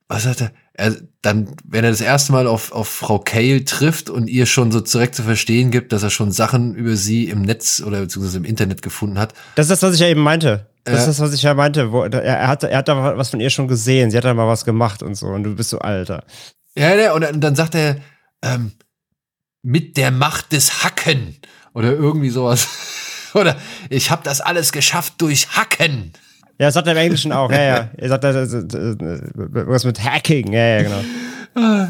was 0.09 0.23
sagt 0.23 0.41
er? 0.41 0.51
Er 0.73 0.95
dann, 1.21 1.55
wenn 1.65 1.83
er 1.83 1.91
das 1.91 2.01
erste 2.01 2.31
Mal 2.31 2.47
auf, 2.47 2.71
auf 2.71 2.87
Frau 2.87 3.19
Cale 3.19 3.65
trifft 3.65 4.09
und 4.09 4.27
ihr 4.27 4.45
schon 4.45 4.71
so 4.71 4.79
direkt 4.79 5.15
zu 5.15 5.23
verstehen 5.23 5.69
gibt, 5.71 5.91
dass 5.91 6.01
er 6.03 6.09
schon 6.09 6.31
Sachen 6.31 6.75
über 6.75 6.95
sie 6.95 7.29
im 7.29 7.41
Netz 7.41 7.81
oder 7.85 8.01
beziehungsweise 8.01 8.37
im 8.37 8.45
Internet 8.45 8.81
gefunden 8.81 9.19
hat. 9.19 9.33
Das 9.55 9.65
ist 9.65 9.71
das, 9.71 9.81
was 9.83 9.95
ich 9.95 10.01
ja 10.01 10.07
eben 10.07 10.21
meinte. 10.21 10.67
Das 10.83 10.93
Ja. 10.95 10.99
ist 11.01 11.05
das, 11.07 11.19
was 11.19 11.33
ich 11.33 11.43
ja 11.43 11.53
meinte. 11.53 11.91
Wo, 11.91 12.03
er, 12.03 12.13
er, 12.23 12.47
hat, 12.47 12.63
er 12.63 12.77
hat 12.77 12.87
da 12.87 13.15
was 13.17 13.29
von 13.29 13.39
ihr 13.39 13.49
schon 13.51 13.67
gesehen. 13.67 14.09
Sie 14.09 14.17
hat 14.17 14.23
da 14.23 14.33
mal 14.33 14.47
was 14.47 14.65
gemacht 14.65 15.03
und 15.03 15.13
so. 15.15 15.27
Und 15.27 15.43
du 15.43 15.55
bist 15.55 15.69
so 15.69 15.79
alter. 15.79 16.23
Ja, 16.75 16.95
ja, 16.95 17.13
und 17.13 17.21
dann- 17.21 17.41
dann 17.41 17.55
sagt 17.55 17.75
er, 17.75 17.97
ähm, 18.41 18.71
mit 19.61 19.97
der 19.97 20.09
Macht 20.09 20.53
des 20.53 20.83
Hacken 20.83 21.35
oder 21.73 21.91
irgendwie 21.91 22.29
sowas. 22.31 22.67
Oder 23.33 23.55
ich 23.89 24.11
habe 24.11 24.23
das 24.25 24.41
alles 24.41 24.73
geschafft 24.73 25.13
durch 25.19 25.49
Hacken. 25.55 26.11
Ja, 26.61 26.67
das 26.67 26.75
sagt 26.75 26.85
er 26.85 26.93
im 26.93 26.99
Englischen 26.99 27.31
auch, 27.31 27.49
ja, 27.51 27.61
ja. 27.63 27.89
Er 27.97 28.09
sagt 28.09 28.23
das, 28.23 28.51
das, 28.51 28.67
das, 28.67 29.21
was 29.33 29.83
mit 29.83 30.03
Hacking, 30.03 30.53
ja, 30.53 30.77
ja, 30.79 30.83
genau. 30.83 31.87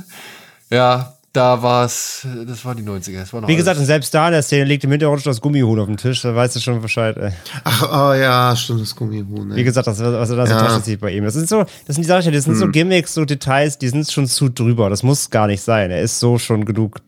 Ja, 0.69 1.13
da 1.34 1.61
war 1.61 1.86
es, 1.86 2.26
das 2.47 2.63
war 2.63 2.74
die 2.74 2.84
90er. 2.84 3.19
Das 3.19 3.34
war 3.34 3.41
noch 3.41 3.47
Wie 3.49 3.55
gesagt, 3.57 3.80
und 3.80 3.86
selbst 3.86 4.13
da 4.13 4.28
in 4.28 4.32
der 4.34 4.41
Szene 4.41 4.63
liegt 4.65 4.84
im 4.86 4.91
Hintergrund 4.91 5.22
schon 5.22 5.32
das 5.32 5.41
Gummihuhn 5.41 5.78
auf 5.80 5.88
dem 5.88 5.97
Tisch, 5.97 6.22
da 6.22 6.34
weißt 6.34 6.55
du 6.55 6.61
schon 6.61 6.82
Bescheid. 6.82 7.17
Ey. 7.17 7.32
Ach, 7.65 7.84
oh 8.11 8.13
ja, 8.13 8.55
stimmt, 8.55 8.82
das 8.82 8.95
Gummihuhn. 8.95 9.51
Wie 9.53 9.59
ey. 9.59 9.63
gesagt, 9.65 9.88
das, 9.88 9.99
was 9.99 10.30
er 10.30 10.36
da 10.38 10.47
so 10.47 10.53
Ja. 10.53 10.59
Tasche 10.61 10.84
zieht 10.84 11.01
bei 11.01 11.11
ihm. 11.11 11.24
Das 11.26 11.34
sind 11.34 11.49
so, 11.49 11.63
das 11.86 11.95
sind 11.95 12.03
die 12.03 12.07
Sachen, 12.07 12.32
das 12.32 12.43
sind 12.45 12.55
so 12.55 12.67
Gimmicks, 12.69 13.13
so 13.13 13.26
Details, 13.26 13.78
die 13.78 13.89
sind 13.89 14.09
schon 14.09 14.26
zu 14.28 14.47
drüber. 14.49 14.89
Das 14.89 15.03
muss 15.03 15.30
gar 15.30 15.47
nicht 15.47 15.61
sein. 15.61 15.91
Er 15.91 16.01
ist 16.01 16.19
so 16.19 16.38
schon 16.38 16.63
genug 16.65 17.01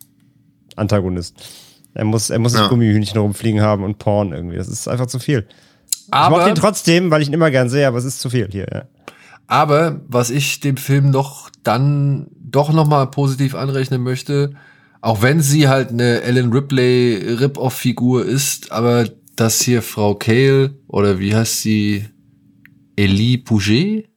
Antagonist. 0.75 1.35
Er 1.93 2.05
muss, 2.05 2.29
er 2.29 2.39
muss 2.39 2.53
Ja. 2.53 2.61
das 2.61 2.69
Gummihühnchen 2.69 3.17
rumfliegen 3.19 3.61
haben 3.61 3.83
und 3.83 3.99
Porn 3.99 4.33
irgendwie. 4.33 4.57
Das 4.57 4.67
ist 4.67 4.87
einfach 4.87 5.05
zu 5.07 5.19
viel. 5.19 5.47
Ich 6.13 6.19
aber, 6.19 6.37
mag 6.37 6.45
den 6.45 6.55
trotzdem, 6.55 7.11
weil 7.11 7.21
ich 7.21 7.27
ihn 7.27 7.33
immer 7.33 7.51
gern 7.51 7.69
sehe, 7.69 7.87
aber 7.87 7.97
es 7.97 8.05
ist 8.05 8.19
zu 8.19 8.29
viel 8.29 8.47
hier, 8.51 8.67
ja. 8.71 8.83
aber 9.47 10.01
was 10.07 10.29
ich 10.29 10.59
dem 10.59 10.77
Film 10.77 11.09
noch 11.09 11.49
dann 11.63 12.27
doch 12.35 12.71
noch 12.71 12.87
mal 12.87 13.05
positiv 13.07 13.55
anrechnen 13.55 14.01
möchte, 14.01 14.53
auch 15.01 15.21
wenn 15.21 15.41
sie 15.41 15.67
halt 15.67 15.89
eine 15.89 16.21
Ellen 16.21 16.53
Ripley 16.53 17.35
Rip-Off-Figur 17.39 18.25
ist, 18.25 18.71
aber 18.71 19.05
dass 19.35 19.61
hier 19.61 19.81
Frau 19.81 20.15
Cale 20.15 20.77
oder 20.87 21.19
wie 21.19 21.35
heißt 21.35 21.61
sie, 21.61 22.07
Elie 22.95 23.39
Pouget, 23.39 24.09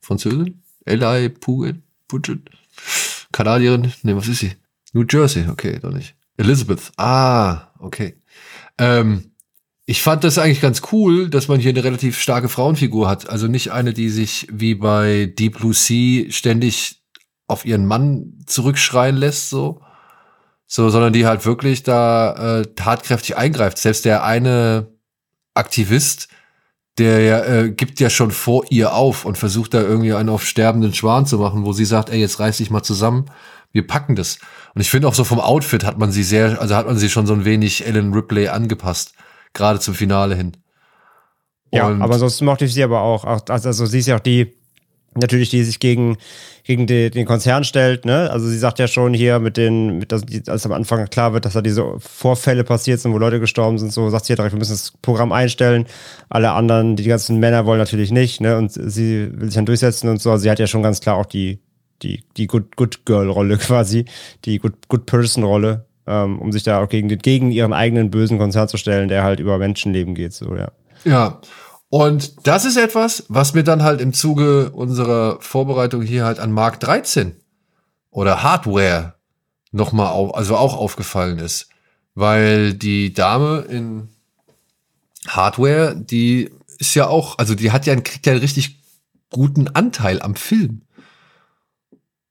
Französin, 0.00 0.62
Eli 0.84 1.28
Pouget, 1.28 1.76
Pouget, 2.08 2.40
Kanadierin, 3.32 3.92
nee, 4.02 4.16
was 4.16 4.28
ist 4.28 4.40
sie? 4.40 4.52
New 4.92 5.04
Jersey, 5.08 5.46
okay, 5.48 5.78
doch 5.80 5.92
nicht. 5.92 6.16
Elizabeth, 6.36 6.92
ah, 6.96 7.72
okay. 7.78 8.20
Ähm, 8.78 9.32
ich 9.90 10.02
fand 10.02 10.22
das 10.22 10.36
eigentlich 10.36 10.60
ganz 10.60 10.82
cool, 10.92 11.30
dass 11.30 11.48
man 11.48 11.60
hier 11.60 11.70
eine 11.70 11.82
relativ 11.82 12.20
starke 12.20 12.50
Frauenfigur 12.50 13.08
hat. 13.08 13.30
Also 13.30 13.46
nicht 13.46 13.72
eine, 13.72 13.94
die 13.94 14.10
sich 14.10 14.46
wie 14.52 14.74
bei 14.74 15.24
Deep 15.24 15.56
Blue 15.56 15.72
Sea 15.72 16.30
ständig 16.30 17.00
auf 17.46 17.64
ihren 17.64 17.86
Mann 17.86 18.34
zurückschreien 18.44 19.16
lässt, 19.16 19.48
so. 19.48 19.80
So, 20.66 20.90
sondern 20.90 21.14
die 21.14 21.24
halt 21.24 21.46
wirklich 21.46 21.84
da 21.84 22.58
äh, 22.58 22.66
tatkräftig 22.74 23.38
eingreift. 23.38 23.78
Selbst 23.78 24.04
der 24.04 24.24
eine 24.24 24.92
Aktivist, 25.54 26.28
der 26.98 27.48
äh, 27.48 27.70
gibt 27.70 27.98
ja 27.98 28.10
schon 28.10 28.30
vor 28.30 28.66
ihr 28.68 28.92
auf 28.92 29.24
und 29.24 29.38
versucht 29.38 29.72
da 29.72 29.80
irgendwie 29.80 30.12
einen 30.12 30.28
auf 30.28 30.44
sterbenden 30.44 30.92
Schwan 30.92 31.24
zu 31.24 31.38
machen, 31.38 31.64
wo 31.64 31.72
sie 31.72 31.86
sagt, 31.86 32.10
ey, 32.10 32.20
jetzt 32.20 32.40
reiß 32.40 32.58
dich 32.58 32.68
mal 32.68 32.82
zusammen, 32.82 33.30
wir 33.72 33.86
packen 33.86 34.16
das. 34.16 34.38
Und 34.74 34.82
ich 34.82 34.90
finde 34.90 35.08
auch 35.08 35.14
so 35.14 35.24
vom 35.24 35.40
Outfit 35.40 35.82
hat 35.82 35.98
man 35.98 36.12
sie 36.12 36.24
sehr, 36.24 36.60
also 36.60 36.76
hat 36.76 36.86
man 36.86 36.98
sie 36.98 37.08
schon 37.08 37.26
so 37.26 37.32
ein 37.32 37.46
wenig 37.46 37.86
Ellen 37.86 38.12
Ripley 38.12 38.48
angepasst, 38.48 39.14
gerade 39.58 39.78
zum 39.80 39.92
Finale 39.94 40.34
hin. 40.34 40.52
Ja, 41.72 41.88
Und- 41.88 42.00
aber 42.00 42.18
sonst 42.18 42.40
mochte 42.40 42.64
ich 42.64 42.72
sie 42.72 42.82
aber 42.82 43.02
auch. 43.02 43.24
also, 43.24 43.68
also 43.68 43.84
sie 43.86 43.98
ist 43.98 44.06
ja 44.06 44.16
auch 44.16 44.20
die, 44.20 44.54
natürlich, 45.14 45.50
die 45.50 45.64
sich 45.64 45.80
gegen, 45.80 46.16
gegen 46.64 46.86
die, 46.86 47.10
den 47.10 47.26
Konzern 47.26 47.64
stellt, 47.64 48.04
ne? 48.06 48.30
Also 48.30 48.46
sie 48.48 48.58
sagt 48.58 48.78
ja 48.78 48.86
schon 48.86 49.12
hier 49.12 49.38
mit 49.38 49.56
den, 49.56 49.98
mit 49.98 50.12
das, 50.12 50.22
als 50.46 50.64
am 50.64 50.72
Anfang 50.72 51.04
klar 51.10 51.32
wird, 51.34 51.44
dass 51.44 51.54
da 51.54 51.60
diese 51.60 51.84
Vorfälle 51.98 52.62
passiert 52.64 53.00
sind, 53.00 53.12
wo 53.12 53.18
Leute 53.18 53.40
gestorben 53.40 53.78
sind, 53.78 53.92
so 53.92 54.08
sagt 54.10 54.26
sie 54.26 54.32
ja 54.32 54.36
direkt, 54.36 54.54
wir 54.54 54.58
müssen 54.58 54.72
das 54.72 54.92
Programm 55.02 55.32
einstellen. 55.32 55.86
Alle 56.28 56.52
anderen, 56.52 56.96
die 56.96 57.04
ganzen 57.04 57.38
Männer 57.38 57.66
wollen 57.66 57.78
natürlich 57.80 58.12
nicht, 58.12 58.40
ne? 58.40 58.56
Und 58.56 58.70
sie 58.72 59.28
will 59.32 59.46
sich 59.48 59.56
dann 59.56 59.66
durchsetzen 59.66 60.08
und 60.08 60.22
so. 60.22 60.30
Also 60.30 60.42
sie 60.44 60.50
hat 60.50 60.58
ja 60.60 60.66
schon 60.66 60.82
ganz 60.82 61.00
klar 61.00 61.16
auch 61.16 61.26
die, 61.26 61.58
die, 62.02 62.22
die 62.36 62.46
Good, 62.46 62.76
Good 62.76 63.04
Girl-Rolle 63.04 63.56
quasi, 63.58 64.04
die 64.44 64.58
Good, 64.58 64.88
Good 64.88 65.04
Person-Rolle, 65.06 65.84
ähm, 66.08 66.38
um 66.38 66.50
sich 66.50 66.62
da 66.62 66.82
auch 66.82 66.88
gegen, 66.88 67.08
gegen 67.08 67.50
ihren 67.50 67.72
eigenen 67.72 68.10
bösen 68.10 68.38
Konzern 68.38 68.68
zu 68.68 68.76
stellen, 68.76 69.08
der 69.08 69.22
halt 69.22 69.40
über 69.40 69.58
Menschenleben 69.58 70.14
geht, 70.14 70.32
so, 70.32 70.56
ja. 70.56 70.72
Ja. 71.04 71.40
Und 71.90 72.46
das 72.46 72.64
ist 72.64 72.76
etwas, 72.76 73.24
was 73.28 73.54
mir 73.54 73.64
dann 73.64 73.82
halt 73.82 74.00
im 74.00 74.12
Zuge 74.12 74.70
unserer 74.70 75.38
Vorbereitung 75.40 76.02
hier 76.02 76.24
halt 76.24 76.38
an 76.38 76.52
Mark 76.52 76.80
13 76.80 77.36
oder 78.10 78.42
Hardware 78.42 79.14
nochmal 79.70 80.08
auf, 80.08 80.34
also 80.34 80.56
auch 80.56 80.76
aufgefallen 80.76 81.38
ist. 81.38 81.68
Weil 82.14 82.74
die 82.74 83.14
Dame 83.14 83.64
in 83.68 84.08
Hardware, 85.26 85.94
die 85.96 86.50
ist 86.78 86.94
ja 86.94 87.06
auch, 87.06 87.38
also 87.38 87.54
die 87.54 87.70
hat 87.70 87.86
ja, 87.86 87.94
kriegt 87.96 88.26
ja 88.26 88.32
einen 88.32 88.40
richtig 88.40 88.80
guten 89.30 89.68
Anteil 89.68 90.20
am 90.20 90.34
Film. 90.34 90.82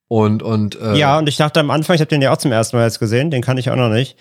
Und, 0.08 0.42
und, 0.44 0.80
äh, 0.80 0.96
Ja, 0.98 1.18
und 1.18 1.28
ich 1.28 1.38
dachte 1.38 1.60
am 1.60 1.70
Anfang, 1.70 1.96
ich 1.96 2.02
habe 2.02 2.10
den 2.10 2.22
ja 2.22 2.32
auch 2.32 2.38
zum 2.38 2.52
ersten 2.52 2.78
Mal 2.78 2.84
jetzt 2.86 3.00
gesehen, 3.00 3.30
den 3.32 3.42
kann 3.42 3.58
ich 3.58 3.70
auch 3.70 3.76
noch 3.76 3.90
nicht. 3.90 4.16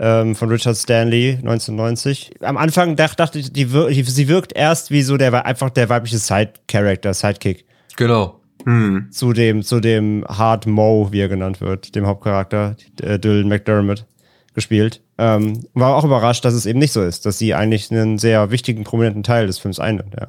Ähm, 0.00 0.36
von 0.36 0.48
Richard 0.48 0.76
Stanley, 0.76 1.32
1990. 1.42 2.36
Am 2.40 2.56
Anfang 2.56 2.94
dacht, 2.96 3.18
dachte 3.18 3.38
ich, 3.40 3.52
die, 3.52 3.72
wir- 3.72 3.88
die, 3.88 4.02
sie 4.04 4.28
wirkt 4.28 4.52
erst 4.54 4.90
wie 4.92 5.02
so 5.02 5.16
der 5.16 5.44
einfach 5.44 5.70
der 5.70 5.88
weibliche 5.88 6.18
Side-Character, 6.18 7.12
Sidekick. 7.14 7.64
genau. 7.96 8.34
Hm. 8.64 9.08
Zu 9.12 9.32
dem, 9.32 9.62
zu 9.62 9.78
dem 9.80 10.24
Hard 10.28 10.66
Mo, 10.66 11.08
wie 11.12 11.20
er 11.20 11.28
genannt 11.28 11.60
wird, 11.60 11.94
dem 11.94 12.06
Hauptcharakter, 12.06 12.74
äh, 13.00 13.18
Dylan 13.18 13.48
McDermott, 13.48 14.04
gespielt. 14.52 15.00
Ähm, 15.16 15.64
war 15.74 15.94
auch 15.94 16.04
überrascht, 16.04 16.44
dass 16.44 16.54
es 16.54 16.66
eben 16.66 16.80
nicht 16.80 16.92
so 16.92 17.02
ist, 17.02 17.24
dass 17.24 17.38
sie 17.38 17.54
eigentlich 17.54 17.90
einen 17.92 18.18
sehr 18.18 18.50
wichtigen, 18.50 18.82
prominenten 18.84 19.22
Teil 19.22 19.46
des 19.46 19.58
Films 19.58 19.78
einnimmt, 19.78 20.14
ja. 20.20 20.28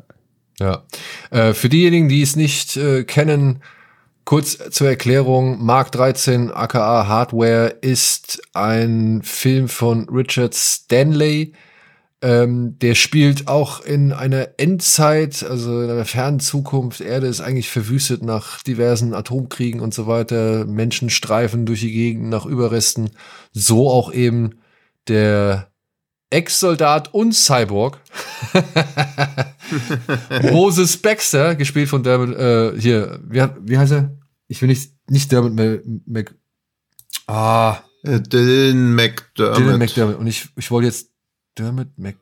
Ja. 0.60 0.84
Äh, 1.32 1.54
für 1.54 1.70
diejenigen, 1.70 2.08
die 2.08 2.22
es 2.22 2.36
nicht 2.36 2.78
äh, 2.78 3.04
kennen, 3.04 3.62
kurz 4.30 4.60
zur 4.70 4.88
Erklärung, 4.88 5.58
Mark 5.66 5.92
13 5.92 6.52
aka 6.52 7.08
Hardware 7.08 7.70
ist 7.82 8.40
ein 8.54 9.24
Film 9.24 9.68
von 9.68 10.08
Richard 10.08 10.54
Stanley. 10.54 11.54
Ähm, 12.22 12.78
der 12.78 12.94
spielt 12.94 13.48
auch 13.48 13.82
in 13.82 14.14
einer 14.14 14.50
Endzeit, 14.58 15.44
also 15.44 15.82
in 15.82 15.90
einer 15.90 16.06
fernen 16.06 16.40
Zukunft. 16.40 17.02
Erde 17.02 17.26
ist 17.26 17.42
eigentlich 17.42 17.72
verwüstet 17.72 18.22
nach 18.22 18.62
diversen 18.62 19.16
Atomkriegen 19.16 19.82
und 19.82 19.96
so 19.96 20.06
weiter. 20.06 20.64
Menschen 20.66 21.10
streifen 21.10 21.66
durch 21.66 21.80
die 21.80 21.92
Gegend 21.92 22.30
nach 22.30 22.46
Überresten. 22.46 23.10
So 23.52 23.90
auch 23.90 24.14
eben 24.14 24.60
der 25.08 25.72
Ex-Soldat 26.30 27.16
und 27.16 27.34
Cyborg. 27.34 28.00
Moses 30.52 30.98
Baxter, 30.98 31.56
gespielt 31.56 31.90
von 31.90 32.04
Dermot, 32.04 32.38
äh, 32.38 32.80
hier, 32.80 33.20
wie, 33.24 33.44
wie 33.62 33.78
heißt 33.80 33.94
er? 33.94 34.18
Ich 34.50 34.62
will 34.62 34.68
nicht, 34.68 34.91
nicht 35.10 35.32
Dermot 35.32 35.54
Mc, 35.54 35.84
Mc 36.06 36.36
ah, 37.28 37.78
Äh, 38.04 38.20
Dylan 38.20 38.95
McDermott. 38.95 39.58
Dylan 39.60 39.80
McDermott. 39.80 40.18
Und 40.18 40.28
ich, 40.28 40.50
ich 40.58 40.72
wollte 40.72 40.88
jetzt 40.88 41.12
Dermot 41.58 41.97
Mc, 41.97 42.18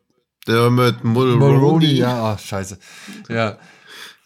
Dermot 0.46 1.04
Mulroney. 1.04 1.38
Mulroney, 1.38 1.94
ja, 1.94 2.34
ah, 2.34 2.38
scheiße. 2.38 2.78
Ja. 3.30 3.58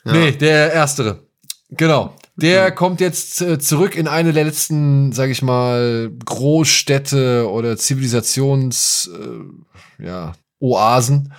Nee, 0.03 0.31
der 0.31 0.73
Erstere. 0.73 1.27
Genau. 1.69 2.15
Der 2.35 2.71
kommt 2.71 3.01
jetzt 3.01 3.41
äh, 3.41 3.59
zurück 3.59 3.95
in 3.95 4.07
eine 4.07 4.33
der 4.33 4.45
letzten, 4.45 5.11
sag 5.11 5.29
ich 5.29 5.43
mal, 5.43 6.11
Großstädte 6.25 7.47
oder 7.47 7.77
Zivilisations, 7.77 9.11
äh, 9.13 10.03
ja, 10.03 10.33
Oasen, 10.59 11.33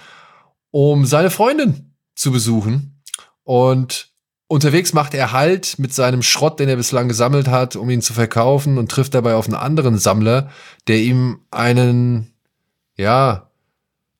um 0.70 1.04
seine 1.06 1.30
Freundin 1.30 1.96
zu 2.14 2.30
besuchen. 2.30 3.02
Und 3.42 4.11
unterwegs 4.52 4.92
macht 4.92 5.14
er 5.14 5.32
Halt 5.32 5.78
mit 5.78 5.94
seinem 5.94 6.22
Schrott, 6.22 6.60
den 6.60 6.68
er 6.68 6.76
bislang 6.76 7.08
gesammelt 7.08 7.48
hat, 7.48 7.74
um 7.74 7.88
ihn 7.88 8.02
zu 8.02 8.12
verkaufen 8.12 8.76
und 8.76 8.90
trifft 8.90 9.14
dabei 9.14 9.34
auf 9.34 9.46
einen 9.46 9.54
anderen 9.54 9.96
Sammler, 9.96 10.50
der 10.88 10.98
ihm 10.98 11.40
einen, 11.50 12.34
ja, 12.96 13.50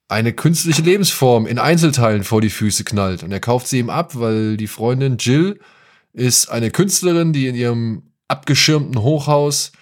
eine 0.09 0.33
künstliche 0.33 0.81
Lebensform 0.81 1.47
in 1.47 1.59
Einzelteilen 1.59 2.25
vor 2.25 2.41
die 2.41 2.49
Füße 2.49 2.83
knallt. 2.85 3.23
Und 3.23 3.31
er 3.31 3.41
kauft 3.41 3.69
sie 3.69 3.79
ihm 3.79 3.91
ab, 3.91 4.13
weil 4.15 4.57
die 4.57 4.69
Freundin 4.69 5.19
Jill 5.19 5.61
ist 6.15 6.51
eine 6.51 6.71
Künstlerin, 6.71 7.35
die 7.35 7.47
in 7.47 7.55
ihrem 7.55 8.03
abgeschirmten 8.29 9.03
Hochhaus 9.03 9.73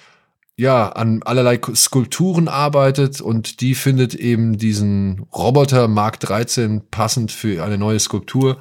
ja 0.57 0.88
an 0.88 1.22
allerlei 1.22 1.61
Skulpturen 1.76 2.48
arbeitet 2.48 3.20
und 3.20 3.61
die 3.61 3.76
findet 3.76 4.14
eben 4.14 4.59
diesen 4.59 5.26
Roboter 5.32 5.86
Mark 5.86 6.18
13 6.18 6.90
passend 6.90 7.30
für 7.30 7.64
eine 7.64 7.78
neue 7.78 8.01
Skulptur 8.01 8.59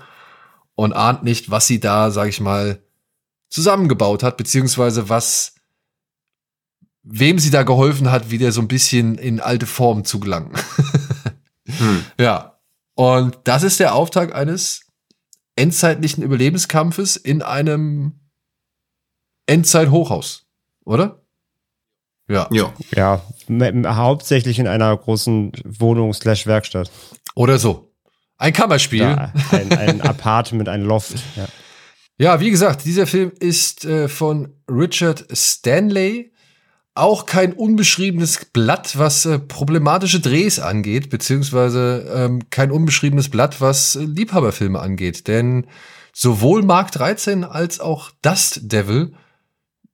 und 0.80 0.94
ahnt 0.94 1.24
nicht, 1.24 1.52
was 1.52 1.68
sie 1.68 1.80
da, 1.80 2.10
sag 2.12 2.30
ich 2.30 2.40
mal, 2.40 2.82
zusammengebaut 3.50 4.24
hat, 4.24 4.38
beziehungsweise 4.38 5.10
was 5.10 5.56
wem 7.04 7.40
sie 7.40 7.50
da 7.50 7.64
geholfen 7.64 8.12
hat, 8.12 8.30
wieder 8.30 8.52
so 8.52 8.62
ein 8.62 8.68
bisschen 8.68 9.18
in 9.18 9.40
alte 9.40 9.66
Form 9.66 10.06
zu 10.06 10.20
gelangen. 10.20 10.54
Hm. 11.78 12.04
Ja. 12.20 12.60
Und 12.96 13.38
das 13.44 13.62
ist 13.62 13.80
der 13.80 13.94
Auftakt 13.94 14.34
eines 14.34 14.88
endzeitlichen 15.56 16.24
Überlebenskampfes 16.24 17.16
in 17.16 17.44
einem 17.44 18.20
Endzeit-Hochhaus, 19.46 20.48
oder? 20.84 21.22
Ja. 22.28 22.48
Ja. 22.52 22.74
Ja, 22.96 23.22
m- 23.48 23.96
hauptsächlich 23.96 24.58
in 24.58 24.68
einer 24.68 24.98
großen 24.98 25.52
Wohnung 25.64 26.12
slash 26.14 26.48
Werkstatt. 26.48 26.90
Oder 27.36 27.60
so. 27.60 27.89
Ein 28.40 28.54
Kammerspiel. 28.54 29.02
Ja, 29.02 29.34
ein, 29.52 29.72
ein 29.74 30.02
Apartment, 30.10 30.70
ein 30.70 30.82
Loft. 30.82 31.16
Ja. 31.36 31.48
Ja, 32.18 32.40
wie 32.42 32.52
gesagt, 32.52 32.84
dieser 32.86 33.06
Film 33.08 33.32
ist 33.40 33.86
äh, 33.86 34.10
von 34.10 34.54
Richard 34.70 35.26
Stanley, 35.32 36.34
auch 36.94 37.26
kein 37.26 37.54
unbeschriebenes 37.54 38.46
Blatt, 38.52 38.98
was 38.98 39.26
äh, 39.26 39.40
problematische 39.40 40.20
Drehs 40.20 40.60
angeht, 40.60 41.10
beziehungsweise 41.10 42.12
ähm, 42.14 42.50
kein 42.50 42.72
unbeschriebenes 42.72 43.30
Blatt, 43.30 43.62
was 43.62 43.96
äh, 43.96 44.04
Liebhaberfilme 44.04 44.80
angeht. 44.80 45.30
Denn 45.30 45.68
sowohl 46.12 46.62
Mark 46.64 46.92
13 46.92 47.46
als 47.46 47.80
auch 47.80 48.12
Dust 48.22 48.60
Devil 48.64 49.14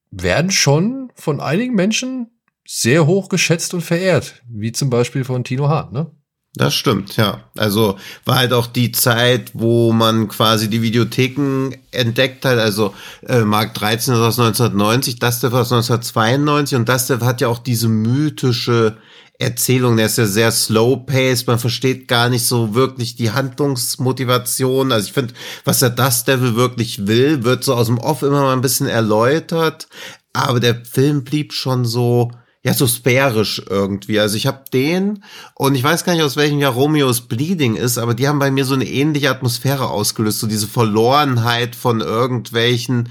werden 0.09 0.49
schon 0.49 1.11
von 1.13 1.41
einigen 1.41 1.75
Menschen 1.75 2.31
sehr 2.67 3.05
hoch 3.05 3.29
geschätzt 3.29 3.75
und 3.75 3.81
verehrt, 3.81 4.41
wie 4.49 4.71
zum 4.71 4.89
Beispiel 4.89 5.23
von 5.23 5.43
Tino 5.43 5.67
Hart, 5.67 5.91
ne? 5.91 6.11
Das 6.57 6.73
stimmt, 6.73 7.17
ja. 7.17 7.41
Also 7.57 7.97
war 8.23 8.37
halt 8.37 8.53
auch 8.53 8.67
die 8.67 8.93
Zeit, 8.93 9.51
wo 9.53 9.91
man 9.91 10.29
quasi 10.29 10.69
die 10.69 10.81
Videotheken 10.81 11.71
entdeckt 11.91 12.45
hat. 12.45 12.57
Also 12.57 12.93
äh, 13.27 13.41
Mark 13.41 13.73
13 13.73 14.13
ist 14.13 14.19
aus 14.21 14.39
1990, 14.39 15.19
Dustev 15.19 15.53
aus 15.53 15.71
1992 15.73 16.77
und 16.77 16.87
Dustev 16.87 17.25
hat 17.25 17.41
ja 17.41 17.49
auch 17.49 17.59
diese 17.59 17.89
mythische 17.89 18.95
Erzählung, 19.37 19.97
der 19.97 20.05
ist 20.05 20.17
ja 20.17 20.25
sehr 20.25 20.49
slow-paced, 20.49 21.47
man 21.47 21.59
versteht 21.59 22.07
gar 22.07 22.29
nicht 22.29 22.45
so 22.45 22.73
wirklich 22.73 23.17
die 23.17 23.31
Handlungsmotivation. 23.31 24.93
Also 24.93 25.07
ich 25.07 25.13
finde, 25.13 25.33
was 25.65 25.79
der 25.79 25.89
Dust 25.89 26.29
Devil 26.29 26.55
wirklich 26.55 27.05
will, 27.05 27.43
wird 27.43 27.65
so 27.65 27.73
aus 27.73 27.87
dem 27.87 27.97
Off 27.97 28.21
immer 28.21 28.43
mal 28.43 28.53
ein 28.53 28.61
bisschen 28.61 28.87
erläutert, 28.87 29.89
aber 30.31 30.61
der 30.61 30.85
Film 30.85 31.25
blieb 31.25 31.51
schon 31.51 31.83
so 31.83 32.31
ja, 32.65 32.73
so 32.73 32.87
sphärisch 32.87 33.61
irgendwie. 33.69 34.19
Also 34.19 34.37
ich 34.37 34.47
habe 34.47 34.63
den 34.73 35.23
und 35.53 35.75
ich 35.75 35.83
weiß 35.83 36.03
gar 36.03 36.13
nicht, 36.13 36.23
aus 36.23 36.35
welchem 36.35 36.57
Jahr 36.57 36.73
Romeo's 36.73 37.21
Bleeding 37.21 37.75
ist, 37.75 37.99
aber 37.99 38.15
die 38.15 38.27
haben 38.27 38.39
bei 38.39 38.49
mir 38.49 38.65
so 38.65 38.73
eine 38.73 38.87
ähnliche 38.87 39.29
Atmosphäre 39.29 39.87
ausgelöst, 39.87 40.39
so 40.39 40.47
diese 40.47 40.67
Verlorenheit 40.67 41.75
von 41.75 42.01
irgendwelchen 42.01 43.09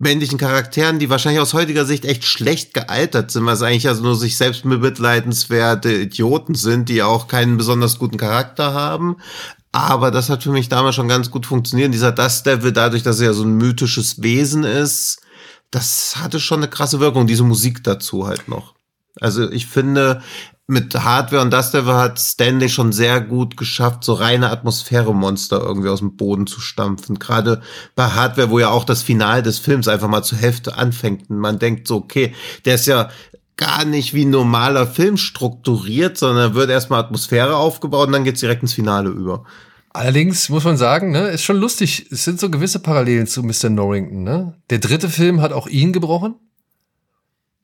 männlichen 0.00 0.38
Charakteren, 0.38 0.98
die 0.98 1.08
wahrscheinlich 1.08 1.40
aus 1.40 1.54
heutiger 1.54 1.84
Sicht 1.84 2.04
echt 2.04 2.24
schlecht 2.24 2.74
gealtert 2.74 3.30
sind, 3.30 3.46
weil 3.46 3.54
es 3.54 3.62
eigentlich 3.62 3.86
also 3.86 4.02
nur 4.02 4.16
sich 4.16 4.36
selbst 4.36 4.64
mitleidenswerte 4.64 5.92
Idioten 5.94 6.56
sind, 6.56 6.88
die 6.88 7.04
auch 7.04 7.28
keinen 7.28 7.58
besonders 7.58 7.96
guten 7.96 8.16
Charakter 8.16 8.74
haben. 8.74 9.18
Aber 9.70 10.10
das 10.10 10.30
hat 10.30 10.42
für 10.42 10.50
mich 10.50 10.68
damals 10.68 10.96
schon 10.96 11.06
ganz 11.06 11.30
gut 11.30 11.46
funktioniert. 11.46 11.94
Dieser 11.94 12.10
Dust 12.10 12.44
Devil, 12.44 12.72
dadurch, 12.72 13.04
dass 13.04 13.20
er 13.20 13.26
ja 13.26 13.32
so 13.34 13.44
ein 13.44 13.56
mythisches 13.56 14.20
Wesen 14.20 14.64
ist, 14.64 15.20
das 15.70 16.16
hatte 16.16 16.40
schon 16.40 16.58
eine 16.58 16.68
krasse 16.68 16.98
Wirkung, 16.98 17.28
diese 17.28 17.44
Musik 17.44 17.84
dazu 17.84 18.26
halt 18.26 18.48
noch. 18.48 18.79
Also 19.18 19.50
ich 19.50 19.66
finde, 19.66 20.22
mit 20.70 20.94
Hardware 20.94 21.42
und 21.42 21.50
das 21.50 21.72
Devil 21.72 21.94
hat 21.94 22.18
Stanley 22.18 22.68
schon 22.68 22.92
sehr 22.92 23.20
gut 23.20 23.56
geschafft, 23.56 24.04
so 24.04 24.14
reine 24.14 24.50
Atmosphäre-Monster 24.50 25.60
irgendwie 25.60 25.88
aus 25.88 25.98
dem 25.98 26.16
Boden 26.16 26.46
zu 26.46 26.60
stampfen. 26.60 27.18
Gerade 27.18 27.60
bei 27.96 28.04
Hardware, 28.04 28.50
wo 28.50 28.60
ja 28.60 28.70
auch 28.70 28.84
das 28.84 29.02
Finale 29.02 29.42
des 29.42 29.58
Films 29.58 29.88
einfach 29.88 30.08
mal 30.08 30.22
zur 30.22 30.38
Hälfte 30.38 30.76
anfängt 30.76 31.28
und 31.28 31.38
man 31.38 31.58
denkt 31.58 31.88
so, 31.88 31.96
okay, 31.96 32.34
der 32.64 32.76
ist 32.76 32.86
ja 32.86 33.10
gar 33.56 33.84
nicht 33.84 34.14
wie 34.14 34.24
ein 34.24 34.30
normaler 34.30 34.86
Film 34.86 35.16
strukturiert, 35.16 36.16
sondern 36.16 36.54
wird 36.54 36.70
erstmal 36.70 37.00
Atmosphäre 37.00 37.56
aufgebaut 37.56 38.06
und 38.06 38.12
dann 38.12 38.24
geht's 38.24 38.40
direkt 38.40 38.62
ins 38.62 38.72
Finale 38.72 39.10
über. 39.10 39.44
Allerdings 39.92 40.48
muss 40.48 40.62
man 40.62 40.76
sagen, 40.76 41.10
ne, 41.10 41.28
ist 41.30 41.42
schon 41.42 41.56
lustig. 41.56 42.06
Es 42.12 42.24
sind 42.24 42.38
so 42.38 42.48
gewisse 42.48 42.78
Parallelen 42.78 43.26
zu 43.26 43.42
Mr. 43.42 43.70
Norrington, 43.70 44.22
ne? 44.22 44.54
Der 44.70 44.78
dritte 44.78 45.08
Film 45.08 45.42
hat 45.42 45.52
auch 45.52 45.66
ihn 45.66 45.92
gebrochen. 45.92 46.36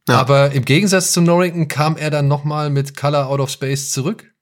Ja. 0.09 0.21
Aber 0.21 0.53
im 0.53 0.65
Gegensatz 0.65 1.13
zu 1.13 1.21
Norrington 1.21 1.69
kam 1.69 1.97
er 1.97 2.11
dann 2.11 2.29
nochmal 2.29 2.71
mit 2.71 2.97
Color 2.97 3.27
Out 3.27 3.41
of 3.41 3.51
Space 3.51 3.91
zurück. 3.91 4.33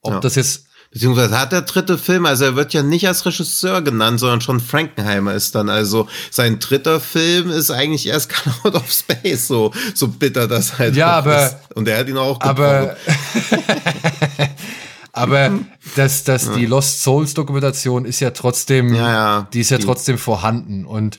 Ob 0.00 0.14
ja. 0.14 0.20
das 0.20 0.34
jetzt. 0.36 0.66
Beziehungsweise 0.92 1.38
hat 1.38 1.52
der 1.52 1.62
dritte 1.62 1.98
Film, 1.98 2.24
also 2.24 2.44
er 2.44 2.56
wird 2.56 2.72
ja 2.72 2.82
nicht 2.82 3.06
als 3.06 3.26
Regisseur 3.26 3.82
genannt, 3.82 4.18
sondern 4.20 4.40
schon 4.40 4.60
Frankenheimer 4.60 5.34
ist 5.34 5.54
dann. 5.54 5.68
Also 5.68 6.08
sein 6.30 6.58
dritter 6.58 7.00
Film 7.00 7.50
ist 7.50 7.70
eigentlich 7.70 8.06
erst 8.06 8.30
Color 8.32 8.56
Out 8.64 8.74
of 8.76 8.90
Space, 8.90 9.46
so, 9.46 9.72
so 9.94 10.08
bitter 10.08 10.48
das 10.48 10.78
halt 10.78 10.96
ja, 10.96 11.10
aber, 11.10 11.46
ist. 11.46 11.56
Und 11.74 11.88
er 11.88 11.98
hat 11.98 12.08
ihn 12.08 12.16
auch 12.16 12.38
gebrochen. 12.38 12.62
Aber, 12.62 12.96
aber 15.12 15.50
dass, 15.96 16.24
dass 16.24 16.46
ja. 16.46 16.54
die 16.54 16.66
Lost 16.66 17.02
Souls 17.02 17.34
Dokumentation 17.34 18.06
ist 18.06 18.20
ja 18.20 18.30
trotzdem, 18.30 18.94
ja, 18.94 19.48
die 19.52 19.60
ist 19.60 19.70
ja 19.70 19.78
trotzdem 19.78 20.16
vorhanden 20.16 20.86
und 20.86 21.18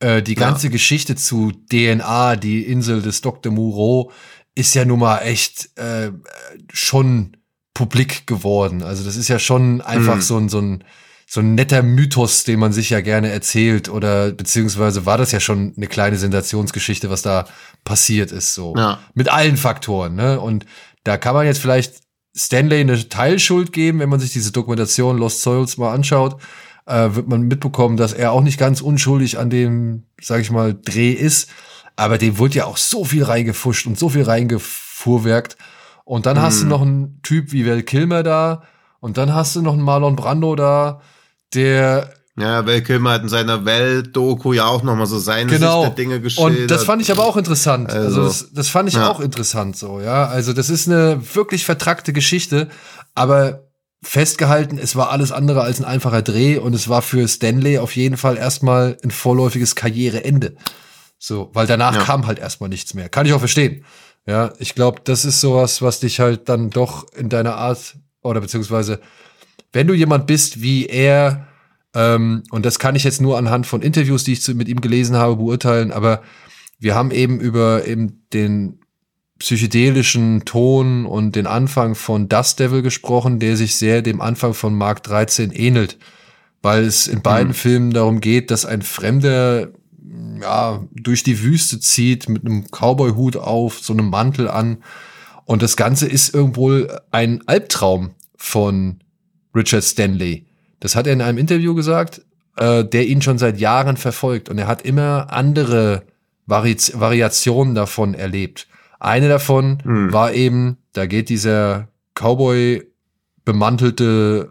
äh, 0.00 0.22
die 0.22 0.34
ganze 0.34 0.66
ja. 0.66 0.72
Geschichte 0.72 1.16
zu 1.16 1.52
DNA, 1.70 2.36
die 2.36 2.62
Insel 2.64 3.02
des 3.02 3.20
Dr. 3.20 3.52
Moreau, 3.52 4.12
ist 4.54 4.74
ja 4.74 4.84
nun 4.84 5.00
mal 5.00 5.18
echt 5.18 5.76
äh, 5.76 6.12
schon 6.72 7.36
publik 7.74 8.26
geworden. 8.26 8.82
Also 8.82 9.04
das 9.04 9.16
ist 9.16 9.28
ja 9.28 9.38
schon 9.38 9.80
einfach 9.80 10.16
mhm. 10.16 10.20
so 10.20 10.36
ein, 10.38 10.48
so 10.48 10.60
ein 10.60 10.84
so 11.26 11.40
ein 11.40 11.54
netter 11.54 11.82
Mythos, 11.82 12.44
den 12.44 12.60
man 12.60 12.72
sich 12.72 12.90
ja 12.90 13.00
gerne 13.00 13.30
erzählt 13.30 13.88
oder 13.88 14.30
beziehungsweise 14.30 15.06
war 15.06 15.18
das 15.18 15.32
ja 15.32 15.40
schon 15.40 15.72
eine 15.76 15.86
kleine 15.86 16.16
Sensationsgeschichte, 16.16 17.10
was 17.10 17.22
da 17.22 17.46
passiert 17.82 18.30
ist, 18.30 18.54
so. 18.54 18.74
Ja. 18.76 19.00
Mit 19.14 19.30
allen 19.30 19.56
Faktoren, 19.56 20.14
ne? 20.14 20.38
Und 20.38 20.66
da 21.02 21.16
kann 21.16 21.34
man 21.34 21.46
jetzt 21.46 21.58
vielleicht 21.58 22.02
Stanley 22.36 22.80
eine 22.80 23.08
Teilschuld 23.08 23.72
geben, 23.72 24.00
wenn 24.00 24.10
man 24.10 24.20
sich 24.20 24.32
diese 24.32 24.52
Dokumentation 24.52 25.18
Lost 25.18 25.42
Souls 25.42 25.76
mal 25.76 25.92
anschaut 25.92 26.40
äh, 26.86 27.14
wird 27.14 27.28
man 27.28 27.42
mitbekommen, 27.42 27.96
dass 27.96 28.12
er 28.12 28.32
auch 28.32 28.42
nicht 28.42 28.58
ganz 28.58 28.80
unschuldig 28.80 29.38
an 29.38 29.50
dem, 29.50 30.04
sag 30.20 30.40
ich 30.40 30.50
mal, 30.50 30.74
Dreh 30.74 31.12
ist. 31.12 31.48
Aber 31.96 32.18
dem 32.18 32.38
wurde 32.38 32.56
ja 32.56 32.64
auch 32.66 32.76
so 32.76 33.04
viel 33.04 33.22
reingefuscht 33.22 33.86
und 33.86 33.98
so 33.98 34.08
viel 34.08 34.24
reingefuhrwerkt. 34.24 35.56
Und 36.04 36.26
dann 36.26 36.36
mm. 36.36 36.40
hast 36.40 36.60
du 36.60 36.64
mhm. 36.64 36.70
noch 36.70 36.82
einen 36.82 37.20
Typ 37.22 37.52
wie 37.52 37.66
Val 37.66 37.82
Kilmer 37.82 38.22
da. 38.22 38.62
Und 39.00 39.16
dann 39.16 39.32
hast 39.32 39.54
du 39.54 39.62
noch 39.62 39.74
einen 39.74 39.82
Marlon 39.82 40.16
Brando 40.16 40.56
da, 40.56 41.00
der 41.54 42.10
ja, 42.36 42.66
Val 42.66 42.82
Kilmer 42.82 43.12
hat 43.12 43.22
in 43.22 43.28
seiner 43.28 43.64
Welt-Doku 43.64 44.54
ja 44.54 44.66
auch 44.66 44.82
nochmal 44.82 45.06
so 45.06 45.18
seine 45.18 45.50
genau. 45.50 45.82
Sicht 45.82 45.96
der 45.96 46.04
Dinge 46.04 46.20
geschildert. 46.20 46.62
Und 46.62 46.70
das 46.70 46.84
fand 46.84 47.00
ich 47.00 47.12
aber 47.12 47.24
auch 47.24 47.36
interessant. 47.36 47.90
Also, 47.90 48.22
also 48.22 48.24
das, 48.24 48.52
das 48.52 48.68
fand 48.68 48.88
ich 48.88 48.96
ja. 48.96 49.08
auch 49.08 49.20
interessant 49.20 49.76
so, 49.76 50.00
ja. 50.00 50.26
Also 50.26 50.52
das 50.52 50.68
ist 50.68 50.88
eine 50.88 51.20
wirklich 51.34 51.64
vertrackte 51.64 52.12
Geschichte, 52.12 52.68
aber 53.14 53.63
festgehalten, 54.04 54.78
es 54.78 54.96
war 54.96 55.10
alles 55.10 55.32
andere 55.32 55.62
als 55.62 55.80
ein 55.80 55.84
einfacher 55.84 56.22
Dreh 56.22 56.58
und 56.58 56.74
es 56.74 56.88
war 56.88 57.02
für 57.02 57.26
Stanley 57.26 57.78
auf 57.78 57.96
jeden 57.96 58.16
Fall 58.16 58.36
erstmal 58.36 58.98
ein 59.02 59.10
vorläufiges 59.10 59.74
Karriereende. 59.74 60.54
So, 61.18 61.50
weil 61.54 61.66
danach 61.66 61.94
ja. 61.94 62.02
kam 62.02 62.26
halt 62.26 62.38
erstmal 62.38 62.68
nichts 62.68 62.94
mehr. 62.94 63.08
Kann 63.08 63.26
ich 63.26 63.32
auch 63.32 63.38
verstehen. 63.38 63.84
Ja, 64.26 64.52
ich 64.58 64.74
glaube, 64.74 65.00
das 65.04 65.24
ist 65.24 65.40
sowas, 65.40 65.82
was 65.82 66.00
dich 66.00 66.20
halt 66.20 66.48
dann 66.48 66.70
doch 66.70 67.06
in 67.12 67.28
deiner 67.28 67.56
Art 67.56 67.96
oder 68.22 68.40
beziehungsweise, 68.40 69.00
wenn 69.72 69.86
du 69.86 69.94
jemand 69.94 70.26
bist 70.26 70.62
wie 70.62 70.86
er, 70.86 71.46
ähm, 71.94 72.42
und 72.50 72.64
das 72.64 72.78
kann 72.78 72.96
ich 72.96 73.04
jetzt 73.04 73.20
nur 73.20 73.38
anhand 73.38 73.66
von 73.66 73.82
Interviews, 73.82 74.24
die 74.24 74.32
ich 74.32 74.48
mit 74.54 74.68
ihm 74.68 74.80
gelesen 74.80 75.16
habe, 75.16 75.36
beurteilen, 75.36 75.92
aber 75.92 76.22
wir 76.78 76.94
haben 76.94 77.10
eben 77.10 77.40
über 77.40 77.86
eben 77.86 78.26
den 78.32 78.80
psychedelischen 79.38 80.44
Ton 80.44 81.06
und 81.06 81.36
den 81.36 81.46
Anfang 81.46 81.94
von 81.94 82.28
Dust 82.28 82.60
Devil 82.60 82.82
gesprochen, 82.82 83.40
der 83.40 83.56
sich 83.56 83.76
sehr 83.76 84.02
dem 84.02 84.20
Anfang 84.20 84.54
von 84.54 84.74
Mark 84.74 85.02
13 85.02 85.50
ähnelt, 85.50 85.98
weil 86.62 86.84
es 86.84 87.06
in 87.06 87.20
beiden 87.20 87.48
mhm. 87.48 87.54
Filmen 87.54 87.90
darum 87.92 88.20
geht, 88.20 88.50
dass 88.50 88.64
ein 88.64 88.82
Fremder 88.82 89.68
ja 90.40 90.84
durch 90.92 91.22
die 91.22 91.42
Wüste 91.42 91.80
zieht 91.80 92.28
mit 92.28 92.44
einem 92.44 92.64
Cowboy-Hut 92.70 93.36
auf, 93.36 93.80
so 93.80 93.92
einem 93.92 94.10
Mantel 94.10 94.48
an 94.48 94.78
und 95.44 95.62
das 95.62 95.76
Ganze 95.76 96.06
ist 96.06 96.34
irgendwo 96.34 96.86
ein 97.10 97.42
Albtraum 97.46 98.10
von 98.36 99.00
Richard 99.54 99.84
Stanley. 99.84 100.46
Das 100.80 100.96
hat 100.96 101.06
er 101.06 101.12
in 101.12 101.22
einem 101.22 101.38
Interview 101.38 101.74
gesagt, 101.74 102.22
äh, 102.56 102.84
der 102.84 103.06
ihn 103.06 103.22
schon 103.22 103.38
seit 103.38 103.58
Jahren 103.58 103.96
verfolgt 103.96 104.48
und 104.48 104.58
er 104.58 104.66
hat 104.66 104.82
immer 104.82 105.32
andere 105.32 106.02
Vari 106.46 106.76
Variationen 106.92 107.74
davon 107.74 108.14
erlebt. 108.14 108.66
Eine 109.04 109.28
davon 109.28 109.78
hm. 109.82 110.12
war 110.12 110.32
eben, 110.32 110.78
da 110.92 111.06
geht 111.06 111.28
dieser 111.28 111.88
Cowboy 112.14 112.82
bemantelte 113.44 114.50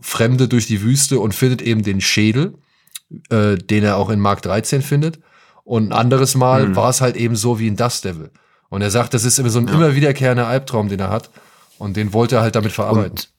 Fremde 0.00 0.48
durch 0.48 0.66
die 0.66 0.82
Wüste 0.82 1.20
und 1.20 1.34
findet 1.34 1.62
eben 1.62 1.82
den 1.82 2.00
Schädel, 2.00 2.54
äh, 3.30 3.56
den 3.56 3.84
er 3.84 3.98
auch 3.98 4.10
in 4.10 4.18
Mark 4.18 4.42
13 4.42 4.82
findet. 4.82 5.20
Und 5.64 5.88
ein 5.88 5.92
anderes 5.92 6.34
Mal 6.34 6.66
hm. 6.66 6.76
war 6.76 6.90
es 6.90 7.00
halt 7.00 7.16
eben 7.16 7.36
so 7.36 7.60
wie 7.60 7.68
in 7.68 7.76
Dust 7.76 8.04
Devil. 8.04 8.30
Und 8.68 8.82
er 8.82 8.90
sagt, 8.90 9.14
das 9.14 9.24
ist 9.24 9.38
immer 9.38 9.50
so 9.50 9.60
ein 9.60 9.68
ja. 9.68 9.74
immer 9.74 9.94
wiederkehrender 9.94 10.46
Albtraum, 10.48 10.88
den 10.88 10.98
er 10.98 11.10
hat. 11.10 11.30
Und 11.78 11.96
den 11.96 12.12
wollte 12.12 12.36
er 12.36 12.42
halt 12.42 12.56
damit 12.56 12.72
verarbeiten. 12.72 13.12
Und, 13.12 13.32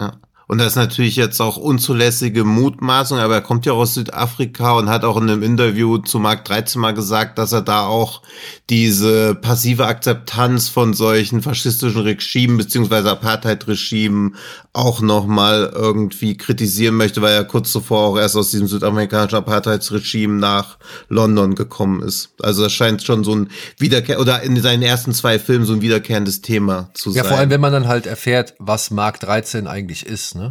ja. 0.00 0.12
Und 0.52 0.58
das 0.58 0.72
ist 0.72 0.76
natürlich 0.76 1.16
jetzt 1.16 1.40
auch 1.40 1.56
unzulässige 1.56 2.44
Mutmaßung, 2.44 3.18
aber 3.18 3.36
er 3.36 3.40
kommt 3.40 3.64
ja 3.64 3.72
aus 3.72 3.94
Südafrika 3.94 4.76
und 4.76 4.90
hat 4.90 5.02
auch 5.02 5.16
in 5.16 5.22
einem 5.22 5.42
Interview 5.42 5.96
zu 5.96 6.18
Mark 6.18 6.44
13 6.44 6.78
mal 6.78 6.92
gesagt, 6.92 7.38
dass 7.38 7.52
er 7.52 7.62
da 7.62 7.86
auch 7.86 8.20
diese 8.68 9.34
passive 9.34 9.86
Akzeptanz 9.86 10.68
von 10.68 10.92
solchen 10.92 11.40
faschistischen 11.40 12.02
Regimen 12.02 12.58
beziehungsweise 12.58 13.10
Apartheid-Regimen 13.10 14.36
auch 14.74 15.00
nochmal 15.00 15.72
irgendwie 15.74 16.36
kritisieren 16.36 16.96
möchte, 16.96 17.22
weil 17.22 17.34
er 17.34 17.44
kurz 17.44 17.72
zuvor 17.72 18.08
auch 18.08 18.18
erst 18.18 18.36
aus 18.36 18.50
diesem 18.50 18.66
südamerikanischen 18.66 19.38
Apartheidsregime 19.38 20.38
nach 20.38 20.76
London 21.08 21.54
gekommen 21.54 22.02
ist. 22.02 22.30
Also 22.42 22.64
das 22.64 22.72
scheint 22.72 23.02
schon 23.02 23.24
so 23.24 23.34
ein 23.34 23.48
Wiederkehr 23.78 24.20
oder 24.20 24.42
in 24.42 24.60
seinen 24.60 24.82
ersten 24.82 25.14
zwei 25.14 25.38
Filmen 25.38 25.64
so 25.64 25.72
ein 25.72 25.80
wiederkehrendes 25.80 26.42
Thema 26.42 26.90
zu 26.92 27.10
sein. 27.10 27.22
Ja, 27.22 27.28
vor 27.28 27.38
allem, 27.38 27.48
wenn 27.48 27.60
man 27.60 27.72
dann 27.72 27.88
halt 27.88 28.06
erfährt, 28.06 28.54
was 28.58 28.90
Mark 28.90 29.20
13 29.20 29.66
eigentlich 29.66 30.04
ist, 30.04 30.34
ne? 30.34 30.41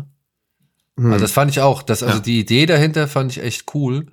Hm. 0.97 1.13
Also 1.13 1.23
das 1.23 1.31
fand 1.31 1.51
ich 1.51 1.61
auch. 1.61 1.84
Das, 1.84 2.03
also 2.03 2.18
ja. 2.18 2.23
die 2.23 2.39
Idee 2.39 2.65
dahinter 2.65 3.07
fand 3.07 3.31
ich 3.31 3.43
echt 3.43 3.73
cool. 3.73 4.07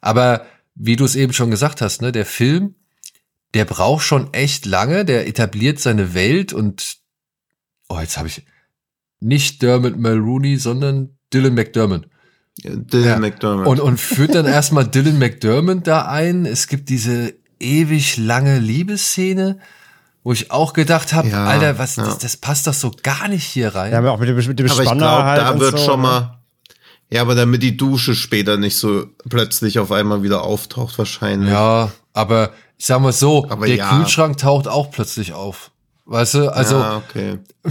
Aber 0.00 0.46
wie 0.74 0.96
du 0.96 1.04
es 1.04 1.16
eben 1.16 1.32
schon 1.32 1.50
gesagt 1.50 1.80
hast, 1.80 2.02
ne, 2.02 2.12
der 2.12 2.26
Film 2.26 2.74
der 3.54 3.64
braucht 3.64 4.04
schon 4.04 4.34
echt 4.34 4.66
lange, 4.66 5.04
der 5.04 5.28
etabliert 5.28 5.78
seine 5.78 6.12
Welt 6.12 6.52
und 6.52 6.96
oh, 7.88 7.98
jetzt 8.00 8.18
habe 8.18 8.28
ich 8.28 8.44
nicht 9.20 9.62
Dermot 9.62 9.96
Mulrooney, 9.96 10.56
sondern 10.56 11.16
Dylan 11.32 11.54
McDermott. 11.54 12.08
Dylan 12.64 13.04
Ja. 13.04 13.18
McDermott. 13.18 13.66
Und, 13.66 13.80
und 13.80 13.98
führt 13.98 14.34
dann 14.34 14.46
erstmal 14.46 14.86
Dylan 14.86 15.18
McDermott 15.18 15.86
da 15.86 16.06
ein. 16.06 16.46
Es 16.46 16.66
gibt 16.66 16.88
diese 16.88 17.34
ewig 17.60 18.16
lange 18.16 18.58
Liebesszene, 18.58 19.60
wo 20.24 20.32
ich 20.32 20.50
auch 20.50 20.72
gedacht 20.72 21.12
habe, 21.12 21.28
Ja, 21.28 21.44
Alter, 21.44 21.78
was, 21.78 21.96
ja. 21.96 22.04
das, 22.04 22.18
das 22.18 22.36
passt 22.38 22.66
doch 22.66 22.72
so 22.74 22.90
gar 23.02 23.28
nicht 23.28 23.44
hier 23.44 23.74
rein. 23.74 23.92
Ja, 23.92 23.98
aber 23.98 24.12
auch 24.12 24.18
mit 24.18 24.28
dem, 24.28 24.36
mit 24.36 24.58
dem 24.58 24.70
aber 24.70 24.82
ich 24.82 24.88
Spanner 24.88 24.98
glaube, 24.98 25.24
halt 25.24 25.40
da 25.40 25.50
und 25.50 25.60
wird 25.60 25.78
so, 25.78 25.84
schon 25.84 26.00
ne? 26.00 26.08
mal. 26.08 26.38
Ja, 27.10 27.20
aber 27.20 27.34
damit 27.34 27.62
die 27.62 27.76
Dusche 27.76 28.14
später 28.14 28.56
nicht 28.56 28.76
so 28.76 29.06
plötzlich 29.28 29.78
auf 29.78 29.92
einmal 29.92 30.22
wieder 30.22 30.42
auftaucht, 30.42 30.98
wahrscheinlich. 30.98 31.50
Ja, 31.50 31.92
aber 32.14 32.52
ich 32.78 32.86
sag 32.86 33.00
mal 33.00 33.12
so, 33.12 33.46
Aber 33.50 33.66
der 33.66 33.76
ja. 33.76 33.90
Kühlschrank 33.90 34.38
taucht 34.38 34.66
auch 34.66 34.90
plötzlich 34.90 35.34
auf. 35.34 35.70
Weißt 36.06 36.34
du, 36.34 36.52
also 36.52 36.76
ja, 36.76 36.96
okay. 36.96 37.38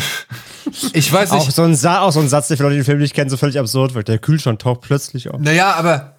ich 0.93 1.11
weiß 1.11 1.31
Auch 1.31 1.45
nicht. 1.45 1.55
so, 1.55 1.63
ein 1.63 1.75
Sa 1.75 2.01
auch 2.01 2.11
so 2.11 2.19
ein 2.19 2.30
Satz, 2.30 2.47
der 2.47 2.57
für 2.57 2.63
Leute, 2.63 2.75
die 2.75 2.81
den 2.81 2.85
Film 2.85 2.99
nicht 2.99 3.13
kennen, 3.13 3.30
so 3.30 3.38
völlig 3.38 3.59
absurd 3.59 3.95
wird. 3.95 4.07
Der 4.07 4.17
Kühlschrank 4.17 4.59
taucht 4.59 4.81
plötzlich 4.81 5.30
auf. 5.30 5.39
Naja, 5.39 5.73
aber 5.73 6.15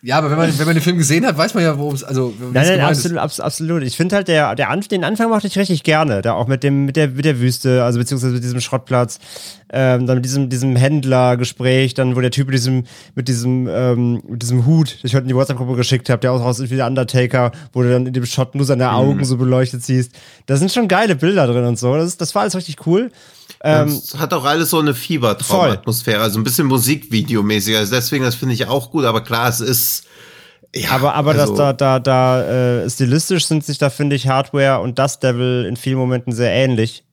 ja, 0.00 0.16
aber 0.16 0.30
wenn 0.30 0.38
man 0.38 0.56
wenn 0.56 0.66
man 0.66 0.76
den 0.76 0.82
Film 0.82 0.96
gesehen 0.96 1.26
hat, 1.26 1.36
weiß 1.36 1.54
man 1.54 1.64
ja, 1.64 1.76
worum 1.76 1.92
es 1.92 2.04
also 2.04 2.32
Nein, 2.38 2.52
nein, 2.52 2.64
gemeint 2.76 2.92
ist. 2.92 2.98
absolut, 2.98 3.18
abs 3.18 3.40
absolut. 3.40 3.82
Ich 3.82 3.96
finde 3.96 4.14
halt, 4.14 4.28
der, 4.28 4.54
der 4.54 4.70
Anf 4.70 4.86
den 4.86 5.02
Anfang 5.02 5.28
mochte 5.28 5.48
ich 5.48 5.58
richtig 5.58 5.82
gerne. 5.82 6.22
Da 6.22 6.34
auch 6.34 6.46
mit 6.46 6.62
dem, 6.62 6.84
mit 6.84 6.94
der, 6.94 7.08
mit 7.08 7.24
der 7.24 7.40
Wüste, 7.40 7.82
also 7.82 7.98
beziehungsweise 7.98 8.34
mit 8.34 8.44
diesem 8.44 8.60
Schrottplatz, 8.60 9.18
ähm, 9.72 10.06
dann 10.06 10.18
mit 10.18 10.24
diesem, 10.24 10.50
diesem 10.50 10.76
Händlergespräch, 10.76 11.94
dann 11.94 12.14
wo 12.14 12.20
der 12.20 12.30
Typ 12.30 12.46
mit 12.46 12.54
diesem, 12.54 12.84
mit 13.16 13.26
diesem, 13.26 13.68
ähm, 13.68 14.22
mit 14.28 14.42
diesem 14.42 14.66
Hut, 14.66 15.02
den 15.02 15.08
ich 15.08 15.14
heute 15.14 15.22
in 15.22 15.28
die 15.28 15.34
WhatsApp-Gruppe 15.34 15.74
geschickt 15.74 16.08
habe, 16.10 16.20
der 16.20 16.32
auch 16.32 16.42
aussieht 16.42 16.70
wie 16.70 16.76
der 16.76 16.86
Undertaker, 16.86 17.50
wo 17.72 17.82
du 17.82 17.90
dann 17.90 18.06
in 18.06 18.12
dem 18.12 18.24
Shot 18.24 18.54
nur 18.54 18.66
seine 18.66 18.92
Augen 18.92 19.24
so 19.24 19.36
beleuchtet 19.36 19.82
siehst. 19.82 20.12
Da 20.46 20.56
sind 20.56 20.72
schon 20.72 20.86
geile 20.86 21.16
Bilder 21.16 21.48
drin 21.48 21.64
und 21.64 21.76
so. 21.76 21.96
Das, 21.96 22.06
ist, 22.06 22.20
das 22.20 22.36
war 22.36 22.42
alles 22.42 22.54
richtig 22.54 22.86
cool. 22.86 23.10
Ähm, 23.62 23.88
Es 23.88 24.16
hat 24.18 24.32
auch 24.34 24.44
alles 24.44 24.70
so 24.70 24.78
eine 24.78 24.94
Fiebertraumatmosphäre, 24.94 26.20
also 26.22 26.38
ein 26.38 26.44
bisschen 26.44 26.66
Musikvideomäßig. 26.66 27.76
Also 27.76 27.94
deswegen, 27.94 28.24
das 28.24 28.34
finde 28.34 28.54
ich 28.54 28.66
auch 28.66 28.90
gut, 28.90 29.04
aber 29.04 29.22
klar, 29.22 29.48
es 29.48 29.60
ist. 29.60 30.04
Ja, 30.74 30.90
Aber, 30.90 31.14
aber 31.14 31.30
also, 31.30 31.56
das 31.56 31.56
da, 31.56 31.72
da, 31.72 31.98
da, 31.98 32.82
äh, 32.82 32.90
stilistisch 32.90 33.46
sind 33.46 33.64
sich 33.64 33.78
da, 33.78 33.88
finde 33.88 34.16
ich, 34.16 34.28
Hardware 34.28 34.80
und 34.80 34.98
Dust 34.98 35.22
Devil 35.22 35.64
in 35.66 35.76
vielen 35.76 35.96
Momenten 35.96 36.32
sehr 36.32 36.50
ähnlich. 36.52 37.04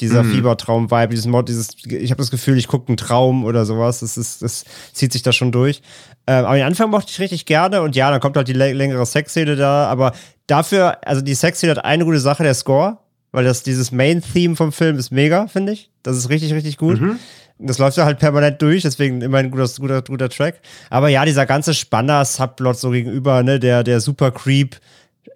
Dieser 0.00 0.22
Mhm. 0.24 0.32
Fiebertraum-Vibe, 0.32 1.08
dieses 1.10 1.26
Mod, 1.26 1.48
dieses, 1.48 1.68
ich 1.84 2.10
habe 2.10 2.18
das 2.20 2.30
Gefühl, 2.32 2.56
ich 2.58 2.66
gucke 2.66 2.88
einen 2.88 2.96
Traum 2.96 3.44
oder 3.44 3.64
sowas. 3.66 4.00
Das, 4.00 4.16
ist, 4.16 4.42
das 4.42 4.64
zieht 4.92 5.12
sich 5.12 5.22
da 5.22 5.32
schon 5.32 5.52
durch. 5.52 5.82
Ähm, 6.26 6.46
aber 6.46 6.56
den 6.56 6.64
Anfang 6.66 6.90
mochte 6.90 7.10
ich 7.10 7.20
richtig 7.20 7.44
gerne 7.46 7.82
und 7.82 7.94
ja, 7.94 8.10
dann 8.10 8.18
kommt 8.20 8.36
halt 8.36 8.48
die 8.48 8.54
lä- 8.56 8.72
längere 8.72 9.04
Sexszene 9.06 9.54
da, 9.54 9.86
aber 9.88 10.12
dafür, 10.46 10.96
also 11.06 11.20
die 11.20 11.34
Sexszene 11.34 11.72
hat 11.72 11.84
eine 11.84 12.04
gute 12.06 12.18
Sache, 12.18 12.42
der 12.42 12.54
Score, 12.54 12.96
weil 13.34 13.44
das 13.44 13.64
dieses 13.64 13.90
Main-Theme 13.90 14.54
vom 14.54 14.70
Film 14.70 14.96
ist 14.96 15.10
mega, 15.10 15.48
finde 15.48 15.72
ich. 15.72 15.90
Das 16.04 16.16
ist 16.16 16.30
richtig, 16.30 16.54
richtig 16.54 16.76
gut. 16.76 17.00
Das 17.58 17.78
läuft 17.78 17.96
ja 17.96 18.04
halt 18.04 18.20
permanent 18.20 18.62
durch, 18.62 18.82
deswegen 18.82 19.22
immer 19.22 19.38
ein 19.38 19.50
guter, 19.50 19.68
guter, 19.80 20.02
guter 20.02 20.28
Track. 20.28 20.60
Aber 20.88 21.08
ja, 21.08 21.24
dieser 21.24 21.44
ganze 21.44 21.74
Spanner-Subplot 21.74 22.78
so 22.78 22.90
gegenüber, 22.90 23.42
ne, 23.42 23.58
der, 23.58 23.82
der 23.82 23.98
Super 24.00 24.30
Creep, 24.30 24.76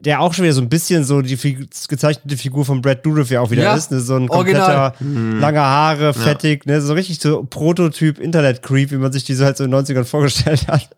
der 0.00 0.20
auch 0.20 0.32
schon 0.32 0.44
wieder 0.44 0.54
so 0.54 0.60
ein 0.60 0.68
bisschen 0.68 1.04
so 1.04 1.22
die 1.22 1.36
gezeichnete 1.88 2.36
Figur 2.36 2.64
von 2.64 2.82
Brad 2.82 3.04
Dourif 3.04 3.30
ja 3.30 3.40
auch 3.40 3.50
wieder 3.50 3.62
Ja, 3.62 3.74
ist, 3.74 3.90
ne, 3.90 4.00
so 4.00 4.14
ein 4.16 4.28
original. 4.30 4.92
kompletter, 4.92 5.40
lange 5.40 5.60
Haare, 5.60 6.14
fettig, 6.14 6.66
ne, 6.66 6.80
so 6.80 6.92
richtig 6.92 7.18
so 7.20 7.44
Prototyp 7.48 8.18
Internet-Creep, 8.18 8.90
wie 8.92 8.96
man 8.96 9.12
sich 9.12 9.24
die 9.24 9.34
so 9.34 9.44
halt 9.44 9.56
so 9.56 9.64
in 9.64 9.70
den 9.70 9.84
90ern 9.84 10.04
vorgestellt 10.04 10.68
hat. 10.68 10.88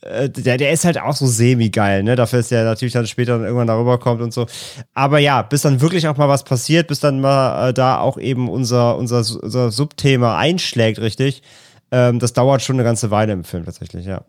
Äh, 0.00 0.30
der, 0.30 0.56
der 0.56 0.72
ist 0.72 0.84
halt 0.84 0.98
auch 0.98 1.14
so 1.14 1.26
semi-geil, 1.26 2.02
ne, 2.02 2.16
dafür 2.16 2.38
ist 2.38 2.50
der 2.50 2.64
natürlich 2.64 2.94
dann 2.94 3.06
später 3.06 3.32
dann 3.32 3.44
irgendwann 3.44 3.66
darüber 3.66 3.98
kommt 3.98 4.22
und 4.22 4.32
so. 4.32 4.46
Aber 4.94 5.18
ja, 5.18 5.42
bis 5.42 5.62
dann 5.62 5.80
wirklich 5.80 6.08
auch 6.08 6.16
mal 6.16 6.28
was 6.28 6.44
passiert, 6.44 6.88
bis 6.88 7.00
dann 7.00 7.20
mal 7.20 7.70
äh, 7.70 7.74
da 7.74 7.98
auch 7.98 8.18
eben 8.18 8.48
unser, 8.48 8.96
unser, 8.96 9.18
unser 9.18 9.70
Subthema 9.70 10.38
einschlägt, 10.38 11.00
richtig, 11.00 11.42
ähm, 11.90 12.18
das 12.18 12.32
dauert 12.32 12.62
schon 12.62 12.76
eine 12.76 12.84
ganze 12.84 13.10
Weile 13.10 13.32
im 13.32 13.44
Film 13.44 13.64
tatsächlich, 13.64 14.06
ja. 14.06 14.22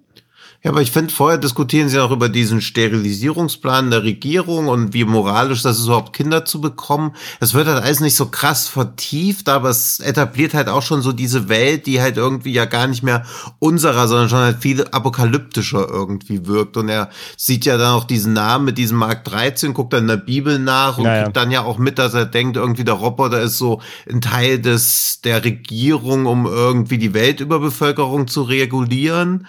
Ja, 0.66 0.72
aber 0.72 0.82
ich 0.82 0.90
finde, 0.90 1.14
vorher 1.14 1.38
diskutieren 1.38 1.90
sie 1.90 2.00
auch 2.00 2.10
über 2.10 2.28
diesen 2.28 2.60
Sterilisierungsplan 2.60 3.92
der 3.92 4.02
Regierung 4.02 4.68
und 4.68 4.96
wie 4.96 5.04
moralisch 5.04 5.62
das 5.62 5.78
ist, 5.78 5.86
überhaupt 5.86 6.14
Kinder 6.14 6.44
zu 6.44 6.60
bekommen. 6.60 7.12
Es 7.40 7.54
wird 7.54 7.68
halt 7.68 7.84
alles 7.84 8.00
nicht 8.00 8.16
so 8.16 8.26
krass 8.30 8.68
vertieft, 8.68 9.48
aber 9.48 9.70
es 9.70 10.00
etabliert 10.00 10.56
halt 10.56 10.68
auch 10.68 10.82
schon 10.82 11.04
so 11.04 11.12
diese 11.12 11.50
Welt, 11.50 11.86
die 11.86 12.02
halt 12.02 12.18
irgendwie 12.18 12.52
ja 12.52 12.66
gar 12.66 12.88
nicht 12.88 13.04
mehr 13.04 13.28
unserer, 13.60 14.08
sondern 14.08 14.28
schon 14.28 14.40
halt 14.40 14.58
viel 14.58 14.84
apokalyptischer 14.88 15.88
irgendwie 15.88 16.48
wirkt. 16.48 16.78
Und 16.78 16.90
er 16.90 17.12
sieht 17.38 17.66
ja 17.66 17.78
dann 17.78 17.94
auch 17.94 18.06
diesen 18.06 18.34
Namen 18.34 18.66
mit 18.66 18.80
diesem 18.80 18.98
Mark 18.98 19.24
13, 19.26 19.72
guckt 19.76 19.94
dann 19.94 20.06
in 20.06 20.08
der 20.08 20.18
Bibel 20.18 20.58
nach 20.58 20.98
und 20.98 21.06
Ja, 21.06 21.16
ja. 21.16 21.24
kriegt 21.26 21.38
dann 21.38 21.52
ja 21.52 21.62
auch 21.62 21.78
mit, 21.78 22.00
dass 22.00 22.16
er 22.16 22.26
denkt, 22.26 22.58
irgendwie 22.58 22.86
der 22.86 22.96
Roboter 22.96 23.40
ist 23.40 23.60
so 23.60 23.82
ein 24.12 24.20
Teil 24.20 24.58
des, 24.58 25.22
der 25.24 25.46
Regierung, 25.46 26.26
um 26.26 26.48
irgendwie 26.48 26.98
die 26.98 27.14
Weltüberbevölkerung 27.14 28.28
zu 28.28 28.42
regulieren. 28.42 29.46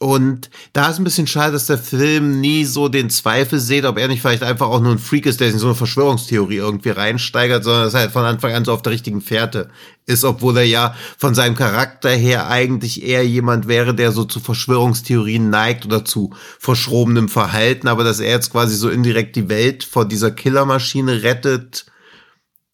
Und 0.00 0.50
da 0.72 0.90
ist 0.90 0.98
ein 0.98 1.04
bisschen 1.04 1.28
schade, 1.28 1.52
dass 1.52 1.66
der 1.66 1.78
Film 1.78 2.40
nie 2.40 2.64
so 2.64 2.88
den 2.88 3.10
Zweifel 3.10 3.60
sieht, 3.60 3.84
ob 3.84 3.96
er 3.96 4.08
nicht 4.08 4.20
vielleicht 4.20 4.42
einfach 4.42 4.66
auch 4.66 4.80
nur 4.80 4.92
ein 4.92 4.98
Freak 4.98 5.24
ist, 5.24 5.38
der 5.38 5.46
sich 5.46 5.54
in 5.54 5.60
so 5.60 5.68
eine 5.68 5.76
Verschwörungstheorie 5.76 6.56
irgendwie 6.56 6.90
reinsteigert, 6.90 7.62
sondern 7.62 7.84
dass 7.84 7.94
er 7.94 8.00
halt 8.00 8.12
von 8.12 8.24
Anfang 8.24 8.52
an 8.52 8.64
so 8.64 8.72
auf 8.72 8.82
der 8.82 8.92
richtigen 8.92 9.20
Fährte 9.20 9.70
ist, 10.04 10.24
obwohl 10.24 10.58
er 10.58 10.66
ja 10.66 10.94
von 11.16 11.34
seinem 11.34 11.54
Charakter 11.54 12.10
her 12.10 12.48
eigentlich 12.48 13.04
eher 13.04 13.26
jemand 13.26 13.68
wäre, 13.68 13.94
der 13.94 14.10
so 14.10 14.24
zu 14.24 14.40
Verschwörungstheorien 14.40 15.48
neigt 15.48 15.86
oder 15.86 16.04
zu 16.04 16.34
verschrobenem 16.58 17.28
Verhalten, 17.28 17.86
aber 17.86 18.02
dass 18.02 18.20
er 18.20 18.30
jetzt 18.30 18.50
quasi 18.50 18.74
so 18.76 18.90
indirekt 18.90 19.36
die 19.36 19.48
Welt 19.48 19.84
vor 19.84 20.06
dieser 20.06 20.32
Killermaschine 20.32 21.22
rettet, 21.22 21.86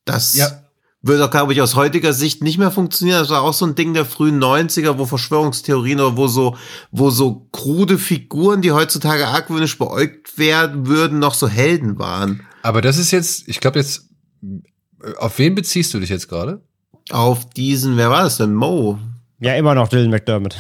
das 0.07 0.35
Ja. 0.37 0.49
Würde 1.03 1.25
auch, 1.25 1.31
glaube 1.31 1.53
ich, 1.53 1.63
aus 1.63 1.75
heutiger 1.77 2.13
Sicht 2.13 2.43
nicht 2.43 2.59
mehr 2.59 2.71
funktionieren. 2.71 3.21
Das 3.21 3.31
war 3.31 3.43
auch 3.43 3.55
so 3.55 3.65
ein 3.67 3.75
Ding 3.75 3.95
der 3.95 4.05
frühen 4.05 4.39
90er, 4.43 4.99
wo 4.99 5.07
Verschwörungstheorien 5.07 6.01
oder 6.01 6.17
wo 6.17 6.27
so, 6.27 6.57
wo 6.91 7.11
so 7.11 7.47
krude 7.53 7.97
Figuren, 7.99 8.61
die 8.63 8.73
heutzutage 8.73 9.27
argwöhnisch 9.27 9.79
beäugt 9.79 10.37
werden 10.39 10.87
würden, 10.87 11.19
noch 11.19 11.35
so 11.35 11.49
Helden 11.49 11.99
waren. 11.99 12.43
Aber 12.63 12.83
das 12.83 12.99
ist 12.99 13.11
jetzt, 13.13 13.49
ich 13.49 13.61
glaube 13.61 13.79
jetzt, 13.79 14.09
auf 15.19 15.39
wen 15.39 15.55
beziehst 15.55 15.95
du 15.95 16.01
dich 16.01 16.11
jetzt 16.11 16.29
gerade? 16.29 16.61
Auf 17.11 17.49
diesen, 17.49 17.97
wer 17.97 18.11
war 18.11 18.25
das 18.25 18.37
denn? 18.37 18.53
Mo. 18.55 18.99
Ja, 19.41 19.55
immer 19.55 19.75
noch 19.75 19.89
Dylan 19.89 20.11
McDermott. 20.11 20.57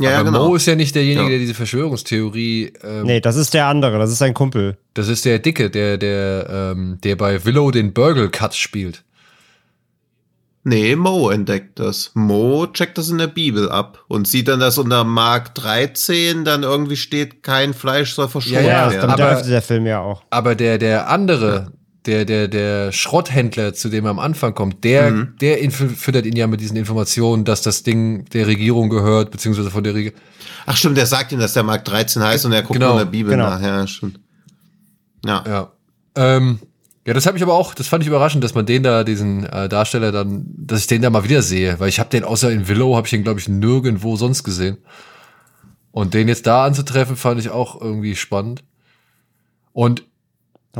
Ja, 0.00 0.10
ja 0.12 0.20
Aber 0.20 0.30
genau. 0.30 0.48
Mo 0.48 0.54
ist 0.54 0.66
ja 0.66 0.76
nicht 0.76 0.94
derjenige, 0.94 1.24
Ja. 1.24 1.28
der 1.30 1.38
diese 1.40 1.54
Verschwörungstheorie. 1.54 2.72
Ähm, 2.84 3.02
Nee, 3.06 3.20
das 3.20 3.34
ist 3.36 3.54
der 3.54 3.66
andere, 3.66 3.98
das 3.98 4.10
ist 4.12 4.18
sein 4.18 4.34
Kumpel. 4.34 4.78
Das 4.94 5.08
ist 5.08 5.24
der 5.24 5.40
Dicke, 5.40 5.68
der 5.70 5.98
der 5.98 6.72
ähm, 6.76 6.98
der 7.02 7.16
bei 7.16 7.44
Willow 7.44 7.70
den 7.72 7.92
Burgle 7.92 8.30
Cut 8.30 8.54
spielt. 8.54 9.02
Nee, 10.64 10.94
Mo 10.94 11.28
entdeckt 11.30 11.80
das. 11.80 12.12
Mo 12.14 12.66
checkt 12.68 12.96
das 12.96 13.08
in 13.08 13.18
der 13.18 13.26
Bibel 13.26 13.68
ab 13.68 14.04
und 14.06 14.28
sieht 14.28 14.46
dann, 14.46 14.60
dass 14.60 14.78
unter 14.78 15.02
Mark 15.02 15.54
13 15.56 16.44
dann 16.44 16.62
irgendwie 16.62 16.96
steht, 16.96 17.42
kein 17.42 17.74
Fleisch 17.74 18.12
soll 18.14 18.28
verschoren 18.28 18.64
Ja, 18.64 18.70
ja, 18.70 18.86
Ja, 18.86 18.92
werden. 18.92 19.10
aber- 19.10 19.30
öffnet 19.32 19.50
der 19.50 19.62
Film 19.62 19.86
ja 19.86 20.00
auch. 20.00 20.22
Aber 20.30 20.54
der 20.54 20.78
der 20.78 21.10
andere, 21.10 21.72
der 22.06 22.24
der 22.24 22.46
der 22.46 22.92
Schrotthändler, 22.92 23.74
zu 23.74 23.88
dem 23.88 24.04
er 24.04 24.10
am 24.12 24.20
Anfang 24.20 24.54
kommt, 24.54 24.84
der 24.84 25.10
Mhm. 25.10 25.34
der 25.40 25.68
füttert 25.70 26.26
ihn 26.26 26.36
ja 26.36 26.46
mit 26.46 26.60
diesen 26.60 26.76
Informationen, 26.76 27.44
dass 27.44 27.62
das 27.62 27.82
Ding 27.82 28.24
der 28.26 28.46
Regierung 28.46 28.88
gehört, 28.88 29.32
beziehungsweise 29.32 29.70
von 29.72 29.82
der 29.82 29.94
Regierung. 29.94 30.18
Ach 30.66 30.76
stimmt, 30.76 30.96
der 30.96 31.06
sagt 31.06 31.32
ihm, 31.32 31.40
dass 31.40 31.54
der 31.54 31.64
Mark 31.64 31.84
13 31.84 32.22
heißt 32.22 32.46
und 32.46 32.52
er 32.52 32.62
guckt 32.62 32.74
Genau, 32.74 32.92
nur 32.92 33.00
in 33.00 33.06
der 33.08 33.10
Bibel 33.10 33.32
genau. 33.32 33.50
nach. 33.50 33.60
Ja, 33.60 33.84
stimmt. 33.88 34.20
Ja. 35.26 35.42
Ja. 35.44 35.72
Ähm, 36.14 36.60
ja, 37.06 37.14
das 37.14 37.26
habe 37.26 37.36
ich 37.36 37.42
aber 37.42 37.54
auch, 37.54 37.74
das 37.74 37.88
fand 37.88 38.04
ich 38.04 38.08
überraschend, 38.08 38.44
dass 38.44 38.54
man 38.54 38.64
den 38.64 38.82
da, 38.84 39.02
diesen 39.02 39.44
äh, 39.46 39.68
Darsteller 39.68 40.12
dann, 40.12 40.46
dass 40.56 40.80
ich 40.80 40.86
den 40.86 41.02
da 41.02 41.10
mal 41.10 41.24
wieder 41.24 41.42
sehe, 41.42 41.80
weil 41.80 41.88
ich 41.88 41.98
habe 41.98 42.10
den 42.10 42.22
außer 42.22 42.50
in 42.50 42.68
Willow, 42.68 42.96
habe 42.96 43.06
ich 43.06 43.10
den 43.10 43.24
glaube 43.24 43.40
ich 43.40 43.48
nirgendwo 43.48 44.16
sonst 44.16 44.44
gesehen. 44.44 44.78
Und 45.90 46.14
den 46.14 46.28
jetzt 46.28 46.46
da 46.46 46.64
anzutreffen, 46.64 47.16
fand 47.16 47.40
ich 47.40 47.50
auch 47.50 47.80
irgendwie 47.80 48.16
spannend. 48.16 48.62
Und 49.72 50.04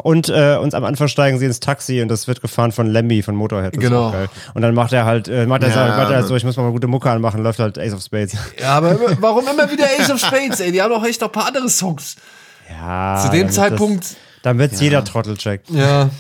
Und 0.03 0.31
äh, 0.31 0.57
uns 0.57 0.73
am 0.75 0.85
Anfang 0.85 1.09
steigen 1.09 1.39
sie 1.39 1.45
ins 1.45 1.61
Taxi 1.61 2.01
und 2.01 2.09
das 2.09 2.27
wird 2.27 2.41
gefahren 2.41 2.73
von 2.73 2.87
Lemmy 2.87 3.23
von 3.23 3.35
Motorhead. 3.35 3.77
Das 3.77 3.83
Genau. 3.83 4.15
Und 4.55 4.63
dann 4.63 4.75
macht 4.75 4.93
er 4.93 5.05
halt, 5.05 5.29
äh, 5.29 5.45
macht 5.47 5.63
er 5.65 5.69
Ja, 5.69 5.75
so, 5.75 5.81
macht 5.99 6.11
er 6.11 6.17
halt 6.17 6.27
so, 6.29 6.37
ich 6.37 6.45
muss 6.45 6.57
mal 6.57 6.71
gute 6.71 6.87
Mucke 6.87 7.11
anmachen, 7.11 7.43
läuft 7.43 7.59
halt 7.59 7.79
Ace 7.79 7.93
of 7.93 8.01
Spades. 8.01 8.35
ja, 8.61 8.75
aber 8.77 8.93
immer, 8.93 9.21
warum 9.21 9.47
immer 9.47 9.71
wieder 9.71 9.85
Ace 9.99 10.11
of 10.11 10.19
Spades, 10.19 10.61
ey? 10.61 10.73
Die 10.73 10.81
haben 10.81 10.91
doch 10.91 11.05
echt 11.05 11.21
noch 11.21 11.29
ein 11.29 11.33
paar 11.33 11.49
andere 11.49 11.69
Songs. 11.69 12.17
Ja. 12.71 13.21
Zu 13.23 13.33
dem 13.33 13.51
Zeitpunkt. 13.51 14.17
Damit 14.43 14.81
jeder 14.81 15.05
Trottel 15.05 15.37
checkt. 15.37 15.71
Ja. 15.71 16.11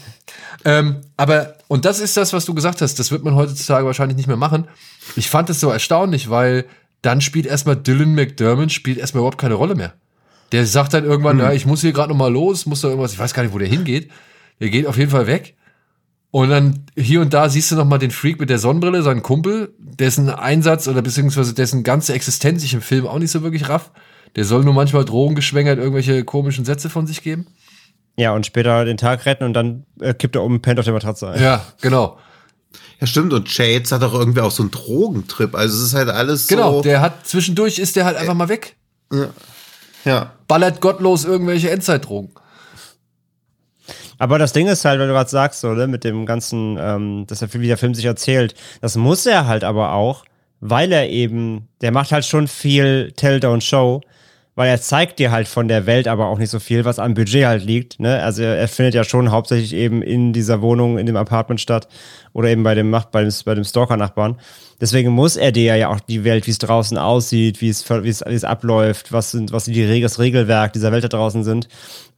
Ähm, 0.65 1.01
aber, 1.16 1.57
und 1.69 1.85
das 1.85 1.99
ist 1.99 2.16
das, 2.16 2.32
was 2.32 2.44
du 2.44 2.55
gesagt 2.55 2.81
hast, 2.81 2.99
das 2.99 3.11
wird 3.11 3.24
man 3.24 3.35
heutzutage 3.35 3.85
wahrscheinlich 3.85 4.16
nicht 4.16 4.28
mehr 4.28 4.36
machen. 4.36 4.69
Ich 5.16 5.28
fand 5.28 5.51
es 5.51 5.61
so 5.61 5.70
erstaunlich, 5.70 6.31
weil 6.31 6.66
dann 7.03 7.20
spielt 7.20 7.47
erstmal 7.47 7.77
Dylan 7.77 8.15
McDermott, 8.15 8.70
spielt 8.70 8.99
erstmal 8.99 9.20
überhaupt 9.20 9.39
keine 9.39 9.55
Rolle 9.55 9.74
mehr. 9.74 9.94
Der 10.53 10.66
sagt 10.66 10.94
dann 10.94 11.05
irgendwann, 11.05 11.39
ja, 11.39 11.53
ich 11.53 11.66
muss 11.66 11.81
hier 11.81 11.93
gerade 11.93 12.11
noch 12.11 12.16
mal 12.16 12.32
los, 12.32 12.66
muss 12.66 12.82
da 12.82 12.89
irgendwas, 12.89 13.12
ich 13.12 13.19
weiß 13.19 13.35
gar 13.35 13.43
nicht, 13.43 13.55
wo 13.55 13.59
der 13.59 13.69
hingeht. 13.69 14.11
Der 14.61 14.70
geht 14.70 14.86
auf 14.86 14.99
jeden 14.99 15.11
Fall 15.11 15.27
weg. 15.27 15.57
Und 16.31 16.51
dann 16.51 16.86
hier 16.97 17.20
und 17.20 17.35
da 17.35 17.49
siehst 17.49 17.73
du 17.73 17.77
noch 17.77 17.85
mal 17.85 17.99
den 17.99 18.11
Freak 18.11 18.39
mit 18.39 18.49
der 18.49 18.59
Sonnenbrille, 18.59 19.03
seinen 19.03 19.23
Kumpel, 19.23 19.74
dessen 19.78 20.31
Einsatz 20.31 20.89
oder 20.89 21.03
beziehungsweise 21.03 21.53
dessen 21.53 21.82
ganze 21.82 22.15
Existenz 22.15 22.62
ich 22.65 22.73
im 22.73 22.81
Film 22.81 23.07
auch 23.07 23.19
nicht 23.19 23.31
so 23.31 23.43
wirklich 23.43 23.69
raff. 23.69 23.90
Der 24.36 24.44
soll 24.44 24.65
nur 24.65 24.73
manchmal 24.73 25.05
drogengeschwängert 25.05 25.78
irgendwelche 25.78 26.24
komischen 26.24 26.65
Sätze 26.65 26.89
von 26.89 27.07
sich 27.07 27.23
geben. 27.23 27.47
Ja, 28.16 28.32
und 28.34 28.44
später 28.47 28.84
den 28.84 28.97
Tag 28.98 29.24
retten 29.26 29.44
und 29.44 29.55
dann 29.55 29.84
äh, 30.01 30.12
kippt 30.14 30.36
er 30.36 30.43
um 30.43 30.55
und 30.55 30.62
pennt 30.62 30.78
auf 30.78 30.84
der 30.84 30.94
Matratze 30.94 31.30
ein. 31.30 31.43
Ja, 31.43 31.64
genau. 31.80 32.18
Ja, 33.01 33.06
stimmt. 33.06 33.32
Und 33.32 33.48
Shades 33.48 33.90
hat 33.90 34.02
auch 34.02 34.14
irgendwie 34.14 34.40
auch 34.40 34.51
so 34.51 34.62
einen 34.62 34.70
Drogentrip. 34.70 35.55
Also 35.55 35.76
es 35.78 35.82
ist 35.89 35.94
halt 35.94 36.09
alles 36.09 36.47
Genau, 36.47 36.74
so. 36.74 36.82
der 36.82 37.01
hat 37.01 37.26
zwischendurch 37.26 37.78
ist 37.78 37.97
der 37.97 38.05
halt 38.05 38.16
einfach 38.16 38.34
mal 38.34 38.48
weg. 38.48 38.76
ja. 40.05 40.32
Ballert 40.47 40.80
gottlos 40.80 41.24
irgendwelche 41.24 41.70
Endzeitdrogen. 41.70 42.30
Aber 44.18 44.39
das 44.39 44.52
Ding 44.52 44.68
ist 44.68 44.84
halt, 44.84 45.01
weil 45.01 45.09
du 45.09 45.14
gerade 45.14 45.28
sagst, 45.30 45.60
so, 45.60 45.72
ne, 45.72 45.89
mit 45.89 46.05
dem 46.05 46.26
ganzen, 46.26 46.76
ähm, 46.78 47.24
dass 47.26 47.43
er, 47.43 47.52
wie 47.55 47.66
der 47.66 47.78
Film 47.78 47.94
sich 47.94 48.05
erzählt, 48.05 48.55
das 48.80 48.94
muss 48.97 49.26
er 49.26 49.47
halt 49.48 49.64
aber 49.64 49.93
auch, 49.94 50.24
weil 50.60 50.93
er 50.93 51.09
eben, 51.09 51.66
der 51.80 51.90
macht 51.90 52.12
halt 52.12 52.24
schon 52.24 52.47
viel 52.47 53.10
Tell-Down-Show, 53.16 54.01
weil 54.55 54.69
er 54.69 54.81
zeigt 54.81 55.19
dir 55.19 55.31
halt 55.31 55.49
von 55.49 55.66
der 55.66 55.87
Welt 55.87 56.07
aber 56.07 56.27
auch 56.27 56.39
nicht 56.39 56.51
so 56.51 56.61
viel, 56.61 56.85
was 56.85 56.99
am 56.99 57.15
Budget 57.15 57.47
halt 57.47 57.65
liegt. 57.65 58.01
Ne? 58.01 58.23
Also 58.23 58.43
er, 58.43 58.57
er 58.57 58.69
findet 58.69 58.95
ja 58.95 59.03
schon 59.03 59.31
hauptsächlich 59.31 59.73
eben 59.73 60.03
in 60.03 60.33
dieser 60.35 60.61
Wohnung, 60.61 60.99
in 60.99 61.07
dem 61.07 61.16
Apartment 61.16 61.61
statt 61.61 61.89
oder 62.35 62.49
eben 62.49 62.62
bei 62.62 62.74
dem, 62.74 62.91
bei 62.91 63.24
dem, 63.24 63.33
bei 63.45 63.55
dem 63.55 63.65
Stalker-Nachbarn. 63.65 64.37
Deswegen 64.79 65.11
muss 65.11 65.37
er 65.37 65.53
dir 65.53 65.77
ja 65.77 65.89
auch 65.89 66.01
die 66.01 66.24
Welt, 66.24 66.47
wie 66.47 66.51
es 66.51 66.59
draußen 66.59 66.99
aussieht, 66.99 67.61
wie 67.61 67.69
es, 67.69 67.89
wie 67.89 68.09
es, 68.09 68.23
wie 68.27 68.35
es 68.35 68.45
abläuft, 68.45 69.12
was 69.12 69.31
sind, 69.31 69.53
was 69.53 69.65
die 69.65 69.85
Regel, 69.85 70.03
das 70.03 70.19
Regelwerk 70.19 70.73
dieser 70.73 70.93
Welt 70.93 71.05
da 71.05 71.09
draußen 71.09 71.45
sind, 71.45 71.69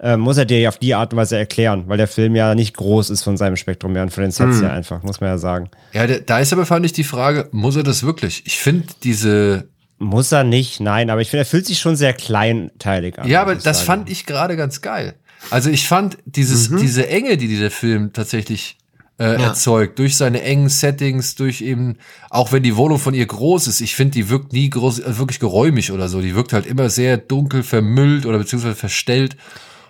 äh, 0.00 0.16
muss 0.16 0.38
er 0.38 0.44
dir 0.44 0.58
ja 0.58 0.70
auf 0.70 0.78
die 0.78 0.94
Art 0.94 1.12
und 1.12 1.18
Weise 1.18 1.36
erklären, 1.36 1.84
weil 1.86 1.98
der 1.98 2.08
Film 2.08 2.34
ja 2.34 2.54
nicht 2.54 2.76
groß 2.76 3.10
ist 3.10 3.22
von 3.22 3.36
seinem 3.36 3.56
Spektrum 3.56 3.94
her 3.94 4.02
und 4.02 4.12
von 4.12 4.22
den 4.22 4.30
Sets 4.30 4.60
her 4.60 4.72
einfach, 4.72 5.02
muss 5.02 5.20
man 5.20 5.30
ja 5.30 5.38
sagen. 5.38 5.68
Ja, 5.92 6.06
da 6.06 6.38
ist 6.38 6.52
aber, 6.52 6.66
fand 6.66 6.86
ich, 6.86 6.92
die 6.92 7.04
Frage, 7.04 7.48
muss 7.52 7.76
er 7.76 7.82
das 7.82 8.02
wirklich? 8.02 8.42
Ich 8.46 8.58
finde 8.58 8.86
diese, 9.02 9.68
Muss 9.98 10.32
er 10.32 10.44
nicht, 10.44 10.80
nein, 10.80 11.08
aber 11.08 11.20
ich 11.20 11.30
finde, 11.30 11.42
er 11.42 11.46
fühlt 11.46 11.66
sich 11.66 11.78
schon 11.78 11.96
sehr 11.96 12.12
kleinteilig 12.12 13.18
an. 13.18 13.28
ja, 13.28 13.42
aber 13.42 13.54
das 13.54 13.78
sagen. 13.78 13.86
fand 13.86 14.10
ich 14.10 14.26
gerade 14.26 14.56
ganz 14.56 14.80
geil. 14.80 15.14
Also 15.50 15.70
ich 15.70 15.86
fand 15.86 16.18
dieses, 16.24 16.70
diese 16.70 17.08
Enge, 17.08 17.36
die 17.36 17.48
dieser 17.48 17.70
Film 17.70 18.12
tatsächlich 18.12 18.76
äh, 19.18 19.40
erzeugt, 19.40 19.98
durch 19.98 20.16
seine 20.16 20.42
engen 20.42 20.68
Settings, 20.68 21.34
durch 21.36 21.60
eben, 21.60 21.96
auch 22.30 22.52
wenn 22.52 22.62
die 22.62 22.76
Wohnung 22.76 22.98
von 22.98 23.14
ihr 23.14 23.26
groß 23.26 23.68
ist, 23.68 23.80
ich 23.80 23.94
finde, 23.94 24.12
die 24.12 24.28
wirkt 24.28 24.52
nie 24.52 24.70
groß, 24.70 25.00
äh, 25.00 25.18
wirklich 25.18 25.38
geräumig 25.38 25.92
oder 25.92 26.08
so. 26.08 26.20
Die 26.20 26.34
wirkt 26.34 26.52
halt 26.52 26.66
immer 26.66 26.90
sehr 26.90 27.16
dunkel, 27.16 27.62
vermüllt 27.62 28.26
oder 28.26 28.38
beziehungsweise 28.38 28.74
verstellt 28.74 29.36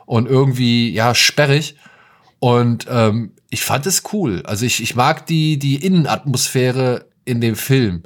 und 0.06 0.28
irgendwie, 0.28 0.92
ja, 0.92 1.14
sperrig. 1.14 1.76
Und 2.38 2.86
ähm, 2.90 3.32
ich 3.48 3.62
fand 3.62 3.86
es 3.86 4.02
cool. 4.12 4.42
Also 4.44 4.66
ich, 4.66 4.82
ich 4.82 4.94
mag 4.94 5.26
die, 5.26 5.58
die 5.58 5.76
Innenatmosphäre 5.76 7.06
in 7.24 7.40
dem 7.40 7.56
Film. 7.56 8.02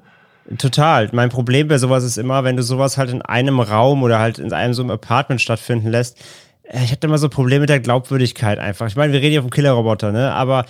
Total. 0.56 1.08
Mein 1.12 1.28
Problem 1.28 1.68
bei 1.68 1.76
sowas 1.78 2.04
ist 2.04 2.16
immer, 2.16 2.42
wenn 2.44 2.56
du 2.56 2.62
sowas 2.62 2.96
halt 2.96 3.10
in 3.10 3.20
einem 3.22 3.60
Raum 3.60 4.02
oder 4.02 4.18
halt 4.18 4.38
in 4.38 4.52
einem 4.52 4.72
so 4.72 4.82
einem 4.82 4.90
Apartment 4.92 5.40
stattfinden 5.42 5.88
lässt. 5.90 6.16
äh, 6.64 6.82
Ich 6.84 6.90
hatte 6.92 7.06
immer 7.06 7.18
so 7.18 7.28
Probleme 7.28 7.60
mit 7.60 7.68
der 7.68 7.80
Glaubwürdigkeit 7.80 8.58
einfach. 8.58 8.86
Ich 8.86 8.96
meine, 8.96 9.12
wir 9.12 9.20
reden 9.20 9.32
hier 9.32 9.42
vom 9.42 9.50
Killerroboter, 9.50 10.10
ne? 10.10 10.32
Aber 10.32 10.64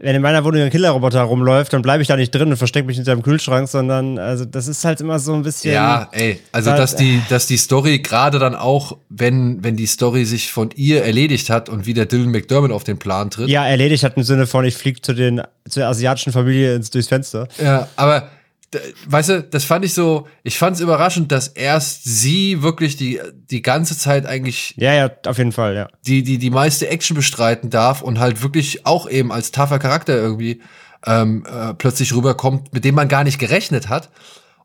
wenn 0.00 0.16
in 0.16 0.22
meiner 0.22 0.44
Wohnung 0.44 0.60
ein 0.60 0.70
Killerroboter 0.70 1.22
rumläuft, 1.22 1.72
dann 1.72 1.80
bleibe 1.80 2.02
ich 2.02 2.08
da 2.08 2.16
nicht 2.16 2.34
drin 2.34 2.48
und 2.50 2.56
verstecke 2.56 2.86
mich 2.86 2.96
hinter 2.96 3.14
dem 3.14 3.22
Kühlschrank, 3.22 3.68
sondern 3.68 4.18
also 4.18 4.44
das 4.44 4.66
ist 4.68 4.84
halt 4.84 5.00
immer 5.00 5.18
so 5.20 5.32
ein 5.34 5.42
bisschen. 5.42 5.72
Ja, 5.72 6.08
ey, 6.12 6.40
also 6.52 6.70
Da- 6.70 6.76
dass 6.76 6.96
die, 6.96 7.22
dass 7.28 7.46
die 7.46 7.56
Story 7.56 8.00
gerade 8.00 8.38
dann 8.40 8.54
auch, 8.56 8.96
wenn, 9.08 9.62
wenn 9.64 9.76
die 9.76 9.86
Story 9.86 10.24
sich 10.24 10.50
von 10.52 10.70
ihr 10.74 11.04
erledigt 11.04 11.48
hat 11.48 11.68
und 11.68 11.86
wieder 11.86 12.06
Dylan 12.06 12.30
McDermott 12.30 12.72
auf 12.72 12.82
den 12.84 12.98
Plan 12.98 13.30
tritt. 13.30 13.48
Ja, 13.48 13.66
erledigt 13.66 14.02
hat 14.04 14.16
im 14.16 14.24
Sinne 14.24 14.46
von, 14.46 14.64
ich 14.64 14.76
fliege 14.76 15.00
zu 15.00 15.12
den 15.12 15.42
zu 15.68 15.80
der 15.80 15.88
asiatischen 15.88 16.32
Familie 16.32 16.74
ins, 16.74 16.90
durchs 16.90 17.08
Fenster. 17.08 17.48
Ja, 17.62 17.88
aber 17.96 18.28
weißt 19.06 19.28
du, 19.28 19.42
das 19.42 19.64
fand 19.64 19.84
ich 19.84 19.94
so, 19.94 20.26
ich 20.42 20.58
fand 20.58 20.76
es 20.76 20.82
überraschend, 20.82 21.32
dass 21.32 21.48
erst 21.48 22.04
sie 22.04 22.62
wirklich 22.62 22.96
die, 22.96 23.20
die 23.50 23.62
ganze 23.62 23.96
Zeit 23.98 24.26
eigentlich 24.26 24.74
Ja, 24.76 24.92
ja, 24.94 25.10
auf 25.26 25.38
jeden 25.38 25.52
Fall, 25.52 25.74
ja. 25.74 25.88
die, 26.06 26.22
die, 26.22 26.38
die 26.38 26.50
meiste 26.50 26.88
Action 26.88 27.16
bestreiten 27.16 27.70
darf 27.70 28.02
und 28.02 28.18
halt 28.18 28.42
wirklich 28.42 28.86
auch 28.86 29.08
eben 29.08 29.32
als 29.32 29.50
tougher 29.50 29.78
Charakter 29.78 30.14
irgendwie 30.14 30.62
ähm, 31.06 31.44
äh, 31.46 31.74
plötzlich 31.74 32.14
rüberkommt, 32.14 32.72
mit 32.72 32.84
dem 32.84 32.94
man 32.94 33.08
gar 33.08 33.24
nicht 33.24 33.38
gerechnet 33.38 33.88
hat. 33.88 34.10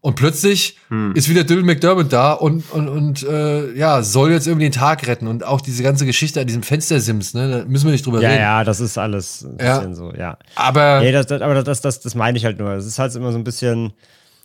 Und 0.02 0.16
plötzlich 0.16 0.78
ist 1.14 1.28
wieder 1.28 1.44
Dylan 1.44 1.66
McDermott 1.66 2.14
da 2.14 2.32
und, 2.32 2.64
und, 2.72 2.88
und 2.88 3.24
äh, 3.24 3.74
ja, 3.78 4.02
soll 4.02 4.32
jetzt 4.32 4.48
irgendwie 4.48 4.68
den 4.68 4.72
Tag 4.72 5.06
retten. 5.08 5.28
Und 5.28 5.44
auch 5.44 5.60
diese 5.60 5.84
ganze 5.84 6.06
Geschichte 6.06 6.40
an 6.40 6.48
diesem 6.48 6.64
Fenstersims, 6.64 7.34
ne, 7.34 7.50
da 7.50 7.66
müssen 7.66 7.84
wir 7.86 7.92
nicht 7.92 8.06
drüber 8.06 8.22
Ja, 8.22 8.30
reden. 8.30 8.40
ja, 8.42 8.64
das 8.64 8.80
ist 8.80 8.98
alles 8.98 9.44
ein 9.44 9.58
Ja. 9.60 9.78
bisschen 9.80 9.96
so, 9.96 10.14
ja. 10.14 10.38
Aber 10.56 11.02
Nee, 11.02 11.12
das, 11.12 11.26
das, 11.28 11.42
aber 11.42 11.62
das, 11.64 11.82
das, 11.82 12.00
das 12.00 12.16
meine 12.16 12.38
ich 12.38 12.46
halt 12.46 12.60
nur. 12.60 12.72
Es 12.72 12.86
ist 12.86 12.98
halt 12.98 13.14
immer 13.16 13.34
so 13.34 13.38
ein 13.38 13.44
bisschen. 13.44 13.92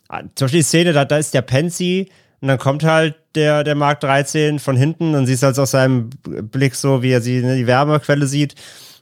ah, 0.09 0.22
Zum 0.35 0.47
Beispiel 0.47 0.59
die 0.60 0.64
Szene, 0.64 0.93
da, 0.93 1.05
da 1.05 1.18
ist 1.18 1.32
der 1.35 1.43
Pansy 1.43 2.09
und 2.40 2.48
dann 2.48 2.59
kommt 2.59 2.82
halt 2.82 3.14
der, 3.36 3.62
der 3.62 3.76
Mark 3.76 4.01
13 4.01 4.59
von 4.59 4.76
hinten, 4.76 5.12
dann 5.12 5.24
siehst 5.24 5.43
du 5.44 5.47
halt 5.47 5.59
aus 5.60 5.70
seinem 5.70 6.10
Blick 6.51 6.74
so, 6.74 7.02
wie 7.02 7.10
er 7.12 7.20
sie, 7.20 7.40
ne, 7.43 7.55
die 7.56 7.68
Wärmequelle 7.68 8.26
sieht. 8.26 8.56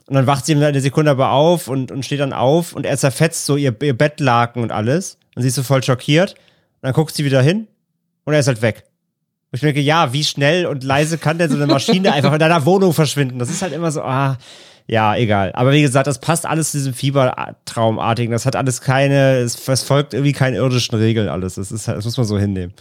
Und 0.05 0.13
dann 0.13 0.27
wacht 0.27 0.45
sie 0.45 0.51
ihm 0.51 0.61
eine 0.61 0.81
Sekunde 0.81 1.09
aber 1.09 1.31
auf 1.31 1.67
und, 1.67 1.91
und 1.91 2.05
steht 2.05 2.19
dann 2.19 2.31
auf 2.33 2.73
und 2.73 2.85
er 2.85 2.95
zerfetzt 2.97 3.47
so 3.47 3.55
ihr, 3.57 3.75
ihr 3.81 3.97
Bettlaken 3.97 4.61
und 4.61 4.71
alles. 4.71 5.17
Und 5.35 5.41
sie 5.41 5.47
ist 5.47 5.55
so 5.55 5.63
voll 5.63 5.83
schockiert. 5.83 6.31
Und 6.31 6.83
dann 6.83 6.93
guckt 6.93 7.15
sie 7.15 7.25
wieder 7.25 7.41
hin 7.41 7.67
und 8.25 8.33
er 8.33 8.39
ist 8.39 8.47
halt 8.47 8.61
weg. 8.61 8.83
Und 9.51 9.57
ich 9.57 9.61
denke, 9.61 9.81
ja, 9.81 10.13
wie 10.13 10.23
schnell 10.23 10.65
und 10.65 10.83
leise 10.83 11.17
kann 11.17 11.37
denn 11.37 11.49
so 11.49 11.55
eine 11.55 11.67
Maschine 11.67 12.11
einfach 12.13 12.33
in 12.33 12.39
deiner 12.39 12.65
Wohnung 12.65 12.93
verschwinden? 12.93 13.39
Das 13.39 13.49
ist 13.49 13.61
halt 13.61 13.73
immer 13.73 13.91
so, 13.91 14.01
ah, 14.01 14.37
ja, 14.87 15.15
egal. 15.15 15.51
Aber 15.53 15.71
wie 15.71 15.81
gesagt, 15.81 16.07
das 16.07 16.19
passt 16.19 16.45
alles 16.45 16.71
zu 16.71 16.77
diesem 16.77 16.93
Fiebertraumartigen. 16.93 18.31
Das 18.31 18.45
hat 18.45 18.55
alles 18.55 18.81
keine, 18.81 19.37
es, 19.37 19.67
es 19.67 19.83
folgt 19.83 20.13
irgendwie 20.13 20.33
keinen 20.33 20.55
irdischen 20.55 20.97
Regeln 20.97 21.29
alles. 21.29 21.55
Das 21.55 21.71
ist 21.71 21.87
halt, 21.87 21.97
das 21.97 22.05
muss 22.05 22.17
man 22.17 22.25
so 22.25 22.37
hinnehmen. 22.37 22.73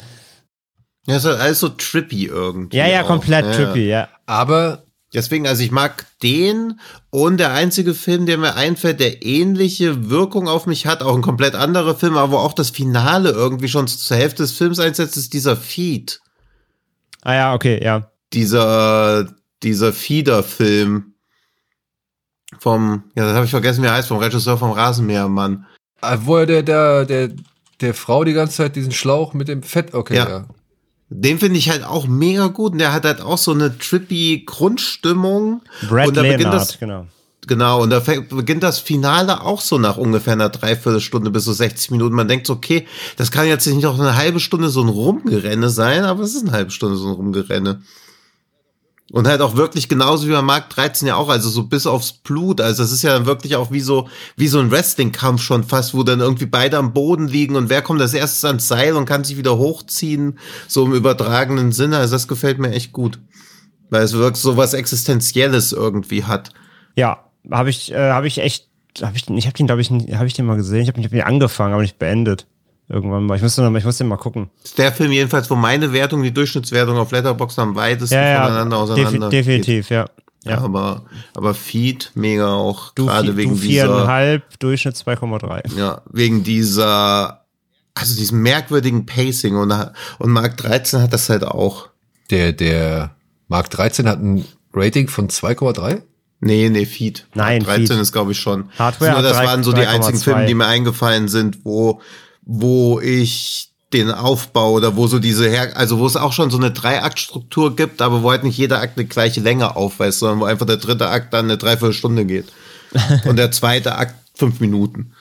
Ja, 1.07 1.16
ist 1.16 1.24
halt 1.24 1.41
alles 1.41 1.61
so 1.61 1.69
trippy 1.69 2.27
irgendwie. 2.27 2.77
Ja, 2.77 2.87
ja, 2.87 3.03
auch. 3.03 3.07
komplett 3.07 3.45
Ja, 3.47 3.53
trippy, 3.53 3.89
ja. 3.89 4.09
aber 4.27 4.85
Deswegen, 5.15 5.47
also 5.47 5.63
ich 5.63 5.71
mag 5.71 6.07
den 6.23 6.81
und 7.11 7.37
der 7.37 7.53
einzige 7.53 7.93
Film, 7.93 8.25
der 8.25 8.39
mir 8.39 8.55
einfällt, 8.57 8.99
der 8.99 9.23
ähnliche 9.25 10.09
Wirkung 10.09 10.49
auf 10.49 10.67
mich 10.67 10.87
hat, 10.87 11.03
auch 11.03 11.15
ein 11.15 11.21
komplett 11.23 11.55
anderer 11.55 11.95
Film, 11.95 12.17
aber 12.17 12.33
wo 12.33 12.37
auch 12.39 12.55
das 12.55 12.71
Finale 12.71 13.31
irgendwie 13.31 13.69
schon 13.69 13.87
zur 13.89 14.17
Hälfte 14.17 14.43
des 14.43 14.53
Films 14.53 14.79
einsetzt, 14.79 15.17
ist 15.19 15.35
dieser 15.35 15.57
Feed. 15.57 16.21
Ah 17.21 17.35
ja, 17.35 17.55
okay, 17.55 17.83
ja. 17.85 18.11
Dieser, 18.33 19.29
dieser 19.63 19.93
Feeder-Film 19.93 21.13
vom, 22.59 23.05
ja, 23.15 23.25
das 23.27 23.35
habe 23.35 23.45
ich 23.45 23.51
vergessen, 23.51 23.83
wie 23.83 23.87
er 23.89 23.95
heißt, 23.95 24.09
vom 24.09 24.19
Regisseur 24.19 24.57
vom 24.59 24.73
Rasenmähermann. 24.73 25.67
äh, 26.03 26.17
wo 26.23 26.39
er 26.39 26.47
der, 26.47 26.63
der, 26.63 27.05
der, 27.05 27.31
der 27.81 27.95
Frau 27.95 28.25
die 28.25 28.33
ganze 28.33 28.57
Zeit 28.57 28.77
diesen 28.77 28.93
Schlauch 28.93 29.35
mit 29.35 29.49
dem 29.49 29.63
Fett, 29.63 29.95
okay, 29.95 30.17
Ja. 30.17 30.29
ja. 30.29 30.47
Den 31.21 31.39
finde 31.39 31.59
ich 31.59 31.71
halt 31.71 31.85
auch 31.85 32.07
mega 32.07 32.47
gut 32.49 32.73
und 32.73 32.79
der 32.79 32.93
hat 32.93 33.05
halt 33.05 33.21
auch 33.21 33.39
so 33.39 33.53
eine 33.53 33.77
trippy 33.77 34.45
Grundstimmung. 34.47 35.63
Brad 35.89 36.09
und 36.09 36.17
da 36.17 36.23
beginnt 36.23 36.41
Leonard, 36.41 36.61
das, 36.61 36.79
genau. 36.79 37.07
Genau, 37.49 37.83
und 37.83 37.91
da 37.91 38.01
beginnt 38.01 38.63
das 38.63 38.79
Finale 38.79 39.41
auch 39.43 39.61
so 39.61 39.77
nach 39.77 39.97
ungefähr 39.97 40.35
einer 40.35 40.49
Dreiviertelstunde 40.49 41.31
bis 41.31 41.45
so 41.45 41.53
60 41.53 41.91
Minuten. 41.91 42.15
Man 42.15 42.29
denkt 42.29 42.47
so, 42.47 42.53
okay, 42.53 42.87
das 43.17 43.33
kann 43.33 43.49
jetzt 43.49 43.67
nicht 43.67 43.83
noch 43.83 43.99
eine 43.99 44.17
halbe 44.17 44.39
Stunde 44.39 44.69
so 44.69 44.81
ein 44.81 44.89
Rumgerenne 44.89 45.69
sein, 45.69 46.05
aber 46.05 46.23
es 46.23 46.37
ist 46.37 46.43
eine 46.43 46.53
halbe 46.53 46.71
Stunde 46.71 46.97
so 46.97 47.09
ein 47.09 47.15
Rumgerenne. 47.15 47.83
Und 49.13 49.29
halt 49.29 49.43
auch 49.43 49.57
wirklich 49.57 49.91
genauso 49.91 50.27
wie 50.27 50.33
bei 50.33 50.41
Mark 50.41 50.71
13 50.71 51.07
ja 51.07 51.17
auch, 51.17 51.29
also 51.29 51.51
so 51.51 51.65
bis 51.65 51.87
aufs 51.87 52.15
Blut. 52.15 52.63
Also 52.63 52.83
das 52.83 52.93
ist 52.93 53.03
ja 53.03 53.13
dann 53.13 53.27
wirklich 53.27 53.57
auch 53.57 53.71
wie 53.71 53.81
so, 53.81 54.09
wie 54.37 54.49
so 54.49 54.59
ein 54.59 54.71
Wrestling-Kampf 54.71 55.43
schon 55.43 55.65
fast, 55.65 55.93
wo 55.93 56.03
dann 56.03 56.21
irgendwie 56.21 56.47
beide 56.47 56.79
am 56.79 56.95
Boden 56.95 57.29
liegen 57.29 57.55
und 57.55 57.69
wer 57.69 57.83
kommt 57.83 58.01
als 58.01 58.15
erstes 58.15 58.43
ans 58.47 58.69
Seil 58.69 58.97
und 58.97 59.05
kann 59.05 59.23
sich 59.23 59.37
wieder 59.37 59.59
hochziehen, 59.59 60.39
so 60.67 60.87
im 60.87 60.95
übertragenen 60.95 61.73
Sinne. 61.73 61.99
Also 61.99 62.15
das 62.15 62.27
gefällt 62.27 62.59
mir 62.59 62.71
echt 62.71 62.93
gut. 62.93 63.19
Weil 63.91 64.03
es 64.03 64.15
wirklich 64.15 64.41
so 64.41 64.57
was 64.57 64.73
Existenzielles 64.73 65.73
irgendwie 65.73 66.25
hat. 66.25 66.49
Ja, 66.97 67.27
habe 67.51 67.69
ich, 67.69 67.93
äh, 67.93 68.13
habe 68.13 68.27
ich 68.27 68.39
echt, 68.39 68.71
habe 69.03 69.15
ich, 69.15 69.29
ich 69.29 69.47
habe 69.47 69.57
den, 69.59 69.67
glaube 69.67 69.83
ich, 69.83 69.91
habe 69.91 70.27
ich 70.27 70.33
den 70.33 70.47
mal 70.47 70.57
gesehen. 70.57 70.81
Ich 70.81 70.89
habe 70.89 71.03
hab 71.03 71.11
den 71.11 71.21
angefangen, 71.21 71.75
aber 71.75 71.83
nicht 71.83 71.99
beendet. 71.99 72.47
Irgendwann 72.89 73.25
mal. 73.25 73.37
Ich 73.37 73.43
musste, 73.43 73.63
noch, 73.63 73.75
ich 73.79 73.85
musste 73.85 74.05
den 74.05 74.09
mal 74.09 74.17
gucken. 74.17 74.51
ist 74.63 74.77
der 74.77 74.93
Film 74.93 75.13
jedenfalls, 75.13 75.49
wo 75.51 75.55
meine 75.55 75.93
Wertung, 75.93 76.23
die 76.23 76.33
Durchschnittswertung 76.35 76.97
auf 76.99 77.11
Letterboxd 77.13 77.59
am 77.61 77.75
weitesten 77.75 78.15
Ja, 78.17 78.23
ja, 78.31 78.43
voneinander 78.45 78.77
auseinander 78.79 79.29
defi 79.31 79.51
definitiv, 79.61 79.91
ja. 79.91 80.03
geht. 80.05 80.13
ja. 80.53 80.59
Aber, 80.59 81.05
aber 81.35 81.55
Feed 81.55 82.11
mega 82.15 82.53
auch, 82.53 82.93
Du, 82.95 83.07
gerade 83.07 83.37
wegen 83.37 83.55
du 83.55 83.61
dieser, 83.61 83.87
viereinhalb, 83.87 84.59
Durchschnitt 84.59 84.97
2,3. 84.97 85.79
ja, 85.79 86.03
wegen 86.11 86.43
dieser, 86.43 87.45
also 87.95 88.15
diesem 88.17 88.43
merkwürdigen 88.43 89.07
Pacing 89.07 89.57
und, 89.57 89.73
und 90.19 90.31
Mark 90.31 90.57
13 90.59 91.01
hat 91.01 91.13
das 91.13 91.29
halt 91.31 91.45
auch. 91.45 91.89
Der, 92.31 92.53
der 92.53 93.15
Mark 93.49 93.71
13 93.71 94.09
hat 94.09 94.21
ein 94.21 94.45
Rating 94.75 95.09
von 95.09 95.29
2,3? 95.29 96.03
Nee, 96.41 96.69
nee, 96.71 96.87
Feed. 96.87 97.27
Nein, 97.35 97.59
Mark 97.63 97.77
13 97.77 97.87
Feed. 97.87 97.99
ist, 98.03 98.13
glaube 98.13 98.33
ich, 98.33 98.41
schon. 98.41 98.69
Hardware 98.79 99.13
Nur 99.13 99.23
das 99.23 99.37
drei- 99.37 99.47
waren 99.47 99.63
so 99.63 99.73
die 99.73 99.83
3,2. 99.83 99.87
einzigen 99.87 100.19
Filme, 100.19 100.47
die 100.47 100.55
mir 100.55 100.67
eingefallen 100.67 101.29
sind, 101.29 101.65
wo, 101.65 102.01
wo 102.43 103.01
ich 103.01 103.70
den 103.93 104.10
Aufbau 104.10 104.73
oder 104.73 104.97
wo 104.97 105.06
so 105.06 105.19
diese 105.19 105.48
Her 105.48 105.77
also 105.77 105.98
wo 105.98 106.06
es 106.06 106.16
auch 106.16 106.32
schon 106.32 106.51
so 106.51 106.56
eine 106.56 106.70
Dreiaktstruktur 106.70 107.77
gibt, 107.77 108.01
aber 108.01 108.23
wo 108.23 108.31
halt 108.31 108.44
nicht 108.44 108.56
jeder 108.56 108.81
Akt 108.81 108.98
eine 108.98 109.06
gleiche 109.06 109.40
Länge 109.40 109.77
aufweist, 109.77 110.20
sondern 110.20 110.40
wo 110.40 110.44
einfach 110.44 110.66
der 110.66 110.78
dritte 110.78 111.09
Akt 111.09 111.32
dann 111.35 111.47
eine 111.47 111.59
Dreiviertelstunde 111.59 112.24
geht. 112.24 112.47
Und 113.27 113.36
der 113.36 113.51
zweite 113.51 113.97
Akt 113.97 114.14
fünf 114.35 114.60
Minuten. 114.60 115.12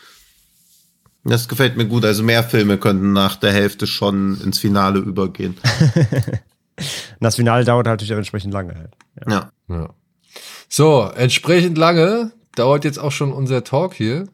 Das 1.23 1.48
gefällt 1.48 1.77
mir 1.77 1.85
gut. 1.85 2.03
Also 2.06 2.23
mehr 2.23 2.43
Filme 2.43 2.77
könnten 2.77 3.14
nach 3.14 3.35
der 3.35 3.52
Hälfte 3.52 3.85
schon 3.88 4.41
ins 4.41 4.60
Finale 4.60 4.99
übergehen. 4.99 5.56
Und 5.91 6.41
das 7.19 7.35
Finale 7.35 7.64
dauert 7.64 7.88
halt 7.88 7.99
natürlich 7.99 8.14
auch 8.14 8.18
entsprechend 8.18 8.53
lange. 8.53 8.76
Halt. 8.76 8.93
Ja. 9.27 9.52
Ja. 9.69 9.89
So, 10.68 11.11
entsprechend 11.15 11.77
lange 11.77 12.31
dauert 12.56 12.85
jetzt 12.85 12.98
auch 12.98 13.11
schon 13.11 13.31
unser 13.31 13.64
Talk 13.64 13.93
hier. 13.93 14.27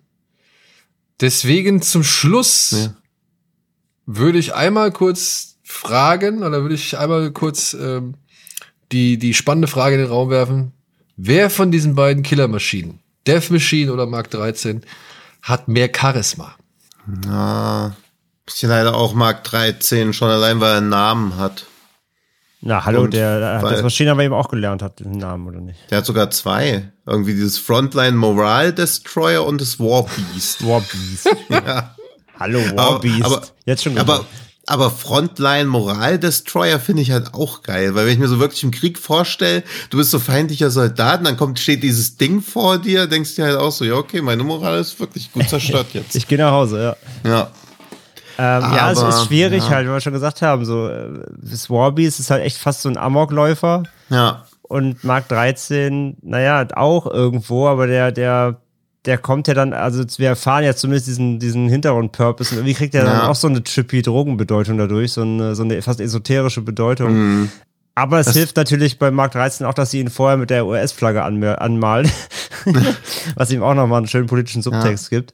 Deswegen 1.22 1.82
zum 1.82 2.04
Schluss 2.04 2.72
Ja. 2.72 2.96
würde 4.06 4.38
ich 4.38 4.54
einmal 4.54 4.92
kurz 4.92 5.58
fragen 5.64 6.44
oder 6.44 6.62
würde 6.62 6.76
ich 6.76 6.98
einmal 6.98 7.32
kurz 7.32 7.74
ähm, 7.74 8.16
die, 8.92 9.18
die 9.18 9.34
spannende 9.34 9.68
Frage 9.68 9.96
in 9.96 10.02
den 10.02 10.10
Raum 10.10 10.30
werfen. 10.30 10.72
Wer 11.18 11.50
von 11.50 11.72
diesen 11.72 11.96
beiden 11.96 12.24
Killermaschinen, 12.24 13.00
Death 13.26 13.50
Machine 13.50 13.92
oder 13.92 14.06
Mark 14.06 14.30
13, 14.32 14.84
hat 15.42 15.68
mehr 15.68 15.90
Charisma? 15.94 16.56
Ja, 17.26 17.96
ich 18.48 18.62
leider 18.62 18.96
auch 18.96 19.14
Mark 19.14 19.44
13, 19.46 20.14
schon 20.14 20.30
allein, 20.30 20.60
weil 20.60 20.72
er 20.74 20.78
einen 20.78 20.90
Namen 20.90 21.36
hat. 21.38 21.66
Na, 22.62 22.84
hallo, 22.86 23.04
Und 23.04 23.14
der, 23.14 23.60
hat 23.62 23.72
das 23.72 23.84
Maschine 23.84 24.12
aber 24.12 24.24
eben 24.24 24.34
auch 24.34 24.50
gelernt 24.50 24.82
hat, 24.82 25.00
den 25.00 25.12
Namen, 25.12 25.48
oder 25.48 25.60
nicht? 25.60 25.80
Der 25.92 26.00
hat 26.00 26.06
sogar 26.06 26.32
zwei. 26.32 26.92
Irgendwie 27.06 27.34
dieses 27.34 27.60
Frontline 27.60 28.18
Moral 28.18 28.74
Destroyer 28.74 29.46
und 29.46 29.62
das 29.62 29.80
War 29.80 30.06
Beast. 30.34 30.66
Warbeast. 30.66 31.30
ja. 31.50 31.96
hallo, 32.40 32.60
Aber, 32.72 32.76
Warbeast. 32.94 33.26
aber, 33.26 33.42
Jetzt 33.66 33.84
schon 33.84 33.96
aber, 34.00 34.14
gesagt. 34.14 34.30
aber 34.66 34.90
Frontline 34.90 35.66
Moral 35.66 36.18
Destroyer 36.18 36.80
finde 36.80 37.04
ich 37.04 37.12
halt 37.12 37.36
auch 37.36 37.62
geil, 37.62 37.94
weil 37.94 38.08
wenn 38.08 38.14
ich 38.14 38.20
mir 38.20 38.28
so 38.28 38.40
wirklich 38.40 38.64
im 38.64 38.72
Krieg 38.72 38.98
vorstelle, 38.98 39.64
du 39.92 39.98
bist 39.98 40.10
so 40.10 40.18
feindlicher 40.18 40.72
Soldat, 40.72 41.20
und 41.20 41.26
dann 41.26 41.38
kommt, 41.38 41.60
steht 41.60 41.84
dieses 41.84 42.18
Ding 42.18 42.42
vor 42.42 42.80
dir, 42.80 43.06
denkst 43.06 43.36
du 43.36 43.44
dir 43.44 43.50
halt 43.50 43.58
auch 43.60 43.72
so, 43.72 43.86
ja, 43.86 43.94
okay, 43.94 44.24
meine 44.24 44.44
Moral 44.44 44.80
ist 44.80 45.00
wirklich 45.00 45.32
gut 45.32 45.48
zerstört 45.48 45.88
jetzt. 45.94 46.16
Ich 46.16 46.28
gehe 46.28 46.40
nach 46.40 46.52
Hause, 46.52 46.98
ja. 47.24 47.30
ja. 47.30 47.52
Ähm, 48.40 48.62
ja, 48.62 48.92
es 48.92 49.02
ist 49.02 49.26
schwierig 49.26 49.64
ja. 49.64 49.70
halt, 49.70 49.88
wie 49.88 49.92
wir 49.92 50.00
schon 50.02 50.14
gesagt 50.14 50.42
haben. 50.42 50.64
So, 50.66 50.88
äh, 50.88 51.10
das 51.42 51.70
Warbeast 51.70 52.20
ist 52.20 52.30
halt 52.30 52.44
echt 52.44 52.58
fast 52.58 52.82
so 52.84 52.90
ein 52.90 52.98
Amokläufer. 52.98 53.84
Ja. 54.10 54.46
Und 54.64 55.04
Mark 55.04 55.28
13, 55.30 56.18
naja, 56.22 56.66
auch 56.76 57.08
irgendwo, 57.08 57.68
aber 57.68 57.88
der, 57.88 58.12
der, 58.12 58.58
der 59.06 59.18
kommt 59.18 59.48
ja 59.48 59.54
dann, 59.54 59.72
also 59.74 60.04
wir 60.18 60.28
erfahren 60.30 60.64
ja 60.66 60.76
zumindest 60.76 61.08
diesen, 61.08 61.40
diesen 61.40 61.70
Hintergrund-Purpose 61.70 62.52
und 62.52 62.58
irgendwie 62.60 62.74
kriegt 62.74 62.94
er 62.94 63.06
dann 63.06 63.14
Ja. 63.20 63.28
auch 63.30 63.36
so 63.36 63.48
eine 63.48 63.64
trippy 63.64 64.02
Drogenbedeutung 64.02 64.78
dadurch, 64.78 65.14
so 65.14 65.22
eine, 65.22 65.56
so 65.56 65.64
eine 65.64 65.82
fast 65.82 66.02
esoterische 66.02 66.62
Bedeutung. 66.62 67.14
Mhm. 67.14 67.52
Aber 67.96 68.20
es 68.20 68.32
hilft 68.34 68.58
natürlich 68.58 69.00
bei 69.00 69.10
Mark 69.10 69.32
13 69.32 69.66
auch, 69.66 69.74
dass 69.74 69.90
sie 69.90 70.00
ihn 70.00 70.10
vorher 70.10 70.38
mit 70.38 70.52
der 70.52 70.68
US-Flagge 70.68 71.24
anma- 71.24 71.56
anmalen, 71.56 72.12
was 73.36 73.50
ihm 73.52 73.64
auch 73.64 73.74
nochmal 73.74 74.00
einen 74.00 74.08
schönen 74.08 74.28
politischen 74.28 74.62
Subtext 74.62 75.10
gibt. 75.10 75.34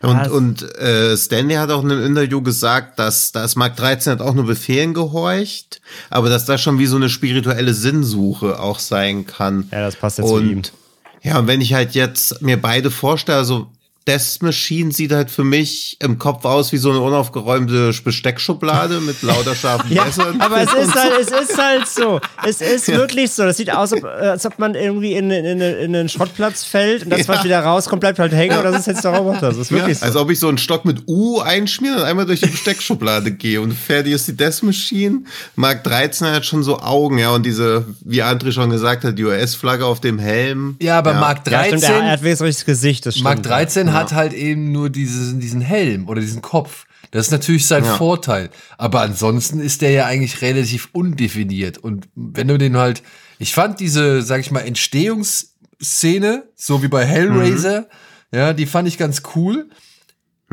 Und, 0.00 0.28
und 0.28 0.78
äh, 0.78 1.16
Stanley 1.16 1.56
hat 1.56 1.70
auch 1.70 1.82
in 1.82 1.90
einem 1.90 2.04
Interview 2.04 2.40
gesagt, 2.40 2.98
dass, 2.98 3.32
dass 3.32 3.56
Mark 3.56 3.76
13 3.76 4.12
hat 4.12 4.20
auch 4.20 4.34
nur 4.34 4.46
Befehlen 4.46 4.94
gehorcht, 4.94 5.80
aber 6.08 6.28
dass 6.28 6.44
das 6.44 6.60
schon 6.60 6.78
wie 6.78 6.86
so 6.86 6.96
eine 6.96 7.08
spirituelle 7.08 7.74
Sinnsuche 7.74 8.60
auch 8.60 8.78
sein 8.78 9.26
kann. 9.26 9.68
Ja, 9.72 9.80
das 9.80 9.96
passt 9.96 10.18
ja 10.18 10.24
zu 10.24 10.38
ihm. 10.38 10.58
und 10.58 10.72
ja, 11.22 11.38
und 11.38 11.48
wenn 11.48 11.60
ich 11.60 11.74
halt 11.74 11.94
jetzt 11.94 12.42
mir 12.42 12.60
beide 12.60 12.90
vorstelle, 12.90 13.38
also 13.38 13.66
Death 14.08 14.38
Machine 14.40 14.90
sieht 14.90 15.12
halt 15.12 15.30
für 15.30 15.44
mich 15.44 15.96
im 16.00 16.18
Kopf 16.18 16.44
aus 16.44 16.72
wie 16.72 16.78
so 16.78 16.90
eine 16.90 17.00
unaufgeräumte 17.00 17.92
Besteckschublade 18.02 19.00
mit 19.00 19.22
lauter 19.22 19.54
scharfen 19.54 19.92
Ja, 19.94 20.04
Messern. 20.06 20.40
aber 20.40 20.62
es 20.62 20.72
ist 20.72 20.94
halt, 20.94 21.12
es 21.20 21.28
ist 21.30 21.58
halt 21.58 21.86
so. 21.86 22.20
Es 22.46 22.60
ist 22.60 22.88
wirklich 22.88 23.30
so. 23.30 23.44
Das 23.44 23.56
sieht 23.58 23.70
aus, 23.72 23.92
äh, 23.92 24.02
als 24.06 24.46
ob 24.46 24.58
man 24.58 24.74
irgendwie 24.74 25.12
in, 25.12 25.30
in, 25.30 25.44
in, 25.44 25.60
in 25.60 25.94
einen 25.96 26.08
Schrottplatz 26.08 26.64
fällt 26.64 27.04
und 27.04 27.10
das, 27.10 27.28
was 27.28 27.38
Ja. 27.38 27.44
wieder 27.44 27.60
rauskommt, 27.60 28.00
bleibt 28.00 28.18
halt 28.18 28.32
hängen. 28.32 28.58
Oder 28.58 28.70
das 28.72 28.80
ist 28.80 28.86
jetzt 28.86 29.04
der 29.04 29.12
Roboter. 29.14 29.48
Das 29.48 29.56
ist 29.58 29.70
Ja, 29.70 29.76
wirklich 29.78 29.98
so. 29.98 30.06
als 30.06 30.16
ob 30.16 30.30
ich 30.30 30.38
so 30.38 30.48
einen 30.48 30.58
Stock 30.58 30.84
mit 30.84 31.02
U 31.06 31.40
einschmiere 31.40 31.96
und 31.96 32.02
einmal 32.02 32.24
durch 32.26 32.40
die 32.40 32.46
Besteckschublade 32.48 33.30
gehe 33.32 33.60
und 33.60 33.72
fertig 33.72 34.14
ist 34.14 34.26
die 34.28 34.36
Death 34.36 34.62
Machine. 34.62 35.20
Mark 35.54 35.84
13 35.84 36.26
hat 36.28 36.46
schon 36.46 36.62
so 36.62 36.78
Augen, 36.80 37.18
ja, 37.18 37.30
und 37.30 37.44
diese, 37.44 37.84
wie 38.04 38.22
André 38.22 38.52
schon 38.52 38.70
gesagt 38.70 39.04
hat, 39.04 39.18
die 39.18 39.24
US-Flagge 39.24 39.84
auf 39.84 40.00
dem 40.00 40.18
Helm. 40.18 40.76
Ja, 40.80 40.98
aber 40.98 41.14
Mark 41.14 41.40
Ja, 41.46 41.58
13, 41.62 41.78
stimmt, 41.78 41.92
er, 42.02 42.10
hat 42.12 42.22
wenigstens 42.22 42.46
richtig 42.46 42.64
das 42.64 42.66
Gesicht. 42.66 43.06
Das 43.06 43.14
stimmt. 43.14 43.24
Mark 43.24 43.42
13 43.42 43.92
hat 43.92 43.97
halt 44.12 44.32
eben 44.32 44.72
nur 44.72 44.90
diesen, 44.90 45.40
diesen 45.40 45.60
Helm 45.60 46.08
oder 46.08 46.20
diesen 46.20 46.42
Kopf. 46.42 46.86
Das 47.10 47.26
ist 47.26 47.32
natürlich 47.32 47.66
sein 47.66 47.84
Ja. 47.84 47.96
Vorteil. 47.96 48.50
Aber 48.76 49.00
ansonsten 49.00 49.60
ist 49.60 49.82
der 49.82 49.90
ja 49.90 50.06
eigentlich 50.06 50.42
relativ 50.42 50.88
undefiniert. 50.92 51.78
Und 51.78 52.08
wenn 52.14 52.48
du 52.48 52.58
den 52.58 52.76
halt, 52.76 53.02
ich 53.38 53.54
fand 53.54 53.80
diese, 53.80 54.22
sag 54.22 54.40
ich 54.40 54.50
mal, 54.50 54.60
Entstehungsszene, 54.60 56.44
so 56.54 56.82
wie 56.82 56.88
bei 56.88 57.04
Hellraiser, 57.04 57.88
ja, 58.32 58.52
die 58.52 58.66
fand 58.66 58.88
ich 58.88 58.98
ganz 58.98 59.22
cool. 59.34 59.70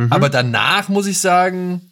Aber 0.10 0.30
danach 0.30 0.90
muss 0.90 1.08
ich 1.08 1.20
sagen, 1.20 1.92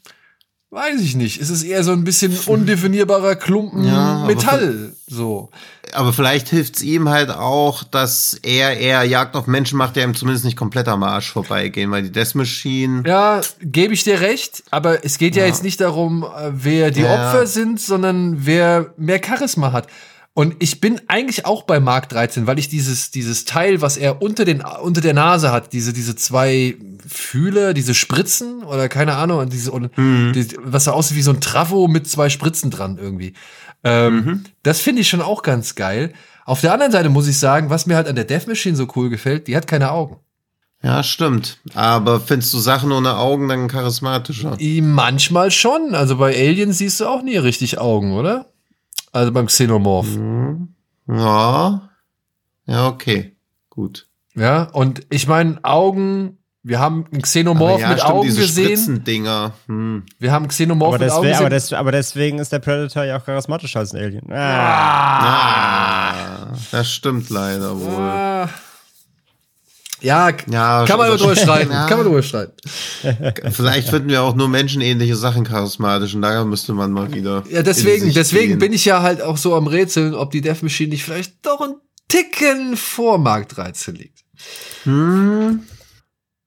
weiß 0.73 1.01
ich 1.01 1.15
nicht. 1.15 1.39
Es 1.39 1.49
ist 1.51 1.63
eher 1.63 1.83
so 1.83 1.91
ein 1.91 2.03
bisschen 2.03 2.35
undefinierbarer 2.47 3.35
Klumpen 3.35 3.85
Ja, 3.85 4.23
aber 4.23 4.27
Metall. 4.27 4.93
So. 5.07 5.49
Aber 5.93 6.11
vielleicht 6.13 6.49
hilft's 6.49 6.81
ihm 6.81 7.09
halt 7.09 7.29
auch, 7.29 7.83
dass 7.83 8.39
er 8.41 8.77
eher 8.77 9.03
Jagd 9.03 9.35
auf 9.35 9.45
Menschen 9.45 9.77
macht, 9.77 9.95
der 9.95 10.05
ihm 10.05 10.15
zumindest 10.15 10.45
nicht 10.45 10.57
komplett 10.57 10.87
am 10.87 11.03
Arsch 11.03 11.31
vorbeigehen, 11.31 11.91
weil 11.91 12.01
die 12.03 12.11
Death 12.11 12.33
Machine. 12.33 13.03
Ja, 13.05 13.41
gebe 13.61 13.93
ich 13.93 14.03
dir 14.03 14.19
recht, 14.21 14.63
aber 14.71 15.05
es 15.05 15.19
geht 15.19 15.35
ja, 15.35 15.45
jetzt 15.45 15.63
nicht 15.63 15.79
darum, 15.79 16.23
äh, 16.23 16.49
wer 16.51 16.89
die 16.89 17.01
Ja. 17.01 17.13
Opfer 17.13 17.45
sind, 17.45 17.79
sondern 17.79 18.45
wer 18.45 18.93
mehr 18.97 19.21
Charisma 19.23 19.71
hat. 19.71 19.87
Und 20.35 20.55
ich 20.59 20.81
bin 20.81 20.99
eigentlich 21.07 21.45
auch 21.45 21.61
bei 21.63 21.79
Mark 21.79 22.09
13, 22.09 22.47
weil 22.47 22.57
ich 22.57 22.67
dieses, 22.67 23.11
dieses 23.11 23.45
Teil, 23.45 23.81
was 23.81 23.97
er 23.97 24.21
unter, 24.23 24.45
den, 24.45 24.61
unter 24.61 24.99
der 24.99 25.13
Nase 25.13 25.51
hat, 25.51 25.73
diese, 25.73 25.93
diese 25.93 26.15
zwei 26.15 26.75
Fühler, 27.07 27.75
diese 27.75 27.93
Spritzen 27.93 28.63
oder 28.63 28.89
keine 28.89 29.15
Ahnung, 29.15 29.47
diese, 29.49 29.71
und 29.71 29.91
die, 29.95 30.47
was 30.63 30.85
so 30.85 30.91
aussieht 30.91 31.17
wie 31.17 31.21
so 31.21 31.31
ein 31.31 31.41
Trafo 31.41 31.87
mit 31.87 32.09
zwei 32.09 32.29
Spritzen 32.29 32.71
dran 32.71 32.97
irgendwie. 32.97 33.33
Ähm, 33.83 34.43
Das 34.63 34.79
finde 34.81 35.01
ich 35.01 35.09
schon 35.09 35.21
auch 35.21 35.43
ganz 35.43 35.75
geil. 35.75 36.13
Auf 36.45 36.61
der 36.61 36.73
anderen 36.73 36.91
Seite 36.91 37.09
muss 37.09 37.27
ich 37.27 37.37
sagen, 37.37 37.69
was 37.69 37.85
mir 37.85 37.95
halt 37.95 38.07
an 38.07 38.15
der 38.15 38.25
Death 38.25 38.47
Machine 38.47 38.75
so 38.75 38.87
cool 38.95 39.09
gefällt, 39.09 39.47
die 39.47 39.55
hat 39.55 39.67
keine 39.67 39.91
Augen. 39.91 40.17
Ja, 40.81 41.03
stimmt. 41.03 41.59
Aber 41.75 42.19
findest 42.19 42.53
du 42.53 42.59
Sachen 42.59 42.91
ohne 42.91 43.17
Augen 43.17 43.47
dann 43.47 43.69
charismatischer? 43.69 44.57
Manchmal 44.81 45.51
schon. 45.51 45.95
Also 45.95 46.17
bei 46.17 46.35
Alien 46.35 46.73
siehst 46.73 46.99
du 46.99 47.05
auch 47.05 47.21
nie 47.21 47.37
richtig 47.37 47.77
Augen, 47.77 48.13
oder? 48.13 48.52
Also 49.13 49.31
beim 49.31 49.45
Xenomorph. 49.45 50.09
Ja. 51.07 51.89
Ja, 52.65 52.87
okay. 52.87 53.35
Gut. 53.69 54.07
Ja, 54.35 54.63
und 54.63 55.05
ich 55.11 55.27
meine, 55.27 55.59
Augen, 55.63 56.39
wir 56.63 56.79
haben 56.79 57.05
einen 57.11 57.21
Xenomorph 57.21 57.79
ja, 57.79 57.89
mit 57.89 57.99
stimmt, 57.99 58.13
Augen 58.13 58.27
diese 58.27 58.41
gesehen. 58.41 58.65
Spritzendinger. 58.65 59.53
Hm. 59.67 60.03
Wir 60.17 60.31
haben 60.31 60.43
einen 60.43 60.49
Xenomorph 60.49 60.95
aber, 60.95 61.03
mit 61.03 61.13
Augen 61.13 61.23
deswegen, 61.23 61.45
aber, 61.45 61.55
gesehen. 61.55 61.69
des, 61.69 61.79
aber 61.79 61.91
deswegen 61.91 62.39
ist 62.39 62.51
der 62.51 62.59
Predator 62.59 63.03
ja 63.03 63.17
auch 63.17 63.25
charismatischer 63.25 63.79
als 63.79 63.93
ein 63.93 64.03
Alien. 64.03 64.31
Ah. 64.31 65.19
Ah, 65.19 66.47
das 66.71 66.89
stimmt 66.89 67.29
leider 67.29 67.79
wohl. 67.79 67.93
Ah. 67.93 68.49
Ja, 70.03 70.29
Ja, 70.51 70.85
kann 70.85 70.97
man 70.97 71.07
schon- 71.09 71.17
drüber 71.17 71.35
streiten. 71.35 71.71
Ja. 71.71 71.87
Kann 71.87 71.97
man 71.99 72.07
drüber 72.07 72.21
streiten. 72.23 72.53
Vielleicht 73.51 73.89
finden 73.89 74.09
wir 74.09 74.21
auch 74.21 74.35
nur 74.35 74.47
menschenähnliche 74.49 75.15
Sachen 75.15 75.43
charismatisch 75.45 76.13
und 76.13 76.21
da 76.21 76.43
müsste 76.45 76.73
man 76.73 76.91
mal 76.91 77.11
wieder. 77.13 77.43
Ja, 77.49 77.63
deswegen, 77.63 78.13
deswegen 78.13 78.49
gehen. 78.49 78.59
bin 78.59 78.73
ich 78.73 78.85
ja 78.85 79.01
halt 79.01 79.21
auch 79.21 79.37
so 79.37 79.55
am 79.55 79.65
Rätseln, 79.67 80.13
ob 80.13 80.31
die 80.31 80.41
Death 80.41 80.61
Machine 80.61 80.89
nicht 80.89 81.03
vielleicht 81.03 81.45
doch 81.45 81.61
ein 81.61 81.75
Ticken 82.09 82.77
vor 82.77 83.17
Mark 83.17 83.49
13 83.49 83.95
liegt. 83.95 84.19
Hm, 84.83 85.61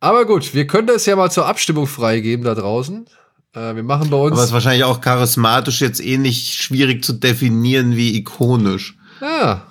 Aber 0.01 0.27
gut, 0.27 0.53
wir 0.55 0.67
können 0.67 0.87
das 0.87 1.07
ja 1.07 1.17
mal 1.17 1.31
zur 1.31 1.47
Abstimmung 1.47 1.87
freigeben 1.87 2.45
da 2.45 2.55
draußen. 2.55 3.07
Äh, 3.55 3.75
wir 3.75 3.83
machen 3.83 4.11
bei 4.11 4.19
uns. 4.19 4.33
aber 4.33 4.41
es 4.43 4.49
ist 4.49 4.53
wahrscheinlich 4.53 4.85
auch 4.85 5.01
charismatisch 5.01 5.81
jetzt 5.81 6.05
ähnlich 6.05 6.55
schwierig 6.61 7.03
zu 7.05 7.15
definieren 7.15 7.97
wie 7.97 8.15
ikonisch. 8.17 8.97
ja, 9.23 9.67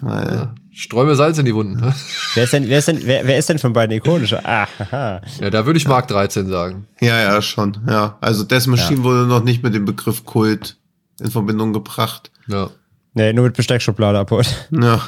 Weil, 0.00 0.54
Sträume 0.78 1.14
Salz 1.16 1.38
in 1.38 1.46
die 1.46 1.54
Wunden. 1.54 1.80
ne? 1.80 1.94
Wer, 2.34 2.44
ist 2.44 2.52
denn, 2.52 2.68
wer, 2.68 2.78
ist 2.78 2.88
denn, 2.88 3.00
wer, 3.06 3.26
wer 3.26 3.38
ist 3.38 3.48
denn 3.48 3.58
von 3.58 3.72
beiden 3.72 3.96
ikonischer? 3.96 4.42
Ah, 4.44 4.68
haha. 4.78 5.22
Ja, 5.40 5.48
da 5.48 5.64
würde 5.64 5.78
ich 5.78 5.88
Mark 5.88 6.06
13 6.08 6.48
sagen. 6.48 6.86
ja, 7.00 7.18
ja, 7.18 7.40
schon. 7.40 7.78
Ja, 7.88 8.18
also 8.20 8.44
Death 8.44 8.66
Machine 8.66 9.02
wurde 9.02 9.26
noch 9.26 9.42
nicht 9.42 9.62
mit 9.62 9.74
dem 9.74 9.86
Begriff 9.86 10.24
Kult 10.26 10.76
in 11.18 11.30
Verbindung 11.30 11.72
gebracht. 11.72 12.30
Ja. 12.46 12.68
Nee, 13.14 13.32
nur 13.32 13.44
mit 13.46 13.56
Besteckschublade 13.56 14.18
abholt. 14.18 14.68
Ja, 14.70 15.00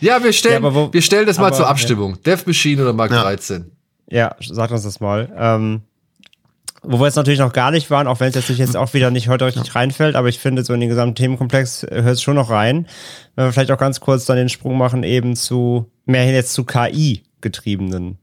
Ja, 0.00 0.22
wir 0.22 0.32
stellen, 0.32 0.62
Ja, 0.62 0.74
wo- 0.74 0.92
wir 0.92 1.02
stellen 1.02 1.26
das 1.26 1.38
mal 1.38 1.46
aber- 1.48 1.56
zur 1.56 1.68
Abstimmung. 1.68 2.20
Death 2.22 2.46
Machine 2.46 2.82
oder 2.82 2.92
Mark 2.92 3.10
Ja. 3.10 3.22
13? 3.22 3.70
Ja, 4.08 4.36
sag 4.40 4.70
uns 4.70 4.82
das 4.84 5.00
mal. 5.00 5.28
Ähm, 5.36 5.80
wo 6.86 7.00
wir 7.00 7.06
jetzt 7.06 7.16
natürlich 7.16 7.40
noch 7.40 7.52
gar 7.52 7.70
nicht 7.70 7.90
waren, 7.90 8.06
auch 8.06 8.20
wenn 8.20 8.28
es 8.28 8.36
jetzt, 8.36 8.48
nicht 8.48 8.58
jetzt 8.58 8.76
auch 8.76 8.94
wieder 8.94 9.10
nicht 9.10 9.28
heute 9.28 9.46
richtig 9.46 9.74
reinfällt, 9.74 10.14
aber 10.14 10.28
ich 10.28 10.38
finde, 10.38 10.64
so 10.64 10.72
in 10.72 10.80
den 10.80 10.88
gesamten 10.88 11.16
Themenkomplex 11.16 11.82
äh, 11.82 12.02
hört 12.02 12.14
es 12.14 12.22
schon 12.22 12.36
noch 12.36 12.50
rein. 12.50 12.86
Wenn 13.34 13.46
wir 13.46 13.52
vielleicht 13.52 13.72
auch 13.72 13.78
ganz 13.78 14.00
kurz 14.00 14.24
dann 14.24 14.36
den 14.36 14.48
Sprung 14.48 14.78
machen, 14.78 15.02
eben 15.02 15.34
zu, 15.36 15.90
mehr 16.04 16.22
hin 16.22 16.34
jetzt 16.34 16.52
zu 16.52 16.64
KI-getriebenen. 16.64 18.18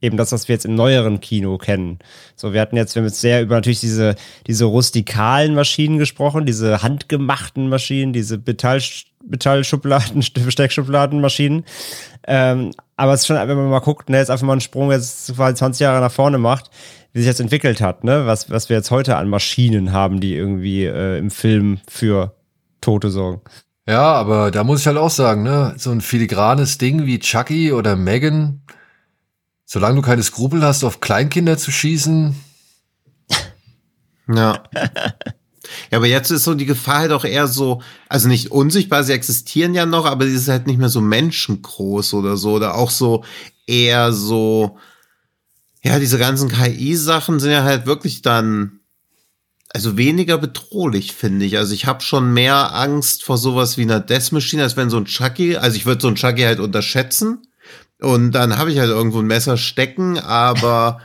Eben 0.00 0.16
das, 0.16 0.32
was 0.32 0.48
wir 0.48 0.54
jetzt 0.54 0.64
im 0.64 0.74
neueren 0.74 1.20
Kino 1.20 1.58
kennen. 1.58 2.00
So, 2.34 2.52
wir 2.52 2.60
hatten 2.60 2.76
jetzt, 2.76 2.96
wir 2.96 3.02
haben 3.02 3.06
jetzt 3.06 3.20
sehr 3.20 3.40
über 3.40 3.54
natürlich 3.54 3.78
diese, 3.78 4.16
diese 4.48 4.64
rustikalen 4.64 5.54
Maschinen 5.54 5.98
gesprochen, 5.98 6.44
diese 6.44 6.82
handgemachten 6.82 7.68
Maschinen, 7.68 8.12
diese 8.12 8.38
Metall, 8.44 8.82
Metallschubladen, 9.24 10.24
Besteckschubladenmaschinen. 10.44 11.64
Ähm, 12.26 12.72
aber 13.02 13.14
es 13.14 13.22
ist 13.22 13.26
schon, 13.26 13.36
wenn 13.36 13.56
man 13.56 13.68
mal 13.68 13.80
guckt, 13.80 14.10
ne, 14.10 14.18
jetzt 14.18 14.30
einfach 14.30 14.46
mal 14.46 14.52
einen 14.52 14.60
Sprung 14.60 14.92
jetzt 14.92 15.34
quasi 15.34 15.56
20 15.56 15.80
Jahre 15.80 16.00
nach 16.00 16.12
vorne 16.12 16.38
macht, 16.38 16.70
wie 17.12 17.18
sich 17.18 17.26
jetzt 17.26 17.40
entwickelt 17.40 17.80
hat, 17.80 18.04
ne, 18.04 18.26
was, 18.26 18.48
was 18.48 18.68
wir 18.68 18.76
jetzt 18.76 18.92
heute 18.92 19.16
an 19.16 19.28
Maschinen 19.28 19.90
haben, 19.90 20.20
die 20.20 20.36
irgendwie 20.36 20.84
äh, 20.84 21.18
im 21.18 21.32
Film 21.32 21.80
für 21.88 22.36
Tote 22.80 23.10
sorgen. 23.10 23.40
Ja, 23.88 24.12
aber 24.12 24.52
da 24.52 24.62
muss 24.62 24.82
ich 24.82 24.86
halt 24.86 24.98
auch 24.98 25.10
sagen, 25.10 25.42
ne, 25.42 25.74
so 25.78 25.90
ein 25.90 26.00
filigranes 26.00 26.78
Ding 26.78 27.04
wie 27.04 27.18
Chucky 27.18 27.72
oder 27.72 27.96
Megan, 27.96 28.62
solange 29.64 29.96
du 29.96 30.02
keine 30.02 30.22
Skrupel 30.22 30.62
hast, 30.62 30.84
auf 30.84 31.00
Kleinkinder 31.00 31.58
zu 31.58 31.72
schießen. 31.72 32.36
Ja. 34.28 34.62
Ja, 35.92 35.98
aber 35.98 36.06
jetzt 36.06 36.30
ist 36.30 36.44
so 36.44 36.54
die 36.54 36.64
Gefahr 36.64 37.00
halt 37.00 37.12
auch 37.12 37.26
eher 37.26 37.46
so, 37.46 37.82
also 38.08 38.26
nicht 38.26 38.50
unsichtbar, 38.50 39.04
sie 39.04 39.12
existieren 39.12 39.74
ja 39.74 39.84
noch, 39.84 40.06
aber 40.06 40.26
sie 40.26 40.34
ist 40.34 40.48
halt 40.48 40.66
nicht 40.66 40.78
mehr 40.78 40.88
so 40.88 41.02
menschengroß 41.02 42.14
oder 42.14 42.38
so, 42.38 42.52
oder 42.52 42.76
auch 42.76 42.88
so 42.88 43.24
eher 43.66 44.14
so, 44.14 44.78
ja, 45.82 45.98
diese 45.98 46.16
ganzen 46.16 46.48
KI-Sachen 46.48 47.40
sind 47.40 47.50
ja 47.50 47.62
halt 47.62 47.84
wirklich 47.84 48.22
dann, 48.22 48.80
also 49.68 49.98
weniger 49.98 50.38
bedrohlich, 50.38 51.12
finde 51.12 51.44
ich. 51.44 51.58
Also 51.58 51.74
ich 51.74 51.84
habe 51.84 52.02
schon 52.02 52.32
mehr 52.32 52.74
Angst 52.74 53.22
vor 53.22 53.36
sowas 53.36 53.76
wie 53.76 53.82
einer 53.82 54.00
Death 54.00 54.32
Machine, 54.32 54.62
als 54.62 54.78
wenn 54.78 54.88
so 54.88 54.96
ein 54.96 55.04
Chucky, 55.04 55.58
also 55.58 55.76
ich 55.76 55.84
würde 55.84 56.00
so 56.00 56.08
ein 56.08 56.14
Chucky 56.14 56.42
halt 56.42 56.60
unterschätzen. 56.60 57.42
Und 58.00 58.32
dann 58.32 58.56
habe 58.56 58.72
ich 58.72 58.78
halt 58.78 58.90
irgendwo 58.90 59.18
ein 59.18 59.26
Messer 59.26 59.58
stecken, 59.58 60.18
aber 60.18 61.00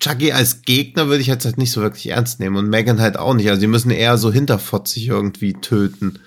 Chucky 0.00 0.32
als 0.32 0.62
Gegner 0.62 1.08
würde 1.08 1.20
ich 1.20 1.26
jetzt 1.26 1.44
halt 1.44 1.58
nicht 1.58 1.72
so 1.72 1.80
wirklich 1.80 2.08
ernst 2.08 2.40
nehmen 2.40 2.56
und 2.56 2.68
Megan 2.68 3.00
halt 3.00 3.16
auch 3.16 3.34
nicht. 3.34 3.48
Also 3.48 3.60
die 3.60 3.66
müssen 3.66 3.90
eher 3.90 4.16
so 4.18 4.32
hinterfotzig 4.32 5.08
irgendwie 5.08 5.54
töten. 5.54 6.20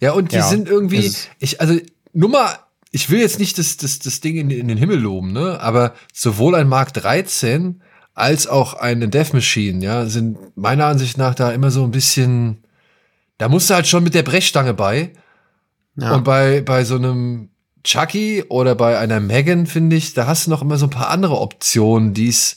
Ja, 0.00 0.12
und 0.12 0.32
die 0.32 0.36
Ja, 0.36 0.48
sind 0.48 0.68
irgendwie, 0.68 1.12
ich, 1.40 1.60
also, 1.60 1.78
Nummer, 2.12 2.58
ich 2.92 3.10
will 3.10 3.20
jetzt 3.20 3.38
nicht 3.38 3.58
das, 3.58 3.76
das, 3.76 3.98
das 3.98 4.20
Ding 4.20 4.36
in, 4.36 4.50
in 4.50 4.68
den 4.68 4.78
Himmel 4.78 4.98
loben, 4.98 5.32
ne, 5.32 5.60
aber 5.60 5.94
sowohl 6.12 6.54
ein 6.54 6.68
Mark 6.68 6.94
13 6.94 7.82
als 8.14 8.46
auch 8.46 8.74
eine 8.74 9.08
Death 9.08 9.34
Machine, 9.34 9.84
ja, 9.84 10.06
sind 10.06 10.56
meiner 10.56 10.86
Ansicht 10.86 11.18
nach 11.18 11.34
da 11.34 11.50
immer 11.50 11.70
so 11.70 11.84
ein 11.84 11.90
bisschen, 11.90 12.64
da 13.38 13.48
musst 13.48 13.70
du 13.70 13.74
halt 13.74 13.86
schon 13.86 14.04
mit 14.04 14.14
der 14.14 14.22
Brechstange 14.22 14.74
bei. 14.74 15.12
Ja. 15.96 16.14
Und 16.14 16.24
bei, 16.24 16.60
bei 16.60 16.84
so 16.84 16.96
einem 16.96 17.50
Chucky 17.84 18.44
oder 18.48 18.74
bei 18.74 18.98
einer 18.98 19.20
Megan, 19.20 19.66
finde 19.66 19.96
ich, 19.96 20.14
da 20.14 20.26
hast 20.26 20.46
du 20.46 20.50
noch 20.50 20.62
immer 20.62 20.78
so 20.78 20.86
ein 20.86 20.90
paar 20.90 21.10
andere 21.10 21.40
Optionen, 21.40 22.14
die 22.14 22.28
es 22.28 22.56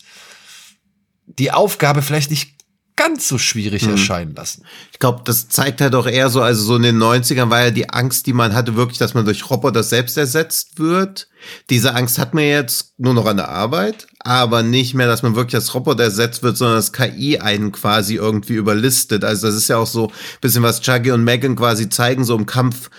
die 1.26 1.52
Aufgabe 1.52 2.02
vielleicht 2.02 2.30
nicht 2.30 2.62
ganz 3.02 3.28
so 3.28 3.40
schwierig 3.40 3.88
erscheinen 3.88 4.36
lassen. 4.36 4.64
Ich 4.92 5.00
glaube, 5.00 5.22
das 5.24 5.50
zeigt 5.50 5.82
halt 5.82 5.96
auch 5.96 6.06
eher 6.06 6.30
so, 6.30 6.42
also 6.42 6.64
so 6.64 6.76
in 6.76 6.84
den 6.84 7.02
90ern 7.02 7.50
war 7.50 7.64
ja 7.64 7.72
die 7.72 7.90
Angst, 7.90 8.28
die 8.28 8.34
man 8.34 8.54
hatte, 8.54 8.76
wirklich, 8.76 9.00
dass 9.00 9.16
man 9.16 9.26
durch 9.26 9.50
Roboter 9.50 9.82
selbst 9.82 10.18
ersetzt 10.18 10.78
wird. 10.78 11.28
Diese 11.72 11.96
Angst 11.96 12.20
hat 12.20 12.36
man 12.36 12.44
jetzt 12.44 12.94
nur 13.00 13.16
noch 13.16 13.26
an 13.26 13.38
der 13.38 13.50
Arbeit, 13.50 14.06
aber 14.20 14.62
nicht 14.62 14.94
mehr, 14.94 15.08
dass 15.08 15.24
man 15.24 15.36
wirklich 15.36 15.56
als 15.56 15.74
Roboter 15.74 16.04
ersetzt 16.04 16.44
wird, 16.44 16.58
sondern 16.58 16.78
dass 16.78 16.94
KI 16.94 17.40
einen 17.40 17.72
quasi 17.72 18.16
irgendwie 18.16 18.54
überlistet. 18.54 19.24
Also 19.24 19.48
das 19.48 19.56
ist 19.56 19.70
ja 19.70 19.78
auch 19.78 19.88
so 19.88 20.10
ein 20.10 20.14
bisschen, 20.42 20.62
was 20.62 20.82
Chucky 20.82 21.12
und 21.12 21.24
Megan 21.24 21.56
quasi 21.56 21.90
zeigen, 21.90 22.24
so 22.24 22.36
im 22.36 22.46
Kampf, 22.46 22.92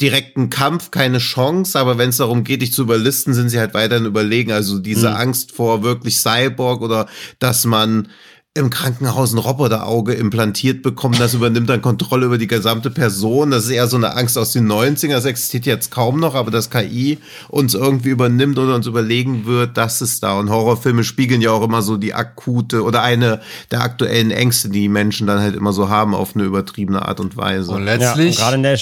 direkten 0.00 0.50
Kampf 0.50 0.90
keine 0.90 1.18
Chance, 1.18 1.78
aber 1.78 1.98
wenn 1.98 2.10
es 2.10 2.18
darum 2.18 2.44
geht, 2.44 2.62
dich 2.62 2.72
zu 2.72 2.82
überlisten, 2.82 3.34
sind 3.34 3.48
sie 3.48 3.58
halt 3.58 3.74
weiterhin 3.74 4.06
überlegen. 4.06 4.52
Also 4.52 4.78
diese 4.78 5.14
Angst 5.14 5.52
vor 5.52 5.82
wirklich 5.82 6.18
Cyborg 6.18 6.82
oder 6.82 7.06
dass 7.38 7.64
man 7.64 8.08
im 8.54 8.70
Krankenhaus 8.70 9.32
ein 9.32 9.38
Roboterauge 9.38 10.14
implantiert 10.14 10.82
bekommen, 10.82 11.14
das 11.18 11.34
übernimmt 11.34 11.68
dann 11.68 11.80
Kontrolle 11.80 12.26
über 12.26 12.38
die 12.38 12.46
gesamte 12.46 12.90
Person. 12.90 13.50
Das 13.50 13.64
ist 13.64 13.70
eher 13.70 13.86
so 13.86 13.96
eine 13.96 14.16
Angst 14.16 14.36
aus 14.36 14.52
den 14.52 14.66
90ern, 14.66 15.10
das 15.10 15.26
existiert 15.26 15.64
jetzt 15.66 15.90
kaum 15.90 16.18
noch, 16.18 16.34
aber 16.34 16.50
das 16.50 16.70
KI 16.70 17.18
uns 17.48 17.74
irgendwie 17.74 18.08
übernimmt 18.08 18.58
oder 18.58 18.74
uns 18.74 18.86
überlegen 18.86 19.46
wird, 19.46 19.76
das 19.76 20.02
ist 20.02 20.22
da. 20.22 20.38
Und 20.38 20.50
Horrorfilme 20.50 21.04
spiegeln 21.04 21.40
ja 21.40 21.52
auch 21.52 21.62
immer 21.62 21.82
so 21.82 21.96
die 21.96 22.14
akute 22.14 22.82
oder 22.82 23.02
eine 23.02 23.40
der 23.70 23.82
aktuellen 23.82 24.32
Ängste, 24.32 24.70
die 24.70 24.88
Menschen 24.88 25.26
dann 25.26 25.40
halt 25.40 25.54
immer 25.54 25.72
so 25.72 25.88
haben, 25.88 26.14
auf 26.14 26.34
eine 26.34 26.44
übertriebene 26.44 27.06
Art 27.06 27.20
und 27.20 27.36
Weise. 27.36 27.70
Und 27.70 27.86
Ja, 27.86 27.94
und 27.94 28.00
letztlich, 28.00 28.36
gerade 28.38 28.56
in 28.56 28.62
der, 28.64 28.78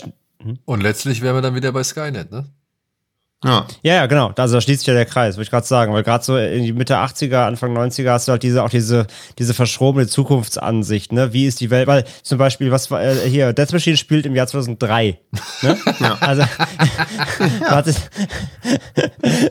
und 0.65 0.83
letztlich 0.83 1.23
wären 1.23 1.37
wir 1.37 1.43
dann 1.43 1.55
wieder 1.55 1.73
bei 1.73 1.83
Skynet, 1.83 2.31
ne? 2.31 2.47
Ja. 3.45 3.67
Ja, 3.83 3.95
ja, 3.95 4.07
genau. 4.07 4.33
Also 4.37 4.55
da 4.55 4.61
schließt 4.61 4.81
sich 4.81 4.87
ja 4.87 4.95
der 4.95 5.05
Kreis, 5.05 5.37
würde 5.37 5.45
ich 5.45 5.51
gerade 5.51 5.67
sagen. 5.67 5.93
Weil 5.93 6.03
gerade 6.03 6.25
so 6.25 6.39
in 6.39 6.63
die 6.63 6.73
Mitte 6.73 6.97
80er, 6.97 7.47
Anfang 7.47 7.77
90er 7.77 8.11
hast 8.11 8.29
du 8.29 8.33
halt 8.33 8.43
diese, 8.43 8.65
auch 8.65 8.71
diese, 8.71 9.07
diese 9.39 9.53
verschrobene 9.53 10.07
Zukunftsansicht, 10.07 11.13
ne? 11.13 11.33
Wie 11.35 11.45
ist 11.45 11.61
die 11.61 11.71
Welt? 11.71 11.87
Weil 11.87 12.05
zum 12.23 12.39
Beispiel, 12.39 12.71
was 12.71 12.91
war, 12.91 13.03
äh, 13.03 13.29
hier, 13.29 13.53
Death 13.53 13.73
Machine 13.73 13.99
spielt 13.99 14.25
im 14.25 14.35
Jahr 14.35 14.47
2003. 14.47 15.19
Ne? 15.63 15.77
Ja. 16.01 16.17
Also, 16.21 16.43
warte, 17.71 17.95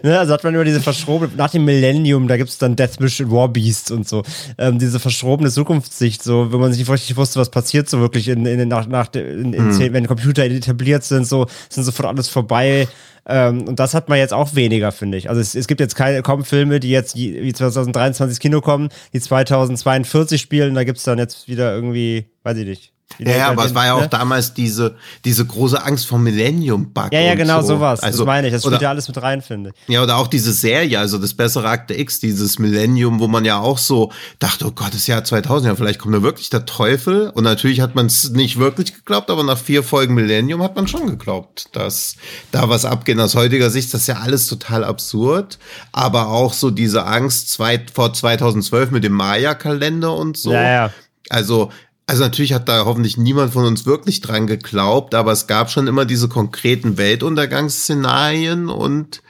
ne? 0.04 0.20
also 0.20 0.34
hat 0.34 0.44
man 0.44 0.54
immer 0.54 0.64
diese 0.64 0.82
verschrobene, 0.82 1.32
nach 1.36 1.50
dem 1.50 1.66
Millennium, 1.66 2.28
da 2.28 2.38
gibt's 2.38 2.58
dann 2.58 2.76
Death 2.76 3.00
Machine 3.00 3.32
War 3.32 3.48
Beast 3.50 3.92
und 3.92 4.08
so. 4.08 4.24
Ähm, 4.58 4.78
diese 4.78 5.00
verschrobene 5.00 5.50
Zukunftssicht, 5.50 6.22
so, 6.24 6.52
wenn 6.52 6.60
man 6.60 6.72
sich 6.72 6.80
nicht 6.80 6.90
richtig 6.90 7.18
wusste, 7.18 7.40
was 7.40 7.50
passiert 7.50 7.90
so 7.90 8.00
wirklich 8.00 8.28
in, 8.28 8.46
in, 8.46 8.68
nach, 8.68 8.88
nach, 8.88 9.14
in, 9.14 9.54
in 9.54 9.72
zehn, 9.72 9.94
wenn 9.94 10.08
Computer 10.08 10.44
etabliert 10.44 11.04
sind, 11.04 11.26
so, 11.26 11.48
sind 11.70 11.84
sofort 11.84 12.10
alles 12.10 12.30
vorbei. 12.30 12.88
Ähm, 13.28 13.68
und 13.68 13.80
das 13.80 13.94
hat 13.94 14.08
man 14.10 14.18
jetzt 14.20 14.34
auch 14.34 14.56
weniger, 14.56 14.92
finde 14.92 15.18
ich. 15.18 15.30
Also 15.30 15.42
es, 15.42 15.56
es 15.56 15.68
gibt 15.68 15.80
jetzt 15.82 15.96
keine, 15.96 16.22
kaum 16.22 16.46
Filme, 16.46 16.80
die 16.80 16.90
jetzt 16.92 17.16
je- 17.16 17.42
wie 17.42 17.54
2023 17.54 18.34
ins 18.36 18.40
Kino 18.40 18.62
kommen, 18.62 18.90
die 19.14 19.20
2042 19.20 20.40
spielen. 20.42 20.76
Da 20.76 20.84
gibt's 20.84 21.04
dann 21.04 21.18
jetzt 21.18 21.48
wieder 21.48 21.74
irgendwie, 21.74 22.26
weiß 22.44 22.58
ich 22.58 22.66
nicht. 22.68 22.95
Ja, 23.20 23.36
ja, 23.38 23.48
aber 23.50 23.66
es 23.66 23.74
war 23.74 23.86
ja 23.86 23.94
auch 23.94 24.02
ne? 24.02 24.08
damals 24.10 24.54
diese, 24.54 24.96
diese 25.24 25.46
große 25.46 25.82
Angst 25.82 26.08
vor 26.08 26.20
Millennium-Bug. 26.20 27.14
Ja, 27.14 27.22
ja, 27.22 27.36
genau, 27.36 27.62
so. 27.62 27.76
sowas. 27.76 28.02
Also, 28.02 28.20
das 28.20 28.26
meine 28.26 28.48
ich. 28.48 28.54
Das 28.54 28.64
spielt 28.64 28.82
ja 28.82 28.90
alles 28.90 29.08
mit 29.08 29.22
rein, 29.22 29.42
finde 29.42 29.72
ich. 29.74 29.94
Ja, 29.94 30.04
oder 30.04 30.18
auch 30.18 30.28
diese 30.28 30.52
Serie, 30.52 31.00
also 31.00 31.18
das 31.18 31.34
bessere 31.34 31.70
Akte 31.70 31.98
X, 31.98 32.20
dieses 32.20 32.60
Millennium, 32.60 33.20
wo 33.20 33.28
man 33.28 33.46
ja 33.46 33.60
auch 33.60 33.78
so 33.78 34.12
dachte, 34.40 34.66
oh 34.66 34.72
Gott, 34.72 34.94
das 34.94 35.08
Jahr 35.08 35.24
2000, 35.24 35.68
ja, 35.68 35.76
vielleicht 35.76 36.00
kommt 36.00 36.16
da 36.16 36.24
wirklich 36.24 36.50
der 36.50 36.66
Teufel. 36.66 37.30
Und 37.30 37.44
natürlich 37.44 37.80
hat 37.80 37.96
man 37.96 38.08
es 38.08 38.32
nicht 38.32 38.58
wirklich 38.58 38.94
geglaubt, 38.94 39.30
aber 39.30 39.44
nach 39.44 39.58
vier 39.58 39.84
Folgen 39.84 40.14
Millennium 40.14 40.62
hat 40.62 40.76
man 40.76 40.88
schon 40.88 41.08
geglaubt, 41.08 41.68
dass 41.72 42.16
da 42.52 42.70
was 42.70 42.84
abgeht. 42.84 43.20
Aus 43.20 43.36
heutiger 43.36 43.70
Sicht, 43.70 43.94
das 43.94 44.02
ist 44.02 44.08
ja 44.08 44.18
alles 44.18 44.48
total 44.48 44.84
absurd. 44.84 45.58
Aber 45.94 46.28
auch 46.28 46.54
so 46.54 46.70
diese 46.70 47.06
Angst 47.06 47.50
zwei, 47.50 47.82
vor 47.94 48.14
2012 48.14 48.92
mit 48.92 49.04
dem 49.06 49.14
Maya-Kalender 49.14 50.14
und 50.14 50.38
so. 50.38 50.52
Ja, 50.52 50.70
ja. 50.70 50.92
Also, 51.30 51.72
also 52.08 52.24
natürlich 52.24 52.54
hat 52.54 52.70
da 52.70 52.86
hoffentlich 52.86 53.18
niemand 53.18 53.54
von 53.54 53.66
uns 53.66 53.86
wirklich 53.86 54.22
dran 54.22 54.48
geglaubt, 54.48 55.16
aber 55.16 55.32
es 55.32 55.48
gab 55.48 55.72
schon 55.72 55.88
immer 55.88 56.06
diese 56.06 56.30
konkreten 56.30 56.98
Weltuntergangsszenarien 56.98 58.70
und 58.70 59.22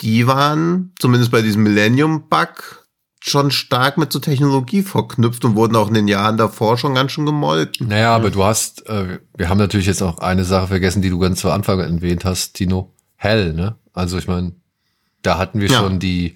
die 0.00 0.26
waren, 0.26 0.92
zumindest 0.98 1.30
bei 1.30 1.42
diesem 1.42 1.62
Millennium-Bug, 1.62 2.80
schon 3.26 3.50
stark 3.50 3.96
mit 3.96 4.12
so 4.12 4.18
Technologie 4.18 4.82
verknüpft 4.82 5.46
und 5.46 5.56
wurden 5.56 5.76
auch 5.76 5.88
in 5.88 5.94
den 5.94 6.08
Jahren 6.08 6.36
davor 6.36 6.76
schon 6.76 6.94
ganz 6.94 7.12
schön 7.12 7.24
gemolken. 7.24 7.88
Naja, 7.88 8.14
aber 8.14 8.30
du 8.30 8.44
hast, 8.44 8.86
äh, 8.86 9.18
wir 9.34 9.48
haben 9.48 9.56
natürlich 9.56 9.86
jetzt 9.86 10.02
auch 10.02 10.18
eine 10.18 10.44
Sache 10.44 10.66
vergessen, 10.66 11.00
die 11.00 11.08
du 11.08 11.18
ganz 11.18 11.40
zu 11.40 11.50
Anfang 11.50 11.80
erwähnt 11.80 12.26
hast, 12.26 12.52
Tino. 12.54 12.92
Hell, 13.16 13.54
ne? 13.54 13.76
Also 13.94 14.18
ich 14.18 14.28
meine, 14.28 14.52
da 15.22 15.38
hatten 15.38 15.60
wir 15.60 15.68
Ja. 15.68 15.78
schon 15.78 15.98
die, 16.00 16.34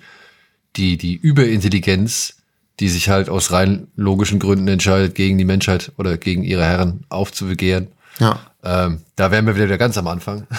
die, 0.77 0.97
die 0.97 1.15
Überintelligenz, 1.15 2.36
die 2.80 2.88
sich 2.88 3.09
halt 3.09 3.28
aus 3.28 3.52
rein 3.52 3.88
logischen 3.96 4.38
Gründen 4.38 4.68
entscheidet, 4.68 5.14
gegen 5.14 5.38
die 5.38 5.44
Menschheit 5.44 5.92
oder 5.98 6.16
gegen 6.16 6.44
ihre 6.44 6.64
Herren 6.64 7.05
aufzubegehren. 7.09 7.88
Ja. 8.18 8.40
Ähm, 8.62 9.02
da 9.16 9.30
wären 9.30 9.46
wir 9.46 9.56
wieder 9.56 9.78
ganz 9.78 9.96
am 9.98 10.06
Anfang. 10.06 10.46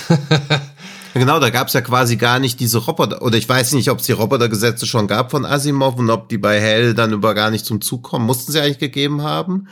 Genau, 1.14 1.40
da 1.40 1.50
gab 1.50 1.68
es 1.68 1.74
ja 1.74 1.82
quasi 1.82 2.18
gar 2.18 2.40
nicht 2.40 2.60
diese 2.60 2.78
Roboter, 2.78 3.22
oder 3.22 3.38
ich 3.38 3.50
weiß 3.50 3.74
nicht, 3.74 3.90
ob 3.90 4.00
es 4.00 4.06
die 4.06 4.12
Robotergesetze 4.12 4.86
schon 4.86 5.08
gab 5.08 5.32
von 5.32 5.46
Asimov 5.46 5.98
und 5.98 6.10
ob 6.10 6.30
die 6.30 6.38
bei 6.38 6.60
Hell 6.62 6.94
dann 6.94 7.14
über 7.14 7.34
gar 7.34 7.50
nicht 7.50 7.66
zum 7.66 7.82
Zug 7.82 8.04
kommen, 8.04 8.26
mussten 8.26 8.52
sie 8.52 8.60
eigentlich 8.60 8.78
gegeben 8.78 9.24
haben, 9.24 9.68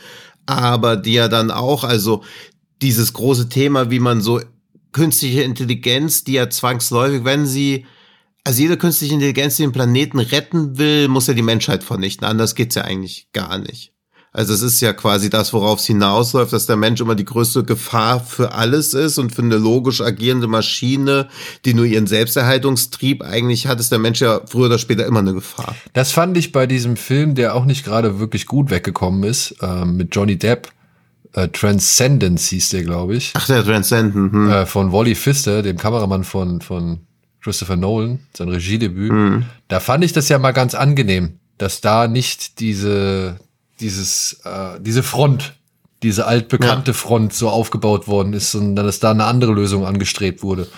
aber 0.46 0.96
die 0.96 1.12
ja 1.12 1.28
dann 1.28 1.50
auch, 1.50 1.84
also 1.84 2.24
dieses 2.82 3.12
große 3.12 3.48
Thema, 3.48 3.90
wie 3.90 4.00
man 4.00 4.20
so 4.20 4.40
künstliche 4.92 5.42
Intelligenz, 5.42 6.24
die 6.24 6.32
ja 6.32 6.50
zwangsläufig, 6.50 7.24
wenn 7.24 7.46
sie, 7.46 7.86
also 8.48 8.62
jede 8.62 8.78
künstliche 8.78 9.12
Intelligenz, 9.12 9.56
die 9.56 9.62
den 9.62 9.72
Planeten 9.72 10.18
retten 10.18 10.78
will, 10.78 11.08
muss 11.08 11.26
ja 11.26 11.34
die 11.34 11.42
Menschheit 11.42 11.84
vernichten, 11.84 12.26
anders 12.26 12.54
geht's 12.54 12.76
ja 12.76 12.82
eigentlich 12.82 13.28
gar 13.34 13.58
nicht. 13.58 13.92
Also 14.32 14.54
es 14.54 14.62
ist 14.62 14.80
ja 14.80 14.94
quasi 14.94 15.28
das, 15.28 15.52
worauf 15.52 15.80
es 15.80 15.84
hinausläuft, 15.84 16.54
dass 16.54 16.64
der 16.64 16.76
Mensch 16.76 16.98
immer 17.02 17.14
die 17.14 17.26
größte 17.26 17.64
Gefahr 17.64 18.20
für 18.20 18.52
alles 18.52 18.94
ist 18.94 19.18
und 19.18 19.34
für 19.34 19.42
eine 19.42 19.58
logisch 19.58 20.00
agierende 20.00 20.46
Maschine, 20.46 21.28
die 21.66 21.74
nur 21.74 21.84
ihren 21.84 22.06
Selbsterhaltungstrieb 22.06 23.22
eigentlich 23.22 23.66
hat, 23.66 23.80
ist 23.80 23.92
der 23.92 23.98
Mensch 23.98 24.22
ja 24.22 24.40
früher 24.46 24.66
oder 24.66 24.78
später 24.78 25.04
immer 25.04 25.18
eine 25.18 25.34
Gefahr. 25.34 25.76
Das 25.92 26.12
fand 26.12 26.34
ich 26.38 26.50
bei 26.50 26.66
diesem 26.66 26.96
Film, 26.96 27.34
der 27.34 27.54
auch 27.54 27.66
nicht 27.66 27.84
gerade 27.84 28.18
wirklich 28.18 28.46
gut 28.46 28.70
weggekommen 28.70 29.24
ist, 29.24 29.56
ähm, 29.60 29.98
mit 29.98 30.16
Johnny 30.16 30.38
Depp. 30.38 30.68
Äh, 31.34 31.48
Transcendence 31.48 32.48
hieß 32.48 32.70
der, 32.70 32.82
glaube 32.82 33.16
ich. 33.16 33.32
Ach, 33.34 33.46
der 33.46 33.62
Transcendent. 33.62 34.32
Hm. 34.32 34.50
äh, 34.50 34.64
von 34.64 34.90
Wally 34.90 35.14
Pfister, 35.14 35.62
dem 35.62 35.76
Kameramann 35.76 36.24
von, 36.24 36.62
von 36.62 37.07
Christopher 37.48 37.76
Nolan, 37.76 38.20
sein 38.36 38.50
Regiedebüt. 38.50 39.10
Mhm. 39.10 39.46
Da 39.68 39.80
fand 39.80 40.04
ich 40.04 40.12
das 40.12 40.28
ja 40.28 40.38
mal 40.38 40.52
ganz 40.52 40.74
angenehm, 40.74 41.38
dass 41.56 41.80
da 41.80 42.06
nicht 42.06 42.60
diese, 42.60 43.38
dieses, 43.80 44.40
äh, 44.44 44.78
diese 44.80 45.02
Front, 45.02 45.54
diese 46.02 46.26
altbekannte 46.26 46.92
Front 46.92 47.32
so 47.32 47.48
aufgebaut 47.48 48.06
worden 48.06 48.34
ist, 48.34 48.50
sondern 48.52 48.84
dass 48.84 49.00
da 49.00 49.12
eine 49.12 49.24
andere 49.24 49.52
Lösung 49.52 49.86
angestrebt 49.86 50.42
wurde. 50.42 50.68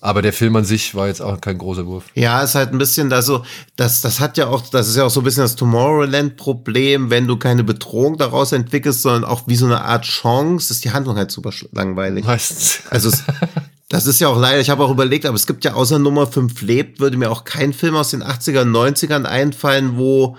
Aber 0.00 0.22
der 0.22 0.32
Film 0.32 0.56
an 0.56 0.64
sich 0.64 0.96
war 0.96 1.06
jetzt 1.06 1.22
auch 1.22 1.40
kein 1.40 1.56
großer 1.56 1.86
Wurf. 1.86 2.06
Ja, 2.14 2.42
ist 2.42 2.56
halt 2.56 2.72
ein 2.72 2.78
bisschen 2.78 3.08
da 3.08 3.22
so, 3.22 3.44
das, 3.76 4.00
das 4.00 4.18
hat 4.18 4.36
ja 4.36 4.48
auch, 4.48 4.66
das 4.68 4.88
ist 4.88 4.96
ja 4.96 5.04
auch 5.04 5.10
so 5.10 5.20
ein 5.20 5.24
bisschen 5.24 5.42
das 5.42 5.54
Tomorrowland-Problem, 5.54 7.10
wenn 7.10 7.28
du 7.28 7.36
keine 7.36 7.62
Bedrohung 7.62 8.18
daraus 8.18 8.50
entwickelst, 8.50 9.02
sondern 9.02 9.24
auch 9.24 9.42
wie 9.46 9.56
so 9.56 9.66
eine 9.66 9.82
Art 9.82 10.04
Chance, 10.04 10.72
ist 10.72 10.84
die 10.84 10.90
Handlung 10.90 11.16
halt 11.16 11.30
super 11.30 11.50
langweilig. 11.70 12.24
Meistens. 12.24 12.80
Also 12.90 13.08
es, 13.08 13.22
das 13.96 14.06
ist 14.06 14.20
ja 14.20 14.28
auch 14.28 14.38
leider, 14.38 14.60
ich 14.60 14.68
habe 14.68 14.84
auch 14.84 14.90
überlegt, 14.90 15.24
aber 15.24 15.36
es 15.36 15.46
gibt 15.46 15.64
ja 15.64 15.72
außer 15.72 15.98
Nummer 15.98 16.26
5 16.26 16.60
lebt, 16.60 17.00
würde 17.00 17.16
mir 17.16 17.30
auch 17.30 17.44
kein 17.44 17.72
Film 17.72 17.96
aus 17.96 18.10
den 18.10 18.22
80ern, 18.22 18.70
90ern 18.70 19.24
einfallen, 19.24 19.96
wo 19.96 20.36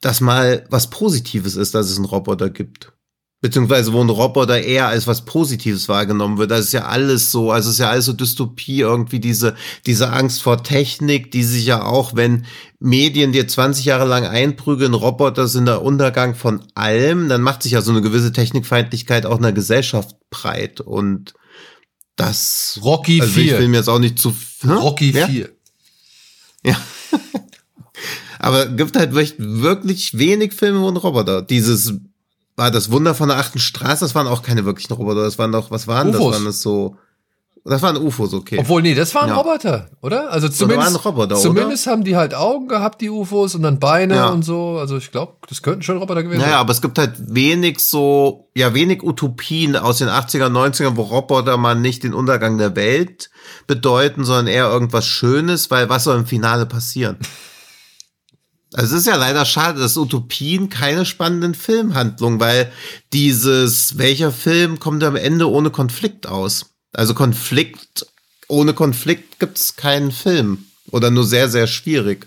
das 0.00 0.20
mal 0.20 0.64
was 0.70 0.90
Positives 0.90 1.56
ist, 1.56 1.74
dass 1.74 1.90
es 1.90 1.96
einen 1.96 2.04
Roboter 2.04 2.50
gibt. 2.50 2.92
Beziehungsweise 3.42 3.92
wo 3.92 4.00
ein 4.00 4.10
Roboter 4.10 4.60
eher 4.60 4.86
als 4.86 5.08
was 5.08 5.24
Positives 5.24 5.88
wahrgenommen 5.88 6.38
wird. 6.38 6.52
Das 6.52 6.60
ist 6.60 6.72
ja 6.72 6.84
alles 6.84 7.32
so, 7.32 7.50
also 7.50 7.70
es 7.70 7.74
ist 7.74 7.80
ja 7.80 7.90
alles 7.90 8.04
so 8.04 8.12
Dystopie, 8.12 8.80
irgendwie 8.80 9.18
diese, 9.18 9.56
diese 9.86 10.12
Angst 10.12 10.40
vor 10.40 10.62
Technik, 10.62 11.32
die 11.32 11.42
sich 11.42 11.66
ja 11.66 11.82
auch, 11.82 12.14
wenn 12.14 12.46
Medien 12.78 13.32
dir 13.32 13.48
20 13.48 13.86
Jahre 13.86 14.06
lang 14.06 14.24
einprügeln, 14.24 14.94
Roboter 14.94 15.48
sind 15.48 15.66
der 15.66 15.82
Untergang 15.82 16.36
von 16.36 16.62
allem, 16.76 17.28
dann 17.28 17.42
macht 17.42 17.64
sich 17.64 17.72
ja 17.72 17.82
so 17.82 17.90
eine 17.90 18.02
gewisse 18.02 18.30
Technikfeindlichkeit 18.30 19.26
auch 19.26 19.38
in 19.38 19.42
der 19.42 19.52
Gesellschaft 19.52 20.14
breit 20.30 20.80
und 20.80 21.34
das 22.20 22.78
Rocky 22.82 23.20
also 23.20 23.40
ich 23.40 23.48
4. 23.48 23.58
will 23.58 23.68
mir 23.68 23.78
jetzt 23.78 23.88
auch 23.88 23.98
nicht 23.98 24.18
zu 24.18 24.34
Hä? 24.62 24.72
Rocky 24.72 25.10
ja? 25.10 25.26
4. 25.26 25.48
Ja. 26.62 26.76
Aber 28.38 28.66
gibt 28.66 28.96
halt 28.96 29.14
wirklich, 29.14 29.38
wenig 30.18 30.52
Filme, 30.52 30.82
wo 30.82 30.88
ein 30.88 30.96
Roboter. 30.98 31.40
Dieses 31.40 31.94
war 32.54 32.70
das 32.70 32.90
Wunder 32.90 33.14
von 33.14 33.30
der 33.30 33.38
achten 33.38 33.58
Straße, 33.58 34.04
das 34.04 34.14
waren 34.14 34.26
auch 34.26 34.42
keine 34.42 34.66
wirklichen 34.66 34.92
Roboter, 34.92 35.22
das 35.22 35.38
waren 35.38 35.52
doch, 35.52 35.70
was 35.70 35.86
waren 35.86 36.12
das? 36.12 36.20
Waren 36.20 36.44
das 36.44 36.60
so. 36.60 36.98
Das 37.62 37.82
waren 37.82 37.96
UFOs, 37.98 38.32
okay. 38.32 38.56
Obwohl, 38.58 38.80
nee, 38.80 38.94
das 38.94 39.14
waren 39.14 39.28
Ja. 39.28 39.36
Roboter, 39.36 39.90
oder? 40.00 40.30
Also 40.30 40.46
waren 40.48 40.54
zumindest, 40.54 41.04
Roboter, 41.04 41.34
oder? 41.34 41.42
zumindest 41.42 41.86
haben 41.86 42.04
die 42.04 42.16
halt 42.16 42.34
Augen 42.34 42.68
gehabt, 42.68 43.02
die 43.02 43.10
UFOs, 43.10 43.54
und 43.54 43.62
dann 43.62 43.78
Beine 43.78 44.14
Ja. 44.14 44.28
und 44.30 44.42
so. 44.44 44.78
Also 44.78 44.96
ich 44.96 45.10
glaube, 45.12 45.34
das 45.48 45.60
könnten 45.60 45.82
schon 45.82 45.98
Roboter 45.98 46.22
gewesen 46.22 46.38
Naja, 46.38 46.52
sein. 46.52 46.60
aber 46.60 46.72
es 46.72 46.80
gibt 46.80 46.96
halt 46.98 47.12
wenig 47.18 47.80
so, 47.80 48.48
ja, 48.56 48.72
wenig 48.72 49.02
Utopien 49.02 49.76
aus 49.76 49.98
den 49.98 50.08
80er, 50.08 50.48
90ern, 50.48 50.96
wo 50.96 51.02
Roboter 51.02 51.58
mal 51.58 51.74
nicht 51.74 52.02
den 52.02 52.14
Untergang 52.14 52.56
der 52.56 52.76
Welt 52.76 53.30
bedeuten, 53.66 54.24
sondern 54.24 54.46
eher 54.46 54.70
irgendwas 54.70 55.06
Schönes, 55.06 55.70
weil 55.70 55.90
was 55.90 56.04
soll 56.04 56.16
im 56.16 56.26
Finale 56.26 56.66
passieren? 56.66 57.18
Also 58.72 58.94
es 58.94 59.00
ist 59.00 59.06
ja 59.08 59.16
leider 59.16 59.44
schade, 59.46 59.80
dass 59.80 59.96
Utopien 59.96 60.68
keine 60.68 61.04
spannenden 61.04 61.54
Filmhandlungen, 61.56 62.38
weil 62.38 62.70
dieses, 63.12 63.98
welcher 63.98 64.30
Film 64.30 64.78
kommt 64.78 65.02
am 65.02 65.16
Ende 65.16 65.50
ohne 65.50 65.70
Konflikt 65.70 66.28
aus? 66.28 66.69
Also 66.92 67.14
Konflikt, 67.14 68.06
ohne 68.48 68.74
Konflikt 68.74 69.38
gibt's 69.38 69.76
keinen 69.76 70.12
Film. 70.12 70.66
Oder 70.90 71.10
nur 71.10 71.24
sehr, 71.24 71.48
sehr 71.48 71.66
schwierig. 71.66 72.26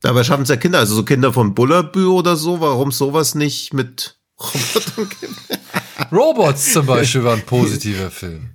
Dabei 0.00 0.22
schaffen 0.22 0.42
es 0.42 0.48
ja 0.48 0.56
Kinder, 0.56 0.78
also 0.78 0.94
so 0.94 1.02
Kinder 1.02 1.32
von 1.32 1.54
Bullabü 1.54 2.06
oder 2.06 2.36
so, 2.36 2.60
warum 2.60 2.92
sowas 2.92 3.34
nicht 3.34 3.74
mit 3.74 4.16
Robotern 4.40 5.08
gibt. 5.20 6.12
Robots 6.12 6.72
zum 6.72 6.86
Beispiel 6.86 7.24
war 7.24 7.34
ein 7.34 7.42
positiver 7.46 8.10
Film. 8.10 8.50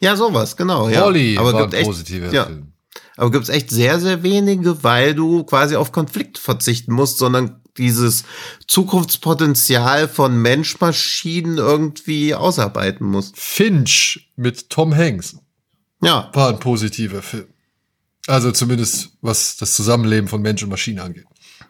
Ja, 0.00 0.16
sowas, 0.16 0.56
genau. 0.56 0.88
Ja. 0.88 1.04
Wally 1.04 1.38
aber 1.38 1.52
war 1.52 1.62
gibt 1.62 1.74
ein 1.74 1.78
echt, 1.78 1.86
positiver 1.86 2.32
ja, 2.32 2.46
Film. 2.46 2.72
Aber 3.16 3.30
gibt's 3.30 3.48
echt 3.48 3.70
sehr, 3.70 4.00
sehr 4.00 4.24
wenige, 4.24 4.82
weil 4.82 5.14
du 5.14 5.44
quasi 5.44 5.76
auf 5.76 5.92
Konflikt 5.92 6.38
verzichten 6.38 6.92
musst, 6.92 7.18
sondern 7.18 7.61
dieses 7.78 8.24
Zukunftspotenzial 8.66 10.08
von 10.08 10.36
Mensch-Maschinen 10.40 11.58
irgendwie 11.58 12.34
ausarbeiten 12.34 13.06
musst. 13.06 13.36
Finch 13.38 14.30
mit 14.36 14.68
Tom 14.70 14.94
Hanks 14.94 15.36
Ja, 16.02 16.30
war 16.34 16.50
ein 16.50 16.58
positiver 16.58 17.22
Film. 17.22 17.46
Also 18.26 18.52
zumindest 18.52 19.10
was 19.20 19.56
das 19.56 19.74
Zusammenleben 19.74 20.28
von 20.28 20.42
Mensch 20.42 20.62
und 20.62 20.68
Maschine 20.68 21.02
angeht. 21.02 21.24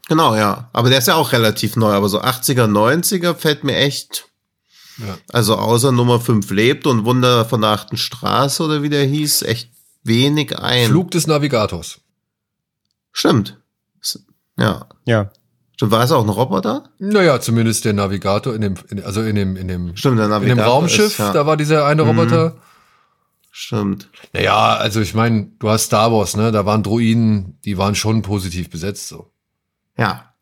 genau, 0.09 0.35
ja. 0.37 0.69
Aber 0.73 0.91
der 0.91 0.99
ist 0.99 1.09
ja 1.09 1.15
auch 1.15 1.33
relativ 1.33 1.77
neu, 1.77 1.93
aber 1.93 2.09
so 2.09 2.21
80er, 2.21 2.67
90er 2.67 3.35
fällt 3.35 3.65
mir 3.65 3.77
echt, 3.77 4.29
Ja. 4.99 5.17
also 5.31 5.57
außer 5.57 5.93
Nummer 5.93 6.21
5 6.21 6.51
lebt 6.51 6.87
und 6.87 7.05
Wunder 7.07 7.45
von 7.47 7.61
der 7.63 7.71
achten 7.71 7.97
Straße 7.97 8.63
oder 8.63 8.83
wie 8.83 8.91
der 8.91 9.05
hieß, 9.05 9.43
echt 9.43 9.71
wenig 10.03 10.59
ein. 10.59 10.89
Flug 10.89 11.11
des 11.13 11.27
Navigators. 11.27 12.01
Stimmt. 13.13 13.59
Ja. 14.59 14.87
Ja. 15.07 15.31
Stimmt, 15.83 15.93
war 15.93 16.05
es 16.05 16.13
auch 16.13 16.23
ein 16.23 16.29
Roboter? 16.29 16.85
Naja, 17.01 17.41
zumindest 17.41 17.85
der 17.85 17.93
Navigator 17.93 18.55
in 18.55 18.61
dem, 18.61 18.75
in, 18.89 19.03
also 19.03 19.21
in 19.21 19.35
dem, 19.35 19.57
in 19.57 19.67
dem, 19.67 19.97
Stimmt, 19.97 20.17
der 20.17 20.27
in 20.27 20.31
dem 20.31 20.41
Navigator 20.41 20.65
Raumschiff, 20.65 21.07
ist, 21.07 21.19
ja. 21.19 21.31
Mhm. 21.31 21.35
da 21.35 21.47
war 21.47 21.57
dieser 21.57 21.87
eine 21.87 22.03
Roboter. 22.03 22.55
Stimmt. 23.51 24.09
Naja, 24.33 24.77
also 24.77 25.01
ich 25.01 25.13
meine, 25.15 25.51
du 25.59 25.69
hast 25.69 25.87
Star 25.87 26.13
Wars, 26.13 26.37
ne? 26.37 26.53
Da 26.53 26.65
waren 26.67 26.85
Droiden, 26.85 27.59
die 27.65 27.79
waren 27.79 27.97
schon 27.97 28.23
positiv 28.23 28.71
besetzt, 28.71 29.09
so. 29.09 29.33
Ja. 29.99 30.33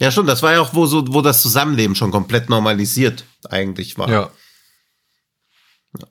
Ja, 0.00 0.10
schon, 0.10 0.26
das 0.26 0.42
war 0.42 0.52
ja 0.52 0.60
auch, 0.60 0.74
wo 0.74 0.86
so, 0.86 1.04
wo 1.06 1.22
das 1.22 1.40
Zusammenleben 1.40 1.94
schon 1.94 2.10
komplett 2.10 2.50
normalisiert 2.50 3.26
eigentlich 3.48 3.96
war. 3.96 4.10
Ja. 4.10 4.30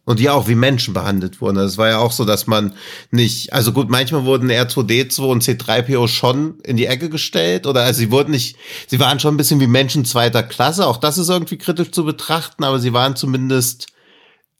Und 0.05 0.19
die 0.19 0.29
auch 0.29 0.47
wie 0.47 0.55
Menschen 0.55 0.93
behandelt 0.93 1.39
wurden. 1.39 1.57
Also 1.57 1.73
Es 1.73 1.77
war 1.77 1.89
ja 1.89 1.99
auch 1.99 2.11
so, 2.11 2.25
dass 2.25 2.47
man 2.47 2.73
nicht, 3.11 3.53
also 3.53 3.71
gut, 3.71 3.89
manchmal 3.89 4.25
wurden 4.25 4.49
R2D2 4.49 5.21
und 5.21 5.43
C3PO 5.43 6.07
schon 6.07 6.59
in 6.61 6.77
die 6.77 6.87
Ecke 6.87 7.09
gestellt 7.09 7.67
oder 7.67 7.83
also 7.83 7.99
sie 7.99 8.11
wurden 8.11 8.31
nicht, 8.31 8.57
sie 8.87 8.99
waren 8.99 9.19
schon 9.19 9.35
ein 9.35 9.37
bisschen 9.37 9.59
wie 9.59 9.67
Menschen 9.67 10.03
zweiter 10.03 10.41
Klasse. 10.41 10.87
Auch 10.87 10.97
das 10.97 11.17
ist 11.19 11.29
irgendwie 11.29 11.59
kritisch 11.59 11.91
zu 11.91 12.05
betrachten, 12.05 12.63
aber 12.63 12.79
sie 12.79 12.93
waren 12.93 13.15
zumindest 13.15 13.87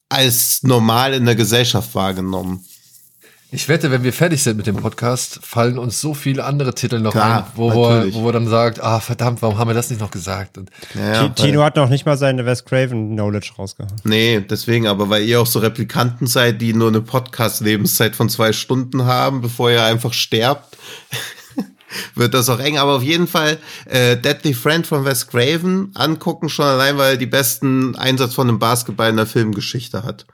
als 0.10 0.62
normal 0.64 1.14
in 1.14 1.26
der 1.26 1.36
Gesellschaft 1.36 1.96
wahrgenommen. 1.96 2.64
Ich 3.50 3.70
wette, 3.70 3.92
wenn 3.92 4.04
wir 4.04 4.12
fertig 4.12 4.44
sind 4.44 4.58
mit 4.58 4.68
dem 4.68 4.76
Podcast, 4.76 5.40
fallen 5.42 5.78
uns 5.78 6.02
so 6.02 6.14
viele 6.14 6.44
andere 6.44 6.76
Titel 6.76 7.00
noch 7.00 7.14
Klar, 7.14 7.46
ein, 7.46 7.52
wo 7.56 7.70
wir, 7.72 7.90
natürlich. 7.96 8.16
wo 8.16 8.26
wir 8.26 8.34
dann 8.34 8.48
sagt, 8.50 8.82
ah, 8.84 9.00
verdammt, 9.00 9.42
warum 9.42 9.58
haben 9.58 9.70
wir 9.70 9.74
das 9.74 9.90
nicht 9.90 10.02
noch 10.02 10.12
gesagt? 10.12 10.58
Und 10.58 10.70
Ja, 10.94 11.30
Ti- 11.30 11.44
Tino 11.44 11.64
hat 11.64 11.78
noch 11.78 11.88
nicht 11.88 12.06
mal 12.06 12.18
seine 12.18 12.46
Wes 12.46 12.66
Craven 12.66 13.14
Knowledge 13.14 13.52
rausgehauen. 13.58 13.96
Nee, 14.04 14.42
deswegen 14.42 14.86
aber, 14.86 15.10
weil 15.10 15.24
ihr 15.24 15.40
auch 15.40 15.48
so 15.48 15.60
Replikanten 15.60 16.28
seid, 16.28 16.62
die 16.62 16.74
nur 16.74 16.90
eine 16.90 17.00
Podcast-Lebenszeit 17.00 18.18
von 18.18 18.28
zwei 18.28 18.52
Stunden 18.52 19.06
haben, 19.06 19.40
bevor 19.40 19.72
ihr 19.72 19.82
einfach 19.86 20.12
sterbt, 20.12 20.78
wird 22.16 22.34
das 22.34 22.50
auch 22.50 22.60
eng. 22.60 22.78
Aber 22.78 22.98
auf 22.98 23.04
jeden 23.04 23.28
Fall 23.28 23.60
äh, 23.86 24.18
Deadly 24.18 24.54
Friend 24.56 24.86
von 24.86 25.06
Wes 25.06 25.26
Craven 25.28 25.92
angucken, 25.96 26.50
schon 26.50 26.66
allein, 26.66 26.98
weil 26.98 27.12
er 27.14 27.18
die 27.18 27.26
besten 27.26 27.96
Einsatz 27.96 28.34
von 28.34 28.50
einem 28.50 28.60
Basketball 28.60 29.10
in 29.10 29.16
der 29.16 29.26
Filmgeschichte 29.26 30.04
hat. 30.04 30.26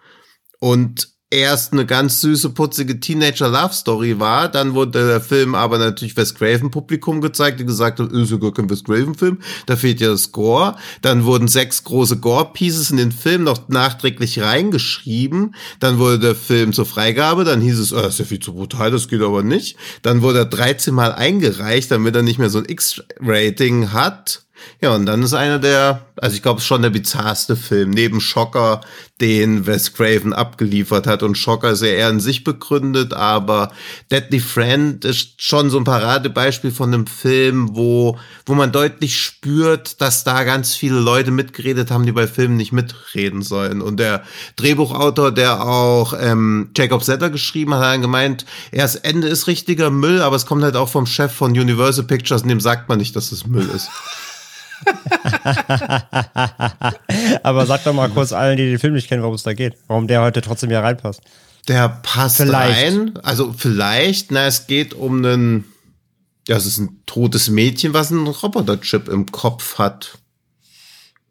Und 0.58 1.13
erst 1.34 1.74
eine 1.74 1.86
ganz 1.86 2.22
süße, 2.22 2.52
putzige 2.52 3.00
Teenager-Love-Story 3.00 4.20
war. 4.20 4.50
Dann 4.50 4.76
wurde 4.76 5.08
der 5.08 5.22
Film 5.22 5.56
aber 5.56 5.80
natürlich 5.80 6.16
Wes 6.16 6.36
Craven-Publikum 6.36 7.22
gezeigt, 7.22 7.60
die 7.60 7.66
gesagt 7.66 8.00
haben, 8.00 8.12
ist 8.12 8.32
ja 8.32 8.38
gar 8.38 8.54
kein 8.54 8.70
Wes 8.70 8.84
Craven-Film, 8.84 9.40
da 9.66 9.76
fehlt 9.76 10.00
ja 10.00 10.10
das 10.10 10.32
Gore. 10.32 10.76
Dann 11.02 11.26
wurden 11.26 11.48
sechs 11.48 11.84
große 11.84 12.18
Gore-Pieces 12.18 12.92
in 12.92 12.98
den 12.98 13.12
Film 13.12 13.44
noch 13.44 13.68
nachträglich 13.68 14.42
reingeschrieben. 14.42 15.56
Dann 15.80 15.98
wurde 15.98 16.20
der 16.20 16.36
Film 16.36 16.72
zur 16.72 16.86
Freigabe, 16.86 17.44
dann 17.44 17.62
hieß 17.62 17.80
es, 17.80 17.94
oh, 17.94 18.02
das 18.02 18.14
ist 18.14 18.20
ja 18.20 18.26
viel 18.26 18.40
zu 18.40 18.54
brutal, 18.54 18.92
das 18.92 19.08
geht 19.08 19.22
aber 19.22 19.42
nicht. 19.44 19.78
Dann 20.04 20.22
wurde 20.22 20.40
er 20.40 20.46
13 20.46 20.94
Mal 20.94 21.14
eingereicht, 21.14 21.90
damit 21.90 22.16
er 22.16 22.22
nicht 22.22 22.40
mehr 22.40 22.50
so 22.50 22.60
ein 22.60 22.66
X-Rating 22.66 23.92
hat. 23.92 24.44
Ja, 24.82 24.94
und 24.96 25.06
dann 25.06 25.24
ist 25.24 25.34
einer 25.34 25.60
der, 25.60 26.02
also 26.18 26.36
ich 26.36 26.42
glaube, 26.42 26.58
es 26.58 26.64
ist 26.64 26.68
schon 26.68 26.82
der 26.82 26.90
bizarrste 26.90 27.56
Film, 27.56 27.92
neben 27.92 28.20
Schocker, 28.20 28.82
den 29.22 29.66
Wes 29.66 29.94
Craven 29.94 30.34
abgeliefert 30.34 31.08
hat. 31.08 31.24
Und 31.24 31.38
Schocker 31.38 31.72
ist 31.72 31.82
ja 31.82 31.88
eher 31.88 32.10
in 32.10 32.20
sich 32.20 32.44
begründet, 32.44 33.14
aber 33.14 33.72
Deadly 34.12 34.42
Friend 34.42 35.06
ist 35.06 35.42
schon 35.42 35.70
so 35.70 35.78
ein 35.78 35.86
Paradebeispiel 35.86 36.72
von 36.72 36.94
einem 36.94 37.08
Film, 37.08 37.70
wo, 37.74 38.18
wo 38.46 38.54
man 38.54 38.74
deutlich 38.74 39.18
spürt, 39.18 40.02
dass 40.02 40.26
da 40.26 40.44
ganz 40.44 40.76
viele 40.76 41.00
Leute 41.00 41.32
mitgeredet 41.32 41.90
haben, 41.90 42.06
die 42.06 42.12
bei 42.12 42.28
Filmen 42.28 42.58
nicht 42.58 42.74
mitreden 42.74 43.42
sollen. 43.42 43.82
Und 43.82 43.98
der 44.00 44.24
Drehbuchautor, 44.58 45.32
der 45.32 45.66
auch 45.66 46.14
ähm, 46.20 46.72
Jacob 46.76 47.04
Setter 47.04 47.30
geschrieben 47.30 47.74
hat, 47.76 47.84
hat 47.84 48.02
gemeint, 48.02 48.46
das 48.72 48.96
Ende 48.96 49.28
ist 49.28 49.48
richtiger 49.48 49.90
Müll, 49.90 50.22
aber 50.22 50.36
es 50.36 50.46
kommt 50.46 50.64
halt 50.64 50.76
auch 50.76 50.90
vom 50.90 51.06
Chef 51.06 51.32
von 51.32 51.52
Universal 51.52 52.06
Pictures, 52.06 52.44
und 52.44 52.50
dem 52.50 52.60
sagt 52.60 52.90
man 52.90 52.98
nicht, 52.98 53.16
dass 53.16 53.32
es 53.32 53.46
Müll 53.46 53.70
ist. 53.74 53.90
Aber 57.44 57.66
sag 57.66 57.84
doch 57.84 57.94
mal 57.94 58.10
kurz 58.10 58.34
allen, 58.34 58.58
die 58.58 58.70
den 58.70 58.80
Film 58.80 58.94
nicht 58.94 59.08
kennen, 59.08 59.22
worum 59.22 59.36
es 59.36 59.44
da 59.44 59.54
geht. 59.54 59.76
Warum 59.88 60.08
der 60.08 60.22
heute 60.22 60.42
trotzdem 60.42 60.70
hier 60.70 60.80
reinpasst. 60.80 61.22
Der 61.68 61.90
passt 61.90 62.38
Vielleicht. 62.38 62.78
rein. 62.78 63.20
Also 63.24 63.54
vielleicht, 63.54 64.32
na, 64.32 64.48
es 64.48 64.68
geht 64.68 64.94
um 64.94 65.18
einen, 65.18 65.66
ja, 66.48 66.58
es 66.58 66.66
ist 66.66 66.80
ein 66.80 67.02
totes 67.06 67.50
Mädchen, 67.50 67.94
was 67.94 68.12
einen 68.12 68.28
Roboterchip 68.28 69.08
im 69.08 69.32
Kopf 69.32 69.78
hat. 69.78 70.18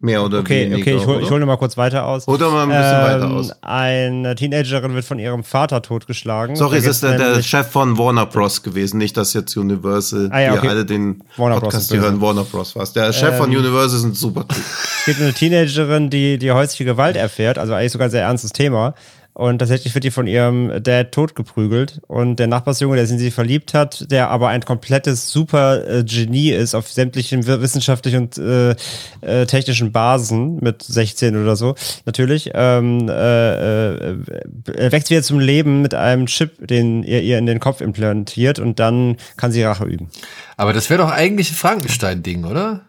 Mehr 0.05 0.25
oder 0.25 0.41
Okay, 0.41 0.65
weniger. 0.69 0.79
okay, 0.81 0.97
ich 0.97 1.07
hole 1.07 1.31
hol 1.31 1.47
mal 1.47 1.57
kurz 1.57 1.77
weiter 1.77 2.05
aus. 2.07 2.27
Oder 2.27 2.51
mal 2.51 2.65
ein 2.65 2.69
bisschen 2.71 3.23
weiter 3.23 3.31
aus. 3.31 3.53
Eine 3.63 4.35
Teenagerin 4.35 4.95
wird 4.95 5.05
von 5.05 5.21
ihrem 5.21 5.45
Vater 5.45 5.81
totgeschlagen. 5.81 6.57
Sorry, 6.57 6.79
es 6.79 6.87
ist 6.87 7.05
der, 7.05 7.17
der 7.17 7.41
Chef 7.43 7.69
von 7.69 7.97
Warner 7.97 8.27
Bros. 8.27 8.65
gewesen, 8.65 8.99
nicht 8.99 9.17
dass 9.17 9.33
jetzt 9.33 9.57
Universal, 9.57 10.29
Ah, 10.33 10.41
ja, 10.41 10.55
okay. 10.55 10.69
alle 10.69 10.85
den 10.85 11.23
Warner 11.37 11.55
Bros. 11.61 11.69
Podcast 11.71 11.91
böse. 11.91 12.03
hören, 12.03 12.21
Warner 12.21 12.43
Bros. 12.43 12.75
was. 12.75 12.93
Der 12.93 13.13
Chef 13.13 13.37
von 13.37 13.53
Ähm, 13.53 13.59
Universal 13.59 13.99
ist 13.99 14.05
ein 14.05 14.15
super 14.15 14.47
Typ. 14.49 14.59
Es 15.07 15.17
um 15.17 15.23
eine 15.23 15.33
Teenagerin, 15.33 16.11
die, 16.11 16.37
die 16.37 16.51
häusliche 16.51 16.85
Gewalt 16.85 17.15
erfährt, 17.17 17.57
also 17.59 17.73
eigentlich 17.73 17.93
sogar 17.93 18.09
ein 18.09 18.11
sehr 18.11 18.23
ernstes 18.25 18.51
Thema. 18.53 18.95
Und 19.35 19.61
tatsächlich 19.61 19.95
wird 19.95 20.05
die 20.05 20.11
von 20.11 20.27
ihrem 20.27 20.83
Dad 20.83 21.13
totgeprügelt. 21.13 22.03
Und 22.07 22.37
der 22.37 22.49
Nachbarsjunge, 22.49 22.97
der 22.97 23.07
sich 23.07 23.15
in 23.15 23.19
sie 23.19 23.31
verliebt 23.31 23.73
hat, 23.73 24.11
der 24.11 24.29
aber 24.29 24.49
ein 24.49 24.61
komplettes 24.63 25.31
super 25.31 25.89
äh, 25.89 26.05
Genie 26.05 26.51
ist 26.51 26.75
auf 26.75 26.93
sämtlichen 26.93 27.47
wi- 27.47 27.63
wissenschaftlichen 27.63 28.25
und 28.25 28.37
äh, 28.39 28.75
äh, 29.23 29.47
technischen 29.47 29.91
Basen 29.91 30.59
mit 30.61 30.83
16 30.83 31.37
oder 31.43 31.57
so, 31.57 31.75
natürlich, 32.05 32.51
ähm, 32.53 33.09
äh, 33.09 34.11
äh, 34.11 34.17
wächst 34.93 35.09
wieder 35.11 35.23
zum 35.23 35.41
Leben 35.41 35.81
mit 35.81 35.95
einem 35.95 36.27
Chip, 36.27 36.67
den 36.67 37.03
ihr 37.03 37.23
ihr 37.23 37.39
in 37.39 37.47
den 37.47 37.59
Kopf 37.61 37.81
implantiert 37.81 38.59
und 38.59 38.79
dann 38.81 39.17
kann 39.37 39.51
sie 39.51 39.63
Rache 39.63 39.85
üben. 39.85 40.11
Aber 40.59 40.73
das 40.75 40.91
wäre 40.91 41.03
doch 41.03 41.11
eigentlich 41.11 41.51
ein 41.51 41.55
Frankenstein-Ding, 41.57 42.45
oder? 42.45 42.83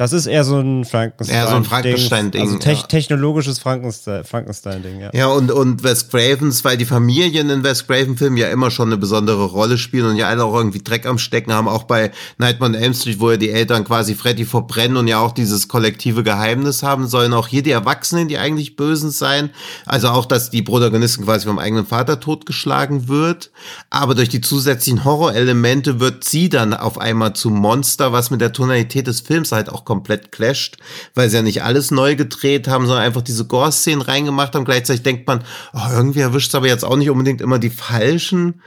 Das 0.00 0.14
ist 0.14 0.24
eher 0.24 0.44
so 0.44 0.56
ein 0.58 0.86
Frankenstein. 0.86 1.36
Eher 1.36 1.46
so 1.46 1.56
ein 1.56 1.64
Frankenstein-Ding, 1.64 2.40
Also 2.40 2.56
te 2.56 2.72
ja. 2.72 2.76
technologisches 2.76 3.58
Frankenstein- 3.58 4.24
Frankenstein-Ding, 4.24 4.98
ja. 4.98 5.10
Ja, 5.12 5.26
und, 5.26 5.52
und 5.52 5.82
Wes 5.82 6.08
Cravens, 6.08 6.64
weil 6.64 6.78
die 6.78 6.86
Familien 6.86 7.50
in 7.50 7.62
Wes 7.64 7.86
Craven-Filmen 7.86 8.38
ja 8.38 8.48
immer 8.48 8.70
schon 8.70 8.88
eine 8.88 8.96
besondere 8.96 9.44
Rolle 9.44 9.76
spielen 9.76 10.06
und 10.06 10.16
ja 10.16 10.28
alle 10.28 10.42
auch 10.42 10.54
irgendwie 10.54 10.78
Dreck 10.82 11.04
am 11.04 11.18
Stecken 11.18 11.52
haben, 11.52 11.68
auch 11.68 11.82
bei 11.82 12.12
Nightmare 12.38 12.72
on 12.72 12.74
Elm 12.74 12.94
Street, 12.94 13.20
wo 13.20 13.30
ja 13.30 13.36
die 13.36 13.50
Eltern 13.50 13.84
quasi 13.84 14.14
Freddy 14.14 14.46
verbrennen 14.46 14.96
und 14.96 15.06
ja 15.06 15.18
auch 15.18 15.32
dieses 15.32 15.68
kollektive 15.68 16.22
Geheimnis 16.22 16.82
haben, 16.82 17.06
sollen 17.06 17.34
auch 17.34 17.46
hier 17.46 17.62
die 17.62 17.72
Erwachsenen, 17.72 18.26
die 18.26 18.38
eigentlich 18.38 18.76
Bösen 18.76 19.10
sein. 19.10 19.50
Also 19.84 20.08
auch, 20.08 20.24
dass 20.24 20.48
die 20.48 20.62
Protagonistin 20.62 21.26
quasi 21.26 21.46
vom 21.46 21.58
eigenen 21.58 21.84
Vater 21.84 22.20
totgeschlagen 22.20 23.08
wird. 23.08 23.50
Aber 23.90 24.14
durch 24.14 24.30
die 24.30 24.40
zusätzlichen 24.40 25.04
Horrorelemente 25.04 26.00
wird 26.00 26.24
sie 26.24 26.48
dann 26.48 26.72
auf 26.72 26.98
einmal 26.98 27.34
zum 27.34 27.52
Monster, 27.52 28.14
was 28.14 28.30
mit 28.30 28.40
der 28.40 28.54
Tonalität 28.54 29.06
des 29.06 29.20
Films 29.20 29.52
halt 29.52 29.68
auch 29.68 29.89
komplett 29.90 30.30
clasht, 30.30 30.76
weil 31.16 31.28
sie 31.28 31.36
ja 31.38 31.42
nicht 31.42 31.64
alles 31.64 31.90
neu 31.90 32.14
gedreht 32.14 32.68
haben, 32.68 32.86
sondern 32.86 33.02
einfach 33.04 33.22
diese 33.22 33.44
Gore-Szenen 33.44 34.02
reingemacht 34.02 34.54
haben. 34.54 34.64
Gleichzeitig 34.64 35.02
denkt 35.02 35.26
man, 35.26 35.42
oh, 35.72 35.80
irgendwie 35.92 36.20
erwischt 36.20 36.50
es 36.50 36.54
aber 36.54 36.68
jetzt 36.68 36.84
auch 36.84 36.94
nicht 36.94 37.10
unbedingt 37.10 37.40
immer 37.40 37.58
die 37.58 37.70
falschen. 37.70 38.62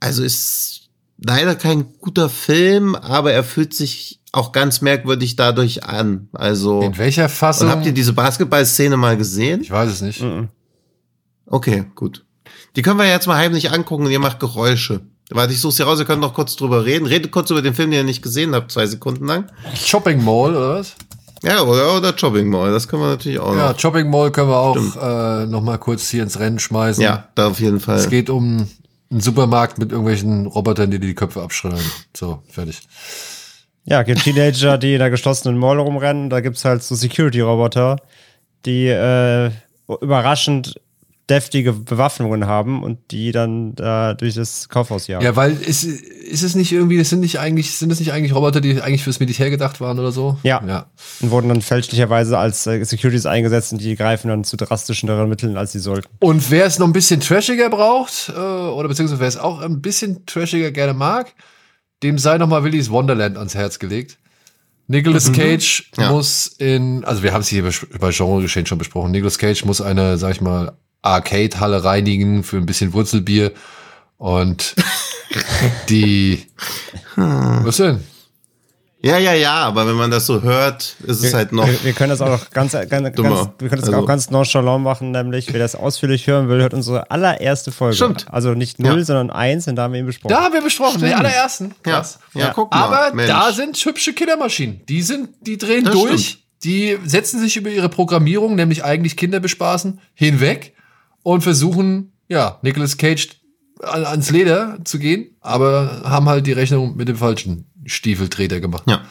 Also 0.00 0.22
ist 0.24 0.88
leider 1.18 1.56
kein 1.56 1.92
guter 2.00 2.30
Film, 2.30 2.94
aber 2.94 3.32
er 3.32 3.44
fühlt 3.44 3.74
sich 3.74 4.22
auch 4.32 4.52
ganz 4.52 4.80
merkwürdig 4.80 5.36
dadurch 5.36 5.84
an. 5.84 6.30
Also 6.32 6.80
In 6.80 6.96
welcher 6.96 7.28
Fassung? 7.28 7.66
und 7.68 7.74
habt 7.74 7.84
ihr 7.84 7.92
diese 7.92 8.14
Basketball-Szene 8.14 8.96
mal 8.96 9.18
gesehen? 9.18 9.60
ich 9.60 9.70
weiß 9.70 9.90
es 9.90 10.00
nicht. 10.00 10.24
Okay, 11.44 11.84
gut. 11.94 12.24
Die 12.76 12.82
können 12.82 12.98
wir 12.98 13.06
jetzt 13.06 13.26
mal 13.26 13.36
heimlich 13.36 13.72
angucken 13.72 14.06
und 14.06 14.10
ihr 14.10 14.20
macht 14.20 14.40
Geräusche. 14.40 15.02
Warte, 15.30 15.52
ich 15.52 15.60
suche 15.60 15.72
sie 15.74 15.82
raus, 15.82 15.98
ihr 15.98 16.04
könnt 16.04 16.20
noch 16.20 16.34
kurz 16.34 16.54
drüber 16.56 16.84
reden. 16.84 17.06
Redet 17.06 17.32
kurz 17.32 17.50
über 17.50 17.62
den 17.62 17.74
Film, 17.74 17.90
den 17.90 17.98
ihr 18.00 18.04
nicht 18.04 18.22
gesehen 18.22 18.54
habt, 18.54 18.70
zwei 18.70 18.86
Sekunden 18.86 19.26
lang. 19.26 19.46
Shopping 19.74 20.22
Mall, 20.22 20.54
oder 20.54 20.78
was? 20.78 20.94
Ja, 21.42 21.62
oder, 21.62 21.96
oder 21.96 22.12
Chopping 22.12 22.48
Mall, 22.48 22.70
das 22.72 22.86
können 22.88 23.02
wir 23.02 23.08
natürlich 23.08 23.38
auch 23.38 23.54
Ja, 23.54 23.72
noch. 23.72 23.78
Shopping 23.78 24.08
Mall 24.08 24.30
können 24.30 24.48
wir 24.50 24.56
auch 24.56 24.76
äh, 24.76 25.46
noch 25.46 25.62
mal 25.62 25.78
kurz 25.78 26.08
hier 26.08 26.22
ins 26.22 26.38
Rennen 26.38 26.58
schmeißen. 26.58 27.02
Ja, 27.02 27.28
da 27.34 27.48
auf 27.48 27.60
jeden 27.60 27.80
Fall. 27.80 27.96
Es 27.98 28.08
geht 28.08 28.30
um 28.30 28.68
einen 29.10 29.20
Supermarkt 29.20 29.78
mit 29.78 29.90
irgendwelchen 29.90 30.46
Robotern, 30.46 30.90
die 30.90 30.98
dir 30.98 31.08
die 31.08 31.14
Köpfe 31.14 31.42
abschreddern. 31.42 31.80
So, 32.16 32.42
fertig. 32.48 32.80
Ja, 33.84 34.02
gibt 34.02 34.24
Teenager, 34.24 34.78
die 34.78 34.94
in 34.94 34.98
der 34.98 35.10
geschlossenen 35.10 35.58
Mall 35.58 35.78
rumrennen. 35.78 36.30
Da 36.30 36.40
gibt's 36.40 36.64
halt 36.64 36.82
so 36.82 36.94
Security-Roboter, 36.94 37.96
die 38.64 38.86
äh, 38.88 39.50
überraschend 40.00 40.80
deftige 41.28 41.72
Bewaffnungen 41.72 42.46
haben 42.46 42.84
und 42.84 43.10
die 43.10 43.32
dann 43.32 43.74
da 43.74 44.14
durch 44.14 44.34
das 44.34 44.68
Kaufhaus 44.68 45.08
jagen. 45.08 45.24
Ja, 45.24 45.34
weil 45.34 45.52
ist, 45.60 45.82
ist 45.82 46.42
es 46.42 46.54
nicht 46.54 46.70
irgendwie, 46.70 46.98
das 46.98 47.10
sind 47.10 47.20
nicht 47.20 47.40
eigentlich, 47.40 47.72
sind 47.76 47.90
es 47.90 47.98
nicht 47.98 48.12
eigentlich 48.12 48.32
Roboter, 48.32 48.60
die 48.60 48.80
eigentlich 48.80 49.02
fürs 49.02 49.18
Militär 49.18 49.50
gedacht 49.50 49.80
waren 49.80 49.98
oder 49.98 50.12
so? 50.12 50.38
Ja. 50.44 50.62
Ja. 50.66 50.86
Und 51.20 51.30
wurden 51.32 51.48
dann 51.48 51.62
fälschlicherweise 51.62 52.38
als 52.38 52.66
äh, 52.68 52.82
Securities 52.84 53.26
eingesetzt 53.26 53.72
und 53.72 53.80
die 53.80 53.96
greifen 53.96 54.28
dann 54.28 54.44
zu 54.44 54.56
drastischeren 54.56 55.28
Mitteln, 55.28 55.56
als 55.56 55.72
sie 55.72 55.80
sollten. 55.80 56.08
Und 56.20 56.48
wer 56.50 56.64
es 56.64 56.78
noch 56.78 56.86
ein 56.86 56.92
bisschen 56.92 57.20
trashiger 57.20 57.70
braucht, 57.70 58.28
äh, 58.28 58.38
oder 58.38 58.86
beziehungsweise 58.86 59.20
wer 59.20 59.28
es 59.28 59.36
auch 59.36 59.60
ein 59.60 59.82
bisschen 59.82 60.26
trashiger 60.26 60.70
gerne 60.70 60.94
mag, 60.94 61.34
dem 62.04 62.18
sei 62.18 62.38
nochmal 62.38 62.62
Willy's 62.62 62.90
Wonderland 62.90 63.36
ans 63.36 63.54
Herz 63.56 63.80
gelegt. 63.80 64.18
Nicolas 64.86 65.32
Cage 65.32 65.90
Ja. 65.98 66.12
muss 66.12 66.46
in, 66.46 67.04
also 67.04 67.24
wir 67.24 67.32
haben 67.32 67.40
es 67.40 67.48
hier 67.48 67.64
bei 67.98 68.10
Genre 68.12 68.42
geschehen 68.42 68.66
schon 68.66 68.78
besprochen, 68.78 69.10
Nicolas 69.10 69.38
Cage 69.38 69.64
muss 69.64 69.80
eine, 69.80 70.16
sag 70.18 70.30
ich 70.30 70.40
mal, 70.40 70.76
Arcade-Halle 71.06 71.84
reinigen 71.84 72.42
für 72.44 72.56
ein 72.58 72.66
bisschen 72.66 72.92
Wurzelbier 72.92 73.52
und 74.18 74.74
die, 75.88 76.46
was 77.16 77.76
denn? 77.78 78.00
Ja, 79.02 79.18
ja, 79.18 79.34
ja, 79.34 79.54
aber 79.56 79.86
wenn 79.86 79.94
man 79.94 80.10
das 80.10 80.26
so 80.26 80.42
hört, 80.42 80.96
ist 81.06 81.22
es 81.22 81.32
halt 81.32 81.52
noch. 81.52 81.66
Wir, 81.68 81.84
wir 81.84 81.92
können 81.92 82.10
das 82.10 82.20
auch 82.20 82.28
noch 82.30 82.50
ganz, 82.50 82.72
ganz, 82.72 82.88
ganz 82.90 83.14
Dummer. 83.14 83.52
wir 83.58 83.68
können 83.68 83.80
das 83.82 83.90
Also- 83.90 84.02
auch 84.02 84.06
ganz 84.06 84.30
nonchalant 84.30 84.82
machen, 84.82 85.12
nämlich 85.12 85.52
wer 85.52 85.60
das 85.60 85.76
ausführlich 85.76 86.26
hören 86.26 86.48
will, 86.48 86.60
hört 86.60 86.74
unsere 86.74 87.08
allererste 87.10 87.70
Folge. 87.70 87.94
Stimmt. 87.94 88.26
Also 88.30 88.54
nicht 88.54 88.80
null, 88.80 88.98
Ja. 88.98 89.04
sondern 89.04 89.30
eins, 89.30 89.68
und 89.68 89.76
da 89.76 89.82
haben 89.84 89.92
wir 89.92 90.00
ihn 90.00 90.06
besprochen. 90.06 90.32
Da 90.34 90.42
haben 90.42 90.54
wir 90.54 90.62
besprochen, 90.62 91.00
den 91.02 91.12
allerersten. 91.12 91.74
Ja, 91.86 91.92
Krass. 91.92 92.18
ja, 92.34 92.40
Ja. 92.46 92.52
guck 92.52 92.72
mal. 92.72 92.82
Aber 92.82 93.14
Mensch. 93.14 93.28
da 93.30 93.52
sind 93.52 93.76
hübsche 93.76 94.12
Killermaschinen. 94.12 94.80
Die 94.88 95.02
sind, 95.02 95.28
die 95.40 95.56
drehen 95.58 95.84
Das 95.84 95.94
durch. 95.94 96.26
stimmt. 96.28 96.42
Die 96.64 96.98
setzen 97.04 97.38
sich 97.38 97.56
über 97.58 97.68
ihre 97.70 97.90
Programmierung, 97.90 98.56
nämlich 98.56 98.82
eigentlich 98.82 99.16
Kinder 99.16 99.38
bespaßen, 99.40 100.00
hinweg 100.14 100.72
und 101.26 101.40
versuchen, 101.42 102.12
ja, 102.28 102.60
Nicolas 102.62 102.96
Cage 102.96 103.30
an, 103.82 104.04
ans 104.04 104.30
Leder 104.30 104.78
zu 104.84 105.00
gehen, 105.00 105.34
aber 105.40 106.02
haben 106.04 106.28
halt 106.28 106.46
die 106.46 106.52
Rechnung 106.52 106.96
mit 106.96 107.08
dem 107.08 107.16
falschen 107.16 107.66
Stiefeltreter 107.84 108.60
gemacht. 108.60 108.84
Ja. 108.86 109.04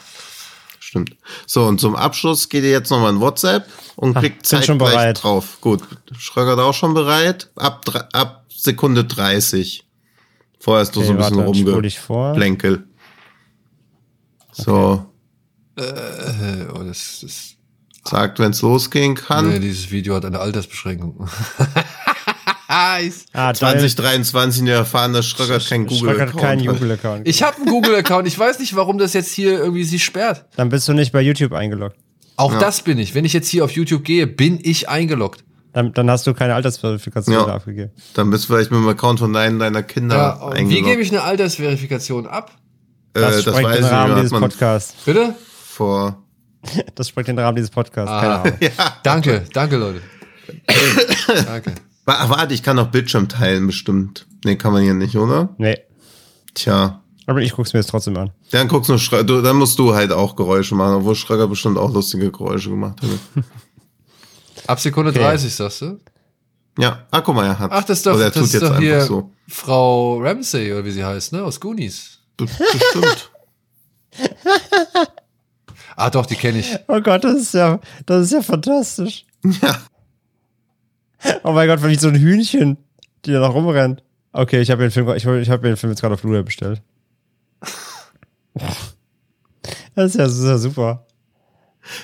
Stimmt. 0.80 1.14
So, 1.46 1.66
und 1.66 1.78
zum 1.78 1.94
Abschluss 1.94 2.48
geht 2.48 2.64
ihr 2.64 2.70
jetzt 2.70 2.90
nochmal 2.90 3.12
in 3.12 3.20
WhatsApp 3.20 3.66
und 3.96 4.16
Ah, 4.16 4.20
klickt 4.20 4.36
bin 4.38 4.44
Zeit 4.44 4.64
schon 4.64 4.78
gleich 4.78 4.92
bereit. 4.92 5.22
drauf. 5.22 5.58
Gut. 5.60 5.82
Schröger 6.16 6.56
auch 6.64 6.72
schon 6.72 6.94
bereit. 6.94 7.50
Ab, 7.54 7.84
ab 8.14 8.46
Sekunde 8.48 9.04
30. 9.04 9.86
Vorher 10.58 10.80
hast 10.80 10.96
du 10.96 11.02
so 11.02 11.12
ein 11.12 11.20
Okay, 11.20 11.28
bisschen 11.52 11.74
rumgeplänkel. 11.74 12.88
So, 14.52 15.04
Äh, 15.76 15.82
oh, 16.74 16.82
das, 16.82 17.18
das, 17.20 17.55
sagt, 18.08 18.38
wenn 18.38 18.50
es 18.52 18.62
losgehen 18.62 19.14
kann. 19.14 19.48
nee, 19.50 19.58
dieses 19.58 19.90
Video 19.90 20.14
hat 20.14 20.24
eine 20.24 20.38
Altersbeschränkung. 20.40 21.28
Ah, 22.68 22.98
2023 23.54 24.60
in 24.60 24.66
der 24.66 24.76
erfahren, 24.78 25.12
dass 25.12 25.26
Schröger 25.26 25.60
kein 25.60 25.86
Google-Account 25.86 26.36
keinen 26.40 26.68
hat. 26.68 26.74
Google-Account. 26.74 27.28
Ich 27.28 27.42
habe 27.42 27.56
einen 27.58 27.66
Google-Account. 27.66 28.26
Ich 28.26 28.36
weiß 28.38 28.58
nicht, 28.58 28.74
warum 28.74 28.98
das 28.98 29.12
jetzt 29.12 29.32
hier 29.32 29.58
irgendwie 29.58 29.84
sich 29.84 30.04
sperrt. 30.04 30.44
Dann 30.56 30.68
bist 30.68 30.88
du 30.88 30.92
nicht 30.92 31.12
bei 31.12 31.20
YouTube 31.20 31.52
eingeloggt. 31.52 31.96
Auch 32.36 32.58
das 32.58 32.82
bin 32.82 32.98
ich. 32.98 33.14
Wenn 33.14 33.24
ich 33.24 33.32
jetzt 33.32 33.48
hier 33.48 33.64
auf 33.64 33.70
YouTube 33.70 34.04
gehe, 34.04 34.26
bin 34.26 34.58
ich 34.60 34.88
eingeloggt. 34.88 35.44
Dann, 35.72 35.92
dann 35.92 36.10
hast 36.10 36.26
du 36.26 36.34
keine 36.34 36.54
Altersverifikation 36.54 37.34
Ja. 37.36 37.46
abgegeben. 37.46 37.92
Dann 38.14 38.30
bist 38.30 38.44
du 38.44 38.54
vielleicht 38.54 38.70
mit 38.72 38.80
dem 38.80 38.88
Account 38.88 39.20
von 39.20 39.34
einem 39.36 39.58
deiner 39.58 39.82
Kinder 39.84 40.16
Ja, 40.16 40.30
und 40.34 40.54
wie 40.54 40.58
eingeloggt. 40.58 40.86
gebe 40.86 41.02
ich 41.02 41.10
eine 41.12 41.22
Altersverifikation 41.22 42.26
ab? 42.26 42.50
äh, 43.14 43.20
Das 43.20 43.44
das 43.44 43.54
sprengt 43.54 43.68
weiß 43.70 43.78
ich 43.78 43.84
Rahmen 43.92 44.10
nicht, 44.14 44.24
dieses 44.24 44.32
hat 44.32 44.40
man 44.40 44.50
Podcasts. 44.50 44.94
Bitte? 45.04 45.34
vor. 45.68 46.22
Das 46.94 47.08
sprengt 47.08 47.28
den 47.28 47.38
Rahmen 47.38 47.56
dieses 47.56 47.70
Podcasts. 47.70 48.10
Keine 48.10 48.34
Ah. 48.34 48.42
Ahnung. 48.42 48.58
Danke, 49.02 49.44
danke, 49.52 49.76
Leute. 49.76 50.00
danke. 51.46 51.74
Wa- 52.04 52.28
Warte, 52.28 52.54
ich 52.54 52.62
kann 52.62 52.78
auch 52.78 52.88
Bildschirm 52.88 53.28
teilen, 53.28 53.66
bestimmt. 53.66 54.26
Nee, 54.44 54.56
kann 54.56 54.72
man 54.72 54.82
hier 54.82 54.94
nicht, 54.94 55.16
oder? 55.16 55.48
Nee. 55.58 55.78
Tja. 56.54 57.02
Aber 57.26 57.40
ich 57.40 57.52
guck's 57.52 57.72
mir 57.72 57.80
jetzt 57.80 57.90
trotzdem 57.90 58.16
an. 58.16 58.30
Dann 58.52 58.68
guckst 58.68 58.88
du, 58.88 58.96
du, 59.24 59.42
dann 59.42 59.56
musst 59.56 59.78
du 59.78 59.94
halt 59.94 60.12
auch 60.12 60.36
Geräusche 60.36 60.74
machen, 60.76 60.94
obwohl 60.96 61.16
Schröger 61.16 61.48
bestimmt 61.48 61.76
auch 61.76 61.92
lustige 61.92 62.30
Geräusche 62.30 62.70
gemacht 62.70 63.00
hat. 63.02 63.44
Ab 64.68 64.78
Sekunde 64.80 65.10
Okay. 65.10 65.18
30, 65.20 65.54
sagst 65.54 65.80
du? 65.82 65.98
ja, 66.78 67.06
ah, 67.10 67.20
guck 67.22 67.34
mal, 67.34 67.46
er 67.46 67.58
hat. 67.58 67.70
Ach, 67.72 67.82
das 67.84 67.98
ist 67.98 68.06
doch, 68.06 68.18
das 68.18 68.32
tut 68.34 68.44
ist 68.44 68.52
jetzt 68.52 68.62
doch 68.62 68.78
hier 68.78 69.00
so. 69.00 69.30
Frau 69.48 70.18
Ramsey, 70.20 70.72
oder 70.72 70.84
wie 70.84 70.90
sie 70.92 71.04
heißt, 71.04 71.32
ne? 71.32 71.42
Aus 71.42 71.58
Goonies. 71.58 72.18
Be- 72.36 72.46
Bestimmt. 72.46 73.30
Ah, 75.96 76.10
doch, 76.10 76.26
die 76.26 76.36
kenne 76.36 76.58
ich. 76.58 76.76
Oh 76.88 77.00
Gott, 77.00 77.24
das 77.24 77.36
ist 77.36 77.54
ja, 77.54 77.80
das 78.04 78.24
ist 78.26 78.32
ja 78.32 78.42
fantastisch. 78.42 79.24
ja. 79.62 79.78
Oh 81.42 81.52
mein 81.52 81.66
Gott, 81.66 81.82
wie 81.82 81.96
so 81.96 82.08
ein 82.08 82.14
Hühnchen, 82.14 82.76
die 83.24 83.32
da 83.32 83.40
noch 83.40 83.54
rumrennt. 83.54 84.02
Okay, 84.32 84.60
ich 84.60 84.70
habe 84.70 84.82
den 84.82 84.90
Film, 84.90 85.08
ich, 85.08 85.24
ich 85.24 85.50
habe 85.50 85.62
mir 85.62 85.68
den 85.70 85.76
Film 85.76 85.92
jetzt 85.92 86.02
gerade 86.02 86.14
auf 86.14 86.20
Blu-ray 86.20 86.42
bestellt. 86.42 86.82
Das 89.94 90.10
ist 90.10 90.16
ja, 90.16 90.24
das 90.24 90.36
ist 90.36 90.44
ja 90.44 90.58
super. 90.58 91.06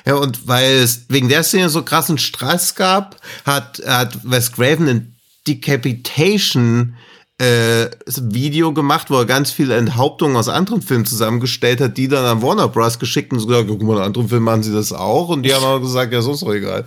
Ja, 0.07 0.15
und 0.15 0.49
weil 0.49 0.77
es 0.77 1.07
wegen 1.09 1.29
der 1.29 1.43
Szene 1.43 1.69
so 1.69 1.83
krassen 1.83 2.17
Stress 2.17 2.75
gab, 2.75 3.17
hat, 3.45 3.83
hat 3.87 4.19
Wes 4.25 4.53
Craven 4.53 4.89
ein 4.89 5.17
Decapitation 5.47 6.95
äh, 6.95 7.12
Video 7.45 8.73
gemacht, 8.73 9.11
wo 9.11 9.17
er 9.19 9.25
ganz 9.27 9.51
viele 9.51 9.75
Enthauptungen 9.77 10.37
aus 10.37 10.49
anderen 10.49 10.81
Filmen 10.83 11.05
zusammengestellt 11.07 11.81
hat, 11.81 11.97
die 11.97 12.09
dann 12.09 12.25
an 12.25 12.43
Warner 12.43 12.69
Bros. 12.69 12.99
geschickt 12.99 13.33
und 13.33 13.41
so 13.41 13.47
gesagt, 13.47 13.69
guck 13.69 13.83
mal, 13.83 13.97
in 13.97 14.03
anderen 14.03 14.29
Filmen 14.29 14.45
machen 14.45 14.63
sie 14.63 14.73
das 14.73 14.93
auch. 14.93 15.29
Und 15.29 15.43
die 15.43 15.53
haben 15.55 15.65
aber 15.65 15.81
gesagt, 15.81 16.13
ja, 16.13 16.23
so 16.23 16.33
ist 16.35 16.43
doch 16.43 16.53
egal. 16.53 16.85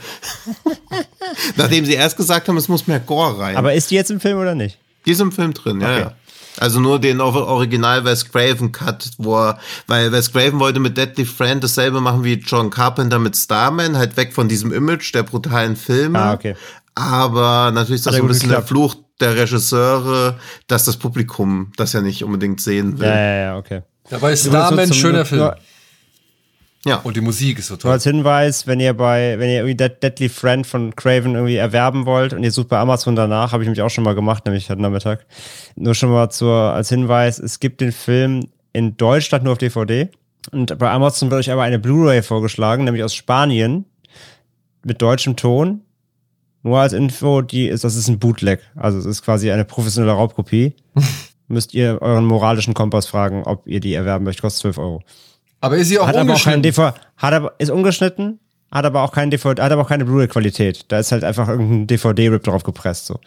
Nachdem 1.57 1.85
sie 1.85 1.93
erst 1.93 2.17
gesagt 2.17 2.47
haben, 2.47 2.57
es 2.57 2.67
muss 2.67 2.87
mehr 2.87 2.99
Gore 2.99 3.39
rein. 3.39 3.57
Aber 3.57 3.73
ist 3.73 3.91
die 3.91 3.95
jetzt 3.95 4.11
im 4.11 4.19
Film 4.19 4.37
oder 4.39 4.55
nicht? 4.55 4.77
Die 5.05 5.11
ist 5.11 5.21
im 5.21 5.31
Film 5.31 5.53
drin, 5.53 5.81
ja, 5.81 5.87
Okay. 5.91 5.99
ja. 6.01 6.11
Also 6.57 6.79
nur 6.79 6.99
den 6.99 7.19
Or- 7.19 7.47
Original 7.47 8.05
Wes 8.05 8.31
Craven 8.31 8.71
Cut, 8.71 9.09
wo 9.17 9.35
er, 9.37 9.59
weil 9.87 10.13
Wes 10.13 10.31
Craven 10.31 10.57
wollte 10.61 10.79
mit 10.79 10.95
Deadly 10.95 11.25
Friend 11.25 11.61
dasselbe 11.61 11.99
machen 11.99 12.23
wie 12.23 12.35
John 12.35 12.69
Carpenter 12.69 13.19
mit 13.19 13.35
Starman, 13.35 13.97
halt 13.97 14.15
weg 14.15 14.31
von 14.31 14.47
diesem 14.47 14.71
Image 14.71 15.13
der 15.13 15.23
brutalen 15.23 15.75
Filme. 15.75 16.17
Ah, 16.17 16.33
okay. 16.33 16.55
Aber 16.95 17.71
natürlich 17.73 17.99
ist 17.99 18.05
das 18.05 18.13
so 18.13 18.19
ja 18.19 18.23
ein 18.23 18.27
bisschen 18.29 18.47
der 18.49 18.59
geklappt. 18.61 18.69
Fluch 18.69 18.95
der 19.19 19.35
Regisseure, 19.35 20.39
dass 20.67 20.85
das 20.85 20.97
Publikum 20.97 21.71
das 21.77 21.93
ja 21.93 22.01
nicht 22.01 22.23
unbedingt 22.23 22.59
sehen 22.61 22.99
will. 22.99 23.07
Ja, 23.07 23.15
ja, 23.15 23.35
ja, 23.35 23.57
okay. 23.57 23.81
Dabei 24.09 24.33
ist 24.33 24.45
Starman 24.45 24.75
nur 24.75 24.85
zum- 24.87 24.95
schöner 24.97 25.25
Film. 25.25 25.41
nur- 25.41 25.55
Ja. 26.85 26.97
Und 26.97 27.15
die 27.15 27.21
Musik 27.21 27.57
ist 27.57 27.67
so 27.67 27.73
Nur 27.73 27.79
toll. 27.79 27.91
als 27.93 28.03
Hinweis, 28.03 28.67
wenn 28.67 28.79
ihr 28.79 28.93
bei, 28.93 29.39
wenn 29.39 29.49
ihr 29.49 29.55
irgendwie 29.65 29.75
Dead, 29.75 29.91
Deadly 30.03 30.29
Friend 30.29 30.67
von 30.67 30.95
Craven 30.95 31.33
irgendwie 31.33 31.55
erwerben 31.55 32.05
wollt 32.05 32.33
und 32.33 32.43
ihr 32.43 32.51
sucht 32.51 32.67
bei 32.67 32.77
Amazon 32.77 33.15
danach, 33.15 33.53
habe 33.53 33.63
ich 33.63 33.67
nämlich 33.67 33.81
auch 33.81 33.89
schon 33.89 34.03
mal 34.03 34.13
gemacht, 34.13 34.45
nämlich 34.45 34.69
heute 34.69 34.81
Nachmittag. 34.83 35.25
Nur 35.75 35.95
schon 35.95 36.11
mal 36.11 36.29
zur, 36.29 36.53
als 36.53 36.89
Hinweis, 36.89 37.39
es 37.39 37.59
gibt 37.59 37.81
den 37.81 37.91
Film 37.91 38.49
in 38.73 38.97
Deutschland 38.97 39.43
nur 39.43 39.53
auf 39.53 39.57
DVD. 39.57 40.09
Und 40.51 40.77
bei 40.77 40.91
Amazon 40.91 41.31
wird 41.31 41.39
euch 41.39 41.49
aber 41.51 41.63
eine 41.63 41.79
Blu-ray 41.79 42.21
vorgeschlagen, 42.21 42.83
nämlich 42.83 43.03
aus 43.03 43.15
Spanien, 43.15 43.85
mit 44.83 45.01
deutschem 45.01 45.35
Ton. 45.35 45.81
Nur 46.65 46.79
als 46.79 46.93
Info, 46.93 47.43
die 47.43 47.67
ist, 47.67 47.83
das 47.83 47.95
ist 47.95 48.07
ein 48.07 48.17
Bootleg. 48.17 48.59
Also 48.75 48.97
es 48.97 49.05
ist 49.05 49.21
quasi 49.21 49.51
eine 49.51 49.65
professionelle 49.65 50.13
Raubkopie. 50.13 50.73
Müsst 51.47 51.75
ihr 51.75 52.01
euren 52.01 52.25
moralischen 52.25 52.73
Kompass 52.73 53.05
fragen, 53.05 53.43
ob 53.43 53.67
ihr 53.67 53.79
die 53.79 53.93
erwerben 53.93 54.25
möchtet. 54.25 54.41
Kostet 54.41 54.61
12 54.61 54.77
Euro. 54.79 55.03
Aber 55.61 55.77
ist 55.77 55.89
sie 55.89 55.99
auch 55.99 56.07
Hat 56.07 56.15
aber 56.15 56.33
auch 56.33 56.43
keinen 56.43 56.55
ungeschnitten? 56.55 56.63
DVD, 56.63 56.99
hat 57.17 57.33
aber, 57.35 57.53
ist 57.59 57.69
ungeschnitten, 57.69 58.39
hat 58.71 58.83
aber 58.83 59.03
auch 59.03 59.11
keinen 59.11 59.29
DVD, 59.29 59.61
hat 59.61 59.71
aber 59.71 59.83
auch 59.83 59.87
keine 59.87 60.05
Blu-ray-Qualität. 60.05 60.85
Da 60.87 60.97
ist 60.97 61.11
halt 61.11 61.23
einfach 61.23 61.47
irgendein 61.49 61.85
DVD-Rip 61.85 62.43
drauf 62.43 62.63
gepresst, 62.63 63.05
so. 63.05 63.19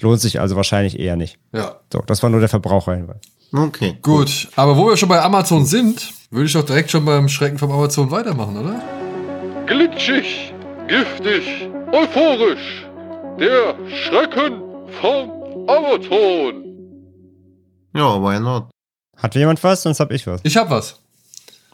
Lohnt 0.00 0.20
sich 0.20 0.38
also 0.38 0.54
wahrscheinlich 0.54 0.96
eher 0.96 1.16
nicht. 1.16 1.36
Ja. 1.52 1.80
So, 1.92 2.00
das 2.06 2.22
war 2.22 2.30
nur 2.30 2.38
der 2.38 2.48
Verbraucherhinweis. 2.48 3.22
Okay. 3.52 3.98
Gut, 4.02 4.48
aber 4.54 4.76
wo 4.76 4.86
wir 4.86 4.96
schon 4.96 5.08
bei 5.08 5.20
Amazon 5.20 5.66
sind, 5.66 6.12
würde 6.30 6.46
ich 6.46 6.52
doch 6.52 6.64
direkt 6.64 6.92
schon 6.92 7.04
beim 7.04 7.28
Schrecken 7.28 7.58
vom 7.58 7.72
Amazon 7.72 8.12
weitermachen, 8.12 8.56
oder? 8.56 8.80
Glitschig, 9.66 10.54
giftig, 10.86 11.68
euphorisch. 11.90 12.83
Der 13.38 13.74
Schrecken 13.88 14.60
vom 15.00 15.68
Amazon. 15.68 16.64
Ja, 17.94 18.20
why 18.22 18.38
not? 18.40 18.70
Hat 19.16 19.34
jemand 19.34 19.62
was? 19.62 19.82
Sonst 19.82 20.00
hab 20.00 20.10
ich 20.12 20.26
was. 20.26 20.40
Ich 20.44 20.56
hab 20.56 20.70
was. 20.70 21.00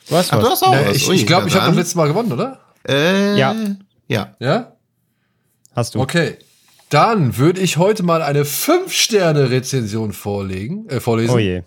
Du 0.08 0.16
hast 0.16 0.32
Ach, 0.32 0.38
was. 0.38 0.44
du 0.44 0.50
hast 0.50 0.62
auch 0.62 0.72
Na, 0.72 0.86
was. 0.88 0.96
ich 0.96 1.08
Ui, 1.08 1.14
ich 1.14 1.26
glaube, 1.26 1.42
na 1.42 1.48
ich 1.48 1.54
habe 1.54 1.66
beim 1.66 1.76
letzten 1.78 1.98
Mal 1.98 2.08
gewonnen, 2.08 2.32
oder? 2.32 2.60
Äh, 2.88 3.36
Ja. 3.38 3.54
Ja. 4.08 4.34
Ja? 4.40 4.76
Hast 5.74 5.94
du. 5.94 6.00
Okay. 6.00 6.36
Dann 6.88 7.36
würde 7.36 7.60
ich 7.60 7.76
heute 7.76 8.02
mal 8.02 8.20
eine 8.22 8.44
5-Sterne-Rezension 8.44 10.12
vorlegen, 10.12 10.88
äh, 10.88 10.98
vorlesen. 11.00 11.34
Oh 11.34 11.38
je. 11.38 11.62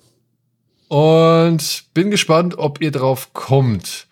Und 0.90 1.86
bin 1.94 2.12
gespannt, 2.12 2.58
ob 2.58 2.82
ihr 2.82 2.92
drauf 2.92 3.32
kommt. 3.34 4.08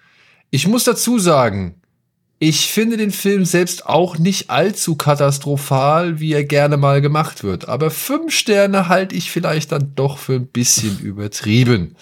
Ich 0.51 0.67
muss 0.67 0.85
dazu 0.85 1.19
sagen, 1.19 1.80
ich 2.43 2.71
finde 2.71 2.97
den 2.97 3.11
Film 3.11 3.45
selbst 3.45 3.85
auch 3.85 4.17
nicht 4.17 4.49
allzu 4.49 4.95
katastrophal, 4.95 6.19
wie 6.19 6.33
er 6.33 6.43
gerne 6.43 6.75
mal 6.75 6.99
gemacht 6.99 7.43
wird. 7.43 7.69
Aber 7.69 7.91
fünf 7.91 8.33
Sterne 8.33 8.89
halte 8.89 9.15
ich 9.15 9.29
vielleicht 9.29 9.71
dann 9.71 9.93
doch 9.93 10.17
für 10.17 10.33
ein 10.33 10.47
bisschen 10.47 10.97
übertrieben. 11.03 11.95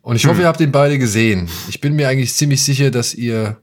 Und 0.00 0.16
ich 0.16 0.24
hoffe, 0.24 0.40
ihr 0.40 0.46
habt 0.46 0.60
den 0.60 0.72
beide 0.72 0.98
gesehen. 0.98 1.50
Ich 1.68 1.82
bin 1.82 1.96
mir 1.96 2.08
eigentlich 2.08 2.32
ziemlich 2.32 2.62
sicher, 2.62 2.90
dass 2.90 3.12
ihr 3.14 3.58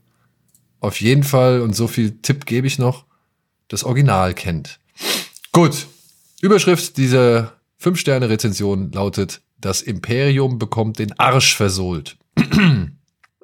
auf 0.80 1.02
jeden 1.02 1.24
Fall, 1.24 1.62
und 1.62 1.76
so 1.76 1.88
viel 1.88 2.20
Tipp 2.22 2.46
gebe 2.46 2.68
ich 2.68 2.78
noch, 2.78 3.06
das 3.68 3.84
Original 3.84 4.36
kennt. 4.36 4.80
Gut. 5.52 5.88
Überschrift 6.40 6.98
dieser 6.98 7.54
5-Sterne-Rezension 7.82 8.92
lautet: 8.92 9.42
Das 9.60 9.82
Imperium 9.82 10.60
bekommt 10.60 11.00
den 11.00 11.18
Arsch 11.18 11.56
versohlt. 11.56 12.16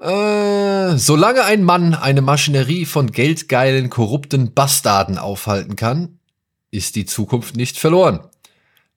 äh, 0.02 0.98
solange 0.98 1.44
ein 1.44 1.64
Mann 1.64 1.94
eine 1.94 2.22
Maschinerie 2.22 2.86
von 2.86 3.12
geldgeilen, 3.12 3.90
korrupten 3.90 4.54
Bastarden 4.54 5.18
aufhalten 5.18 5.76
kann, 5.76 6.20
ist 6.72 6.96
die 6.96 7.06
Zukunft 7.06 7.56
nicht 7.56 7.78
verloren. 7.78 8.22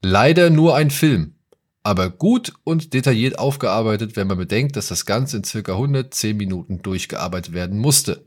Leider 0.01 0.51
nur 0.51 0.77
ein 0.77 0.91
Film. 0.91 1.35
Aber 1.83 2.09
gut 2.09 2.55
und 2.65 2.95
detailliert 2.95 3.39
aufgearbeitet, 3.39 4.17
wenn 4.17 4.27
man 4.27 4.39
bedenkt, 4.39 4.77
dass 4.77 4.89
das 4.89 5.05
Ganze 5.05 5.37
in 5.37 5.45
circa 5.45 5.73
110 5.73 6.35
Minuten 6.37 6.81
durchgearbeitet 6.81 7.53
werden 7.53 7.79
musste. 7.79 8.25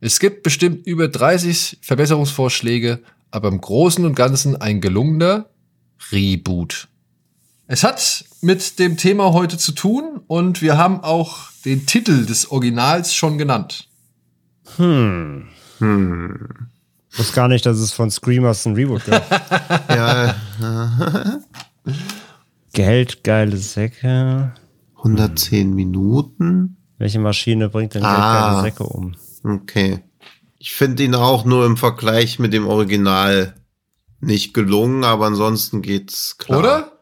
Es 0.00 0.18
gibt 0.18 0.42
bestimmt 0.42 0.84
über 0.86 1.06
30 1.06 1.78
Verbesserungsvorschläge, 1.80 3.02
aber 3.30 3.48
im 3.48 3.60
Großen 3.60 4.04
und 4.04 4.16
Ganzen 4.16 4.56
ein 4.56 4.80
gelungener 4.80 5.48
Reboot. 6.10 6.88
Es 7.68 7.82
hat 7.82 8.24
mit 8.42 8.78
dem 8.78 8.96
Thema 8.96 9.32
heute 9.32 9.58
zu 9.58 9.72
tun 9.72 10.20
und 10.28 10.62
wir 10.62 10.78
haben 10.78 11.00
auch 11.00 11.50
den 11.64 11.86
Titel 11.86 12.24
des 12.26 12.50
Originals 12.50 13.14
schon 13.14 13.38
genannt. 13.38 13.88
Hm. 14.76 15.48
Hm. 15.78 16.48
Ich 17.10 17.18
wusste 17.18 17.34
gar 17.34 17.48
nicht, 17.48 17.66
dass 17.66 17.78
es 17.78 17.92
von 17.92 18.10
Screamers 18.10 18.66
ein 18.66 18.74
Reboot 18.74 19.04
gab. 19.06 19.24
Ja, 19.88 20.34
Geld, 22.72 23.24
geile 23.24 23.56
Säcke. 23.56 24.52
110 24.98 25.74
Minuten. 25.74 26.76
Welche 26.98 27.18
Maschine 27.18 27.68
bringt 27.68 27.94
denn 27.94 28.02
Geld, 28.02 28.14
Ah. 28.14 28.50
geile 28.50 28.62
Säcke 28.62 28.84
um? 28.84 29.14
Okay. 29.44 30.00
Ich 30.58 30.74
finde 30.74 31.02
ihn 31.04 31.14
auch 31.14 31.44
nur 31.44 31.64
im 31.64 31.76
Vergleich 31.76 32.38
mit 32.38 32.52
dem 32.52 32.66
Original 32.66 33.54
nicht 34.20 34.52
gelungen, 34.54 35.04
aber 35.04 35.26
ansonsten 35.26 35.82
geht's 35.82 36.36
klar. 36.38 36.58
Oder? 36.58 36.92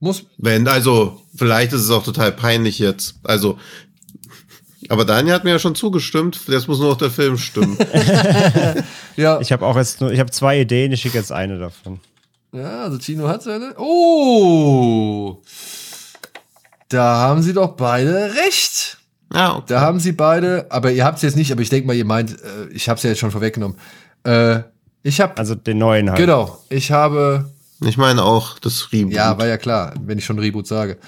Muss, 0.00 0.24
Wenn, 0.38 0.66
also, 0.66 1.20
vielleicht 1.36 1.72
ist 1.74 1.82
es 1.82 1.90
auch 1.90 2.02
total 2.02 2.32
peinlich 2.32 2.78
jetzt. 2.78 3.16
Also, 3.22 3.58
aber 4.88 5.04
Daniel 5.04 5.34
hat 5.34 5.44
mir 5.44 5.50
ja 5.50 5.58
schon 5.58 5.74
zugestimmt, 5.74 6.40
jetzt 6.48 6.66
muss 6.66 6.78
nur 6.78 6.88
noch 6.88 6.96
der 6.98 7.10
Film 7.10 7.36
stimmen. 7.38 7.76
ja. 9.16 9.38
Ich 9.40 9.52
habe 9.52 9.64
auch 9.66 9.76
jetzt 9.76 10.00
nur, 10.00 10.10
ich 10.10 10.18
habe 10.18 10.30
zwei 10.30 10.60
Ideen, 10.60 10.90
ich 10.92 11.02
schicke 11.02 11.18
jetzt 11.18 11.30
eine 11.30 11.58
davon. 11.58 12.00
Ja, 12.52 12.82
also 12.84 12.98
Tino 12.98 13.28
hat 13.28 13.42
seine. 13.42 13.74
Oh! 13.78 15.42
Da 16.88 17.16
haben 17.18 17.42
sie 17.42 17.52
doch 17.52 17.76
beide 17.76 18.32
recht. 18.34 18.98
ah, 19.32 19.56
okay. 19.56 19.64
Da 19.68 19.80
haben 19.82 20.00
sie 20.00 20.12
beide, 20.12 20.66
aber 20.70 20.90
ihr 20.90 21.04
habt 21.04 21.16
es 21.18 21.22
jetzt 21.22 21.36
nicht, 21.36 21.52
aber 21.52 21.60
ich 21.62 21.68
denke 21.68 21.86
mal, 21.86 21.94
ihr 21.94 22.04
meint, 22.04 22.32
äh, 22.32 22.68
ich 22.72 22.88
habe 22.88 22.96
es 22.96 23.04
ja 23.04 23.10
jetzt 23.10 23.20
schon 23.20 23.30
vorweggenommen. 23.30 23.76
Äh, 24.24 24.60
ich 25.02 25.20
habe, 25.20 25.36
Also 25.36 25.54
den 25.54 25.78
neuen 25.78 26.08
halt. 26.10 26.18
genau, 26.18 26.58
ich 26.68 26.90
habe, 26.90 27.52
Ich 27.84 27.96
meine 27.96 28.22
auch 28.24 28.58
das 28.58 28.92
Reboot. 28.92 29.12
ja, 29.14 29.38
war 29.38 29.46
ja 29.46 29.56
klar, 29.56 29.94
wenn 30.04 30.18
ich 30.18 30.24
schon 30.24 30.38
Reboot 30.38 30.66
sage. 30.66 30.98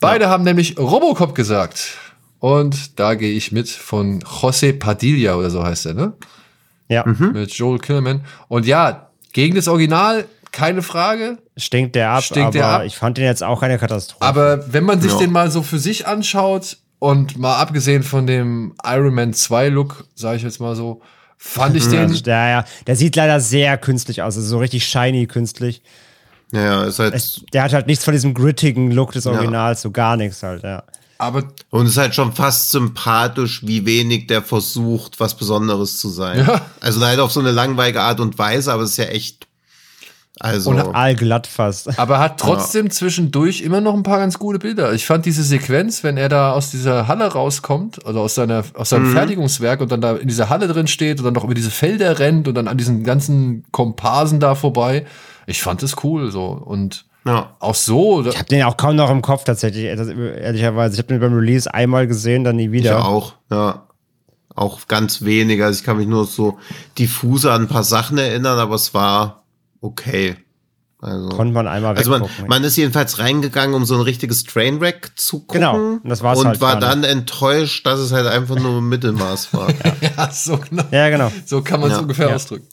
Beide 0.00 0.28
haben 0.28 0.44
nämlich 0.44 0.78
Robocop 0.78 1.34
gesagt. 1.34 1.96
Und 2.40 2.98
da 3.00 3.14
gehe 3.14 3.32
ich 3.32 3.52
mit 3.52 3.68
von 3.70 4.20
José 4.22 4.78
Padilla 4.78 5.34
oder 5.36 5.50
so 5.50 5.62
heißt 5.64 5.86
er, 5.86 5.94
ne? 5.94 6.12
Ja, 6.88 7.04
Mit 7.06 7.52
Joel 7.54 7.78
Kinnaman. 7.78 8.22
Und 8.48 8.66
ja, 8.66 9.08
gegen 9.32 9.54
das 9.56 9.68
Original, 9.68 10.26
keine 10.52 10.82
Frage. 10.82 11.38
stinkt 11.56 11.94
der 11.96 12.10
ab, 12.10 12.22
Stinkt 12.22 12.48
aber 12.48 12.52
der 12.52 12.66
ab. 12.68 12.82
ich 12.84 12.96
fand 12.96 13.16
den 13.16 13.24
jetzt 13.24 13.42
auch 13.42 13.60
keine 13.60 13.78
Katastrophe. 13.78 14.22
Aber 14.22 14.72
wenn 14.72 14.84
man 14.84 15.00
sich 15.00 15.12
Ja. 15.12 15.18
den 15.18 15.32
mal 15.32 15.50
so 15.50 15.62
für 15.62 15.78
sich 15.78 16.06
anschaut 16.06 16.76
und 16.98 17.38
mal 17.38 17.56
abgesehen 17.56 18.02
von 18.02 18.26
dem 18.26 18.74
Iron 18.84 19.14
Man 19.14 19.32
2 19.32 19.70
Look, 19.70 20.04
sage 20.14 20.36
ich 20.36 20.42
jetzt 20.42 20.60
mal 20.60 20.76
so, 20.76 21.00
fand 21.44 21.76
ich 21.76 21.86
den 21.86 22.00
also, 22.00 22.22
der, 22.22 22.48
ja, 22.48 22.64
der 22.86 22.96
sieht 22.96 23.14
leider 23.16 23.38
sehr 23.38 23.76
künstlich 23.76 24.22
aus, 24.22 24.36
also 24.36 24.48
so 24.48 24.58
richtig 24.58 24.86
shiny 24.86 25.26
künstlich. 25.26 25.82
Ja, 26.52 26.60
ja, 26.62 26.84
ist 26.84 26.98
halt, 26.98 27.14
Es, 27.14 27.42
der 27.52 27.64
hat 27.64 27.72
halt 27.74 27.86
nichts 27.86 28.04
von 28.04 28.12
diesem 28.12 28.32
grittigen 28.32 28.90
Look 28.90 29.12
des 29.12 29.26
Originals, 29.26 29.82
so 29.82 29.90
gar 29.90 30.16
nichts 30.16 30.42
halt, 30.42 30.62
ja. 30.62 30.82
aber 31.18 31.44
und 31.70 31.86
ist 31.86 31.98
halt 31.98 32.14
schon 32.14 32.32
fast 32.32 32.70
sympathisch, 32.70 33.60
wie 33.66 33.84
wenig 33.84 34.26
der 34.26 34.42
versucht, 34.42 35.20
was 35.20 35.36
Besonderes 35.36 35.98
zu 35.98 36.08
sein. 36.08 36.38
Ja. 36.46 36.62
Also 36.80 36.98
leider 36.98 37.22
auf 37.24 37.32
so 37.32 37.40
eine 37.40 37.50
langweilige 37.50 38.00
Art 38.00 38.20
und 38.20 38.38
Weise, 38.38 38.72
aber 38.72 38.84
es 38.84 38.92
ist 38.92 38.96
ja 38.96 39.06
echt, 39.06 39.46
also, 40.40 40.70
Und 40.70 40.80
Allglatt 40.80 41.46
fast. 41.46 41.96
aber 41.98 42.18
hat 42.18 42.40
trotzdem 42.40 42.90
zwischendurch 42.90 43.60
immer 43.60 43.80
noch 43.80 43.94
ein 43.94 44.02
paar 44.02 44.18
ganz 44.18 44.38
gute 44.38 44.58
Bilder. 44.58 44.92
Ich 44.92 45.06
fand 45.06 45.26
diese 45.26 45.44
Sequenz, 45.44 46.02
wenn 46.02 46.16
er 46.16 46.28
da 46.28 46.52
aus 46.52 46.70
dieser 46.70 47.06
Halle 47.06 47.26
rauskommt, 47.26 48.04
also 48.04 48.20
aus 48.20 48.34
seiner 48.34 48.64
aus 48.74 48.90
seinem 48.90 49.12
Fertigungswerk 49.12 49.80
und 49.80 49.92
dann 49.92 50.00
da 50.00 50.16
in 50.16 50.26
dieser 50.26 50.48
Halle 50.48 50.66
drin 50.66 50.88
steht 50.88 51.18
und 51.18 51.24
dann 51.24 51.34
noch 51.34 51.44
über 51.44 51.54
diese 51.54 51.70
Felder 51.70 52.18
rennt 52.18 52.48
und 52.48 52.54
dann 52.54 52.66
an 52.66 52.76
diesen 52.76 53.04
ganzen 53.04 53.64
Komparsen 53.70 54.40
da 54.40 54.56
vorbei. 54.56 55.06
Ich 55.46 55.62
fand 55.62 55.82
es 55.84 56.02
cool 56.02 56.30
so 56.32 56.46
und 56.46 57.04
ja. 57.24 57.54
auch 57.60 57.74
so, 57.74 58.26
Ich 58.26 58.36
habe 58.36 58.48
den 58.48 58.64
auch 58.64 58.76
kaum 58.76 58.96
noch 58.96 59.10
im 59.10 59.22
Kopf 59.22 59.44
tatsächlich, 59.44 59.96
das, 59.96 60.08
ehrlicherweise. 60.08 60.94
Ich 60.94 60.98
habe 60.98 61.08
den 61.08 61.20
beim 61.20 61.34
Release 61.34 61.72
einmal 61.72 62.06
gesehen, 62.06 62.44
dann 62.44 62.56
nie 62.56 62.66
Ich 62.66 62.72
wieder. 62.72 63.04
auch, 63.04 63.34
ja. 63.50 63.86
Auch 64.56 64.86
ganz 64.86 65.22
wenig. 65.22 65.62
Also 65.62 65.80
ich 65.80 65.84
kann 65.84 65.96
mich 65.96 66.06
nur 66.06 66.26
so 66.26 66.58
diffuse 66.96 67.50
an 67.50 67.62
ein 67.62 67.68
paar 67.68 67.82
Sachen 67.82 68.18
erinnern, 68.18 68.58
aber 68.58 68.76
es 68.76 68.94
war 68.94 69.43
okay. 69.84 70.36
Also, 71.00 71.28
Konnte 71.28 71.52
man 71.52 71.68
einmal 71.68 71.94
also 71.98 72.10
man, 72.10 72.22
weggucken. 72.22 72.46
man 72.48 72.64
ist 72.64 72.76
jedenfalls 72.76 73.18
reingegangen, 73.18 73.74
um 73.74 73.84
so 73.84 73.94
ein 73.94 74.00
richtiges 74.00 74.44
Trainwreck 74.44 75.12
zu 75.16 75.40
gucken. 75.40 75.60
Genau, 75.60 75.76
und 76.02 76.08
das 76.08 76.22
war's 76.22 76.38
Und 76.38 76.46
halt 76.46 76.60
war 76.62 76.78
dann 76.80 77.04
enttäuscht, 77.04 77.84
dass 77.86 78.00
es 78.00 78.10
halt 78.10 78.26
einfach 78.26 78.56
nur 78.58 78.80
Mittelmaß 78.82 79.52
war. 79.52 79.68
ja, 80.16 80.30
so 80.30 80.56
genau. 80.56 80.84
ja, 80.90 81.10
genau. 81.10 81.30
So 81.44 81.60
kann 81.60 81.80
man 81.80 81.90
es 81.90 81.96
Ja. 81.96 82.02
ungefähr 82.02 82.28
Ja. 82.30 82.34
ausdrücken. 82.36 82.66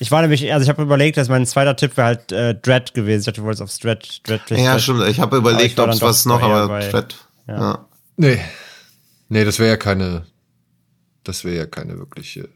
Ich 0.00 0.10
war 0.10 0.20
nämlich, 0.22 0.52
also 0.52 0.64
ich 0.64 0.68
habe 0.68 0.82
überlegt, 0.82 1.16
dass 1.16 1.28
mein 1.28 1.46
zweiter 1.46 1.76
Tipp 1.76 1.96
wäre 1.96 2.06
halt 2.08 2.32
äh, 2.32 2.56
Dread 2.56 2.92
gewesen. 2.92 3.20
Ich 3.20 3.26
dachte, 3.26 3.40
du 3.42 3.46
wolltest 3.46 3.62
auf 3.62 3.78
Dread, 3.78 4.20
Dread, 4.28 4.40
Dread. 4.50 4.58
ja, 4.58 4.72
Dread. 4.72 4.82
stimmt. 4.82 5.06
Ich 5.06 5.20
habe 5.20 5.36
überlegt, 5.36 5.78
ob 5.78 5.90
es 5.90 6.02
was 6.02 6.26
noch, 6.26 6.42
aber 6.42 6.66
bei- 6.66 6.88
Thread. 6.88 7.14
ja. 7.46 7.56
Ja. 7.60 7.88
Nee. 8.16 8.40
Nee, 9.28 9.44
das 9.44 9.60
wäre 9.60 9.68
ja 9.70 9.76
keine, 9.76 10.26
das 11.22 11.44
wäre 11.44 11.56
ja 11.56 11.66
keine 11.66 11.96
wirkliche 11.98 12.48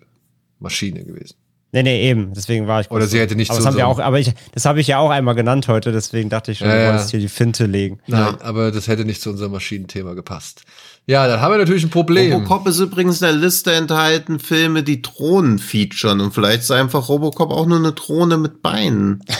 Maschine 0.58 1.04
gewesen. 1.04 1.36
Nee, 1.70 1.82
nee, 1.82 2.08
eben. 2.08 2.32
Deswegen 2.32 2.66
war 2.66 2.80
ich. 2.80 2.90
Oder 2.90 3.06
sie 3.06 3.18
hätte 3.20 3.36
nicht 3.36 3.50
aber 3.50 3.58
das 3.58 3.66
haben 3.66 3.76
wir 3.76 3.86
auch, 3.86 3.98
aber 3.98 4.18
ich, 4.18 4.32
das 4.52 4.64
habe 4.64 4.80
ich 4.80 4.86
ja 4.86 4.98
auch 4.98 5.10
einmal 5.10 5.34
genannt 5.34 5.68
heute, 5.68 5.92
deswegen 5.92 6.30
dachte 6.30 6.52
ich 6.52 6.58
schon, 6.58 6.68
Ja, 6.68 6.74
du 6.74 6.82
ja. 6.82 6.88
wolltest 6.90 7.10
hier 7.10 7.20
die 7.20 7.28
Finte 7.28 7.66
legen. 7.66 7.98
Nein, 8.06 8.40
aber 8.40 8.70
das 8.72 8.88
hätte 8.88 9.04
nicht 9.04 9.20
zu 9.20 9.28
unserem 9.30 9.52
Maschinenthema 9.52 10.14
gepasst. 10.14 10.62
Ja, 11.06 11.26
dann 11.26 11.40
haben 11.40 11.52
wir 11.52 11.58
natürlich 11.58 11.84
ein 11.84 11.90
Problem. 11.90 12.32
Robocop 12.32 12.66
ist 12.68 12.78
übrigens 12.80 13.20
in 13.20 13.26
der 13.26 13.36
Liste 13.36 13.72
enthalten, 13.72 14.38
Filme, 14.40 14.82
die 14.82 15.02
Drohnen 15.02 15.58
featuren. 15.58 16.20
Und 16.20 16.32
vielleicht 16.32 16.60
ist 16.60 16.70
einfach 16.70 17.08
Robocop 17.08 17.50
auch 17.50 17.66
nur 17.66 17.78
eine 17.78 17.92
Drohne 17.92 18.38
mit 18.38 18.62
Beinen. 18.62 19.22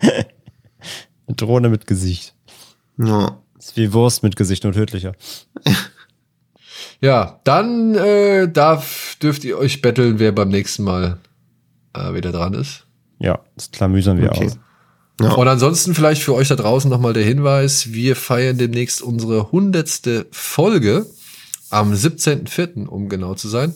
Eine 0.00 1.36
Drohne 1.36 1.68
mit 1.68 1.86
Gesicht. 1.86 2.34
Ja. 2.98 3.38
ist 3.56 3.76
wie 3.76 3.92
Wurst 3.92 4.24
mit 4.24 4.34
Gesicht, 4.34 4.64
nur 4.64 4.72
tödlicher. 4.72 5.12
Ja, 7.02 7.40
dann 7.44 7.94
äh, 7.94 8.46
darf, 8.50 9.16
dürft 9.22 9.44
ihr 9.44 9.56
euch 9.56 9.80
betteln, 9.80 10.18
wer 10.18 10.32
beim 10.32 10.50
nächsten 10.50 10.84
Mal 10.84 11.18
äh, 11.94 12.14
wieder 12.14 12.32
dran 12.32 12.54
ist. 12.54 12.86
Ja, 13.18 13.40
das 13.56 13.70
klamüsern 13.70 14.18
wir 14.18 14.30
Okay. 14.30 14.46
aus. 14.46 14.58
Ja. 15.20 15.32
Und 15.32 15.48
ansonsten 15.48 15.94
vielleicht 15.94 16.22
für 16.22 16.34
euch 16.34 16.48
da 16.48 16.56
draußen 16.56 16.90
nochmal 16.90 17.12
der 17.12 17.24
Hinweis, 17.24 17.92
wir 17.92 18.16
feiern 18.16 18.56
demnächst 18.56 19.02
unsere 19.02 19.52
hundertste 19.52 20.26
Folge 20.30 21.04
am 21.68 21.92
17.04., 21.92 22.86
um 22.86 23.08
genau 23.10 23.34
zu 23.34 23.48
sein. 23.48 23.74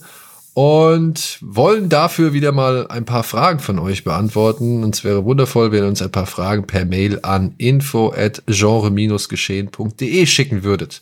Und 0.55 1.39
wollen 1.43 1.89
dafür 1.89 2.33
wieder 2.33 2.53
mal 2.53 2.87
ein 2.87 3.05
paar 3.05 3.25
Fragen 3.25 3.59
von 3.59 3.79
euch 3.81 4.05
beantworten. 4.05 4.85
Und 4.85 4.95
es 4.95 5.03
wäre 5.05 5.25
wundervoll, 5.25 5.73
wenn 5.73 5.83
ihr 5.83 5.89
uns 5.89 6.01
ein 6.01 6.13
paar 6.13 6.27
Fragen 6.27 6.67
per 6.67 6.85
Mail 6.85 7.19
an 7.23 7.55
info 7.59 8.13
at 8.17 8.43
genre-geschehen.de 8.47 10.27
schicken 10.27 10.63
würdet. 10.63 11.01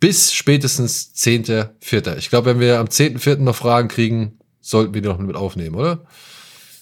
Bis 0.00 0.32
spätestens 0.32 1.12
10.04. 1.16 2.16
Ich 2.18 2.30
glaube, 2.30 2.50
wenn 2.50 2.60
wir 2.60 2.78
am 2.78 2.86
10.04. 2.86 3.38
noch 3.38 3.56
Fragen 3.56 3.88
kriegen, 3.88 4.38
sollten 4.60 4.94
wir 4.94 5.02
die 5.02 5.08
noch 5.08 5.18
mit 5.18 5.36
aufnehmen, 5.36 5.74
oder? 5.74 6.06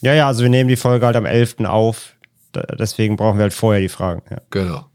Ja, 0.03 0.15
ja, 0.15 0.27
also 0.27 0.43
wir 0.43 0.51
nehmen 0.51 0.69
die 0.69 0.77
Folge 0.77 1.07
halt 1.07 1.17
am 1.17 1.25
11. 1.27 1.61
auf. 1.65 2.15
Deswegen 2.79 3.17
brauchen 3.17 3.39
wir 3.39 3.45
halt 3.45 3.55
vorher 3.55 3.81
die 3.81 3.89
Fragen. 3.89 4.23
Ja. 4.31 4.39
Genau. 4.51 4.87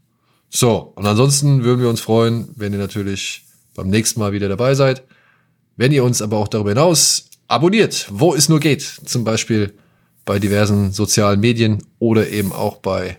So, 0.50 0.92
und 0.94 1.04
ansonsten 1.06 1.64
würden 1.64 1.80
wir 1.82 1.88
uns 1.88 2.00
freuen, 2.00 2.48
wenn 2.56 2.72
ihr 2.72 2.78
natürlich 2.78 3.44
beim 3.74 3.88
nächsten 3.88 4.20
Mal 4.20 4.32
wieder 4.32 4.48
dabei 4.48 4.74
seid. 4.74 5.02
Wenn 5.76 5.92
ihr 5.92 6.04
uns 6.04 6.22
aber 6.22 6.36
auch 6.38 6.48
darüber 6.48 6.70
hinaus 6.70 7.26
abonniert, 7.48 8.06
wo 8.10 8.34
es 8.34 8.48
nur 8.48 8.60
geht, 8.60 8.82
zum 8.82 9.24
Beispiel 9.24 9.74
bei 10.24 10.38
diversen 10.38 10.92
sozialen 10.92 11.40
Medien 11.40 11.82
oder 11.98 12.28
eben 12.28 12.52
auch 12.52 12.76
bei 12.76 13.18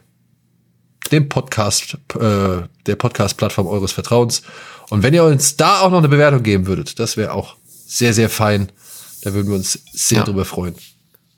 dem 1.11 1.27
Podcast, 1.27 1.97
äh, 2.15 2.61
der 2.85 2.95
Podcast-Plattform 2.95 3.67
eures 3.67 3.91
Vertrauens. 3.91 4.43
Und 4.89 5.01
wenn 5.03 5.13
ihr 5.13 5.23
uns 5.23 5.57
da 5.57 5.81
auch 5.81 5.89
noch 5.91 5.97
eine 5.99 6.09
Bewertung 6.09 6.43
geben 6.43 6.67
würdet, 6.67 6.99
das 6.99 7.17
wäre 7.17 7.33
auch 7.33 7.55
sehr, 7.65 8.13
sehr 8.13 8.29
fein. 8.29 8.71
Da 9.23 9.33
würden 9.33 9.47
wir 9.49 9.55
uns 9.55 9.79
sehr 9.91 10.19
Ja. 10.19 10.23
drüber 10.23 10.45
freuen. 10.45 10.75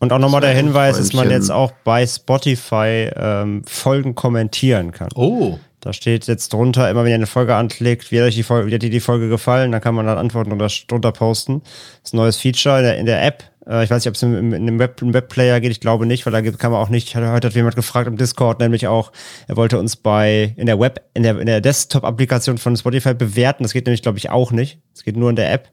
Und 0.02 0.11
auch 0.11 0.18
nochmal 0.18 0.41
der 0.41 0.53
Hinweis, 0.53 0.98
dass 0.98 1.14
man 1.14 1.30
jetzt 1.30 1.52
auch 1.52 1.72
bei 1.84 2.06
Spotify 2.07 3.11
ähm, 3.15 3.61
Folgen 3.68 4.15
kommentieren 4.15 4.91
kann. 4.91 5.10
Oh, 5.14 5.60
Da 5.80 5.94
steht 5.94 6.28
jetzt 6.28 6.53
drunter, 6.53 6.90
immer 6.90 7.03
wenn 7.03 7.11
ihr 7.11 7.15
eine 7.15 7.28
Folge 7.28 7.56
anklickt, 7.56 8.11
wie 8.11 8.19
hat 8.19 8.28
euch 8.28 8.36
die 8.36 8.44
Folge, 8.44 8.69
wie 8.69 8.73
hat 8.73 8.82
dir 8.82 8.90
die 8.90 8.99
Folge 8.99 9.30
gefallen, 9.30 9.72
dann 9.72 9.80
kann 9.80 9.95
man 9.95 10.07
dann 10.07 10.18
Antworten 10.18 10.49
drunter, 10.49 10.68
drunter 10.88 11.11
posten. 11.11 11.61
Das 11.61 12.10
ist 12.10 12.14
ein 12.14 12.18
neues 12.18 12.38
Feature 12.38 12.80
in 12.80 12.84
der, 12.84 12.98
in 12.98 13.06
der 13.06 13.23
App. 13.23 13.44
Äh, 13.68 13.84
ich 13.84 13.91
weiß 13.91 14.03
nicht, 14.03 14.07
ob 14.07 14.15
es 14.15 14.23
im, 14.23 14.36
im, 14.36 14.53
in 14.53 14.61
einem 14.64 14.80
Web, 14.80 15.02
im 15.03 15.14
Webplayer 15.14 15.60
geht, 15.60 15.72
ich 15.72 15.80
glaube 15.80 16.07
nicht, 16.07 16.26
weil 16.26 16.34
da 16.34 16.41
kann 16.41 16.72
man 16.72 16.82
auch 16.82 16.90
nicht, 16.90 17.15
heute 17.15 17.32
hat 17.32 17.53
jemand 17.53 17.76
gefragt 17.76 18.07
im 18.07 18.18
Discord, 18.18 18.60
nämlich 18.60 18.88
auch, 18.88 19.11
er 19.48 19.56
wollte 19.56 19.80
uns 19.80 19.95
bei, 19.95 20.53
in 20.57 20.65
der 20.65 20.80
Web, 20.80 21.02
in 21.14 21.23
der, 21.23 21.40
in 21.40 21.45
der 21.45 21.61
Desktop-Applikation 21.61 22.57
von 22.57 22.76
Spotify 22.76 23.14
bewerten. 23.14 23.64
Das 23.64 23.73
geht 23.73 23.86
nämlich, 23.86 24.02
glaube 24.02 24.18
ich, 24.18 24.30
auch 24.30 24.52
nicht. 24.52 24.80
Das 24.94 25.03
geht 25.03 25.15
nur 25.18 25.30
in 25.30 25.36
der 25.36 25.52
App. 25.53 25.69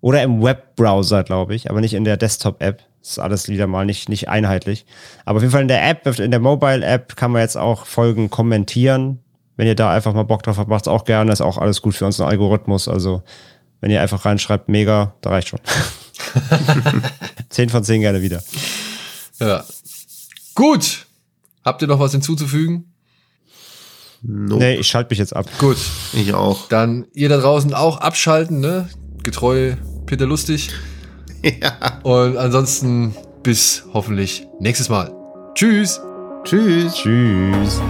Oder 0.00 0.22
im 0.22 0.42
Webbrowser, 0.42 1.24
glaube 1.24 1.54
ich, 1.54 1.70
aber 1.70 1.80
nicht 1.80 1.94
in 1.94 2.04
der 2.04 2.16
Desktop-App. 2.16 2.82
Das 3.08 3.16
ist 3.16 3.22
alles 3.22 3.48
wieder 3.48 3.66
mal 3.66 3.86
nicht, 3.86 4.10
nicht 4.10 4.28
einheitlich. 4.28 4.84
Aber 5.24 5.38
auf 5.38 5.42
jeden 5.42 5.50
Fall 5.50 5.62
in 5.62 5.68
der 5.68 5.88
App, 5.88 6.06
in 6.18 6.30
der 6.30 6.40
Mobile-App 6.40 7.16
kann 7.16 7.32
man 7.32 7.40
jetzt 7.40 7.56
auch 7.56 7.86
Folgen 7.86 8.28
kommentieren. 8.28 9.20
Wenn 9.56 9.66
ihr 9.66 9.74
da 9.74 9.90
einfach 9.90 10.12
mal 10.12 10.24
Bock 10.24 10.42
drauf 10.42 10.58
habt, 10.58 10.68
macht's 10.68 10.88
auch 10.88 11.06
gerne. 11.06 11.32
Ist 11.32 11.40
auch 11.40 11.56
alles 11.56 11.80
gut 11.80 11.94
für 11.94 12.04
unseren 12.04 12.28
Algorithmus. 12.28 12.86
Also, 12.86 13.22
wenn 13.80 13.90
ihr 13.90 14.02
einfach 14.02 14.26
reinschreibt, 14.26 14.68
mega, 14.68 15.14
da 15.22 15.30
reicht 15.30 15.48
schon. 15.48 15.58
10 17.48 17.70
von 17.70 17.82
10 17.82 18.02
gerne 18.02 18.20
wieder. 18.20 18.42
ja. 19.40 19.64
Gut. 20.54 21.06
Habt 21.64 21.80
ihr 21.80 21.88
noch 21.88 22.00
was 22.00 22.12
hinzuzufügen? 22.12 22.92
Nope. 24.20 24.62
Nee, 24.62 24.74
ich 24.74 24.88
schalte 24.88 25.12
mich 25.12 25.18
jetzt 25.18 25.34
ab. 25.34 25.46
Gut. 25.58 25.78
Ich 26.12 26.34
auch. 26.34 26.68
Dann 26.68 27.06
ihr 27.14 27.30
da 27.30 27.38
draußen 27.38 27.72
auch 27.72 27.96
abschalten, 27.96 28.60
ne? 28.60 28.90
Getreu 29.22 29.76
Peter 30.04 30.26
Lustig. 30.26 30.72
ja. 31.60 32.00
Und 32.02 32.36
ansonsten 32.36 33.14
bis 33.42 33.84
hoffentlich 33.92 34.46
nächstes 34.60 34.88
Mal. 34.88 35.12
Tschüss. 35.54 36.00
Tschüss. 36.44 36.94
Tschüss. 36.94 37.80